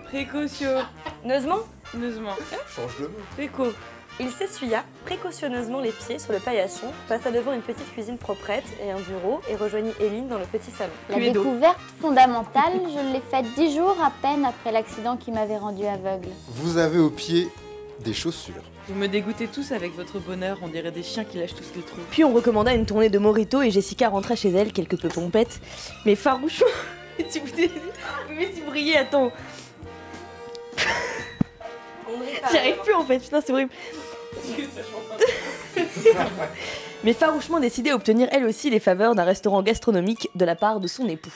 Précautionneusement. 0.05 1.59
Neusement. 1.93 2.36
Change 2.76 2.99
le 2.99 3.07
mot. 3.09 3.19
Préco. 3.36 3.65
Il 4.19 4.30
s'essuya 4.30 4.84
précautionneusement 5.05 5.80
les 5.80 5.91
pieds 5.91 6.19
sur 6.19 6.34
le 6.34 6.39
paillasson, 6.39 6.88
passa 7.07 7.32
devant 7.32 7.53
une 7.53 7.61
petite 7.61 7.91
cuisine 7.93 8.17
proprette 8.17 8.65
et 8.84 8.91
un 8.91 8.99
bureau 8.99 9.41
et 9.49 9.55
rejoignit 9.55 9.93
Éline 9.99 10.28
dans 10.28 10.38
le 10.38 10.45
petit 10.45 10.69
salon. 10.69 10.91
La 11.09 11.17
découverte 11.17 11.80
fondamentale, 11.99 12.74
je 12.88 13.13
l'ai 13.13 13.22
faite 13.32 13.45
dix 13.55 13.76
jours 13.76 13.97
à 14.01 14.11
peine 14.22 14.45
après 14.45 14.72
l'accident 14.72 15.17
qui 15.17 15.32
m'avait 15.32 15.57
rendu 15.57 15.86
aveugle. 15.86 16.28
Vous 16.49 16.78
avez 16.78 16.99
au 16.99 17.09
pied 17.09 17.49
des 18.01 18.13
chaussures. 18.13 18.63
Vous 18.88 18.96
me 18.96 19.08
dégoûtez 19.08 19.48
tous 19.48 19.72
avec 19.72 19.96
votre 19.96 20.20
bonheur, 20.20 20.58
on 20.64 20.68
dirait 20.68 20.92
des 20.92 21.04
chiens 21.04 21.24
qui 21.24 21.38
lâchent 21.38 21.54
tout 21.56 21.64
ce 21.64 21.72
qu'ils 21.72 21.84
trouvent. 21.84 22.04
Puis 22.10 22.24
on 22.24 22.34
recommanda 22.34 22.74
une 22.74 22.86
tournée 22.86 23.10
de 23.10 23.20
Morito 23.20 23.62
et 23.62 23.70
Jessica 23.70 24.10
rentra 24.10 24.36
chez 24.36 24.50
elle 24.50 24.74
quelque 24.74 24.96
peu 24.96 25.08
pompette, 25.08 25.62
mais 26.06 26.16
farouchement. 26.16 26.68
si 27.30 27.40
vous 27.40 27.48
mais 28.30 28.52
si 28.54 28.62
briller, 28.62 28.98
attends. 28.98 29.32
J'y 32.50 32.58
arrive 32.58 32.78
plus 32.84 32.94
en 32.94 33.06
fait, 33.06 33.20
putain, 33.20 33.42
c'est 33.42 33.54
horrible. 33.54 33.72
mais 37.04 37.14
farouchement 37.14 37.60
décidée 37.60 37.92
à 37.92 37.96
obtenir 37.96 38.28
elle 38.32 38.46
aussi 38.46 38.70
les 38.70 38.80
faveurs 38.80 39.14
d'un 39.14 39.24
restaurant 39.24 39.62
gastronomique 39.62 40.30
de 40.36 40.46
la 40.46 40.56
part 40.56 40.80
de 40.80 40.88
son 40.88 41.08
époux. 41.08 41.32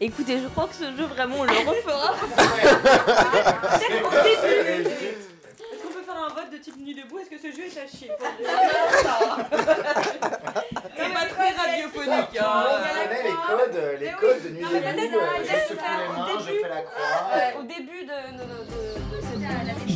Écoutez, 0.00 0.38
je 0.38 0.48
crois 0.48 0.68
que 0.68 0.74
ce 0.74 0.84
jeu 0.96 1.06
vraiment 1.06 1.36
on 1.40 1.44
le 1.44 1.50
refera. 1.50 2.14
Peut-être 3.78 4.06
au 4.06 4.10
début. 4.22 5.35
De 6.52 6.58
type 6.58 6.76
nuit 6.78 6.94
debout 6.94 7.18
Est-ce 7.18 7.30
que 7.30 7.38
ce 7.38 7.50
jeu 7.56 7.64
est 7.66 7.78
à 7.78 7.86
chier 7.88 8.10
C'est 10.96 11.12
pas 11.12 11.26
très 11.26 11.50
radiophonique. 11.50 12.38
hein. 12.38 12.64
On 12.70 12.76
connaît 13.08 13.22
les 13.24 13.36
codes, 13.46 13.80
les 14.00 14.10
codes 14.12 14.42
de 14.44 14.48
nuit 14.50 14.62
debout. 14.62 15.18
euh, 15.18 15.42
Je 15.42 15.48
secoue 15.68 15.84
les 15.98 16.08
mains, 16.08 16.38
je 16.38 16.44
fais 16.62 16.68
la 16.68 16.82
croix. 16.82 17.58
Au 17.58 17.62
début 17.62 18.02
de, 18.04 18.18
de, 18.36 18.44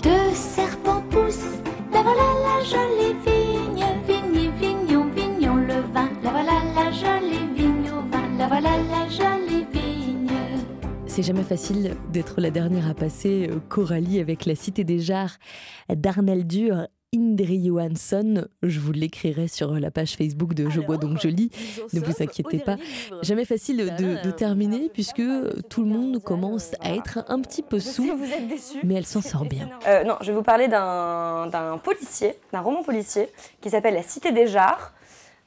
de, 0.01 0.09
de 0.09 0.35
cette- 0.35 0.70
C'est 11.21 11.27
jamais 11.27 11.43
facile 11.43 11.97
d'être 12.15 12.41
la 12.41 12.51
dernière 12.51 12.89
à 12.89 12.95
passer. 12.95 13.47
euh, 13.51 13.59
Coralie 13.69 14.21
avec 14.21 14.47
la 14.47 14.55
Cité 14.55 14.85
des 14.85 15.01
Jars 15.01 15.37
d'Arnaldur 15.95 16.87
Indri 17.15 17.67
Johansson. 17.67 18.47
Je 18.63 18.81
vous 18.81 18.93
l'écrirai 18.93 19.47
sur 19.47 19.75
la 19.75 19.91
page 19.91 20.17
Facebook 20.17 20.55
de 20.55 20.71
Je 20.71 20.81
bois 20.81 20.97
donc 20.97 21.19
je 21.21 21.29
lis. 21.29 21.51
Ne 21.93 22.01
vous 22.01 22.23
inquiétez 22.23 22.61
pas. 22.61 22.77
Jamais 23.21 23.45
facile 23.45 23.95
de, 23.99 24.25
de 24.27 24.31
terminer 24.31 24.89
puisque 24.95 25.21
tout 25.69 25.83
le 25.83 25.89
monde 25.91 26.23
commence 26.23 26.71
à 26.81 26.95
être 26.95 27.23
un 27.29 27.43
petit 27.43 27.61
peu 27.61 27.81
sous. 27.81 28.11
Mais 28.83 28.95
elle 28.95 29.05
s'en 29.05 29.21
sort 29.21 29.45
bien. 29.45 29.69
Euh, 29.87 30.05
non, 30.05 30.15
je 30.23 30.29
vais 30.29 30.37
vous 30.39 30.43
parler 30.43 30.69
d'un 30.69 31.79
policier, 31.85 32.37
d'un 32.51 32.61
roman 32.61 32.83
policier 32.83 33.29
qui 33.61 33.69
s'appelle 33.69 33.93
La 33.93 34.03
Cité 34.03 34.33
des 34.33 34.47
Jars, 34.47 34.95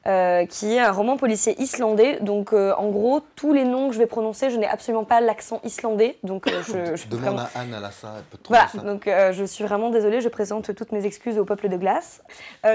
euh, 0.05 0.45
qui 0.45 0.73
est 0.75 0.79
un 0.79 0.91
roman 0.91 1.15
policier 1.17 1.59
islandais. 1.61 2.19
Donc, 2.19 2.51
euh, 2.53 2.73
en 2.77 2.89
gros, 2.89 3.21
tous 3.35 3.53
les 3.53 3.63
noms 3.63 3.87
que 3.87 3.93
je 3.93 3.99
vais 3.99 4.05
prononcer, 4.05 4.49
je 4.49 4.57
n'ai 4.57 4.67
absolument 4.67 5.05
pas 5.05 5.21
l'accent 5.21 5.61
islandais. 5.63 6.17
Donc, 6.23 6.47
euh, 6.47 6.61
je, 6.67 6.95
je- 6.95 7.07
Demande 7.07 7.35
vraiment- 7.35 7.47
à 7.55 7.59
Anne 7.59 7.89
salle, 7.91 8.11
elle 8.17 8.23
peut 8.23 8.37
te 8.37 8.47
Voilà, 8.49 8.67
ça. 8.67 8.79
donc 8.79 9.05
je 9.07 9.43
suis 9.45 9.63
vraiment 9.63 9.89
désolée, 9.89 10.19
je 10.21 10.29
présente 10.29 10.75
toutes 10.75 10.91
mes 10.91 11.05
excuses 11.05 11.37
au 11.37 11.45
peuple 11.45 11.69
de 11.69 11.77
glace. 11.77 12.21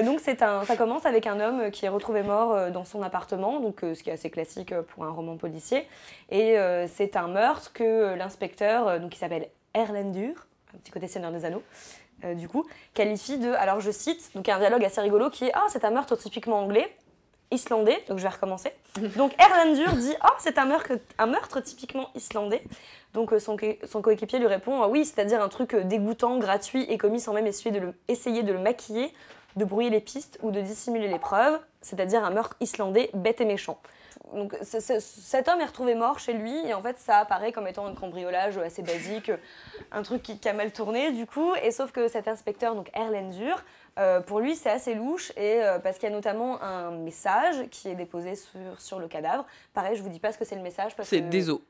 Donc 0.04 0.20
c'est 0.22 0.42
un, 0.42 0.64
ça 0.64 0.76
commence 0.76 1.04
avec 1.06 1.26
un 1.26 1.38
homme 1.40 1.70
qui 1.70 1.84
est 1.86 1.88
retrouvé 1.90 2.22
mort 2.22 2.70
dans 2.70 2.84
son 2.84 3.02
appartement, 3.02 3.60
donc 3.60 3.80
ce 3.82 4.02
qui 4.02 4.10
est 4.10 4.14
assez 4.14 4.30
classique 4.30 4.74
pour 4.94 5.04
un 5.04 5.10
roman 5.10 5.36
policier. 5.36 5.86
Et 6.30 6.56
c'est 6.86 7.16
un 7.16 7.28
meurtre 7.28 7.72
que 7.72 8.14
l'inspecteur, 8.14 9.00
donc 9.00 9.10
qui 9.10 9.18
s'appelle 9.18 9.48
Erlendur, 9.74 10.46
un 10.74 10.78
petit 10.78 10.90
côté 10.90 11.06
Seigneur 11.08 11.32
des 11.32 11.44
Anneaux, 11.44 11.62
euh, 12.24 12.34
du 12.34 12.48
coup, 12.48 12.66
qualifie 12.94 13.38
de, 13.38 13.52
alors 13.52 13.80
je 13.80 13.90
cite, 13.90 14.30
donc 14.34 14.46
il 14.46 14.50
y 14.50 14.52
a 14.52 14.56
un 14.56 14.60
dialogue 14.60 14.84
assez 14.84 15.00
rigolo 15.00 15.30
qui 15.30 15.46
est 15.46 15.52
ah 15.54 15.64
c'est 15.68 15.84
un 15.84 15.90
meurtre 15.90 16.16
typiquement 16.16 16.60
anglais. 16.60 16.94
Islandais, 17.50 18.02
donc 18.08 18.18
je 18.18 18.22
vais 18.24 18.28
recommencer. 18.28 18.72
Donc 19.16 19.32
Erlendur 19.40 19.92
dit 19.94 20.14
Oh, 20.24 20.32
c'est 20.38 20.58
un 20.58 20.64
meurtre, 20.66 20.92
un 21.18 21.26
meurtre 21.26 21.60
typiquement 21.60 22.10
islandais. 22.14 22.62
Donc 23.14 23.32
euh, 23.32 23.38
son, 23.38 23.56
co- 23.56 23.76
son 23.86 24.02
coéquipier 24.02 24.38
lui 24.38 24.46
répond 24.48 24.82
Ah 24.82 24.88
Oui, 24.88 25.04
c'est-à-dire 25.04 25.42
un 25.42 25.48
truc 25.48 25.74
euh, 25.74 25.82
dégoûtant, 25.84 26.36
gratuit 26.38 26.84
et 26.90 26.98
commis 26.98 27.20
sans 27.20 27.32
même 27.32 27.46
essayer 27.46 27.70
de 27.70 27.78
le, 27.80 27.94
essayer 28.08 28.42
de 28.42 28.52
le 28.52 28.58
maquiller, 28.58 29.12
de 29.56 29.64
brouiller 29.64 29.90
les 29.90 30.00
pistes 30.00 30.38
ou 30.42 30.50
de 30.50 30.60
dissimuler 30.60 31.08
les 31.08 31.18
preuves, 31.18 31.58
c'est-à-dire 31.80 32.22
un 32.24 32.30
meurtre 32.30 32.56
islandais 32.60 33.08
bête 33.14 33.40
et 33.40 33.44
méchant. 33.46 33.78
Donc 34.34 34.54
cet 34.62 35.48
homme 35.48 35.60
est 35.60 35.64
retrouvé 35.64 35.94
mort 35.94 36.18
chez 36.18 36.34
lui 36.34 36.54
et 36.66 36.74
en 36.74 36.82
fait 36.82 36.98
ça 36.98 37.16
apparaît 37.18 37.50
comme 37.50 37.66
étant 37.66 37.86
un 37.86 37.94
cambriolage 37.94 38.58
assez 38.58 38.82
basique, 38.82 39.30
un 39.90 40.02
truc 40.02 40.22
qui, 40.22 40.38
qui 40.38 40.48
a 40.50 40.52
mal 40.52 40.70
tourné 40.70 41.12
du 41.12 41.24
coup. 41.24 41.54
Et 41.62 41.70
sauf 41.70 41.92
que 41.92 42.08
cet 42.08 42.28
inspecteur, 42.28 42.74
donc 42.74 42.90
Erlendur, 42.94 43.64
euh, 43.98 44.20
pour 44.20 44.40
lui 44.40 44.54
c'est 44.56 44.70
assez 44.70 44.94
louche 44.94 45.32
et 45.36 45.62
euh, 45.62 45.78
parce 45.78 45.98
qu'il 45.98 46.08
y 46.08 46.12
a 46.12 46.14
notamment 46.14 46.62
un 46.62 46.90
message 46.90 47.68
qui 47.70 47.88
est 47.88 47.94
déposé 47.94 48.34
sur, 48.36 48.58
sur 48.78 48.98
le 48.98 49.08
cadavre. 49.08 49.44
Pareil, 49.74 49.96
je 49.96 50.02
vous 50.02 50.08
dis 50.08 50.20
pas 50.20 50.32
ce 50.32 50.38
que 50.38 50.44
c'est 50.44 50.56
le 50.56 50.62
message 50.62 50.94
parce 50.96 51.08
C'est 51.08 51.20
que 51.20 51.28
des 51.28 51.50
os. 51.50 51.60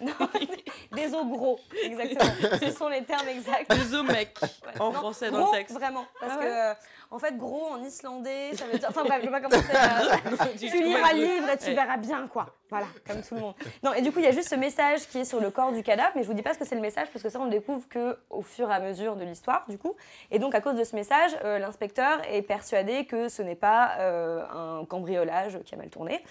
des 0.92 1.14
os 1.14 1.26
gros, 1.26 1.58
exactement. 1.82 2.30
Ce 2.60 2.70
sont 2.70 2.88
les 2.88 3.02
termes 3.04 3.28
exacts. 3.28 3.70
Des 3.70 3.94
os 3.94 4.04
mecs, 4.04 4.36
en 4.78 4.92
Non, 4.92 4.92
français 4.92 5.30
dans 5.30 5.42
gros, 5.42 5.52
le 5.52 5.58
texte. 5.58 5.74
Vraiment, 5.74 6.04
parce 6.20 6.32
Ah 6.36 6.38
ouais 6.38 6.46
euh, 6.50 6.74
en 7.12 7.18
fait 7.18 7.36
gros 7.36 7.66
en 7.66 7.82
islandais, 7.82 8.50
ça 8.54 8.64
veut 8.66 8.78
dire. 8.78 8.88
Enfin 8.90 9.04
bref, 9.04 9.20
je 9.22 9.28
vais 9.30 9.40
pas 9.40 9.40
commencer. 9.40 9.72
À... 10.40 10.46
Tu- 10.58 10.68
tu 10.70 10.82
liras 10.82 11.12
le 11.12 11.20
livre 11.20 11.48
et 11.50 11.56
tu 11.58 11.66
Ouais. 11.66 11.74
verras 11.74 11.96
bien 11.96 12.26
quoi. 12.28 12.46
Voilà, 12.70 12.86
comme 13.06 13.20
tout 13.22 13.34
le 13.34 13.40
monde. 13.42 13.54
Non, 13.82 13.92
et 13.92 14.00
du 14.02 14.10
coup 14.12 14.18
il 14.18 14.24
y 14.24 14.28
a 14.28 14.32
juste 14.32 14.48
ce 14.48 14.54
message 14.54 15.06
qui 15.08 15.18
est 15.18 15.24
sur 15.24 15.40
le 15.40 15.50
corps 15.50 15.72
du 15.72 15.82
cadavre, 15.82 16.12
mais 16.16 16.22
je 16.22 16.26
vous 16.28 16.34
dis 16.34 16.42
pas 16.42 16.54
ce 16.54 16.58
que 16.58 16.64
c'est 16.64 16.74
le 16.74 16.80
message 16.80 17.08
parce 17.12 17.22
que 17.22 17.28
ça 17.28 17.38
on 17.40 17.44
le 17.44 17.50
découvre 17.50 17.86
que 17.88 18.18
au 18.30 18.42
fur 18.42 18.70
et 18.70 18.74
à 18.74 18.80
mesure 18.80 19.16
de 19.16 19.24
l'histoire 19.24 19.64
du 19.68 19.78
coup. 19.78 19.94
Et 20.30 20.38
donc 20.38 20.54
à 20.54 20.60
cause 20.60 20.76
de 20.76 20.84
ce 20.84 20.96
message, 20.96 21.30
euh, 21.44 21.58
l'inspecteur 21.58 22.20
est 22.30 22.42
persuadé 22.42 23.04
que 23.06 23.28
ce 23.28 23.42
n'est 23.42 23.54
pas 23.56 23.92
euh, 23.98 24.42
un 24.80 24.84
cambriolage 24.86 25.58
qui 25.64 25.74
a 25.74 25.78
mal 25.78 25.90
tourné. 25.90 26.24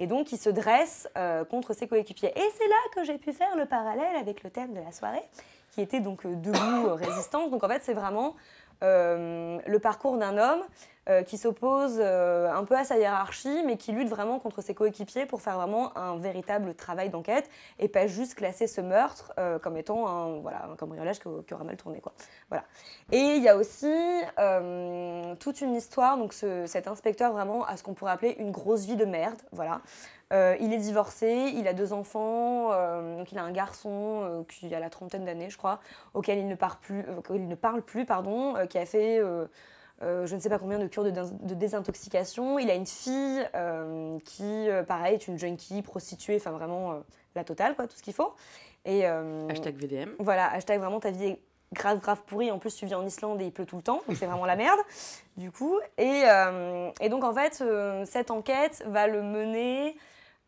Et 0.00 0.06
donc, 0.06 0.30
il 0.30 0.38
se 0.38 0.48
dresse 0.48 1.08
euh, 1.16 1.44
contre 1.44 1.72
ses 1.72 1.88
coéquipiers. 1.88 2.28
Et 2.28 2.48
c'est 2.56 2.68
là 2.68 2.76
que 2.94 3.02
j'ai 3.02 3.18
pu 3.18 3.32
faire 3.32 3.56
le 3.56 3.66
parallèle 3.66 4.14
avec 4.14 4.44
le 4.44 4.50
thème 4.50 4.72
de 4.72 4.78
la 4.78 4.92
soirée, 4.92 5.24
qui 5.72 5.80
était 5.80 5.98
donc 5.98 6.24
euh, 6.24 6.36
debout, 6.36 6.86
euh, 6.86 6.94
résistance. 6.94 7.50
Donc, 7.50 7.64
en 7.64 7.68
fait, 7.68 7.82
c'est 7.82 7.94
vraiment 7.94 8.28
euh, 8.28 8.67
le 8.80 9.78
parcours 9.78 10.18
d'un 10.18 10.38
homme 10.38 10.62
euh, 11.08 11.22
qui 11.22 11.38
s'oppose 11.38 11.98
euh, 11.98 12.50
un 12.52 12.64
peu 12.64 12.76
à 12.76 12.84
sa 12.84 12.98
hiérarchie, 12.98 13.62
mais 13.64 13.76
qui 13.76 13.92
lutte 13.92 14.08
vraiment 14.08 14.38
contre 14.38 14.60
ses 14.62 14.74
coéquipiers 14.74 15.26
pour 15.26 15.40
faire 15.40 15.56
vraiment 15.56 15.96
un 15.96 16.16
véritable 16.18 16.74
travail 16.74 17.08
d'enquête 17.08 17.48
et 17.78 17.88
pas 17.88 18.06
juste 18.06 18.34
classer 18.34 18.66
ce 18.66 18.80
meurtre 18.80 19.32
euh, 19.38 19.58
comme 19.58 19.76
étant 19.76 20.06
un, 20.08 20.38
voilà, 20.40 20.66
un 20.70 20.76
cambriolage 20.76 21.18
qui, 21.18 21.28
qui 21.46 21.54
aura 21.54 21.64
mal 21.64 21.76
tourné. 21.76 22.00
Quoi. 22.00 22.12
Voilà. 22.50 22.64
Et 23.12 23.36
il 23.36 23.42
y 23.42 23.48
a 23.48 23.56
aussi 23.56 23.92
toute 25.38 25.60
une 25.60 25.74
histoire, 25.74 26.16
donc 26.18 26.32
ce- 26.32 26.66
cet 26.66 26.88
inspecteur 26.88 27.32
vraiment 27.32 27.64
a 27.64 27.76
ce 27.76 27.82
qu'on 27.82 27.94
pourrait 27.94 28.12
appeler 28.12 28.36
une 28.38 28.50
grosse 28.50 28.84
vie 28.84 28.96
de 28.96 29.04
merde. 29.04 29.40
Voilà. 29.52 29.80
Il 30.60 30.72
est 30.74 30.78
divorcé, 30.78 31.52
il 31.54 31.66
a 31.68 31.72
deux 31.72 31.92
enfants, 31.94 32.68
donc 33.16 33.32
il 33.32 33.38
a 33.38 33.42
un 33.42 33.50
garçon 33.50 34.44
qui 34.48 34.74
a 34.74 34.78
la 34.78 34.90
trentaine 34.90 35.24
d'années, 35.24 35.48
je 35.48 35.56
crois, 35.56 35.80
auquel 36.12 36.38
il 36.38 36.46
ne 36.48 36.54
parle 36.54 36.76
plus, 36.82 37.04
il 37.34 37.48
ne 37.48 37.54
parle 37.54 37.80
plus 37.80 38.04
pardon, 38.04 38.54
qui 38.68 38.76
a 38.76 38.84
fait 38.84 39.22
euh, 40.02 40.26
je 40.26 40.34
ne 40.34 40.40
sais 40.40 40.48
pas 40.48 40.58
combien 40.58 40.78
de 40.78 40.86
cures 40.86 41.04
de, 41.04 41.10
dés- 41.10 41.32
de 41.42 41.54
désintoxication. 41.54 42.58
Il 42.58 42.70
a 42.70 42.74
une 42.74 42.86
fille 42.86 43.46
euh, 43.54 44.18
qui, 44.24 44.68
euh, 44.68 44.82
pareil, 44.82 45.14
est 45.14 45.28
une 45.28 45.38
junkie, 45.38 45.82
prostituée, 45.82 46.36
enfin 46.36 46.50
vraiment 46.52 47.00
la 47.34 47.44
totale, 47.44 47.74
quoi, 47.74 47.86
tout 47.86 47.96
ce 47.96 48.02
qu'il 48.02 48.14
faut. 48.14 48.32
Et, 48.84 49.04
Hashtag 49.06 49.76
VDM. 49.76 50.10
Voilà, 50.18 50.50
hashtag 50.52 50.80
vraiment 50.80 51.00
ta 51.00 51.10
vie 51.10 51.26
est 51.26 51.40
grave, 51.72 52.00
grave 52.00 52.22
pourrie. 52.26 52.50
En 52.50 52.58
plus, 52.58 52.74
tu 52.74 52.86
vis 52.86 52.94
en 52.94 53.04
Islande 53.04 53.40
et 53.42 53.46
il 53.46 53.52
pleut 53.52 53.66
tout 53.66 53.76
le 53.76 53.82
temps, 53.82 54.02
donc 54.06 54.16
c'est 54.16 54.26
vraiment 54.26 54.46
la 54.46 54.56
merde, 54.56 54.78
du 55.36 55.50
coup. 55.50 55.78
Et, 55.98 56.22
et 57.00 57.08
donc, 57.08 57.24
en 57.24 57.34
fait, 57.34 57.62
cette 58.06 58.30
enquête 58.30 58.82
va 58.86 59.06
le 59.08 59.22
mener 59.22 59.96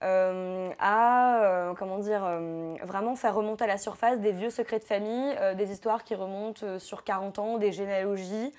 euh, 0.03 0.71
à, 0.79 1.43
euh, 1.43 1.75
comment 1.75 1.99
dire, 1.99 2.23
euh, 2.25 2.75
vraiment 2.85 3.17
faire 3.17 3.35
remonter 3.35 3.65
à 3.65 3.67
la 3.67 3.77
surface 3.77 4.19
des 4.21 4.33
vieux 4.33 4.49
secrets 4.49 4.79
de 4.79 4.85
famille, 4.85 5.37
des 5.57 5.73
histoires 5.73 6.05
qui 6.05 6.15
remontent 6.15 6.79
sur 6.79 7.05
40 7.05 7.39
ans, 7.39 7.59
des 7.59 7.73
généalogies, 7.73 8.53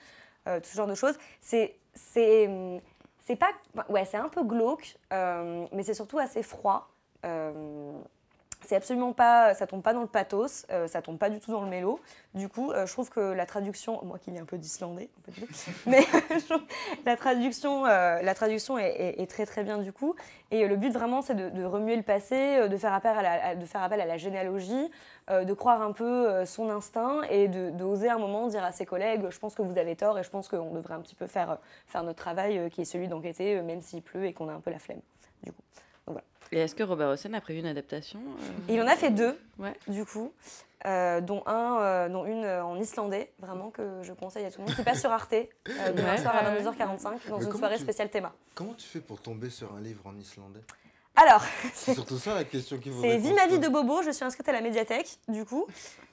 euh, 0.48 0.60
tout 0.60 0.70
ce 0.70 0.76
genre 0.76 0.88
de 0.88 0.96
choses. 0.96 1.18
C'est, 1.40 1.76
c'est, 1.94 2.50
c'est 3.20 3.36
pas, 3.36 3.52
ouais, 3.90 4.06
c'est 4.06 4.18
un 4.18 4.30
peu 4.30 4.44
glauque, 4.44 4.98
euh, 5.14 5.66
mais 5.72 5.84
c'est 5.84 5.94
surtout 5.94 6.20
assez 6.20 6.44
froid. 6.44 6.90
C'est 8.66 8.76
absolument 8.76 9.14
pas, 9.14 9.54
ça 9.54 9.68
tombe 9.68 9.82
pas 9.82 9.94
dans 9.94 10.02
le 10.02 10.08
pathos, 10.08 10.66
euh, 10.72 10.88
ça 10.88 11.02
tombe 11.02 11.18
pas 11.18 11.30
du 11.30 11.40
tout 11.40 11.52
dans 11.52 11.62
le 11.62 11.70
mélo. 11.70 12.00
Du 12.34 12.48
coup, 12.48 12.72
euh, 12.72 12.86
je 12.86 12.94
trouve 12.94 13.10
que 13.10 13.20
la 13.20 13.46
traduction, 13.46 14.00
moi 14.06 14.18
qui 14.18 14.32
lis 14.32 14.40
un 14.40 14.46
peu 14.46 14.58
d'islandais, 14.58 15.10
mais 15.86 16.00
la 17.06 17.18
traduction, 17.18 17.86
euh, 17.86 18.22
la 18.22 18.34
traduction 18.34 18.78
est, 18.78 19.30
très 19.30 19.46
très 19.46 19.64
bien 19.64 19.80
du 19.80 19.92
coup. 19.92 20.16
Et 20.50 20.66
le 20.66 20.78
but 20.78 20.92
vraiment, 20.92 21.22
c'est 21.22 21.36
de, 21.36 21.64
remuer 21.66 21.98
le 21.98 22.04
passé, 22.04 22.36
euh, 22.36 22.68
de 22.70 22.78
faire 22.78 22.94
appel 22.94 23.18
à 23.18 23.22
la, 23.22 23.56
de 23.56 23.66
faire 23.66 23.84
appel 23.84 24.00
à 24.00 24.06
la 24.06 24.18
généalogie, 24.18 24.90
de 25.30 25.54
croire 25.54 25.82
un 25.82 25.94
peu 25.94 26.46
son 26.46 26.70
instinct 26.70 27.22
et 27.30 27.48
d'oser 27.48 28.10
un 28.10 28.18
moment 28.18 28.48
dire 28.48 28.66
à 28.66 28.74
ses 28.74 28.86
collègues, 28.86 29.30
je 29.30 29.40
pense 29.40 29.56
que 29.56 29.62
vous 29.62 29.78
avez 29.78 29.96
tort 29.96 30.20
et 30.20 30.24
je 30.24 30.30
pense 30.30 30.50
qu'on 30.50 30.74
devrait 30.74 30.96
un 30.96 31.00
petit 31.00 31.16
peu 31.16 31.26
faire, 31.26 31.58
faire 31.88 32.04
notre 32.04 32.18
travail 32.18 32.70
qui 32.70 32.82
est 32.82 32.86
celui 32.86 33.08
d'enquêter, 33.08 33.62
même 33.62 33.82
s'il 33.82 34.02
pleut 34.02 34.26
et 34.26 34.34
qu'on 34.34 34.50
a 34.50 34.54
un 34.54 34.60
peu 34.60 34.72
la 34.72 34.80
flemme. 34.80 35.00
Du 35.44 35.54
coup. 35.54 35.62
Et 36.52 36.60
est-ce 36.60 36.76
que 36.76 36.84
Robert 36.84 37.10
Hossein 37.10 37.34
a 37.34 37.42
prévu 37.42 37.60
une 37.60 37.66
adaptation 37.68 38.20
euh 38.20 38.74
il 38.74 38.82
en 38.82 38.88
a 38.88 38.96
fait 38.96 39.10
deux, 39.12 39.38
Ouais. 39.58 39.74
du 39.88 40.04
coup, 40.06 40.34
euh, 40.86 41.22
dont, 41.22 41.44
un, 41.46 41.80
euh, 41.82 42.10
dont 42.10 42.26
une 42.26 42.44
euh, 42.44 42.64
en 42.66 42.78
islandais, 42.80 43.32
vraiment 43.40 43.70
que 43.70 44.02
je 44.04 44.12
conseille 44.14 44.46
à 44.46 44.52
tout 44.52 44.60
le 44.62 44.68
monde, 44.68 44.76
qui 44.76 44.84
passe 44.84 45.00
sur 45.00 45.12
Arte, 45.12 45.34
euh, 45.34 45.48
demain 45.94 46.12
Ouais. 46.12 46.18
soir 46.18 46.36
à 46.36 46.42
Ouais, 46.44 46.58
ouais. 46.58 46.64
22h45, 46.64 47.30
dans 47.30 47.40
Mais 47.40 47.46
une 47.46 47.52
soirée 47.54 47.78
tu- 47.78 47.84
spéciale 47.84 48.10
théma. 48.10 48.34
Comment 48.54 48.74
tu 48.74 48.86
fais 48.86 49.00
pour 49.00 49.22
tomber 49.22 49.50
sur 49.50 49.74
un 49.74 49.80
livre 49.80 50.02
en 50.06 50.16
islandais? 50.18 50.62
Alors, 51.16 51.44
C'est 51.74 51.94
surtout 51.94 52.18
ça 52.18 52.34
la 52.36 52.44
question 52.46 52.78
qui 52.80 52.90
vous 52.90 53.02
c'est 53.02 53.18
Vie 53.18 53.34
ma 53.34 53.46
vie 53.48 53.60
de 53.60 53.68
Bobo, 53.68 54.02
je 54.02 54.12
suis 54.12 54.24
inscrite 54.26 54.48
à 54.50 54.54
la 54.54 54.62
médiathèque, 54.62 55.20
du 55.28 55.46
coup, 55.46 55.68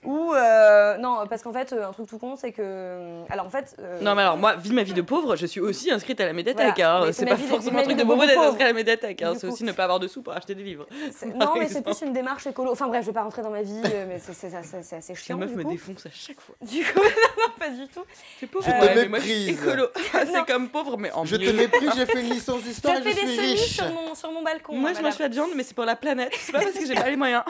ou... 0.05 0.33
euh, 0.33 0.97
non, 0.99 1.27
parce 1.29 1.43
qu'en 1.43 1.53
fait, 1.53 1.73
euh, 1.73 1.87
un 1.89 1.93
truc 1.93 2.09
tout 2.09 2.19
con, 2.19 2.37
c'est 2.37 2.53
que... 2.53 3.23
Alors 3.31 3.47
en 3.47 3.51
fait... 3.51 3.75
euh, 3.81 4.01
Non, 4.01 4.15
mais 4.15 4.23
alors 4.23 4.37
moi, 4.37 4.55
vie 4.57 4.73
ma 4.73 4.83
vie 4.83 4.93
de 4.95 5.03
pauvre, 5.03 5.37
je 5.37 5.47
suis 5.47 5.61
aussi 5.61 5.91
inscrite 5.91 6.21
à 6.21 6.27
la 6.27 6.33
médiathèque. 6.33 6.75
Voilà. 6.77 7.03
hein. 7.05 7.13
C'est 7.13 7.27
pas 7.27 7.37
forcément 7.37 7.79
un 7.81 7.83
truc 7.83 7.97
de 7.97 8.03
de 8.03 8.07
bobo 8.09 8.25
d'être 8.25 8.35
pauvre. 8.37 8.49
inscrit 8.51 8.65
à 8.65 8.69
la 8.69 8.73
médiathèque. 8.73 9.23
hein. 9.23 9.35
C'est 9.39 9.47
aussi 9.49 9.65
ne 9.65 9.73
pas 9.73 9.85
avoir 9.85 9.99
de 10.01 10.07
sous 10.09 10.23
pour 10.23 10.33
acheter 10.33 10.55
des 10.55 10.63
livres. 10.63 10.87
Non, 11.35 11.55
mais 11.59 11.69
c'est 11.69 11.83
plus 11.83 12.01
une 12.03 12.13
démarche 12.13 12.47
écolo. 12.47 12.71
Enfin 12.73 12.87
bref, 12.89 13.03
je 13.03 13.07
vais 13.09 13.13
pas 13.15 13.23
rentrer 13.23 13.43
dans 13.43 13.51
ma 13.51 13.63
vie, 13.63 13.81
euh, 13.85 14.05
mais 14.09 14.19
c'est- 14.19 14.33
c'est 14.33 14.51
c'est- 14.63 14.83
c'est 14.83 14.97
assez 14.97 15.13
La 15.13 15.19
chiant. 15.19 15.37
meuf 15.37 15.51
du 15.51 15.57
me 15.57 15.63
coup. 15.65 15.71
défonce 15.71 16.07
à 16.07 16.11
chaque 16.13 16.41
fois. 16.41 16.55
Du 16.63 16.85
coup, 16.85 17.01
non, 17.39 17.53
pas 17.59 17.69
du 17.71 17.87
tout. 17.89 18.05
C'est 18.41 18.47
pauvre, 18.47 18.65
Je 18.67 18.71
te 18.71 19.09
moi, 19.09 19.19
méprise. 19.19 19.49
écolo. 19.49 19.87
c'est 20.13 20.47
comme 20.47 20.69
pauvre, 20.69 20.97
mais 20.99 21.11
en 21.13 21.25
Je 21.25 21.37
te 21.37 21.51
méprise, 21.51 21.91
j'ai 21.97 22.07
fait 22.07 22.21
une 22.21 22.31
licence 22.31 22.63
d'histoire 22.63 22.97
je 22.97 23.03
fais 23.03 23.15
des 23.15 23.41
riche. 23.41 23.75
sur 23.77 23.89
mon, 23.91 24.15
sur 24.15 24.31
mon 24.33 24.43
balcon. 24.43 24.75
Moi, 24.77 24.91
hein, 24.91 24.95
je 24.97 25.03
mange 25.03 25.19
de 25.19 25.27
viande, 25.29 25.51
mais 25.57 25.63
c'est 25.63 25.75
pour 25.75 25.85
la 25.85 25.97
planète. 25.97 26.33
C'est 26.39 26.53
pas 26.53 26.61
parce 26.61 26.73
que 26.73 26.87
j'ai 26.87 26.95
pas 26.95 27.09
les 27.11 27.17
moyens. 27.17 27.43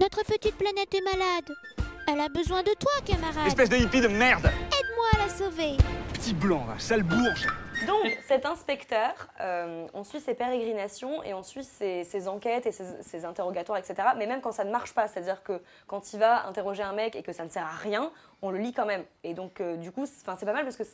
Notre 0.00 0.24
petite 0.24 0.56
planète 0.56 0.92
est 0.94 1.00
malade. 1.02 1.33
Elle 2.06 2.20
a 2.20 2.28
besoin 2.28 2.62
de 2.62 2.70
toi, 2.78 2.92
camarade. 3.04 3.46
Espèce 3.46 3.68
de 3.68 3.76
hippie 3.76 4.00
de 4.00 4.08
merde 4.08 4.46
Aide-moi 4.46 5.06
à 5.14 5.18
la 5.24 5.28
sauver. 5.28 5.76
Petit 6.12 6.32
blanc, 6.32 6.64
là, 6.68 6.78
sale 6.78 7.02
bourge 7.02 7.48
Donc, 7.88 8.16
cet 8.28 8.46
inspecteur, 8.46 9.12
euh, 9.40 9.86
on 9.94 10.04
suit 10.04 10.20
ses 10.20 10.34
pérégrinations 10.34 11.24
et 11.24 11.34
on 11.34 11.42
suit 11.42 11.64
ses, 11.64 12.04
ses 12.04 12.28
enquêtes 12.28 12.66
et 12.66 12.72
ses, 12.72 12.84
ses 13.02 13.24
interrogatoires, 13.24 13.78
etc. 13.78 14.10
Mais 14.16 14.26
même 14.26 14.40
quand 14.40 14.52
ça 14.52 14.64
ne 14.64 14.70
marche 14.70 14.94
pas, 14.94 15.08
c'est-à-dire 15.08 15.42
que 15.42 15.60
quand 15.88 16.12
il 16.12 16.20
va 16.20 16.46
interroger 16.46 16.82
un 16.84 16.92
mec 16.92 17.16
et 17.16 17.22
que 17.22 17.32
ça 17.32 17.44
ne 17.44 17.50
sert 17.50 17.64
à 17.64 17.76
rien, 17.76 18.12
on 18.40 18.50
le 18.50 18.58
lit 18.58 18.72
quand 18.72 18.86
même. 18.86 19.04
Et 19.24 19.34
donc, 19.34 19.60
euh, 19.60 19.76
du 19.76 19.90
coup, 19.90 20.06
c'est 20.06 20.24
'fin, 20.24 20.36
c'est 20.38 20.46
pas 20.46 20.52
mal 20.52 20.64
parce 20.64 20.76
que, 20.76 20.84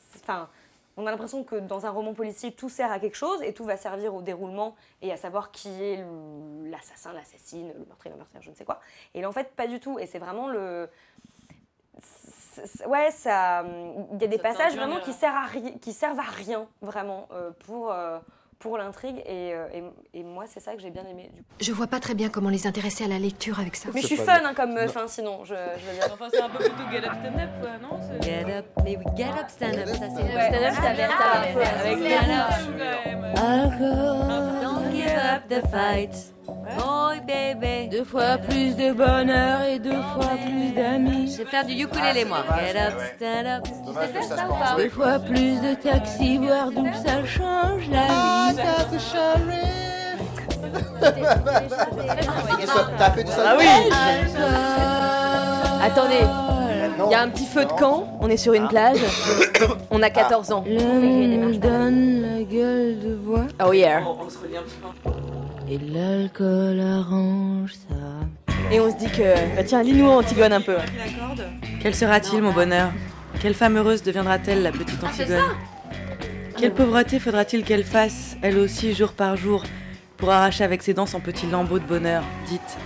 on 0.96 1.06
a 1.06 1.10
l'impression 1.10 1.44
que 1.44 1.56
dans 1.56 1.86
un 1.86 1.90
roman 1.90 2.12
policier, 2.14 2.52
tout 2.52 2.68
sert 2.68 2.90
à 2.92 2.98
quelque 2.98 3.16
chose 3.16 3.40
et 3.42 3.54
tout 3.54 3.64
va 3.64 3.76
servir 3.76 4.14
au 4.14 4.22
déroulement 4.22 4.74
et 5.02 5.12
à 5.12 5.16
savoir 5.16 5.50
qui 5.50 5.68
est 5.82 6.04
l'assassin, 6.64 7.12
l'assassine, 7.12 7.72
le 7.78 7.84
meurtrier, 7.86 8.10
la 8.10 8.16
meurtrière, 8.16 8.42
je 8.42 8.50
ne 8.50 8.54
sais 8.54 8.64
quoi. 8.64 8.80
Et 9.14 9.20
là, 9.22 9.28
en 9.28 9.32
fait, 9.32 9.54
pas 9.54 9.66
du 9.66 9.80
tout. 9.80 9.98
Et 9.98 10.06
c'est 10.06 10.18
vraiment 10.18 10.48
le. 10.48 10.88
Ouais, 12.86 13.10
ça. 13.10 13.64
Il 14.12 14.20
y 14.20 14.24
a 14.24 14.26
des 14.28 14.36
Ça 14.36 14.42
passages 14.42 14.76
vraiment 14.76 15.00
qui 15.00 15.12
servent 15.12 15.36
à, 15.36 15.46
ri- 15.46 15.78
qui 15.80 15.92
servent 15.92 16.18
à 16.18 16.22
rien, 16.22 16.66
vraiment, 16.82 17.28
euh, 17.32 17.50
pour, 17.66 17.92
euh, 17.92 18.18
pour 18.60 18.78
l'intrigue. 18.78 19.16
Et, 19.26 19.52
euh, 19.54 19.66
et- 20.14 20.20
et 20.20 20.22
moi, 20.22 20.44
c'est 20.46 20.60
ça 20.60 20.74
que 20.74 20.80
j'ai 20.80 20.90
bien 20.90 21.04
aimé. 21.10 21.30
Du 21.34 21.42
coup. 21.42 21.48
Je 21.60 21.72
vois 21.72 21.88
pas 21.88 21.98
très 21.98 22.14
bien 22.14 22.28
comment 22.28 22.50
les 22.50 22.66
intéresser 22.68 23.04
à 23.04 23.08
la 23.08 23.18
lecture 23.18 23.58
avec 23.58 23.74
ça. 23.74 23.88
Mais 23.92 24.02
je 24.02 24.06
suis 24.06 24.16
fun 24.16 24.40
hein, 24.44 24.52
comme 24.54 24.76
fin, 24.88 25.08
sinon, 25.08 25.44
je, 25.44 25.54
je 25.54 25.86
veux 25.86 25.94
dire. 25.94 26.08
Enfin, 26.12 26.28
c'est 26.32 26.40
un 26.40 26.48
peu 26.48 26.58
plutôt 26.58 26.88
get 26.92 26.98
up, 26.98 27.14
stand 27.20 27.40
up, 27.40 27.50
quoi, 27.60 27.70
non 27.82 27.98
Get 28.22 28.44
up, 28.58 28.66
mais 28.84 28.96
oui, 28.96 29.04
get 29.16 29.24
up, 29.30 29.48
stand 29.48 29.74
up, 29.78 29.88
ça 29.88 29.94
c'est 29.98 30.22
Ouais, 30.22 30.48
stand-up, 30.50 30.74
ça 30.82 30.92
vient 30.92 31.08
ça 31.08 31.40
un 31.40 31.52
peu 31.52 31.60
avec 31.60 31.98
les 31.98 32.16
Don't 34.62 34.92
give 34.92 35.16
up 35.16 35.42
the 35.48 35.60
fight. 35.70 36.14
Oh 36.78 37.10
baby. 37.26 37.88
Deux 37.90 38.04
fois 38.04 38.38
plus 38.38 38.76
de 38.76 38.92
bonheur 38.92 39.62
et 39.62 39.78
deux 39.78 40.02
fois 40.14 40.32
plus 40.44 40.72
d'amis. 40.72 41.32
Je 41.32 41.38
vais 41.38 41.50
faire 41.50 41.64
du 41.64 41.74
ukulélé 41.74 42.24
moi. 42.24 42.44
Get 42.58 42.78
up, 42.78 42.94
stand 43.16 43.46
up. 43.46 43.64
Deux 44.76 44.88
fois 44.90 45.18
plus 45.18 45.60
de 45.60 45.74
taxis, 45.74 46.38
voire 46.38 46.70
double, 46.70 46.92
ça 46.94 47.24
change 47.24 47.88
la 47.90 48.52
vie. 48.52 49.10
T'as 52.98 53.10
fait 53.10 53.24
du 53.24 53.30
Ah 53.36 53.56
oui 53.58 53.64
Ah 54.38 55.84
Attendez, 55.84 56.24
il 57.06 57.10
y 57.10 57.14
a 57.14 57.22
un 57.22 57.28
petit 57.28 57.46
feu 57.46 57.64
de 57.64 57.72
camp, 57.72 58.18
on 58.20 58.28
est 58.28 58.36
sur 58.36 58.52
une 58.52 58.68
plage, 58.68 58.98
on 59.90 60.02
a 60.02 60.10
14 60.10 60.52
ans. 60.52 60.64
Donne 60.66 62.22
la 62.22 62.42
gueule 62.42 62.98
de 63.00 63.14
bois. 63.14 63.46
Oh 63.66 63.72
yeah. 63.72 64.02
On 64.04 64.28
se 64.28 64.38
relie 64.38 64.58
un 64.58 64.62
petit 64.62 64.76
peu. 65.02 65.39
Et 65.70 65.78
l'alcool 65.78 66.80
arrange 66.80 67.74
ça. 67.74 68.54
Et 68.72 68.80
on 68.80 68.90
se 68.90 68.96
dit 68.96 69.06
que, 69.06 69.54
bah 69.54 69.62
tiens, 69.62 69.84
lis-nous 69.84 70.08
Antigone 70.08 70.52
un 70.52 70.60
peu. 70.60 70.76
Quel 71.80 71.94
sera-t-il, 71.94 72.42
mon 72.42 72.52
bonheur? 72.52 72.90
Quelle 73.40 73.54
femme 73.54 73.76
heureuse 73.76 74.02
deviendra-t-elle, 74.02 74.64
la 74.64 74.72
petite 74.72 75.02
Antigone? 75.04 75.44
Quelle 76.58 76.74
pauvreté 76.74 77.20
faudra-t-il 77.20 77.62
qu'elle 77.62 77.84
fasse, 77.84 78.36
elle 78.42 78.58
aussi, 78.58 78.94
jour 78.94 79.12
par 79.12 79.36
jour, 79.36 79.62
pour 80.16 80.30
arracher 80.30 80.64
avec 80.64 80.82
ses 80.82 80.92
dents 80.92 81.06
son 81.06 81.20
petit 81.20 81.46
lambeau 81.46 81.78
de 81.78 81.84
bonheur? 81.86 82.24
Dites, 82.48 82.76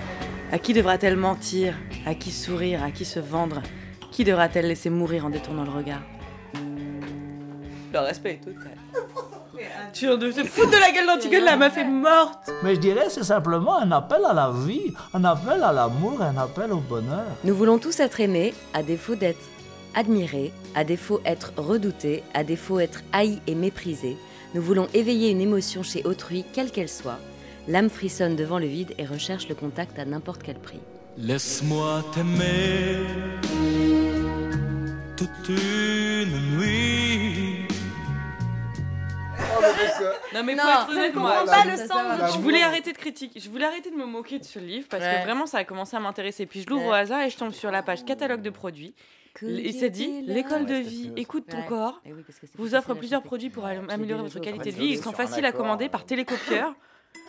à 0.53 0.59
qui 0.59 0.75
devra-t-elle 0.75 1.17
mentir? 1.17 1.73
À 2.05 2.15
qui 2.15 2.33
sourire? 2.33 2.83
À 2.85 2.91
qui 2.91 3.07
se 3.07 3.19
vendre? 3.19 3.63
Qui 4.11 4.25
devra-t-elle 4.25 4.69
laisser 4.69 4.91
mourir 4.91 5.25
en 5.25 5.31
détournant 5.31 5.65
le 5.65 5.71
regard? 5.71 6.03
Le 7.95 7.99
respect 8.01 8.41
est 8.43 8.45
total. 8.45 8.73
Tu 9.93 10.07
de 10.07 10.33
te 10.33 10.45
foutre 10.45 10.71
de 10.71 10.77
la 10.77 10.91
gueule 10.91 11.07
d'Antigone, 11.07 11.45
la 11.45 11.57
meuf 11.57 11.77
est 11.77 11.85
morte 11.85 12.51
Mais 12.63 12.75
je 12.75 12.81
dirais 12.81 13.07
c'est 13.09 13.23
simplement 13.25 13.79
un 13.79 13.91
appel 13.93 14.25
à 14.29 14.33
la 14.33 14.51
vie, 14.51 14.95
un 15.13 15.25
appel 15.25 15.63
à 15.63 15.73
l'amour, 15.73 16.21
un 16.23 16.37
appel 16.37 16.73
au 16.73 16.81
bonheur. 16.81 17.25
Nous 17.45 17.55
voulons 17.55 17.79
tous 17.79 18.01
être 18.01 18.21
aimés, 18.21 18.55
à 18.73 18.83
défaut 18.83 19.15
d'être 19.15 19.39
admirés, 19.95 20.53
à 20.75 20.85
défaut 20.85 21.21
être 21.25 21.53
redoutés, 21.57 22.25
à 22.35 22.43
défaut 22.43 22.81
être 22.81 23.03
haïs 23.13 23.41
et 23.47 23.55
méprisés. 23.55 24.17
Nous 24.55 24.63
voulons 24.63 24.89
éveiller 24.95 25.31
une 25.31 25.41
émotion 25.41 25.83
chez 25.83 26.03
autrui, 26.05 26.45
quelle 26.53 26.71
qu'elle 26.71 26.89
soit. 26.89 27.19
L'âme 27.69 27.91
frissonne 27.91 28.37
devant 28.37 28.59
le 28.59 28.67
vide 28.67 28.93
et 28.99 29.07
recherche 29.07 29.49
le 29.49 29.55
contact 29.55 29.99
à 29.99 30.05
n'importe 30.05 30.43
quel 30.43 30.57
prix. 30.57 30.81
Laisse-moi 31.17 32.05
t'aimer 32.13 32.99
toute 35.17 35.49
une 35.49 36.59
nuit. 36.59 37.04
Non 40.35 40.43
mais 40.43 40.55
Non, 40.55 40.63
faut 40.63 40.69
être 40.69 40.87
je 40.91 40.97
honnête, 40.97 41.15
moi. 41.15 41.31
comprends 41.41 41.55
pas 41.55 41.65
le 41.65 41.77
sens 41.77 41.89
de- 41.89 42.33
Je 42.35 42.39
voulais 42.41 42.63
arrêter 42.63 42.93
de 42.93 42.99
critiquer, 42.99 43.41
je 43.41 43.49
voulais 43.51 43.67
arrêter 43.67 43.91
de 43.91 43.97
me 43.97 44.05
moquer 44.07 44.39
de 44.39 44.45
ce 44.45 44.59
livre 44.59 44.87
parce 44.91 45.03
Ouais. 45.03 45.19
que 45.21 45.25
vraiment 45.25 45.47
ça 45.47 45.59
a 45.59 45.65
commencé 45.65 45.97
à 45.97 46.01
m'intéresser. 46.01 46.47
Puis 46.47 46.63
je 46.63 46.69
l'ouvre 46.69 46.85
Ouais. 46.85 46.89
au 46.91 46.93
hasard 46.93 47.21
et 47.23 47.31
je 47.31 47.37
tombe 47.37 47.53
sur 47.53 47.71
la 47.71 47.83
page 47.83 48.05
catalogue 48.05 48.43
de 48.43 48.51
produits. 48.51 48.95
Et 49.43 49.73
ça 49.73 49.89
dit 49.89 50.23
l'école 50.23 50.65
de 50.65 50.75
vie, 50.77 51.13
écoute 51.17 51.47
ton 51.51 51.59
Ouais. 51.59 51.67
corps, 51.67 52.01
Eh 52.05 52.13
oui, 52.13 52.23
parce 52.27 52.39
que 52.39 52.47
c'est 52.47 52.57
vous 52.57 52.75
offre 52.77 52.95
plusieurs 52.95 53.23
produits 53.23 53.51
pour 53.51 53.67
améliorer 53.67 54.23
votre 54.23 54.39
qualité 54.41 54.71
de 54.71 54.77
vie. 54.77 54.87
Ils 54.91 55.03
sont 55.03 55.13
faciles 55.13 55.45
à 55.45 55.53
commander 55.53 55.89
par 55.89 56.05
télécopieur 56.05 56.73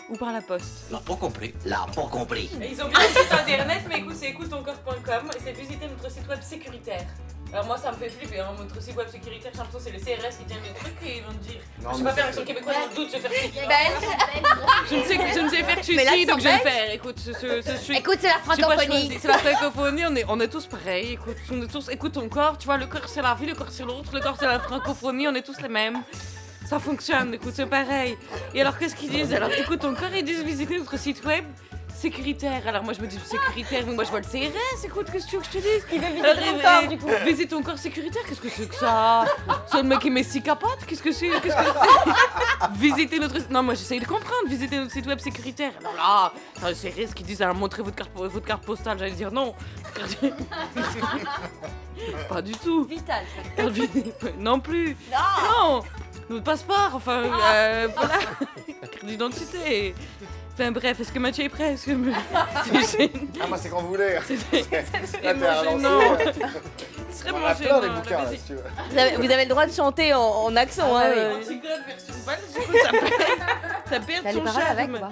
ou 0.10 0.18
par 0.18 0.32
la 0.32 0.42
poste. 0.42 0.92
Là, 0.92 1.02
pas 1.06 1.16
compris. 1.16 1.54
Là, 1.66 1.86
pas 1.96 2.04
compris. 2.04 2.50
Ils 2.62 2.80
ont 2.84 2.88
bien 2.90 3.00
un 3.00 3.02
site 3.22 3.32
internet, 3.32 3.82
mais 3.90 4.00
écoute, 4.00 4.14
c'est 4.16 4.30
écoutetoncorps.com 4.30 5.32
et 5.36 5.40
c'est 5.44 5.52
visiter 5.54 5.88
notre 5.88 6.12
site 6.12 6.28
web 6.28 6.42
sécuritaire. 6.42 7.06
Alors 7.56 7.68
moi 7.68 7.78
ça 7.78 7.90
me 7.90 7.96
fait 7.96 8.10
flipper, 8.10 8.42
hein, 8.42 8.48
notre 8.60 8.82
site 8.82 8.98
web 8.98 9.08
sécuritaire, 9.08 9.50
j'ai 9.54 9.58
l'impression 9.60 9.80
que 9.80 9.86
c'est 9.86 9.92
le 9.92 10.18
CRS 10.18 10.38
qui 10.38 10.44
tient 10.44 10.58
les 10.62 10.74
trucs 10.78 11.10
et 11.10 11.18
ils 11.20 11.24
vont 11.24 11.32
me 11.32 11.38
dire. 11.38 11.62
Non, 11.82 11.92
je 11.94 11.98
sais 12.00 12.04
pas 12.04 12.12
faire 12.12 12.26
c'est- 12.26 12.30
l'accent 12.32 12.44
québécois, 12.44 12.74
je 12.92 12.96
doute, 12.98 13.08
je 13.14 13.18
vais 13.18 13.30
faire 13.30 13.42
chichi. 13.42 13.60
Belge. 13.66 14.90
Je 14.90 14.96
ne 14.96 15.04
sais, 15.04 15.16
je 15.34 15.40
ne 15.40 15.50
sais 15.50 15.64
faire 15.64 15.76
que 15.82 15.92
l'accent 15.96 16.26
donc 16.34 16.40
je 16.40 16.44
vais 16.44 16.52
le 16.52 16.60
faire. 16.60 16.92
Écoute, 16.92 17.18
je, 17.26 17.32
je- 17.32 17.72
je 17.72 17.78
suis. 17.78 17.96
Écoute, 17.96 18.18
c'est 18.20 18.28
la 18.28 18.34
je 18.34 18.62
francophonie. 18.62 19.18
C'est 19.22 19.28
la 19.30 19.38
francophonie, 19.38 20.04
on 20.06 20.16
est, 20.18 20.26
on 20.28 20.40
est 20.42 20.50
tous 20.50 20.66
pareils. 20.66 21.14
Écoute, 21.14 21.38
on 21.50 21.62
est 21.62 21.68
tous, 21.72 21.88
écoute 21.90 22.12
ton 22.12 22.28
corps, 22.28 22.58
tu 22.58 22.66
vois, 22.66 22.76
le 22.76 22.88
corps 22.88 23.08
c'est 23.08 23.22
la 23.22 23.34
vie, 23.36 23.46
le 23.46 23.56
corps 23.56 23.72
c'est 23.72 23.84
l'autre, 23.86 24.14
le 24.14 24.20
corps 24.20 24.36
c'est 24.38 24.48
la 24.48 24.60
francophonie, 24.60 25.26
on 25.30 25.34
est 25.36 25.42
tous 25.42 25.62
les 25.62 25.70
mêmes. 25.70 26.04
Ça 26.68 26.80
fonctionne, 26.80 27.36
écoute, 27.36 27.54
c'est 27.56 27.68
pareil. 27.68 28.18
Et 28.54 28.60
alors 28.60 28.78
qu'est-ce 28.78 28.96
qu'ils 28.96 29.12
disent? 29.12 29.32
Alors 29.34 29.52
écoute 29.54 29.80
ton 29.80 29.96
corps, 29.96 30.14
ils 30.14 30.26
disent 30.26 30.44
visiter 30.44 30.78
notre 30.78 30.98
site 31.00 31.24
web 31.24 31.46
sécuritaire. 31.96 32.68
Alors 32.68 32.84
moi 32.84 32.94
je 32.94 33.02
me 33.02 33.08
dis 33.08 33.18
sécuritaire, 33.20 33.84
mais 33.88 33.94
moi 33.94 34.04
je 34.04 34.10
vois 34.10 34.20
le 34.20 34.26
CRS, 34.26 34.86
écoute, 34.86 35.08
qu'est-ce 35.12 35.26
que 35.26 35.30
tu 35.32 35.36
veux 35.38 35.42
que 35.42 35.48
je 35.48 35.52
te 35.54 35.58
dise? 35.58 35.86
Il 35.94 36.00
veut 36.00 36.08
visiter 36.08 36.28
Alors, 36.28 36.44
ton 36.44 36.62
corps, 36.62 36.88
du 36.88 36.98
coup. 36.98 37.10
Ton 37.50 37.62
corps 37.64 37.78
sécuritaire, 37.78 38.24
qu'est-ce 38.28 38.42
que 38.42 38.50
c'est 38.50 38.68
que 38.68 38.76
ça? 38.76 39.26
C'est 39.68 39.78
un 39.78 39.84
mec 39.84 40.00
qui 40.00 40.10
met 40.10 40.24
six 40.24 40.42
capotes? 40.42 40.86
Qu'est-ce 40.88 41.04
que 41.04 41.12
c'est? 41.12 41.30
Qu'est-ce 41.30 41.56
que 41.56 41.64
c'est? 41.64 42.70
Visiter 42.80 43.20
notre... 43.20 43.36
Non, 43.50 43.62
moi 43.64 43.76
j'essaye 43.76 44.00
de 44.00 44.06
comprendre, 44.06 44.48
visiter 44.48 44.78
notre 44.78 44.92
site 44.92 45.06
web 45.06 45.20
sécuritaire. 45.20 45.74
Alors 45.80 45.96
là, 45.96 46.32
c'est 46.74 46.90
un 46.90 46.92
CRS 46.92 47.14
qui 47.14 47.24
dit, 47.24 47.42
alors 47.42 47.56
montrer 47.56 47.84
votre 47.84 47.96
carte, 47.96 48.12
votre 48.16 48.40
carte 48.46 48.64
postale, 48.66 48.98
j'allais 48.98 49.12
dire 49.12 49.32
non. 49.32 49.54
Pas 52.30 52.42
du 52.42 52.54
tout. 52.54 52.86
Vital. 52.86 53.24
Non 54.40 54.60
plus. 54.60 54.98
Non. 55.12 55.84
Notre 56.30 56.44
passeport, 56.44 56.92
enfin, 56.94 57.24
euh, 57.24 57.88
voilà. 57.96 58.18
Carte 58.82 59.06
d'identité. 59.06 59.94
Enfin 60.58 60.72
bref, 60.72 61.00
est-ce 61.02 61.12
que 61.12 61.20
Mathieu 61.20 61.44
est 61.44 61.50
prêt? 61.50 61.74
Est-ce 61.74 61.88
que 61.88 61.92
me- 61.92 62.14
C'est 62.86 63.12
Ah, 63.42 63.48
moi, 63.48 63.58
c'est 63.58 63.68
quand 63.70 63.82
vous 63.82 63.90
voulez. 63.90 64.18
t'es 64.52 65.28
à 65.28 65.64
gênant. 65.64 66.00
On 67.28 67.46
a 67.46 67.56
plein 67.56 67.80
des 67.80 67.88
gênant, 67.88 67.94
bouquins, 67.96 68.18
là, 68.24 68.30
si 68.32 68.40
tu 68.46 68.54
veux. 68.54 68.64
Vous 68.92 68.98
avez, 68.98 69.16
vous 69.18 69.32
avez 69.32 69.44
le 69.44 69.50
droit 69.50 69.66
de 69.66 69.72
chanter 69.74 70.14
en, 70.14 70.22
en 70.22 70.56
accent. 70.56 70.84
Ah 70.96 71.00
hein, 71.06 71.10
ouais, 71.10 71.18
euh. 71.18 71.36
Antigone 71.38 71.82
version 71.88 72.14
belge, 72.26 72.40
écoute, 72.56 72.76
ça 72.84 72.90
perd, 72.92 73.04
ça 73.90 74.00
perd 74.00 74.24
T'as 74.24 74.30
les 74.32 74.38
son 74.38 74.44
paroles 74.44 74.62
charme. 74.62 74.78
avec 74.78 74.92
pas 75.00 75.12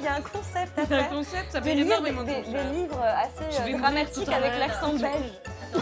Il 0.00 0.04
y 0.04 0.08
a 0.08 0.14
un 0.14 0.20
concept 0.20 0.78
à 0.78 0.82
Il 0.82 0.90
y 0.90 0.94
a 0.94 0.96
un 0.96 1.00
faire. 1.02 1.10
concept, 1.10 1.52
ça 1.52 1.60
perd 1.60 1.78
énormément 1.78 2.22
des, 2.22 2.32
de 2.42 2.42
des- 2.42 2.76
livres 2.80 3.02
assez 3.04 3.44
euh, 3.72 3.78
dramatiques 3.78 4.16
mourir 4.28 4.30
tout 5.72 5.78
à 5.78 5.80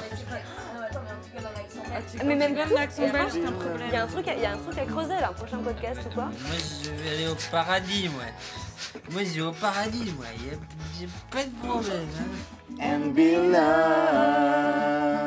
belge. 1.43 1.75
Antigone, 2.05 2.27
Mais 2.29 2.37
même 2.37 2.55
tout. 2.55 2.75
l'accent 2.75 3.03
Et 3.03 3.11
belge, 3.11 3.27
je 3.29 3.33
c'est 3.33 3.45
un 3.47 3.53
pense- 3.53 3.65
problème. 3.65 3.89
Il 3.89 3.95
y 3.95 3.97
a 3.97 4.03
un 4.03 4.07
truc, 4.07 4.29
à- 4.29 4.35
il 4.35 4.41
y 4.43 4.47
a 4.47 4.53
un 4.53 4.57
truc 4.59 4.79
à 4.79 4.85
creuser 4.85 5.15
là, 5.21 5.29
un 5.31 5.33
prochain 5.33 5.59
podcast 5.59 6.01
ou 6.11 6.15
quoi 6.15 6.25
Moi, 6.25 6.33
je 6.85 6.91
vais 6.91 7.11
aller 7.17 7.29
au 7.29 7.37
paradis, 7.51 8.09
moi. 8.09 8.25
Moi, 9.11 9.23
je 9.25 9.35
vais 9.35 9.41
au 9.47 9.53
paradis, 9.53 10.13
moi. 10.17 10.27
Y 10.39 10.51
a, 10.51 10.55
y 11.03 11.05
a 11.05 11.09
pas 11.31 11.45
de 11.45 11.51
problème. 11.67 12.09
Hein. 12.19 12.27
And 12.81 13.13
be 13.15 13.31
loved. 14.49 15.19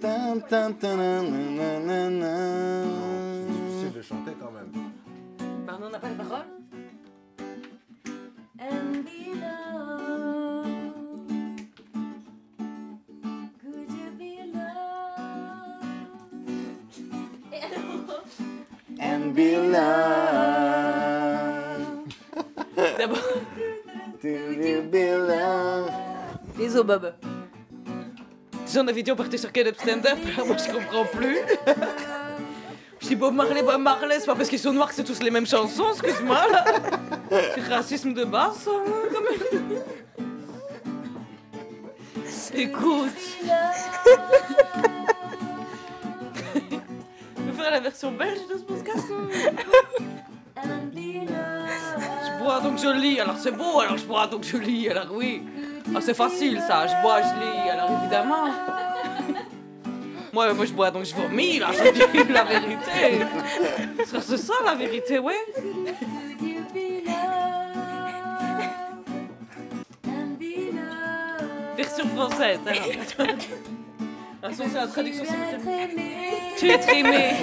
Tan, 0.00 0.38
tan, 0.48 0.72
tan, 0.74 0.96
na, 0.96 1.22
na, 1.22 1.78
na, 1.80 2.08
na. 2.10 2.34
C'est 3.46 3.52
difficile 3.52 3.92
de 3.92 4.02
chanter 4.02 4.32
quand 4.40 4.52
même. 4.52 4.72
Pardon, 5.66 5.86
on 5.88 5.90
n'a 5.90 5.98
pas 5.98 6.08
de 6.08 6.14
parole 6.14 6.46
And 8.60 9.02
be 9.04 9.34
loved. 9.34 10.27
And 19.28 19.34
be. 19.34 19.52
D'abord. 22.98 23.18
Do 24.22 24.28
you 24.28 24.82
be 24.82 25.12
loved? 25.12 25.92
Bisous, 26.56 26.84
Bob. 26.84 27.12
On 28.76 29.16
partait 29.16 29.38
sur 29.38 29.52
Caleb 29.52 29.74
Stand-Up, 29.78 30.18
moi 30.46 30.56
je 30.56 30.72
comprends 30.72 31.04
plus. 31.04 31.38
Je 33.00 33.08
dis 33.08 33.16
Bob 33.16 33.34
Marley, 33.34 33.62
Bob 33.62 33.80
Marley, 33.80 34.20
c'est 34.20 34.26
pas 34.26 34.34
parce 34.34 34.48
qu'ils 34.48 34.58
sont 34.58 34.72
noirs 34.72 34.88
que 34.88 34.94
c'est 34.94 35.04
tous 35.04 35.22
les 35.22 35.30
mêmes 35.30 35.46
chansons, 35.46 35.90
excuse-moi 35.92 36.48
là. 36.50 36.64
C'est 37.30 37.60
racisme 37.68 38.12
de 38.12 38.24
base, 38.24 38.64
quand 38.66 39.20
même. 39.20 39.82
Écoute. 42.54 43.27
Version 47.98 48.12
belge 48.12 48.46
de 48.48 48.58
ce 48.58 48.62
podcast. 48.62 49.06
Je 50.56 52.44
bois 52.44 52.60
donc 52.60 52.78
je 52.78 52.88
lis, 52.96 53.18
alors 53.18 53.36
c'est 53.36 53.50
beau, 53.50 53.80
alors 53.80 53.96
je 53.96 54.04
bois 54.04 54.28
donc 54.28 54.44
je 54.44 54.56
lis, 54.56 54.88
alors 54.88 55.08
oui. 55.10 55.42
Ah, 55.94 56.00
c'est 56.00 56.14
facile 56.14 56.60
ça, 56.60 56.86
je 56.86 57.02
bois, 57.02 57.20
je 57.22 57.34
lis, 57.40 57.70
alors 57.70 57.90
évidemment. 58.00 58.50
Moi, 60.32 60.54
moi 60.54 60.64
je 60.64 60.72
bois 60.72 60.92
donc 60.92 61.06
je 61.06 61.14
vomis, 61.14 61.58
là, 61.58 61.70
je 61.72 61.90
dis 61.90 62.28
la 62.32 62.44
vérité. 62.44 63.26
C'est 64.04 64.36
ça 64.36 64.54
la 64.64 64.74
vérité, 64.76 65.18
ouais. 65.18 65.34
Version 71.76 72.08
française, 72.08 72.60
alors. 72.64 73.28
Attention, 74.40 74.66
c'est 74.68 74.78
la 74.78 74.86
traduction. 74.86 75.24
Tu 76.56 76.70
es 76.70 76.98
aimé. 76.98 77.34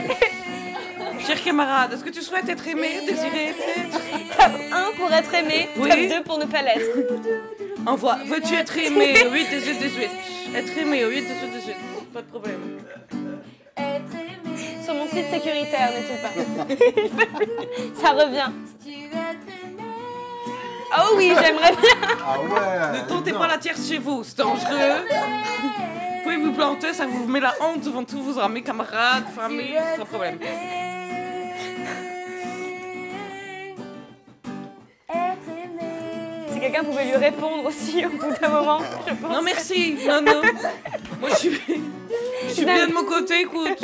Cher 1.25 1.41
camarade, 1.43 1.93
est-ce 1.93 2.03
que 2.03 2.09
tu 2.09 2.21
souhaites 2.21 2.47
être 2.49 2.67
aimé, 2.67 3.01
désiré, 3.07 3.55
Top 4.37 4.51
1 4.71 4.97
pour 4.97 5.11
être 5.11 5.33
aimé, 5.33 5.69
Oui. 5.77 5.89
top 5.89 5.99
2 6.19 6.23
pour 6.23 6.37
ne 6.37 6.45
pas 6.45 6.61
l'être. 6.61 6.85
Envoie, 7.85 8.17
veux-tu 8.25 8.53
être 8.53 8.77
aimé 8.77 9.15
au 9.27 9.31
8 9.31 9.47
18 9.49 9.79
18 9.79 10.09
Être 10.55 10.77
aimé 10.77 11.03
au 11.05 11.09
8 11.09 11.21
18 11.21 11.51
18 11.51 11.75
Pas 12.13 12.21
de 12.21 12.27
problème. 12.27 12.59
Sur 14.83 14.93
mon 14.93 15.07
site 15.07 15.29
sécuritaire, 15.31 15.89
n'est-il 15.91 16.21
pas 16.21 17.99
Ça 18.01 18.11
revient. 18.11 18.51
Oh 20.97 21.13
oui, 21.17 21.33
j'aimerais 21.41 21.71
bien. 21.71 22.07
Ah 22.23 22.39
ouais 22.39 23.01
Ne 23.01 23.07
tentez 23.09 23.33
pas 23.33 23.47
la 23.47 23.57
tierce 23.57 23.87
chez 23.87 23.97
vous, 23.97 24.23
c'est 24.23 24.37
dangereux. 24.37 25.05
Vous 25.61 26.23
pouvez 26.23 26.37
vous 26.37 26.53
planter, 26.53 26.93
ça 26.93 27.05
vous 27.07 27.25
met 27.27 27.39
la 27.39 27.53
honte 27.61 27.81
devant 27.81 28.03
tous 28.03 28.21
vos 28.21 28.39
amis, 28.39 28.63
camarades, 28.63 29.25
famille, 29.35 29.75
sans 29.97 30.05
problème. 30.05 30.37
Quelqu'un 36.65 36.83
pouvait 36.83 37.05
lui 37.05 37.15
répondre 37.15 37.65
aussi 37.65 38.05
au 38.05 38.09
bout 38.09 38.33
d'un 38.41 38.49
moment, 38.49 38.79
je 39.07 39.13
pense. 39.13 39.31
Non 39.31 39.41
merci, 39.43 39.97
non 40.07 40.21
non. 40.21 40.41
Moi 41.19 41.29
je 41.29 41.35
suis, 41.35 41.61
je 42.47 42.53
suis 42.53 42.65
bien 42.65 42.87
de 42.87 42.93
mon 42.93 43.03
côté, 43.03 43.41
écoute. 43.41 43.77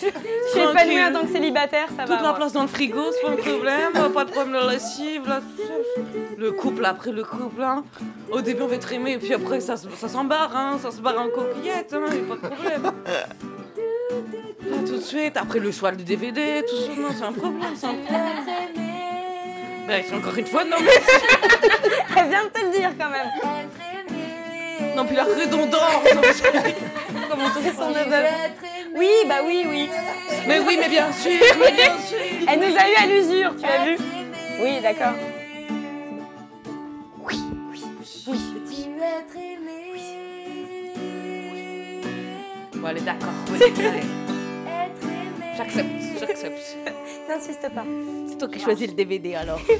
Je 0.00 0.50
suis 0.50 0.60
épanouie 0.60 1.02
en 1.02 1.12
tant 1.12 1.26
que 1.26 1.32
célibataire, 1.32 1.88
ça 1.88 2.04
va. 2.04 2.06
Toute 2.06 2.22
la 2.22 2.28
moi. 2.28 2.34
place 2.34 2.52
dans 2.52 2.62
le 2.62 2.68
frigo, 2.68 3.02
c'est 3.12 3.22
pas 3.22 3.32
un 3.32 3.36
problème. 3.36 3.92
Pas 4.12 4.24
de 4.24 4.30
problème 4.30 4.52
de 4.52 4.66
la 4.66 4.72
lessive, 4.72 5.26
là. 5.26 5.40
tout 5.40 5.62
ça. 5.62 5.72
Le 6.36 6.52
couple, 6.52 6.84
après 6.84 7.12
le 7.12 7.24
couple, 7.24 7.62
hein. 7.62 7.84
Au 8.30 8.40
début, 8.40 8.62
on 8.62 8.66
va 8.66 8.74
être 8.74 8.92
aimé, 8.92 9.12
et 9.12 9.18
puis 9.18 9.32
après, 9.32 9.60
ça, 9.60 9.76
ça 9.76 10.08
s'embarre, 10.08 10.54
hein. 10.54 10.78
Ça 10.82 10.90
se 10.90 11.00
barre 11.00 11.20
en 11.20 11.28
coquillette, 11.28 11.94
hein. 11.94 12.04
Y 12.12 12.18
a 12.18 12.36
pas 12.36 12.48
de 12.48 12.54
problème. 12.54 12.82
Là, 14.70 14.76
tout 14.86 14.96
de 14.96 15.02
suite, 15.02 15.36
après 15.36 15.58
le 15.58 15.70
choix 15.72 15.92
du 15.92 16.04
DVD, 16.04 16.62
tout 16.68 16.76
ça, 16.76 17.00
non, 17.00 17.08
c'est 17.16 17.24
un 17.24 17.32
problème, 17.32 17.74
c'est 17.74 17.86
un 17.86 17.94
problème. 17.94 18.63
C'est 19.86 20.14
encore 20.14 20.36
une 20.36 20.46
fois, 20.46 20.64
non, 20.64 20.76
mais. 20.80 20.90
Elle 22.16 22.28
vient 22.28 22.44
de 22.44 22.48
te 22.48 22.64
le 22.64 22.70
dire 22.78 22.90
quand 22.98 23.10
même. 23.10 23.28
Non, 24.96 25.04
puis 25.04 25.16
la 25.16 25.24
redondance. 25.24 25.82
Comment 27.30 27.44
on 27.46 27.60
fait 27.60 27.76
son 27.76 27.90
neveu 27.90 28.24
Oui, 28.96 29.10
bah 29.28 29.40
oui, 29.44 29.66
oui. 29.68 29.88
Mais 30.46 30.60
oui, 30.60 30.76
mais 30.80 30.88
bien 30.88 31.12
sûr, 31.12 31.40
mais 31.58 31.72
bien 31.72 31.98
sûr. 31.98 32.18
Elle 32.48 32.58
nous 32.60 32.76
a 32.76 32.88
eu 32.88 32.94
à 33.02 33.06
l'usure, 33.06 33.56
tu 33.56 33.66
l'as 33.66 33.84
vu 33.84 33.96
Oui, 34.60 34.80
d'accord. 34.80 35.14
Oui, 37.18 37.40
oui, 37.70 37.84
oui. 38.28 38.40
Bon, 42.74 42.86
allez, 42.88 43.00
d'accord. 43.00 43.28
Oui. 43.50 43.58
J'accepte, 45.56 45.88
j'accepte. 46.20 46.76
N'insiste 47.28 47.68
pas. 47.74 47.84
C'est 48.28 48.38
toi 48.38 48.48
qui 48.48 48.60
choisis 48.60 48.88
le 48.88 48.94
DVD 48.94 49.34
alors. 49.34 49.60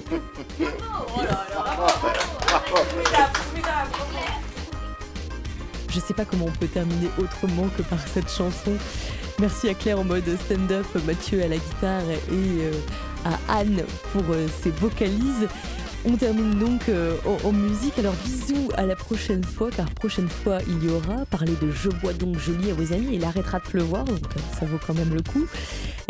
Je 5.91 6.01
sais 6.01 6.15
pas 6.15 6.25
comment 6.25 6.47
on 6.47 6.53
peut 6.59 6.67
terminer 6.67 7.09
autrement 7.19 7.69
que 7.77 7.83
par 7.83 8.01
cette 8.09 8.31
chanson. 8.31 8.73
Merci 9.39 9.69
à 9.69 9.75
Claire 9.75 10.01
en 10.01 10.05
mode 10.05 10.25
stand-up, 10.45 10.87
Mathieu 11.07 11.43
à 11.43 11.49
la 11.49 11.57
guitare 11.57 12.11
et 12.11 12.19
euh, 12.33 12.73
à 13.25 13.59
Anne 13.59 13.85
pour 14.13 14.23
euh, 14.31 14.47
ses 14.63 14.71
vocalises. 14.71 15.49
On 16.07 16.17
termine 16.17 16.59
donc 16.59 16.91
euh, 16.91 17.17
en, 17.45 17.53
musique. 17.53 17.99
Alors 17.99 18.15
bisous 18.25 18.69
à 18.77 18.85
la 18.85 18.95
prochaine 18.95 19.43
fois, 19.43 19.71
car 19.71 19.89
prochaine 19.91 20.29
fois 20.29 20.59
il 20.69 20.85
y 20.85 20.93
aura 20.93 21.25
parler 21.27 21.55
de 21.63 21.71
Je 21.71 21.89
bois 21.89 22.13
donc 22.13 22.39
je 22.39 22.53
lis 22.53 22.71
à 22.71 22.75
vos 22.75 22.93
amis. 22.93 23.09
Il 23.13 23.25
arrêtera 23.25 23.59
de 23.59 23.65
pleuvoir, 23.65 24.05
donc 24.05 24.19
euh, 24.19 24.41
ça 24.59 24.67
vaut 24.67 24.79
quand 24.87 24.93
même 24.93 25.15
le 25.15 25.23
coup. 25.23 25.47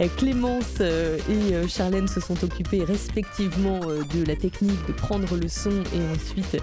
Euh, 0.00 0.08
Clémence 0.16 0.80
et 0.80 1.68
Charlène 1.68 2.08
se 2.08 2.20
sont 2.20 2.42
occupées 2.42 2.82
respectivement 2.82 3.78
de 3.80 4.26
la 4.26 4.34
technique 4.34 4.84
de 4.88 4.92
prendre 4.92 5.36
le 5.36 5.46
son 5.46 5.70
et 5.70 6.16
ensuite 6.16 6.56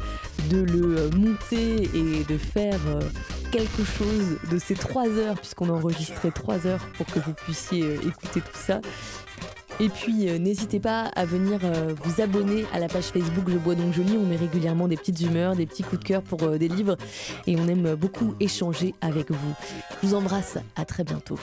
de 0.50 0.58
le 0.58 1.10
monter 1.12 1.84
et 1.84 2.26
de 2.28 2.38
faire 2.38 2.80
quelque 3.52 3.86
chose 3.86 4.38
de 4.52 4.58
ces 4.58 4.76
trois 4.76 5.08
heures, 5.08 5.36
puisqu'on 5.36 5.70
a 5.70 5.74
enregistré 5.74 6.32
trois 6.32 6.68
heures 6.68 6.86
pour 6.98 7.06
que 7.06 7.20
vous 7.20 7.34
puissiez 7.34 7.96
écouter 7.96 8.42
tout 8.42 8.60
ça. 8.60 8.82
Et 9.82 9.90
puis 9.90 10.30
euh, 10.30 10.38
n'hésitez 10.38 10.80
pas 10.80 11.06
à 11.16 11.26
venir 11.26 11.60
euh, 11.64 11.96
vous 12.04 12.22
abonner 12.22 12.66
à 12.72 12.78
la 12.78 12.88
page 12.88 13.06
Facebook 13.06 13.46
Je 13.48 13.58
bois 13.58 13.74
donc 13.74 13.94
je 13.94 14.04
lis. 14.04 14.16
On 14.16 14.28
met 14.28 14.36
régulièrement 14.36 14.88
des 14.88 14.96
petites 14.96 15.20
humeurs, 15.22 15.56
des 15.56 15.66
petits 15.66 15.82
coups 15.82 16.00
de 16.00 16.08
cœur 16.08 16.22
pour 16.22 16.44
euh, 16.44 16.60
des 16.60 16.68
livres 16.68 16.98
et 17.48 17.56
on 17.58 17.68
aime 17.68 17.96
beaucoup 17.96 18.36
échanger 18.40 18.94
avec 19.02 19.32
vous. 19.32 19.54
Je 20.04 20.08
vous 20.08 20.14
embrasse, 20.14 20.60
à 20.76 20.86
très 20.86 21.04
bientôt. 21.04 21.40